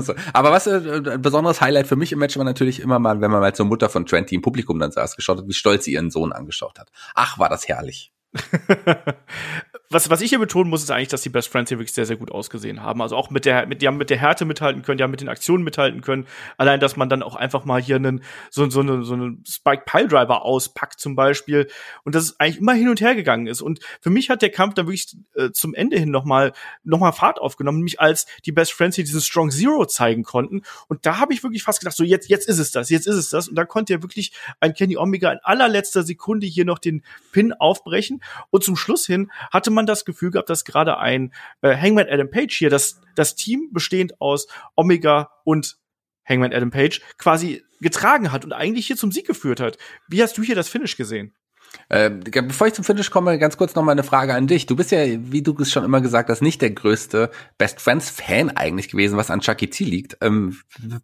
so. 0.00 0.14
Aber 0.32 0.50
was 0.50 0.66
äh, 0.66 1.02
ein 1.12 1.20
besonderes 1.20 1.60
Highlight 1.60 1.88
für 1.88 1.96
mich 1.96 2.12
im 2.12 2.20
Match 2.20 2.38
war 2.38 2.44
natürlich 2.44 2.80
immer 2.80 2.98
mal, 2.98 3.20
wenn 3.20 3.30
man 3.30 3.40
mal 3.40 3.54
zur 3.54 3.66
Mutter 3.66 3.90
von 3.90 4.06
Trent, 4.06 4.30
die 4.30 4.36
im 4.36 4.42
Publikum 4.42 4.78
dann 4.78 4.92
saß, 4.92 5.16
geschaut 5.16 5.38
hat, 5.38 5.48
wie 5.48 5.52
stolz 5.52 5.84
sie 5.84 5.92
ihren 5.92 6.10
Sohn 6.10 6.32
angeschaut 6.32 6.78
hat. 6.78 6.90
Ach, 7.14 7.38
war 7.38 7.50
das 7.50 7.68
herrlich. 7.68 8.12
was, 9.90 10.10
was 10.10 10.20
ich 10.20 10.28
hier 10.28 10.38
betonen 10.38 10.68
muss, 10.68 10.82
ist 10.82 10.90
eigentlich, 10.90 11.08
dass 11.08 11.22
die 11.22 11.30
Best 11.30 11.48
Friends 11.48 11.70
hier 11.70 11.78
wirklich 11.78 11.94
sehr, 11.94 12.04
sehr 12.04 12.16
gut 12.16 12.30
ausgesehen 12.30 12.82
haben. 12.82 13.00
Also 13.00 13.16
auch 13.16 13.30
mit 13.30 13.46
der, 13.46 13.66
mit, 13.66 13.80
die 13.80 13.86
haben 13.86 13.96
mit 13.96 14.10
der 14.10 14.18
Härte 14.18 14.44
mithalten 14.44 14.82
können, 14.82 14.98
die 14.98 15.04
haben 15.04 15.10
mit 15.10 15.22
den 15.22 15.30
Aktionen 15.30 15.64
mithalten 15.64 16.02
können. 16.02 16.26
Allein, 16.58 16.78
dass 16.78 16.96
man 16.96 17.08
dann 17.08 17.22
auch 17.22 17.36
einfach 17.36 17.64
mal 17.64 17.80
hier 17.80 17.96
einen, 17.96 18.22
so, 18.50 18.68
so, 18.68 18.80
eine, 18.80 19.02
so 19.02 19.14
einen 19.14 19.42
Spike 19.48 19.84
Pile 19.86 20.08
Driver 20.08 20.42
auspackt 20.42 21.00
zum 21.00 21.16
Beispiel. 21.16 21.68
Und 22.04 22.14
dass 22.14 22.24
es 22.24 22.38
eigentlich 22.38 22.58
immer 22.58 22.74
hin 22.74 22.90
und 22.90 23.00
her 23.00 23.14
gegangen 23.14 23.46
ist. 23.46 23.62
Und 23.62 23.80
für 24.02 24.10
mich 24.10 24.28
hat 24.28 24.42
der 24.42 24.50
Kampf 24.50 24.74
dann 24.74 24.86
wirklich 24.86 25.16
äh, 25.34 25.52
zum 25.52 25.74
Ende 25.74 25.98
hin 25.98 26.10
nochmal, 26.10 26.52
noch 26.84 26.98
mal 26.98 27.12
Fahrt 27.12 27.40
aufgenommen, 27.40 27.78
nämlich 27.78 27.98
als 27.98 28.26
die 28.44 28.52
Best 28.52 28.72
Friends 28.74 28.96
hier 28.96 29.04
diesen 29.04 29.22
Strong 29.22 29.50
Zero 29.50 29.86
zeigen 29.86 30.22
konnten. 30.22 30.62
Und 30.88 31.06
da 31.06 31.18
habe 31.18 31.32
ich 31.32 31.42
wirklich 31.42 31.62
fast 31.62 31.80
gedacht, 31.80 31.96
so 31.96 32.04
jetzt, 32.04 32.28
jetzt 32.28 32.46
ist 32.46 32.58
es 32.58 32.72
das, 32.72 32.90
jetzt 32.90 33.06
ist 33.06 33.16
es 33.16 33.30
das. 33.30 33.48
Und 33.48 33.54
da 33.54 33.64
konnte 33.64 33.94
ja 33.94 34.02
wirklich 34.02 34.32
ein 34.60 34.74
Kenny 34.74 34.98
Omega 34.98 35.32
in 35.32 35.38
allerletzter 35.42 36.02
Sekunde 36.02 36.46
hier 36.46 36.66
noch 36.66 36.78
den 36.78 37.02
Pin 37.32 37.54
aufbrechen. 37.54 38.22
Und 38.50 38.64
zum 38.64 38.76
Schluss 38.76 39.06
hin 39.06 39.30
hatte 39.50 39.70
man 39.70 39.77
das 39.86 40.04
Gefühl 40.04 40.30
gehabt, 40.30 40.50
dass 40.50 40.64
gerade 40.64 40.98
ein 40.98 41.32
äh, 41.62 41.76
Hangman 41.76 42.06
Adam 42.08 42.30
Page 42.30 42.54
hier, 42.56 42.70
das, 42.70 43.00
das 43.14 43.34
Team 43.34 43.70
bestehend 43.72 44.20
aus 44.20 44.48
Omega 44.76 45.30
und 45.44 45.78
Hangman 46.28 46.52
Adam 46.52 46.70
Page 46.70 47.00
quasi 47.16 47.64
getragen 47.80 48.32
hat 48.32 48.44
und 48.44 48.52
eigentlich 48.52 48.86
hier 48.86 48.96
zum 48.96 49.12
Sieg 49.12 49.26
geführt 49.26 49.60
hat. 49.60 49.78
Wie 50.08 50.22
hast 50.22 50.36
du 50.36 50.42
hier 50.42 50.54
das 50.54 50.68
Finish 50.68 50.96
gesehen? 50.96 51.34
Äh, 51.90 52.10
bevor 52.10 52.66
ich 52.66 52.74
zum 52.74 52.84
Finish 52.84 53.10
komme, 53.10 53.38
ganz 53.38 53.56
kurz 53.56 53.74
noch 53.74 53.82
mal 53.82 53.92
eine 53.92 54.02
Frage 54.02 54.34
an 54.34 54.46
dich. 54.46 54.66
Du 54.66 54.76
bist 54.76 54.90
ja, 54.90 54.98
wie 55.06 55.42
du 55.42 55.54
es 55.58 55.70
schon 55.70 55.84
immer 55.84 56.00
gesagt 56.00 56.28
hast, 56.28 56.42
nicht 56.42 56.60
der 56.60 56.70
größte 56.70 57.30
Best 57.56 57.80
Friends 57.80 58.10
Fan 58.10 58.50
eigentlich 58.50 58.88
gewesen, 58.88 59.16
was 59.16 59.30
an 59.30 59.40
Chucky 59.40 59.68
T 59.68 59.84
liegt. 59.84 60.16
Ähm, 60.20 60.58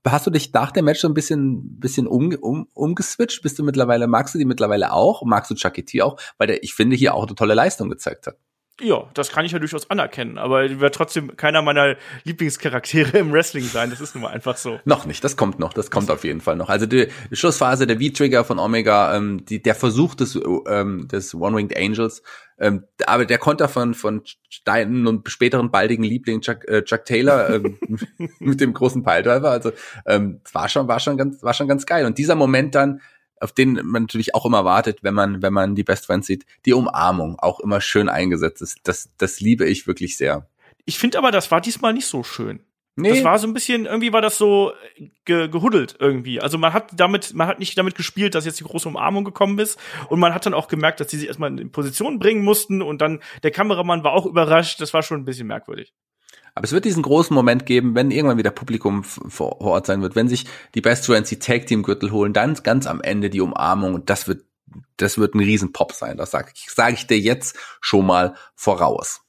hast 0.07 0.27
du 0.27 0.31
dich 0.31 0.53
nach 0.53 0.73
dem 0.73 0.85
Match 0.85 1.01
so 1.01 1.09
ein 1.09 1.15
bisschen, 1.15 1.79
bisschen 1.81 2.07
um, 2.07 2.35
um, 2.35 2.69
umgeswitcht? 2.75 3.43
Bist 3.43 3.59
du 3.59 3.65
mittlerweile, 3.65 4.07
magst 4.07 4.35
du 4.35 4.39
die 4.39 4.45
mittlerweile 4.45 4.93
auch? 4.93 5.23
Magst 5.25 5.51
du 5.51 5.55
Chucky 5.55 5.85
T 5.85 6.03
auch? 6.03 6.19
Weil 6.39 6.49
der, 6.49 6.63
ich 6.63 6.75
finde, 6.75 6.97
hier 6.97 7.15
auch 7.15 7.27
eine 7.27 7.35
tolle 7.35 7.55
Leistung 7.55 7.89
gezeigt 7.89 8.27
hat. 8.27 8.37
Ja, 8.81 9.09
das 9.15 9.31
kann 9.31 9.45
ich 9.45 9.53
ja 9.53 9.61
durchaus 9.61 9.89
anerkennen, 9.89 10.37
aber 10.37 10.65
er 10.65 10.81
wird 10.81 10.97
trotzdem 10.97 11.37
keiner 11.37 11.63
meiner 11.63 11.97
Lieblingscharaktere 12.25 13.19
im 13.19 13.33
Wrestling 13.33 13.65
sein. 13.65 13.91
Das 13.91 14.01
ist 14.01 14.17
nun 14.17 14.23
mal 14.23 14.31
einfach 14.31 14.57
so. 14.57 14.81
Noch 14.85 15.07
nicht, 15.07 15.23
das 15.23 15.37
kommt 15.37 15.61
noch, 15.61 15.73
das 15.73 15.93
kommt 15.93 16.11
auf 16.11 16.25
jeden 16.25 16.41
Fall 16.41 16.57
noch. 16.57 16.69
Also 16.69 16.87
die 16.87 17.07
Schlussphase 17.31 17.87
der 17.87 18.01
V-Trigger 18.01 18.45
von 18.45 18.59
Omega, 18.59 19.15
ähm, 19.17 19.45
die, 19.45 19.63
der 19.63 19.77
Versuch 19.77 20.17
des, 20.17 20.37
ähm, 20.67 21.07
des 21.07 21.37
One-Winged 21.37 21.77
Angels, 21.77 22.25
ähm, 22.59 22.85
aber 23.07 23.27
der 23.27 23.39
Konter 23.39 23.69
von, 23.69 23.95
von 23.95 24.23
deinen 24.65 25.07
und 25.07 25.29
späteren 25.29 25.71
baldigen 25.71 26.05
Liebling 26.05 26.41
Chuck, 26.41 26.67
äh, 26.69 26.83
Chuck 26.83 27.05
Taylor 27.05 27.51
ähm, 27.51 27.79
mit 28.41 28.61
dem 28.61 28.75
großen 28.75 29.05
Piledriver, 29.05 29.51
also 29.51 29.71
ähm, 30.07 30.41
war 30.53 30.69
schon, 30.69 30.89
war 30.89 30.99
schon 30.99 31.17
ganz, 31.17 31.45
war 31.45 31.55
schon 31.55 31.69
ganz 31.69 31.87
geil. 31.87 32.07
Und 32.07 32.19
dieser 32.19 32.35
Moment 32.35 32.75
dann, 32.75 33.01
auf 33.45 33.53
den 33.53 33.75
man 33.85 34.03
natürlich 34.03 34.35
auch 34.35 34.47
immer 34.47 34.65
wartet, 34.65 35.03
wenn 35.03 35.15
man, 35.15 35.43
wenn 35.43 35.53
man 35.53 35.75
die 35.75 35.85
Best 35.85 36.07
Friends 36.07 36.27
sieht, 36.27 36.47
die 36.65 36.73
Umarmung 36.73 37.39
auch 37.39 37.61
immer 37.61 37.81
schön 37.81 38.09
eingesetzt 38.09 38.63
ist. 38.63 38.79
Das, 38.85 39.11
das 39.19 39.41
liebe 39.41 39.67
ich 39.67 39.87
wirklich 39.87 40.17
sehr. 40.17 40.49
Ich 40.87 40.99
finde 40.99 41.19
aber, 41.19 41.31
das 41.31 41.51
war 41.51 41.61
diesmal 41.61 41.93
nicht 41.93 42.07
so 42.07 42.23
schön. 42.23 42.61
Nee, 42.97 43.11
Das 43.11 43.25
war 43.25 43.39
so 43.39 43.47
ein 43.47 43.53
bisschen, 43.53 43.87
irgendwie 43.87 44.13
war 44.13 44.23
das 44.23 44.39
so 44.39 44.73
ge 45.25 45.49
gehuddelt 45.49 45.97
irgendwie. 45.99 46.41
Also 46.41 46.59
man 46.59 46.73
hat 46.73 46.93
damit, 46.95 47.35
man 47.35 47.49
hat 47.49 47.59
nicht 47.59 47.77
damit 47.77 47.97
gespielt, 47.97 48.35
dass 48.35 48.47
jetzt 48.47 48.61
die 48.61 48.65
große 48.65 48.89
Umarmung 48.89 49.25
gekommen 49.25 49.59
ist. 49.59 49.79
Und 50.09 50.21
man 50.21 50.33
hat 50.33 50.47
dann 50.47 50.55
auch 50.55 50.69
gemerkt, 50.69 51.01
dass 51.01 51.09
die 51.09 51.17
sich 51.17 51.27
erstmal 51.27 51.59
in 51.59 51.73
Position 51.73 52.19
bringen 52.21 52.45
mussten 52.45 52.83
und 52.83 53.03
dann 53.03 53.21
der 53.43 53.51
Kameramann 53.51 54.05
war 54.05 54.13
auch 54.13 54.27
überrascht. 54.27 54.81
Das 54.81 54.95
war 54.95 55.03
schon 55.03 55.21
ein 55.21 55.25
bisschen 55.25 55.49
merkwürdig. 55.49 55.93
Aber 56.55 56.65
es 56.65 56.73
wird 56.73 56.85
diesen 56.85 57.03
großen 57.03 57.35
Moment 57.35 57.67
geben, 57.67 57.95
wenn 57.95 58.11
irgendwann 58.11 58.39
wieder 58.39 58.51
Publikum 58.51 59.03
vor 59.03 59.61
Ort 59.61 59.87
sein 59.87 60.03
wird, 60.03 60.15
wenn 60.15 60.29
sich 60.29 60.47
die 60.75 60.81
Best 60.81 61.07
Friends 61.07 61.29
die 61.29 61.39
Tag 61.39 61.67
Team 61.67 61.83
Gürtel 61.83 62.13
holen, 62.13 62.33
dann 62.33 62.55
ganz 62.63 62.87
am 62.87 63.01
Ende 63.01 63.29
die 63.31 63.41
Umarmung 63.41 63.95
und 63.95 64.11
das 64.11 64.29
wird 64.29 64.45
das 64.97 65.19
wird 65.19 65.35
ein 65.35 65.41
riesen 65.41 65.73
Pop 65.73 65.93
sein, 65.93 66.17
das 66.17 66.31
sage 66.31 66.51
ich, 66.55 66.67
sag 66.71 66.95
ich 66.95 67.07
dir 67.07 67.19
jetzt 67.19 67.57
schon 67.81 68.07
mal 68.07 68.35
voraus. 68.55 69.24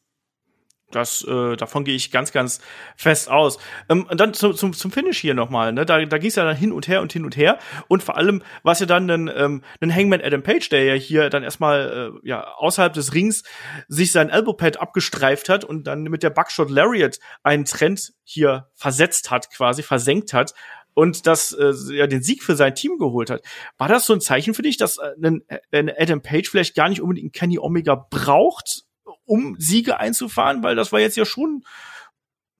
Das, 0.96 1.24
äh, 1.24 1.56
davon 1.56 1.84
gehe 1.84 1.96
ich 1.96 2.12
ganz, 2.12 2.32
ganz 2.32 2.62
fest 2.96 3.30
aus. 3.30 3.58
Ähm, 3.90 4.06
und 4.10 4.20
dann 4.20 4.34
zum, 4.34 4.56
zum, 4.56 4.74
zum 4.74 4.92
Finish 4.92 5.20
hier 5.20 5.34
nochmal. 5.34 5.74
Ne? 5.74 5.86
Da, 5.86 6.04
da 6.06 6.18
ging 6.18 6.30
es 6.30 6.36
ja 6.36 6.46
dann 6.46 6.56
hin 6.56 6.72
und 6.72 6.88
her 6.88 7.02
und 7.02 7.12
hin 7.12 7.26
und 7.26 7.36
her. 7.36 7.60
Und 7.88 8.04
vor 8.04 8.18
allem 8.18 8.42
war 8.64 8.76
ja 8.76 8.86
dann 8.86 9.10
ein, 9.10 9.32
ähm, 9.36 9.62
ein 9.82 9.94
Hangman 9.94 10.22
Adam 10.22 10.44
Page, 10.44 10.70
der 10.70 10.84
ja 10.86 10.94
hier 10.94 11.30
dann 11.30 11.44
erstmal 11.44 12.12
äh, 12.24 12.28
ja, 12.28 12.56
außerhalb 12.56 12.94
des 12.94 13.14
Rings 13.14 13.44
sich 13.88 14.12
sein 14.12 14.30
Elbowpad 14.30 14.78
abgestreift 14.78 15.50
hat 15.50 15.64
und 15.64 15.86
dann 15.86 16.04
mit 16.04 16.24
der 16.24 16.30
Buckshot 16.30 16.70
Lariat 16.70 17.20
einen 17.44 17.66
Trend 17.66 18.14
hier 18.24 18.68
versetzt 18.74 19.32
hat, 19.32 19.50
quasi 19.52 19.84
versenkt 19.84 20.34
hat 20.34 20.54
und 20.96 21.28
das 21.28 21.52
äh, 21.52 21.74
ja 21.92 22.08
den 22.08 22.24
Sieg 22.24 22.42
für 22.42 22.56
sein 22.56 22.74
Team 22.74 22.98
geholt 22.98 23.30
hat. 23.30 23.44
War 23.78 23.88
das 23.88 24.06
so 24.06 24.14
ein 24.14 24.22
Zeichen 24.22 24.54
für 24.54 24.64
dich, 24.64 24.78
dass 24.78 24.98
äh, 24.98 25.12
ein, 25.22 25.44
ein 25.72 25.92
Adam 25.96 26.22
Page 26.22 26.50
vielleicht 26.50 26.76
gar 26.76 26.90
nicht 26.90 27.02
unbedingt 27.02 27.34
Kenny 27.34 27.60
Omega 27.60 27.96
braucht, 28.10 28.86
um 29.26 29.56
Siege 29.60 30.00
einzufahren, 30.00 30.64
weil 30.64 30.76
das 30.76 30.92
war 30.92 31.00
jetzt 31.00 31.18
ja 31.18 31.26
schon, 31.26 31.64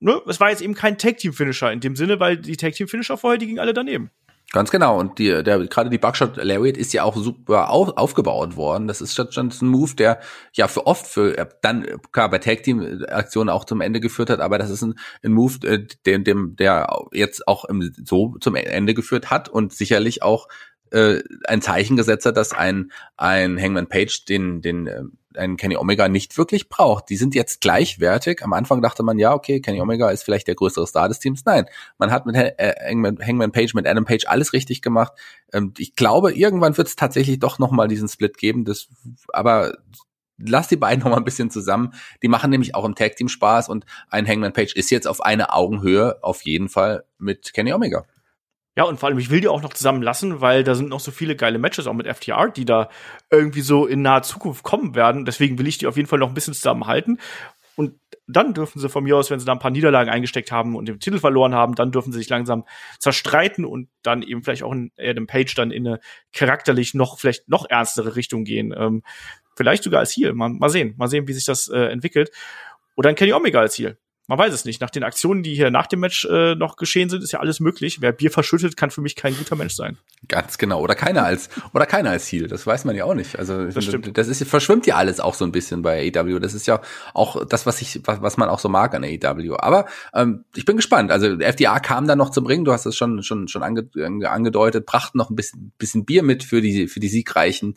ne, 0.00 0.20
es 0.26 0.40
war 0.40 0.50
jetzt 0.50 0.62
eben 0.62 0.74
kein 0.74 0.98
Tag 0.98 1.18
Team 1.18 1.32
Finisher 1.32 1.72
in 1.72 1.80
dem 1.80 1.96
Sinne, 1.96 2.20
weil 2.20 2.36
die 2.36 2.56
Tag 2.56 2.74
Team 2.74 2.88
Finisher 2.88 3.16
vorher, 3.16 3.38
die 3.38 3.46
gingen 3.46 3.60
alle 3.60 3.74
daneben. 3.74 4.10
Ganz 4.52 4.70
genau. 4.70 4.98
Und 4.98 5.18
die, 5.18 5.42
der, 5.42 5.66
gerade 5.66 5.90
die 5.90 5.98
Buckshot 5.98 6.36
Lariat 6.36 6.76
ist 6.76 6.92
ja 6.92 7.02
auch 7.02 7.16
super 7.16 7.70
auf, 7.70 7.96
aufgebaut 7.96 8.56
worden. 8.56 8.86
Das 8.86 9.00
ist 9.00 9.14
schon 9.14 9.28
ein 9.48 9.68
Move, 9.68 9.96
der 9.96 10.20
ja 10.54 10.68
für 10.68 10.86
oft 10.86 11.06
für 11.06 11.48
dann 11.62 11.84
klar 12.12 12.30
bei 12.30 12.38
Tag 12.38 12.62
Team 12.62 13.04
Aktionen 13.08 13.50
auch 13.50 13.64
zum 13.64 13.80
Ende 13.80 14.00
geführt 14.00 14.30
hat, 14.30 14.40
aber 14.40 14.58
das 14.58 14.70
ist 14.70 14.82
ein, 14.82 14.94
ein 15.24 15.32
Move, 15.32 15.66
äh, 15.66 15.86
dem, 16.06 16.22
dem, 16.22 16.54
der 16.56 16.86
jetzt 17.12 17.48
auch 17.48 17.64
im, 17.64 17.92
so 18.04 18.36
zum 18.40 18.54
Ende 18.54 18.94
geführt 18.94 19.30
hat 19.30 19.48
und 19.48 19.72
sicherlich 19.72 20.22
auch 20.22 20.46
äh, 20.92 21.22
ein 21.48 21.60
Zeichen 21.60 21.96
gesetzt 21.96 22.24
hat, 22.26 22.36
dass 22.36 22.52
ein, 22.52 22.92
ein 23.16 23.60
Hangman 23.60 23.88
Page 23.88 24.24
den, 24.26 24.62
den 24.62 25.18
äh, 25.36 25.40
ein 25.40 25.56
Kenny 25.56 25.76
Omega 25.76 26.08
nicht 26.08 26.36
wirklich 26.38 26.68
braucht. 26.68 27.08
Die 27.10 27.16
sind 27.16 27.34
jetzt 27.34 27.60
gleichwertig. 27.60 28.42
Am 28.42 28.52
Anfang 28.52 28.82
dachte 28.82 29.02
man, 29.02 29.18
ja, 29.18 29.32
okay, 29.34 29.60
Kenny 29.60 29.80
Omega 29.80 30.10
ist 30.10 30.22
vielleicht 30.22 30.48
der 30.48 30.54
größere 30.54 30.86
Star 30.86 31.08
des 31.08 31.18
Teams. 31.18 31.44
Nein, 31.44 31.66
man 31.98 32.10
hat 32.10 32.26
mit 32.26 32.36
äh, 32.36 32.74
Hangman, 32.88 33.18
Hangman 33.24 33.52
Page, 33.52 33.74
mit 33.74 33.86
Adam 33.86 34.04
Page 34.04 34.26
alles 34.26 34.52
richtig 34.52 34.82
gemacht. 34.82 35.12
Ähm, 35.52 35.72
ich 35.78 35.94
glaube, 35.94 36.32
irgendwann 36.32 36.76
wird 36.76 36.88
es 36.88 36.96
tatsächlich 36.96 37.38
doch 37.38 37.58
nochmal 37.58 37.88
diesen 37.88 38.08
Split 38.08 38.38
geben. 38.38 38.64
Das, 38.64 38.88
aber 39.32 39.76
lass 40.38 40.68
die 40.68 40.76
beiden 40.76 41.04
noch 41.04 41.16
ein 41.16 41.24
bisschen 41.24 41.50
zusammen. 41.50 41.92
Die 42.22 42.28
machen 42.28 42.50
nämlich 42.50 42.74
auch 42.74 42.84
im 42.84 42.94
Tag 42.94 43.16
Team 43.16 43.28
Spaß 43.28 43.68
und 43.68 43.86
ein 44.10 44.26
Hangman 44.26 44.52
Page 44.52 44.74
ist 44.74 44.90
jetzt 44.90 45.06
auf 45.06 45.20
eine 45.20 45.52
Augenhöhe 45.52 46.22
auf 46.22 46.42
jeden 46.42 46.68
Fall 46.68 47.04
mit 47.18 47.52
Kenny 47.54 47.72
Omega. 47.72 48.04
Ja, 48.76 48.84
und 48.84 49.00
vor 49.00 49.08
allem, 49.08 49.18
ich 49.18 49.30
will 49.30 49.40
die 49.40 49.48
auch 49.48 49.62
noch 49.62 49.72
zusammen 49.72 50.02
lassen, 50.02 50.42
weil 50.42 50.62
da 50.62 50.74
sind 50.74 50.90
noch 50.90 51.00
so 51.00 51.10
viele 51.10 51.34
geile 51.34 51.58
Matches 51.58 51.86
auch 51.86 51.94
mit 51.94 52.06
FTR, 52.06 52.50
die 52.50 52.66
da 52.66 52.90
irgendwie 53.30 53.62
so 53.62 53.86
in 53.86 54.02
naher 54.02 54.22
Zukunft 54.22 54.64
kommen 54.64 54.94
werden. 54.94 55.24
Deswegen 55.24 55.58
will 55.58 55.66
ich 55.66 55.78
die 55.78 55.86
auf 55.86 55.96
jeden 55.96 56.08
Fall 56.08 56.18
noch 56.18 56.28
ein 56.28 56.34
bisschen 56.34 56.52
zusammenhalten. 56.52 57.18
Und 57.76 57.94
dann 58.26 58.52
dürfen 58.52 58.78
sie 58.78 58.88
von 58.90 59.04
mir 59.04 59.16
aus, 59.16 59.30
wenn 59.30 59.38
sie 59.38 59.46
da 59.46 59.52
ein 59.52 59.58
paar 59.58 59.70
Niederlagen 59.70 60.10
eingesteckt 60.10 60.52
haben 60.52 60.76
und 60.76 60.88
den 60.88 61.00
Titel 61.00 61.18
verloren 61.18 61.54
haben, 61.54 61.74
dann 61.74 61.90
dürfen 61.90 62.12
sie 62.12 62.18
sich 62.18 62.28
langsam 62.28 62.64
zerstreiten 62.98 63.64
und 63.64 63.88
dann 64.02 64.22
eben 64.22 64.42
vielleicht 64.42 64.62
auch 64.62 64.72
in 64.72 64.92
Adam 64.98 65.26
Page 65.26 65.54
dann 65.54 65.70
in 65.70 65.86
eine 65.86 66.00
charakterlich 66.32 66.92
noch, 66.92 67.18
vielleicht 67.18 67.48
noch 67.48 67.68
ernstere 67.68 68.14
Richtung 68.14 68.44
gehen. 68.44 68.74
Ähm, 68.76 69.02
vielleicht 69.56 69.84
sogar 69.84 70.00
als 70.00 70.16
Heal. 70.16 70.34
Mal, 70.34 70.50
mal 70.50 70.70
sehen. 70.70 70.94
Mal 70.98 71.08
sehen, 71.08 71.28
wie 71.28 71.32
sich 71.32 71.44
das 71.44 71.68
äh, 71.68 71.86
entwickelt. 71.86 72.30
Oder 72.94 73.10
ein 73.10 73.14
Kenny 73.14 73.32
Omega 73.32 73.60
als 73.60 73.78
Heal. 73.78 73.98
Man 74.28 74.38
weiß 74.38 74.52
es 74.52 74.64
nicht. 74.64 74.80
Nach 74.80 74.90
den 74.90 75.04
Aktionen, 75.04 75.44
die 75.44 75.54
hier 75.54 75.70
nach 75.70 75.86
dem 75.86 76.00
Match 76.00 76.24
äh, 76.24 76.56
noch 76.56 76.76
geschehen 76.76 77.08
sind, 77.08 77.22
ist 77.22 77.32
ja 77.32 77.38
alles 77.38 77.60
möglich. 77.60 78.00
Wer 78.00 78.10
Bier 78.10 78.32
verschüttet, 78.32 78.76
kann 78.76 78.90
für 78.90 79.00
mich 79.00 79.14
kein 79.14 79.36
guter 79.36 79.54
Mensch 79.54 79.74
sein. 79.74 79.98
Ganz 80.26 80.58
genau. 80.58 80.80
Oder 80.80 80.96
keiner 80.96 81.24
als 81.24 81.48
oder 81.72 81.86
keiner 81.86 82.10
als 82.10 82.26
Ziel. 82.26 82.48
Das 82.48 82.66
weiß 82.66 82.84
man 82.84 82.96
ja 82.96 83.04
auch 83.04 83.14
nicht. 83.14 83.38
Also 83.38 83.66
das, 83.66 83.84
stimmt. 83.84 84.18
das 84.18 84.26
ist 84.26 84.42
verschwimmt 84.48 84.86
ja 84.86 84.96
alles 84.96 85.20
auch 85.20 85.34
so 85.34 85.44
ein 85.44 85.52
bisschen 85.52 85.82
bei 85.82 86.10
AEW. 86.12 86.40
Das 86.40 86.54
ist 86.54 86.66
ja 86.66 86.80
auch 87.14 87.44
das, 87.46 87.66
was 87.66 87.80
ich 87.80 88.00
was, 88.04 88.20
was 88.20 88.36
man 88.36 88.48
auch 88.48 88.58
so 88.58 88.68
mag 88.68 88.94
an 88.94 89.04
AEW. 89.04 89.56
Aber 89.58 89.86
ähm, 90.12 90.44
ich 90.56 90.64
bin 90.64 90.76
gespannt. 90.76 91.12
Also 91.12 91.38
FDA 91.38 91.78
kam 91.78 92.08
dann 92.08 92.18
noch 92.18 92.30
zum 92.30 92.46
Ring. 92.46 92.64
Du 92.64 92.72
hast 92.72 92.84
es 92.84 92.96
schon 92.96 93.22
schon 93.22 93.46
schon 93.46 93.62
ange, 93.62 93.88
angedeutet. 94.28 94.86
Brachten 94.86 95.18
noch 95.18 95.30
ein 95.30 95.36
bisschen 95.36 95.72
bisschen 95.78 96.04
Bier 96.04 96.24
mit 96.24 96.42
für 96.42 96.60
die 96.60 96.88
für 96.88 96.98
die 96.98 97.08
siegreichen 97.08 97.76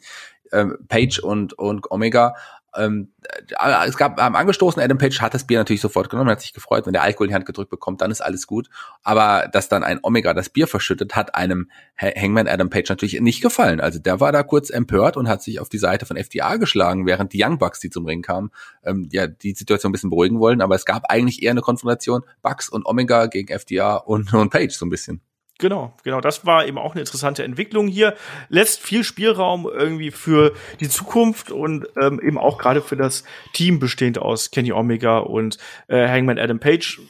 ähm, 0.52 0.78
Page 0.88 1.20
und 1.20 1.54
und 1.54 1.92
Omega 1.92 2.34
ähm, 2.76 3.14
äh, 3.24 3.88
es 3.88 3.98
gab 3.98 4.22
am 4.22 4.36
angestoßen, 4.36 4.82
Adam 4.82 4.98
Page 4.98 5.22
hat 5.22 5.34
das 5.34 5.46
Bier 5.46 5.58
natürlich 5.58 5.82
sofort 5.82 6.10
genommen, 6.10 6.30
hat 6.30 6.42
sich 6.42 6.54
gefreut, 6.54 6.86
wenn 6.86 6.94
der 6.94 7.04
Alkohol 7.04 7.28
in 7.28 7.30
die 7.30 7.36
Hand 7.36 7.46
gedrückt 7.46 7.70
bekommt, 7.70 8.02
dann 8.02 8.12
ist 8.12 8.22
alles 8.22 8.48
gut. 8.48 8.70
Aber 9.04 9.50
dass 9.52 9.70
dann 9.70 9.84
ein 9.84 10.00
Omega 10.04 10.34
das 10.34 10.50
Bier 10.50 10.68
verschüttet, 10.68 11.16
hat 11.16 11.36
einem 11.36 11.70
Hangman 11.98 12.48
Adam 12.48 12.70
Page 12.70 12.90
natürlich 12.90 13.20
nicht 13.20 13.42
gefallen. 13.42 13.80
Also 13.80 14.00
der 14.00 14.20
war 14.20 14.32
da 14.32 14.44
kurz 14.44 14.70
empört 14.70 15.18
und 15.18 15.28
hat 15.28 15.42
sich 15.42 15.60
auf 15.60 15.70
die 15.70 15.78
Seite 15.78 16.06
von 16.06 16.18
FDA 16.18 16.58
geschlagen, 16.58 17.06
während 17.06 17.34
die 17.34 17.44
Young 17.44 17.58
Bucks, 17.58 17.80
die 17.80 17.90
zum 17.90 18.06
Ring 18.06 18.22
kamen, 18.22 18.52
ähm, 18.84 19.10
ja 19.12 19.28
die 19.28 19.54
Situation 19.54 19.90
ein 19.90 19.94
bisschen 19.94 20.10
beruhigen 20.10 20.40
wollen. 20.40 20.62
Aber 20.62 20.76
es 20.76 20.86
gab 20.86 21.10
eigentlich 21.10 21.42
eher 21.44 21.52
eine 21.52 21.62
Konfrontation 21.62 22.24
Bucks 22.42 22.70
und 22.70 22.86
Omega 22.86 23.26
gegen 23.28 23.50
FDA 23.50 23.96
und, 23.96 24.34
und 24.34 24.50
Page 24.50 24.74
so 24.74 24.86
ein 24.86 24.90
bisschen. 24.90 25.22
Genau, 25.60 25.94
genau. 26.04 26.22
Das 26.22 26.46
war 26.46 26.66
eben 26.66 26.78
auch 26.78 26.94
eine 26.94 27.02
interessante 27.02 27.44
Entwicklung 27.44 27.90
hier. 27.90 28.16
Lässt 28.48 28.82
viel 28.82 29.04
Spielraum 29.04 29.70
irgendwie 29.70 30.10
für 30.10 30.54
die 30.80 30.88
Zukunft 30.88 31.52
und 31.52 31.86
ähm, 32.02 32.22
eben 32.26 32.38
auch 32.38 32.58
gerade 32.58 32.82
für 32.82 32.96
das 32.96 33.26
Team 33.52 33.78
bestehend 33.78 34.18
aus 34.20 34.52
Kenny 34.52 34.72
Omega 34.72 35.18
und 35.18 35.58
äh, 35.88 36.08
Hangman 36.08 36.40
Adam 36.40 36.60
Page 36.60 37.02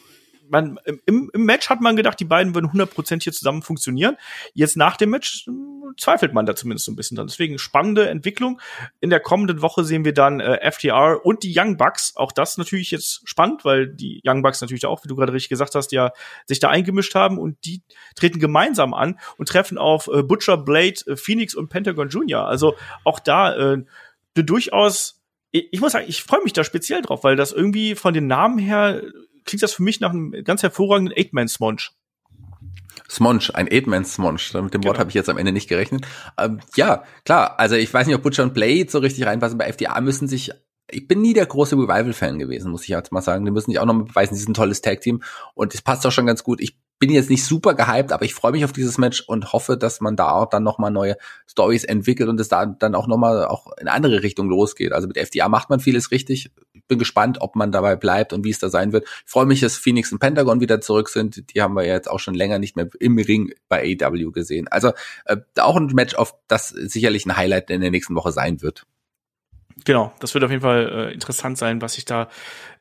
man, 0.49 0.79
im, 1.05 1.29
im 1.33 1.45
Match 1.45 1.69
hat 1.69 1.81
man 1.81 1.95
gedacht, 1.95 2.19
die 2.19 2.25
beiden 2.25 2.55
würden 2.55 2.69
100% 2.69 3.23
hier 3.23 3.33
zusammen 3.33 3.61
funktionieren. 3.61 4.17
Jetzt 4.53 4.77
nach 4.77 4.97
dem 4.97 5.11
Match 5.11 5.45
hm, 5.45 5.93
zweifelt 5.97 6.33
man 6.33 6.45
da 6.45 6.55
zumindest 6.55 6.85
so 6.85 6.91
ein 6.91 6.95
bisschen 6.95 7.15
dran. 7.15 7.27
Deswegen 7.27 7.57
spannende 7.57 8.09
Entwicklung. 8.09 8.59
In 8.99 9.09
der 9.09 9.19
kommenden 9.19 9.61
Woche 9.61 9.83
sehen 9.83 10.05
wir 10.05 10.13
dann 10.13 10.39
äh, 10.39 10.71
FTR 10.71 11.23
und 11.23 11.43
die 11.43 11.53
Young 11.55 11.77
Bucks. 11.77 12.15
Auch 12.15 12.31
das 12.31 12.57
natürlich 12.57 12.91
jetzt 12.91 13.27
spannend, 13.27 13.65
weil 13.65 13.87
die 13.87 14.21
Young 14.25 14.41
Bucks 14.41 14.61
natürlich 14.61 14.85
auch, 14.85 15.03
wie 15.03 15.07
du 15.07 15.15
gerade 15.15 15.33
richtig 15.33 15.49
gesagt 15.49 15.75
hast, 15.75 15.91
ja 15.91 16.11
sich 16.45 16.59
da 16.59 16.69
eingemischt 16.69 17.15
haben 17.15 17.37
und 17.37 17.57
die 17.65 17.81
treten 18.15 18.39
gemeinsam 18.39 18.93
an 18.93 19.19
und 19.37 19.47
treffen 19.47 19.77
auf 19.77 20.09
äh, 20.11 20.23
Butcher, 20.23 20.57
Blade, 20.57 20.99
äh, 21.07 21.15
Phoenix 21.15 21.55
und 21.55 21.69
Pentagon 21.69 22.09
Jr. 22.09 22.45
Also 22.45 22.75
auch 23.03 23.19
da 23.19 23.73
äh, 23.73 23.83
durchaus 24.35 25.15
ich 25.51 25.81
muss 25.81 25.93
sagen, 25.93 26.05
ich 26.07 26.21
freue 26.21 26.43
mich 26.43 26.53
da 26.53 26.63
speziell 26.63 27.01
drauf, 27.01 27.23
weil 27.23 27.35
das 27.35 27.51
irgendwie 27.51 27.95
von 27.95 28.13
den 28.13 28.27
Namen 28.27 28.59
her 28.59 29.01
klingt 29.49 29.63
das 29.63 29.73
für 29.73 29.83
mich 29.83 29.99
nach 29.99 30.11
einem 30.11 30.31
ganz 30.43 30.63
hervorragenden 30.63 31.17
Eight-Man-Smonge. 31.17 31.89
Smonge, 33.09 33.49
ein 33.53 33.67
Eight-Man-Smonge. 33.69 34.39
Mit 34.61 34.73
dem 34.73 34.83
Wort 34.83 34.93
genau. 34.93 34.99
habe 34.99 35.09
ich 35.09 35.15
jetzt 35.15 35.29
am 35.29 35.37
Ende 35.37 35.51
nicht 35.51 35.67
gerechnet. 35.67 36.05
Ähm, 36.37 36.59
ja, 36.75 37.03
klar. 37.25 37.59
Also 37.59 37.75
ich 37.75 37.93
weiß 37.93 38.07
nicht, 38.07 38.15
ob 38.15 38.21
Butcher 38.21 38.43
und 38.43 38.53
Blade 38.53 38.87
so 38.89 38.99
richtig 38.99 39.25
reinpassen. 39.25 39.57
Bei 39.57 39.65
FDA 39.65 39.99
müssen 40.01 40.27
sich 40.27 40.51
ich 40.91 41.07
bin 41.07 41.21
nie 41.21 41.33
der 41.33 41.45
große 41.45 41.75
Revival-Fan 41.75 42.39
gewesen, 42.39 42.71
muss 42.71 42.83
ich 42.83 42.89
jetzt 42.89 43.11
mal 43.11 43.21
sagen. 43.21 43.45
Die 43.45 43.51
müssen 43.51 43.71
sich 43.71 43.79
auch 43.79 43.85
noch 43.85 43.93
mal 43.93 44.05
beweisen, 44.05 44.35
sie 44.35 44.41
sind 44.41 44.51
ein 44.51 44.55
tolles 44.55 44.81
Tag-Team 44.81 45.21
und 45.53 45.73
es 45.73 45.81
passt 45.81 46.05
auch 46.05 46.11
schon 46.11 46.25
ganz 46.25 46.43
gut. 46.43 46.61
Ich 46.61 46.77
bin 46.99 47.11
jetzt 47.11 47.29
nicht 47.29 47.45
super 47.45 47.75
gehypt, 47.75 48.11
aber 48.11 48.25
ich 48.25 48.33
freue 48.33 48.51
mich 48.51 48.65
auf 48.65 48.73
dieses 48.73 48.97
Match 48.97 49.21
und 49.21 49.53
hoffe, 49.53 49.77
dass 49.77 50.01
man 50.01 50.17
da 50.17 50.31
auch 50.31 50.49
dann 50.49 50.63
nochmal 50.63 50.91
neue 50.91 51.15
Stories 51.47 51.85
entwickelt 51.85 52.27
und 52.27 52.39
es 52.39 52.49
da 52.49 52.65
dann 52.65 52.93
auch 52.93 53.07
nochmal 53.07 53.45
auch 53.45 53.67
in 53.79 53.87
andere 53.87 54.21
Richtung 54.21 54.49
losgeht. 54.49 54.91
Also 54.91 55.07
mit 55.07 55.17
FDA 55.17 55.47
macht 55.47 55.69
man 55.69 55.79
vieles 55.79 56.11
richtig. 56.11 56.51
Bin 56.89 56.99
gespannt, 56.99 57.37
ob 57.39 57.55
man 57.55 57.71
dabei 57.71 57.95
bleibt 57.95 58.33
und 58.33 58.43
wie 58.43 58.49
es 58.49 58.59
da 58.59 58.67
sein 58.69 58.91
wird. 58.91 59.05
Ich 59.25 59.31
freue 59.31 59.45
mich, 59.45 59.61
dass 59.61 59.77
Phoenix 59.77 60.11
und 60.11 60.19
Pentagon 60.19 60.59
wieder 60.59 60.81
zurück 60.81 61.07
sind. 61.07 61.53
Die 61.53 61.61
haben 61.61 61.75
wir 61.75 61.85
jetzt 61.85 62.09
auch 62.09 62.19
schon 62.19 62.33
länger 62.33 62.59
nicht 62.59 62.75
mehr 62.75 62.89
im 62.99 63.17
Ring 63.17 63.53
bei 63.69 63.97
AW 64.01 64.31
gesehen. 64.31 64.67
Also 64.67 64.91
äh, 65.25 65.37
auch 65.57 65.77
ein 65.77 65.85
Match, 65.87 66.15
auf 66.15 66.35
das 66.47 66.69
sicherlich 66.69 67.25
ein 67.25 67.37
Highlight 67.37 67.69
in 67.69 67.79
der 67.79 67.91
nächsten 67.91 68.15
Woche 68.15 68.33
sein 68.33 68.61
wird. 68.61 68.85
Genau, 69.85 70.13
das 70.19 70.33
wird 70.33 70.43
auf 70.43 70.51
jeden 70.51 70.61
Fall 70.61 71.09
äh, 71.09 71.13
interessant 71.13 71.57
sein, 71.57 71.81
was 71.81 71.93
sich 71.93 72.05
da 72.05 72.29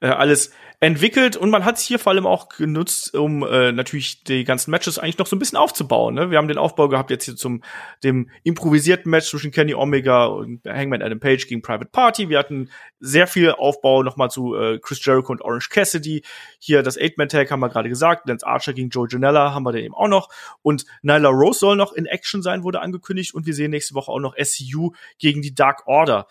äh, 0.01 0.09
alles 0.09 0.51
entwickelt 0.81 1.37
und 1.37 1.51
man 1.51 1.65
hat 1.65 1.77
es 1.77 1.83
hier 1.83 1.99
vor 1.99 2.13
allem 2.13 2.27
auch 2.27 2.49
genutzt, 2.49 3.13
um 3.15 3.43
äh, 3.43 3.73
natürlich 3.73 4.23
die 4.23 4.45
ganzen 4.45 4.71
Matches 4.71 4.99
eigentlich 4.99 5.19
noch 5.19 5.27
so 5.27 5.35
ein 5.35 5.41
bisschen 5.41 5.59
aufzubauen. 5.59 6.15
Ne? 6.15 6.31
Wir 6.31 6.39
haben 6.39 6.47
den 6.47 6.59
Aufbau 6.59 6.89
gehabt 6.89 7.11
jetzt 7.11 7.25
hier 7.25 7.35
zum 7.35 7.65
dem 8.05 8.31
improvisierten 8.45 9.11
Match 9.11 9.29
zwischen 9.29 9.51
Kenny 9.51 9.75
Omega 9.75 10.27
und 10.27 10.65
Hangman 10.65 11.03
Adam 11.03 11.19
Page 11.19 11.49
gegen 11.49 11.63
Private 11.63 11.91
Party. 11.91 12.29
Wir 12.29 12.39
hatten 12.39 12.71
sehr 13.01 13.27
viel 13.27 13.51
Aufbau 13.51 14.05
nochmal 14.05 14.31
zu 14.31 14.55
äh, 14.55 14.79
Chris 14.79 15.05
Jericho 15.05 15.33
und 15.33 15.43
Orange 15.43 15.69
Cassidy. 15.69 16.23
Hier 16.61 16.85
das 16.85 16.97
Eight-Man-Tag 16.97 17.51
haben 17.51 17.61
wir 17.61 17.71
gerade 17.71 17.89
gesagt. 17.89 18.29
Lance 18.29 18.47
Archer 18.47 18.73
gegen 18.73 18.91
Joe 18.91 19.09
Janella 19.11 19.53
haben 19.53 19.65
wir 19.65 19.73
dann 19.73 19.83
eben 19.83 19.95
auch 19.95 20.09
noch. 20.09 20.29
Und 20.63 20.85
Nyla 21.03 21.29
Rose 21.29 21.59
soll 21.59 21.75
noch 21.75 21.93
in 21.93 22.07
Action 22.07 22.41
sein, 22.41 22.63
wurde 22.63 22.81
angekündigt. 22.81 23.35
Und 23.35 23.47
wir 23.47 23.55
sehen 23.55 23.73
nächste 23.73 23.95
Woche 23.95 24.13
auch 24.13 24.21
noch 24.21 24.37
SCU 24.37 24.93
gegen 25.19 25.43
die 25.43 25.57
Dark 25.57 25.89
Order. 25.89 26.29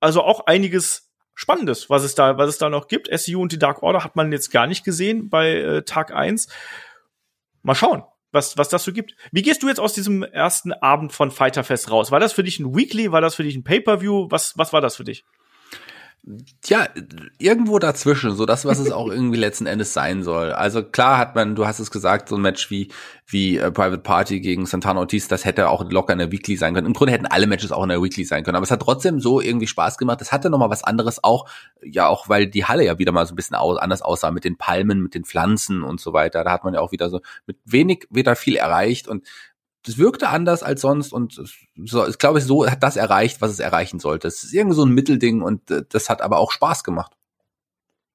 Also 0.00 0.22
auch 0.22 0.46
einiges 0.46 1.05
Spannendes, 1.36 1.90
was 1.90 2.02
es 2.02 2.14
da, 2.14 2.38
was 2.38 2.48
es 2.48 2.58
da 2.58 2.70
noch 2.70 2.88
gibt. 2.88 3.08
SU 3.16 3.40
und 3.40 3.52
die 3.52 3.58
Dark 3.58 3.82
Order 3.82 4.02
hat 4.02 4.16
man 4.16 4.32
jetzt 4.32 4.50
gar 4.50 4.66
nicht 4.66 4.84
gesehen 4.84 5.28
bei 5.28 5.52
äh, 5.52 5.82
Tag 5.82 6.10
1. 6.10 6.48
Mal 7.62 7.74
schauen, 7.74 8.04
was, 8.32 8.56
was 8.56 8.70
das 8.70 8.84
so 8.84 8.92
gibt. 8.92 9.14
Wie 9.32 9.42
gehst 9.42 9.62
du 9.62 9.68
jetzt 9.68 9.78
aus 9.78 9.92
diesem 9.92 10.22
ersten 10.22 10.72
Abend 10.72 11.12
von 11.12 11.30
Fighterfest 11.30 11.90
raus? 11.90 12.10
War 12.10 12.20
das 12.20 12.32
für 12.32 12.42
dich 12.42 12.58
ein 12.58 12.74
Weekly? 12.74 13.12
War 13.12 13.20
das 13.20 13.34
für 13.34 13.42
dich 13.42 13.54
ein 13.54 13.64
Pay-Per-View? 13.64 14.28
Was, 14.30 14.56
was 14.56 14.72
war 14.72 14.80
das 14.80 14.96
für 14.96 15.04
dich? 15.04 15.24
Ja, 16.64 16.88
irgendwo 17.38 17.78
dazwischen, 17.78 18.34
so 18.34 18.46
das, 18.46 18.64
was 18.64 18.80
es 18.80 18.90
auch 18.90 19.08
irgendwie 19.08 19.38
letzten 19.38 19.66
Endes 19.66 19.92
sein 19.92 20.24
soll. 20.24 20.50
Also 20.50 20.82
klar 20.82 21.18
hat 21.18 21.36
man, 21.36 21.54
du 21.54 21.66
hast 21.66 21.78
es 21.78 21.92
gesagt, 21.92 22.28
so 22.28 22.34
ein 22.34 22.42
Match 22.42 22.68
wie 22.68 22.88
wie 23.28 23.58
äh, 23.58 23.70
Private 23.70 24.02
Party 24.02 24.40
gegen 24.40 24.66
Santana 24.66 25.00
Ortiz, 25.00 25.28
das 25.28 25.44
hätte 25.44 25.68
auch 25.68 25.88
locker 25.90 26.12
in 26.12 26.18
der 26.18 26.32
Weekly 26.32 26.56
sein 26.56 26.74
können. 26.74 26.86
Im 26.86 26.92
Grunde 26.94 27.12
hätten 27.12 27.26
alle 27.26 27.46
Matches 27.46 27.70
auch 27.70 27.82
in 27.82 27.88
der 27.90 28.02
Weekly 28.02 28.24
sein 28.24 28.42
können, 28.42 28.56
aber 28.56 28.64
es 28.64 28.70
hat 28.70 28.82
trotzdem 28.82 29.20
so 29.20 29.40
irgendwie 29.40 29.68
Spaß 29.68 29.98
gemacht. 29.98 30.20
Es 30.20 30.32
hatte 30.32 30.50
noch 30.50 30.58
mal 30.58 30.70
was 30.70 30.82
anderes 30.82 31.22
auch, 31.22 31.48
ja 31.82 32.08
auch, 32.08 32.28
weil 32.28 32.48
die 32.48 32.64
Halle 32.64 32.84
ja 32.84 32.98
wieder 32.98 33.12
mal 33.12 33.26
so 33.26 33.32
ein 33.32 33.36
bisschen 33.36 33.56
aus, 33.56 33.78
anders 33.78 34.02
aussah 34.02 34.32
mit 34.32 34.44
den 34.44 34.56
Palmen, 34.56 35.02
mit 35.02 35.14
den 35.14 35.24
Pflanzen 35.24 35.84
und 35.84 36.00
so 36.00 36.12
weiter. 36.12 36.42
Da 36.42 36.50
hat 36.50 36.64
man 36.64 36.74
ja 36.74 36.80
auch 36.80 36.92
wieder 36.92 37.08
so 37.08 37.20
mit 37.46 37.58
wenig 37.64 38.06
wieder 38.10 38.34
viel 38.34 38.56
erreicht 38.56 39.06
und 39.06 39.24
das 39.86 39.98
wirkte 39.98 40.28
anders 40.28 40.64
als 40.64 40.80
sonst 40.80 41.12
und 41.12 41.40
so, 41.76 42.06
ich 42.08 42.18
glaube, 42.18 42.40
so 42.40 42.68
hat 42.68 42.82
das 42.82 42.96
erreicht, 42.96 43.40
was 43.40 43.52
es 43.52 43.60
erreichen 43.60 44.00
sollte. 44.00 44.26
Es 44.26 44.42
ist 44.42 44.52
irgendwie 44.52 44.74
so 44.74 44.84
ein 44.84 44.90
Mittelding 44.90 45.42
und 45.42 45.70
äh, 45.70 45.84
das 45.88 46.10
hat 46.10 46.22
aber 46.22 46.38
auch 46.38 46.50
Spaß 46.50 46.82
gemacht. 46.82 47.12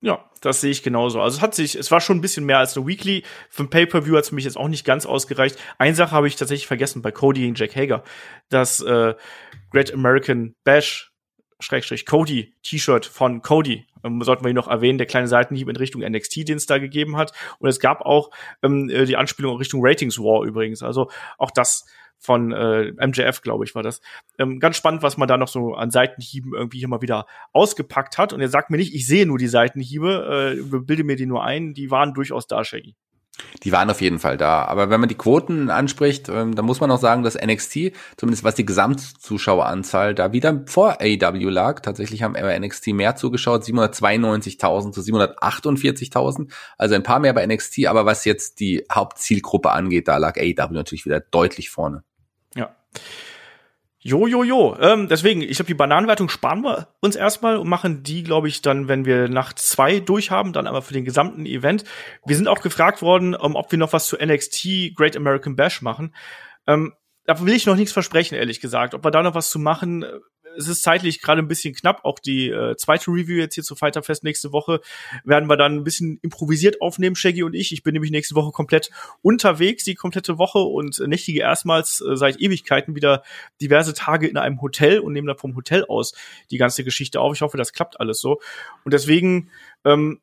Ja, 0.02 0.30
das 0.42 0.62
sehe 0.62 0.72
ich 0.72 0.84
genauso. 0.84 1.22
Also 1.22 1.38
es 1.38 1.42
hat 1.42 1.56
sich, 1.56 1.76
es 1.76 1.90
war 1.92 2.02
schon 2.02 2.18
ein 2.18 2.22
bisschen 2.22 2.46
mehr 2.46 2.58
als 2.58 2.76
eine 2.76 2.88
Weekly. 2.88 3.24
Für 3.50 3.64
ein 3.64 3.70
Pay-Per-View 3.70 4.16
hat 4.16 4.24
es 4.24 4.30
für 4.30 4.36
mich 4.36 4.46
jetzt 4.46 4.58
auch 4.58 4.68
nicht 4.68 4.84
ganz 4.84 5.06
ausgereicht. 5.06 5.58
Eine 5.78 5.96
Sache 5.96 6.12
habe 6.12 6.28
ich 6.28 6.36
tatsächlich 6.36 6.68
vergessen 6.68 7.02
bei 7.02 7.12
Cody 7.12 7.42
gegen 7.42 7.56
Jack 7.56 7.76
Hager. 7.76 8.04
Das 8.50 8.82
äh, 8.82 9.14
Great 9.72 9.94
American 9.94 10.56
Bash 10.64 11.14
Schrägstrich 11.60 12.06
Cody 12.06 12.56
T-Shirt 12.64 13.06
von 13.06 13.42
Cody 13.44 13.86
ähm, 14.04 14.22
sollten 14.22 14.44
wir 14.44 14.50
ihn 14.50 14.56
noch 14.56 14.68
erwähnen, 14.68 14.98
der 14.98 15.08
kleine 15.08 15.28
Seitenhieb 15.28 15.70
in 15.70 15.76
Richtung 15.76 16.02
NXT, 16.02 16.48
den 16.48 16.58
es 16.58 16.66
da 16.66 16.78
gegeben 16.78 17.18
hat. 17.18 17.32
Und 17.60 17.70
es 17.70 17.80
gab 17.80 18.02
auch 18.02 18.32
ähm, 18.64 18.90
äh, 18.90 19.06
die 19.06 19.18
Anspielung 19.18 19.54
in 19.54 19.58
Richtung 19.58 19.82
Ratings 19.84 20.20
War 20.20 20.44
übrigens. 20.44 20.84
Also 20.84 21.10
auch 21.38 21.52
das 21.52 21.86
von 22.22 22.52
äh, 22.52 22.92
MJF, 22.92 23.42
glaube 23.42 23.66
ich, 23.66 23.74
war 23.74 23.82
das. 23.82 24.00
Ähm, 24.38 24.60
ganz 24.60 24.78
spannend, 24.78 25.02
was 25.02 25.18
man 25.18 25.28
da 25.28 25.38
noch 25.38 25.48
so 25.48 25.74
an 25.74 25.90
Seitenhieben 25.90 26.54
irgendwie 26.54 26.78
hier 26.78 26.88
mal 26.88 27.02
wieder 27.02 27.26
ausgepackt 27.52 28.18
hat. 28.18 28.32
Und 28.32 28.42
er 28.42 28.48
sagt 28.48 28.70
mir 28.70 28.78
nicht, 28.78 28.94
ich 28.94 29.08
sehe 29.08 29.26
nur 29.26 29.40
die 29.40 29.48
Seitenhiebe, 29.48 30.56
äh, 30.56 30.80
bilde 30.80 31.04
mir 31.04 31.16
die 31.16 31.26
nur 31.26 31.44
ein, 31.44 31.74
die 31.74 31.90
waren 31.90 32.14
durchaus 32.14 32.46
da, 32.46 32.64
Shaggy. 32.64 32.96
Die 33.64 33.72
waren 33.72 33.90
auf 33.90 34.02
jeden 34.02 34.20
Fall 34.20 34.38
da. 34.38 34.66
Aber 34.66 34.90
wenn 34.90 35.00
man 35.00 35.10
die 35.10 35.16
Quoten 35.16 35.70
anspricht, 35.70 36.30
ähm, 36.30 36.56
dann 36.56 36.66
muss 36.66 36.80
man 36.80 36.92
auch 36.92 37.00
sagen, 37.00 37.24
dass 37.24 37.36
NXT, 37.36 37.94
zumindest 38.18 38.44
was 38.44 38.56
die 38.56 38.66
Gesamtzuschaueranzahl 38.66 40.16
da 40.16 40.34
wieder 40.34 40.64
vor 40.66 40.98
AEW 41.02 41.50
lag. 41.50 41.80
Tatsächlich 41.80 42.24
haben 42.24 42.34
NXT 42.34 42.88
mehr 42.88 43.16
zugeschaut, 43.16 43.64
792.000 43.64 44.92
zu 44.92 45.02
748.000. 45.02 46.52
Also 46.78 46.96
ein 46.96 47.04
paar 47.04 47.20
mehr 47.20 47.34
bei 47.34 47.46
NXT. 47.46 47.88
Aber 47.88 48.06
was 48.06 48.26
jetzt 48.26 48.60
die 48.60 48.86
Hauptzielgruppe 48.92 49.72
angeht, 49.72 50.08
da 50.08 50.18
lag 50.18 50.38
AEW 50.38 50.74
natürlich 50.74 51.06
wieder 51.06 51.20
deutlich 51.20 51.70
vorne. 51.70 52.04
Ja. 52.56 52.76
Jo, 54.04 54.26
jo, 54.26 54.44
jo. 54.44 54.76
Ähm, 54.80 55.08
deswegen, 55.08 55.44
ich 55.44 55.58
glaube, 55.58 55.68
die 55.68 55.76
Bananenwertung 55.76 56.28
sparen 56.28 56.64
wir 56.64 56.88
uns 57.02 57.16
erstmal 57.16 57.58
und 57.58 57.70
machen 57.70 58.02
die, 58.02 58.24
glaube 58.24 58.48
ich, 58.48 58.64
dann, 58.64 58.88
wenn 58.88 59.06
wir 59.06 59.30
Nacht 59.30 59.60
zwei 59.60 60.00
durchhaben, 60.00 60.54
dann 60.54 60.66
aber 60.66 60.82
für 60.82 60.94
den 60.94 61.06
gesamten 61.06 61.46
Event. 61.46 61.84
Wir 62.26 62.36
sind 62.36 62.48
auch 62.48 62.62
gefragt 62.62 63.04
worden, 63.04 63.36
um, 63.36 63.56
ob 63.56 63.72
wir 63.72 63.78
noch 63.78 63.94
was 63.94 64.08
zu 64.08 64.18
NXT 64.18 64.96
Great 64.96 65.16
American 65.16 65.56
Bash 65.56 65.84
machen. 65.84 66.16
Ähm, 66.66 66.94
da 67.26 67.40
will 67.46 67.54
ich 67.54 67.68
noch 67.68 67.76
nichts 67.76 67.94
versprechen, 67.94 68.34
ehrlich 68.34 68.60
gesagt. 68.60 68.96
Ob 68.96 69.06
wir 69.06 69.12
da 69.12 69.22
noch 69.22 69.36
was 69.36 69.52
zu 69.52 69.60
machen, 69.60 70.04
es 70.58 70.68
ist 70.68 70.84
zeitlich 70.84 71.22
gerade 71.22 71.42
ein 71.42 71.48
bisschen 71.48 71.74
knapp. 71.74 72.04
Auch 72.04 72.20
die 72.20 72.50
äh, 72.50 72.76
zweite 72.78 73.12
Review 73.12 73.38
jetzt 73.38 73.56
hier 73.56 73.64
zu 73.64 73.76
Fighter 73.76 74.04
Fest 74.04 74.24
nächste 74.24 74.52
Woche 74.52 74.82
werden 75.24 75.50
wir 75.50 75.58
dann 75.58 75.76
ein 75.76 75.84
bisschen 75.84 76.20
improvisiert 76.22 76.82
aufnehmen, 76.82 77.16
Shaggy 77.16 77.44
und 77.44 77.54
ich. 77.54 77.72
Ich 77.72 77.84
bin 77.84 77.94
nämlich 77.94 78.12
nächste 78.12 78.36
Woche 78.36 78.52
komplett 78.52 78.92
unterwegs, 79.22 79.84
die 79.84 79.96
komplette 79.96 80.38
Woche 80.38 80.60
und 80.60 81.00
nächtige 81.08 81.42
erstmals 81.42 82.02
äh, 82.02 82.16
seit 82.16 82.40
Ewigkeiten 82.40 82.96
wieder 82.96 83.24
diverse 83.62 83.94
Tage 83.94 84.28
in 84.28 84.38
einem 84.38 84.62
Hotel 84.62 85.00
und 85.00 85.14
nehme 85.14 85.28
dann 85.28 85.38
vom 85.38 85.56
Hotel 85.56 85.86
aus 85.86 86.14
die 86.50 86.58
ganze 86.58 86.84
Geschichte 86.84 87.20
auf. 87.20 87.36
Ich 87.36 87.42
hoffe, 87.42 87.58
das 87.58 87.74
klappt 87.74 88.00
alles 88.00 88.20
so. 88.20 88.40
Und 88.84 88.94
deswegen 88.94 89.50
ähm, 89.86 90.20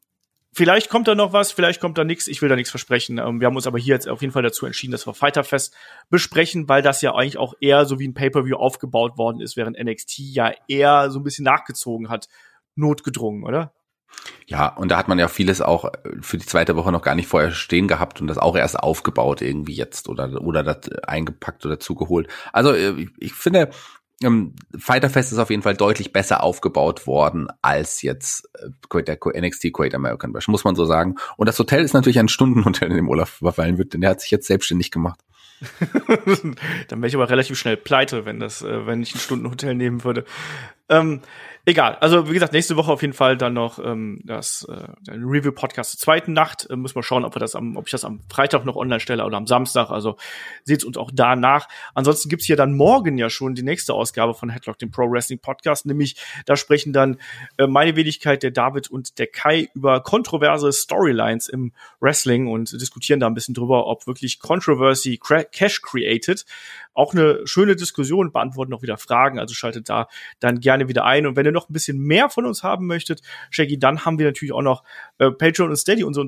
Vielleicht 0.52 0.88
kommt 0.88 1.06
da 1.06 1.14
noch 1.14 1.32
was, 1.32 1.52
vielleicht 1.52 1.80
kommt 1.80 1.98
da 1.98 2.04
nichts. 2.04 2.26
Ich 2.26 2.40
will 2.40 2.48
da 2.48 2.56
nichts 2.56 2.70
versprechen. 2.70 3.18
Ähm, 3.18 3.40
wir 3.40 3.46
haben 3.46 3.56
uns 3.56 3.66
aber 3.66 3.78
hier 3.78 3.94
jetzt 3.94 4.08
auf 4.08 4.22
jeden 4.22 4.32
Fall 4.32 4.42
dazu 4.42 4.66
entschieden, 4.66 4.92
dass 4.92 5.06
wir 5.06 5.14
Fighterfest 5.14 5.74
besprechen, 6.08 6.68
weil 6.68 6.82
das 6.82 7.02
ja 7.02 7.14
eigentlich 7.14 7.38
auch 7.38 7.54
eher 7.60 7.84
so 7.84 7.98
wie 7.98 8.08
ein 8.08 8.14
Pay-per-View 8.14 8.56
aufgebaut 8.56 9.18
worden 9.18 9.40
ist, 9.40 9.56
während 9.56 9.78
NXT 9.78 10.18
ja 10.18 10.52
eher 10.66 11.10
so 11.10 11.20
ein 11.20 11.24
bisschen 11.24 11.44
nachgezogen 11.44 12.08
hat, 12.08 12.28
notgedrungen, 12.74 13.44
oder? 13.44 13.72
Ja, 14.46 14.68
und 14.68 14.90
da 14.90 14.96
hat 14.96 15.08
man 15.08 15.18
ja 15.18 15.28
vieles 15.28 15.60
auch 15.60 15.84
äh, 15.84 15.90
für 16.22 16.38
die 16.38 16.46
zweite 16.46 16.76
Woche 16.76 16.92
noch 16.92 17.02
gar 17.02 17.14
nicht 17.14 17.28
vorher 17.28 17.50
stehen 17.50 17.86
gehabt 17.86 18.20
und 18.20 18.26
das 18.26 18.38
auch 18.38 18.56
erst 18.56 18.78
aufgebaut 18.78 19.42
irgendwie 19.42 19.74
jetzt 19.74 20.08
oder 20.08 20.40
oder 20.40 20.62
das 20.62 20.90
eingepackt 21.04 21.66
oder 21.66 21.78
zugeholt. 21.78 22.28
Also 22.52 22.72
äh, 22.72 23.06
ich 23.18 23.34
finde, 23.34 23.70
ähm, 24.22 24.54
Fighter 24.76 25.10
Fest 25.10 25.32
ist 25.32 25.38
auf 25.38 25.50
jeden 25.50 25.62
Fall 25.62 25.74
deutlich 25.74 26.12
besser 26.12 26.42
aufgebaut 26.42 27.06
worden 27.06 27.48
als 27.62 28.02
jetzt 28.02 28.48
äh, 28.54 29.02
der 29.02 29.16
NXT 29.16 29.72
Great 29.72 29.94
American 29.94 30.32
Bash, 30.32 30.48
muss 30.48 30.64
man 30.64 30.74
so 30.74 30.84
sagen. 30.84 31.16
Und 31.36 31.46
das 31.46 31.58
Hotel 31.58 31.84
ist 31.84 31.94
natürlich 31.94 32.18
ein 32.18 32.28
Stundenhotel, 32.28 32.90
in 32.90 32.96
dem 32.96 33.08
Olaf 33.08 33.30
verfallen 33.30 33.78
wird, 33.78 33.94
denn 33.94 34.00
der 34.00 34.10
hat 34.10 34.20
sich 34.20 34.30
jetzt 34.30 34.46
selbstständig 34.46 34.90
gemacht. 34.90 35.20
Dann 36.88 37.00
wäre 37.00 37.08
ich 37.08 37.14
aber 37.14 37.30
relativ 37.30 37.58
schnell 37.58 37.76
pleite, 37.76 38.24
wenn 38.24 38.38
das, 38.40 38.62
äh, 38.62 38.86
wenn 38.86 39.02
ich 39.02 39.14
ein 39.14 39.18
Stundenhotel 39.18 39.74
nehmen 39.74 40.04
würde. 40.04 40.24
Ähm, 40.88 41.20
egal. 41.66 41.96
Also 42.00 42.28
wie 42.28 42.32
gesagt, 42.32 42.52
nächste 42.52 42.76
Woche 42.76 42.90
auf 42.90 43.02
jeden 43.02 43.12
Fall 43.12 43.36
dann 43.36 43.52
noch 43.52 43.78
ähm, 43.78 44.20
das 44.24 44.66
äh, 44.68 45.10
Review-Podcast 45.10 45.92
zur 45.92 46.00
zweiten 46.00 46.32
Nacht. 46.32 46.66
Äh, 46.70 46.76
müssen 46.76 46.96
wir 46.96 47.02
schauen, 47.02 47.24
ob 47.24 47.34
wir 47.34 47.40
das 47.40 47.54
am, 47.54 47.76
ob 47.76 47.86
ich 47.86 47.90
das 47.92 48.04
am 48.04 48.20
Freitag 48.30 48.64
noch 48.64 48.76
online 48.76 49.00
stelle 49.00 49.24
oder 49.24 49.36
am 49.36 49.46
Samstag. 49.46 49.90
Also 49.90 50.16
seht's 50.64 50.84
uns 50.84 50.96
auch 50.96 51.10
da 51.12 51.36
nach. 51.36 51.68
Ansonsten 51.94 52.30
gibt's 52.30 52.46
hier 52.46 52.56
dann 52.56 52.74
morgen 52.74 53.18
ja 53.18 53.28
schon 53.28 53.54
die 53.54 53.62
nächste 53.62 53.92
Ausgabe 53.92 54.34
von 54.34 54.48
Headlock, 54.48 54.78
dem 54.78 54.90
Pro 54.90 55.10
Wrestling 55.10 55.40
Podcast. 55.40 55.84
Nämlich 55.84 56.16
da 56.46 56.56
sprechen 56.56 56.92
dann 56.92 57.18
äh, 57.58 57.66
meine 57.66 57.96
Wenigkeit, 57.96 58.42
der 58.42 58.50
David 58.50 58.90
und 58.90 59.18
der 59.18 59.26
Kai 59.26 59.68
über 59.74 60.00
kontroverse 60.00 60.72
Storylines 60.72 61.48
im 61.48 61.72
Wrestling 62.00 62.46
und 62.46 62.72
diskutieren 62.80 63.20
da 63.20 63.26
ein 63.26 63.34
bisschen 63.34 63.54
drüber, 63.54 63.86
ob 63.86 64.06
wirklich 64.06 64.40
Controversy 64.40 65.20
Cash 65.52 65.82
created. 65.82 66.46
Auch 66.98 67.14
eine 67.14 67.46
schöne 67.46 67.76
Diskussion, 67.76 68.32
beantworten 68.32 68.74
auch 68.74 68.82
wieder 68.82 68.98
Fragen. 68.98 69.38
Also 69.38 69.54
schaltet 69.54 69.88
da 69.88 70.08
dann 70.40 70.58
gerne 70.58 70.88
wieder 70.88 71.04
ein. 71.04 71.26
Und 71.26 71.36
wenn 71.36 71.46
ihr 71.46 71.52
noch 71.52 71.68
ein 71.68 71.72
bisschen 71.72 71.98
mehr 71.98 72.28
von 72.28 72.44
uns 72.44 72.64
haben 72.64 72.86
möchtet, 72.86 73.22
Shaggy, 73.50 73.78
dann 73.78 74.04
haben 74.04 74.18
wir 74.18 74.26
natürlich 74.26 74.52
auch 74.52 74.62
noch 74.62 74.82
äh, 75.18 75.30
Patreon 75.30 75.70
und 75.70 75.76
Steady, 75.76 76.02
unsere 76.02 76.26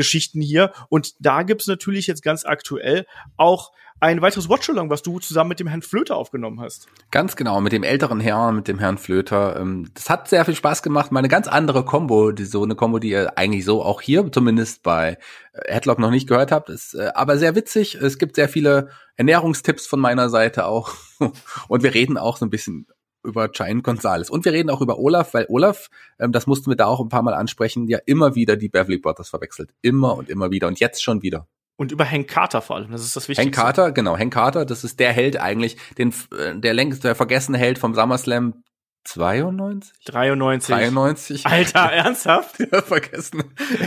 Unterstützergeschichten 0.00 0.40
hier. 0.40 0.72
Und 0.88 1.14
da 1.20 1.42
gibt's 1.42 1.66
natürlich 1.66 2.06
jetzt 2.06 2.22
ganz 2.22 2.44
aktuell 2.44 3.06
auch 3.36 3.72
ein 4.02 4.22
weiteres 4.22 4.48
Watch-Along, 4.48 4.88
was 4.88 5.02
du 5.02 5.18
zusammen 5.18 5.48
mit 5.48 5.60
dem 5.60 5.66
Herrn 5.66 5.82
Flöter 5.82 6.16
aufgenommen 6.16 6.58
hast. 6.58 6.86
Ganz 7.10 7.36
genau, 7.36 7.60
mit 7.60 7.72
dem 7.72 7.82
älteren 7.82 8.18
Herrn, 8.18 8.56
mit 8.56 8.66
dem 8.66 8.78
Herrn 8.78 8.96
Flöter. 8.96 9.60
Ähm, 9.60 9.90
das 9.92 10.08
hat 10.08 10.26
sehr 10.26 10.46
viel 10.46 10.54
Spaß 10.54 10.82
gemacht. 10.82 11.12
Mal 11.12 11.18
eine 11.18 11.28
ganz 11.28 11.48
andere 11.48 11.84
Combo, 11.84 12.32
so 12.34 12.62
eine 12.62 12.76
Combo, 12.76 12.98
die 12.98 13.10
ihr 13.10 13.36
eigentlich 13.36 13.66
so 13.66 13.82
auch 13.82 14.00
hier 14.00 14.32
zumindest 14.32 14.82
bei 14.82 15.18
äh, 15.52 15.74
Headlock 15.74 15.98
noch 15.98 16.10
nicht 16.10 16.26
gehört 16.26 16.50
habt. 16.50 16.70
Ist 16.70 16.94
äh, 16.94 17.10
aber 17.14 17.36
sehr 17.36 17.54
witzig. 17.54 17.96
Es 17.96 18.16
gibt 18.16 18.36
sehr 18.36 18.48
viele 18.48 18.88
Ernährungstipps 19.16 19.86
von 19.86 20.00
meiner 20.00 20.30
Seite 20.30 20.64
auch. 20.64 20.94
Und 21.68 21.82
wir 21.82 21.92
reden 21.92 22.16
auch 22.16 22.38
so 22.38 22.46
ein 22.46 22.50
bisschen 22.50 22.86
über 23.24 23.48
Giant 23.48 23.84
Gonzalez. 23.84 24.30
Und 24.30 24.44
wir 24.44 24.52
reden 24.52 24.70
auch 24.70 24.80
über 24.80 24.98
Olaf, 24.98 25.34
weil 25.34 25.46
Olaf, 25.48 25.88
ähm, 26.18 26.32
das 26.32 26.46
mussten 26.46 26.70
wir 26.70 26.76
da 26.76 26.86
auch 26.86 27.00
ein 27.00 27.08
paar 27.08 27.22
Mal 27.22 27.34
ansprechen, 27.34 27.88
ja 27.88 27.98
immer 28.06 28.34
wieder 28.34 28.56
die 28.56 28.68
Beverly 28.68 28.98
Brothers 28.98 29.28
verwechselt. 29.28 29.70
Immer 29.82 30.16
und 30.16 30.28
immer 30.28 30.50
wieder. 30.50 30.68
Und 30.68 30.80
jetzt 30.80 31.02
schon 31.02 31.22
wieder. 31.22 31.46
Und 31.76 31.92
über 31.92 32.04
Hank 32.04 32.28
Carter 32.28 32.60
vor 32.60 32.76
allem, 32.76 32.90
das 32.92 33.02
ist 33.02 33.16
das 33.16 33.28
Wichtigste. 33.28 33.42
Hank 33.42 33.54
Carter, 33.54 33.92
genau, 33.92 34.18
Hank 34.18 34.34
Carter, 34.34 34.66
das 34.66 34.84
ist 34.84 35.00
der 35.00 35.12
Held 35.14 35.40
eigentlich, 35.40 35.78
den, 35.96 36.12
äh, 36.38 36.54
der 36.54 36.74
längst, 36.74 37.04
der 37.04 37.14
vergessene 37.14 37.56
Held 37.56 37.78
vom 37.78 37.94
SummerSlam 37.94 38.62
92? 39.04 39.92
93. 40.04 40.74
93. 40.74 41.46
Alter, 41.46 41.80
ernsthaft? 41.92 42.60
ja, 42.60 42.82
vergessen. 42.82 43.44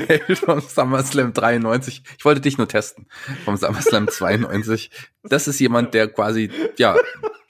Held 0.08 0.40
vom 0.40 0.60
SummerSlam 0.60 1.34
93. 1.34 2.04
Ich 2.18 2.26
wollte 2.26 2.42
dich 2.42 2.58
nur 2.58 2.68
testen. 2.68 3.08
Vom 3.46 3.58
SummerSlam 3.58 4.08
92. 4.08 4.92
Das 5.24 5.48
ist 5.48 5.60
jemand, 5.60 5.94
der 5.94 6.08
quasi, 6.08 6.50
ja, 6.78 6.96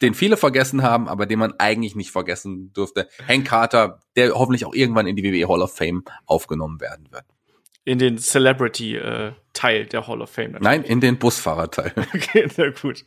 den 0.01 0.13
viele 0.13 0.37
vergessen 0.37 0.83
haben, 0.83 1.07
aber 1.07 1.25
den 1.25 1.39
man 1.39 1.53
eigentlich 1.59 1.95
nicht 1.95 2.11
vergessen 2.11 2.73
dürfte. 2.73 3.07
Hank 3.27 3.47
Carter, 3.47 4.01
der 4.15 4.33
hoffentlich 4.33 4.65
auch 4.65 4.73
irgendwann 4.73 5.07
in 5.07 5.15
die 5.15 5.23
WWE 5.23 5.47
Hall 5.47 5.61
of 5.61 5.75
Fame 5.75 6.03
aufgenommen 6.25 6.81
werden 6.81 7.07
wird 7.11 7.25
in 7.85 7.99
den 7.99 8.17
Celebrity-Teil 8.17 9.81
äh, 9.81 9.85
der 9.85 10.07
Hall 10.07 10.21
of 10.21 10.29
Fame. 10.29 10.53
Natürlich. 10.53 10.63
Nein, 10.63 10.83
in 10.83 11.01
den 11.01 11.19
Busfahrerteil. 11.19 11.93
okay, 12.13 12.47
sehr 12.47 12.71
gut. 12.71 13.05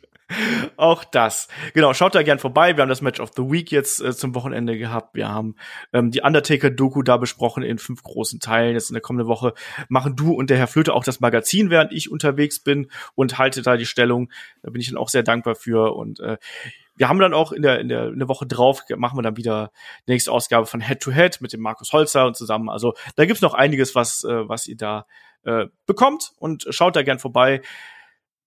Auch 0.75 1.05
das. 1.05 1.47
Genau, 1.73 1.93
schaut 1.93 2.13
da 2.13 2.21
gern 2.21 2.37
vorbei. 2.37 2.75
Wir 2.75 2.81
haben 2.81 2.89
das 2.89 3.01
Match 3.01 3.21
of 3.21 3.31
the 3.37 3.43
Week 3.43 3.71
jetzt 3.71 4.01
äh, 4.01 4.13
zum 4.13 4.35
Wochenende 4.35 4.77
gehabt. 4.77 5.15
Wir 5.15 5.29
haben 5.29 5.55
ähm, 5.93 6.11
die 6.11 6.21
Undertaker-Doku 6.21 7.01
da 7.01 7.15
besprochen 7.15 7.63
in 7.63 7.77
fünf 7.77 8.03
großen 8.03 8.41
Teilen. 8.41 8.73
Jetzt 8.73 8.89
in 8.89 8.93
der 8.93 9.01
kommenden 9.01 9.29
Woche 9.29 9.53
machen 9.87 10.17
du 10.17 10.33
und 10.33 10.49
der 10.49 10.57
Herr 10.57 10.67
Flöte 10.67 10.93
auch 10.93 11.05
das 11.05 11.21
Magazin, 11.21 11.69
während 11.69 11.93
ich 11.93 12.11
unterwegs 12.11 12.59
bin 12.59 12.91
und 13.15 13.37
halte 13.37 13.61
da 13.61 13.77
die 13.77 13.85
Stellung. 13.85 14.29
Da 14.63 14.69
bin 14.69 14.81
ich 14.81 14.89
dann 14.89 14.97
auch 14.97 15.09
sehr 15.09 15.23
dankbar 15.23 15.55
für. 15.55 15.95
Und 15.95 16.19
äh, 16.19 16.37
wir 16.97 17.09
haben 17.09 17.19
dann 17.19 17.33
auch 17.33 17.51
in 17.51 17.61
der, 17.61 17.79
in 17.79 17.87
der, 17.87 18.07
in 18.07 18.19
der 18.19 18.27
Woche 18.27 18.45
drauf, 18.45 18.83
machen 18.95 19.17
wir 19.17 19.21
dann 19.21 19.37
wieder 19.37 19.71
die 20.07 20.11
nächste 20.11 20.31
Ausgabe 20.31 20.65
von 20.65 20.81
Head 20.81 20.99
to 20.99 21.11
Head 21.11 21.41
mit 21.41 21.53
dem 21.53 21.61
Markus 21.61 21.93
Holzer 21.93 22.25
und 22.25 22.35
zusammen. 22.35 22.69
Also 22.69 22.93
da 23.15 23.25
gibt's 23.25 23.41
noch 23.41 23.53
einiges, 23.53 23.95
was, 23.95 24.23
äh, 24.23 24.49
was 24.49 24.67
ihr 24.67 24.77
da 24.77 25.05
äh, 25.43 25.67
bekommt 25.85 26.33
und 26.37 26.65
schaut 26.69 26.95
da 26.95 27.03
gern 27.03 27.19
vorbei. 27.19 27.61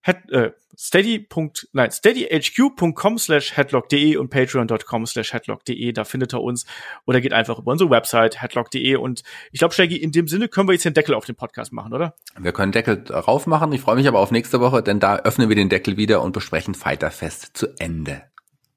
Head, 0.03 0.31
äh, 0.31 0.53
steady. 0.77 1.29
Nein, 1.73 1.91
steadyhq.com 1.91 3.19
slash 3.19 3.57
headlock.de 3.57 4.17
und 4.17 4.31
patreon.com 4.31 5.07
slash 5.07 5.33
headlock.de, 5.33 5.93
da 5.93 6.05
findet 6.05 6.33
ihr 6.33 6.41
uns 6.41 6.65
oder 7.07 7.21
geht 7.21 7.35
einfach 7.35 7.59
über 7.59 7.73
unsere 7.73 7.91
Website 7.91 8.41
headlock.de 8.41 8.97
und 8.97 9.23
ich 9.53 9.59
glaube, 9.59 9.75
Shaggy, 9.75 9.97
in 9.97 10.11
dem 10.11 10.27
Sinne 10.27 10.49
können 10.49 10.69
wir 10.69 10.73
jetzt 10.73 10.87
den 10.87 10.95
Deckel 10.95 11.15
auf 11.15 11.27
den 11.27 11.37
Podcast 11.37 11.73
machen, 11.73 11.93
oder? 11.93 12.15
Wir 12.39 12.53
können 12.53 12.73
Deckel 12.73 13.05
drauf 13.05 13.47
machen. 13.47 13.73
Ich 13.73 13.83
freue 13.83 13.97
mich 13.97 14.09
aber 14.09 14.21
auf 14.21 14.31
nächste 14.31 14.61
Woche, 14.61 14.83
denn 14.83 15.01
da 15.01 15.17
öffnen 15.17 15.51
wir 15.51 15.57
den 15.57 15.69
Deckel 15.69 15.99
wieder 15.99 16.23
und 16.23 16.33
besprechen 16.33 16.75
Fighterfest 16.75 17.51
zu 17.57 17.69
Ende. 17.79 18.30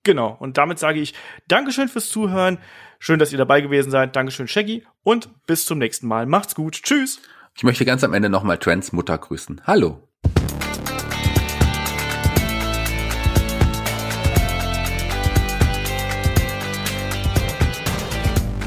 Genau. 0.03 0.35
Und 0.39 0.57
damit 0.57 0.79
sage 0.79 0.99
ich 0.99 1.13
Dankeschön 1.47 1.87
fürs 1.87 2.09
Zuhören. 2.09 2.57
Schön, 2.99 3.19
dass 3.19 3.31
ihr 3.31 3.37
dabei 3.37 3.61
gewesen 3.61 3.91
seid. 3.91 4.15
Dankeschön, 4.15 4.47
Shaggy. 4.47 4.85
Und 5.03 5.29
bis 5.45 5.65
zum 5.65 5.77
nächsten 5.77 6.07
Mal. 6.07 6.25
Macht's 6.25 6.55
gut. 6.55 6.83
Tschüss. 6.83 7.21
Ich 7.55 7.63
möchte 7.63 7.85
ganz 7.85 8.03
am 8.03 8.13
Ende 8.13 8.29
nochmal 8.29 8.57
Trents 8.57 8.91
Mutter 8.91 9.17
grüßen. 9.17 9.61
Hallo. 9.65 10.07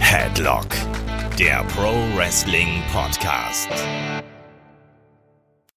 Headlock, 0.01 0.69
der 1.39 1.65
Pro 1.75 1.93
Wrestling 2.17 2.83
Podcast. 2.93 3.69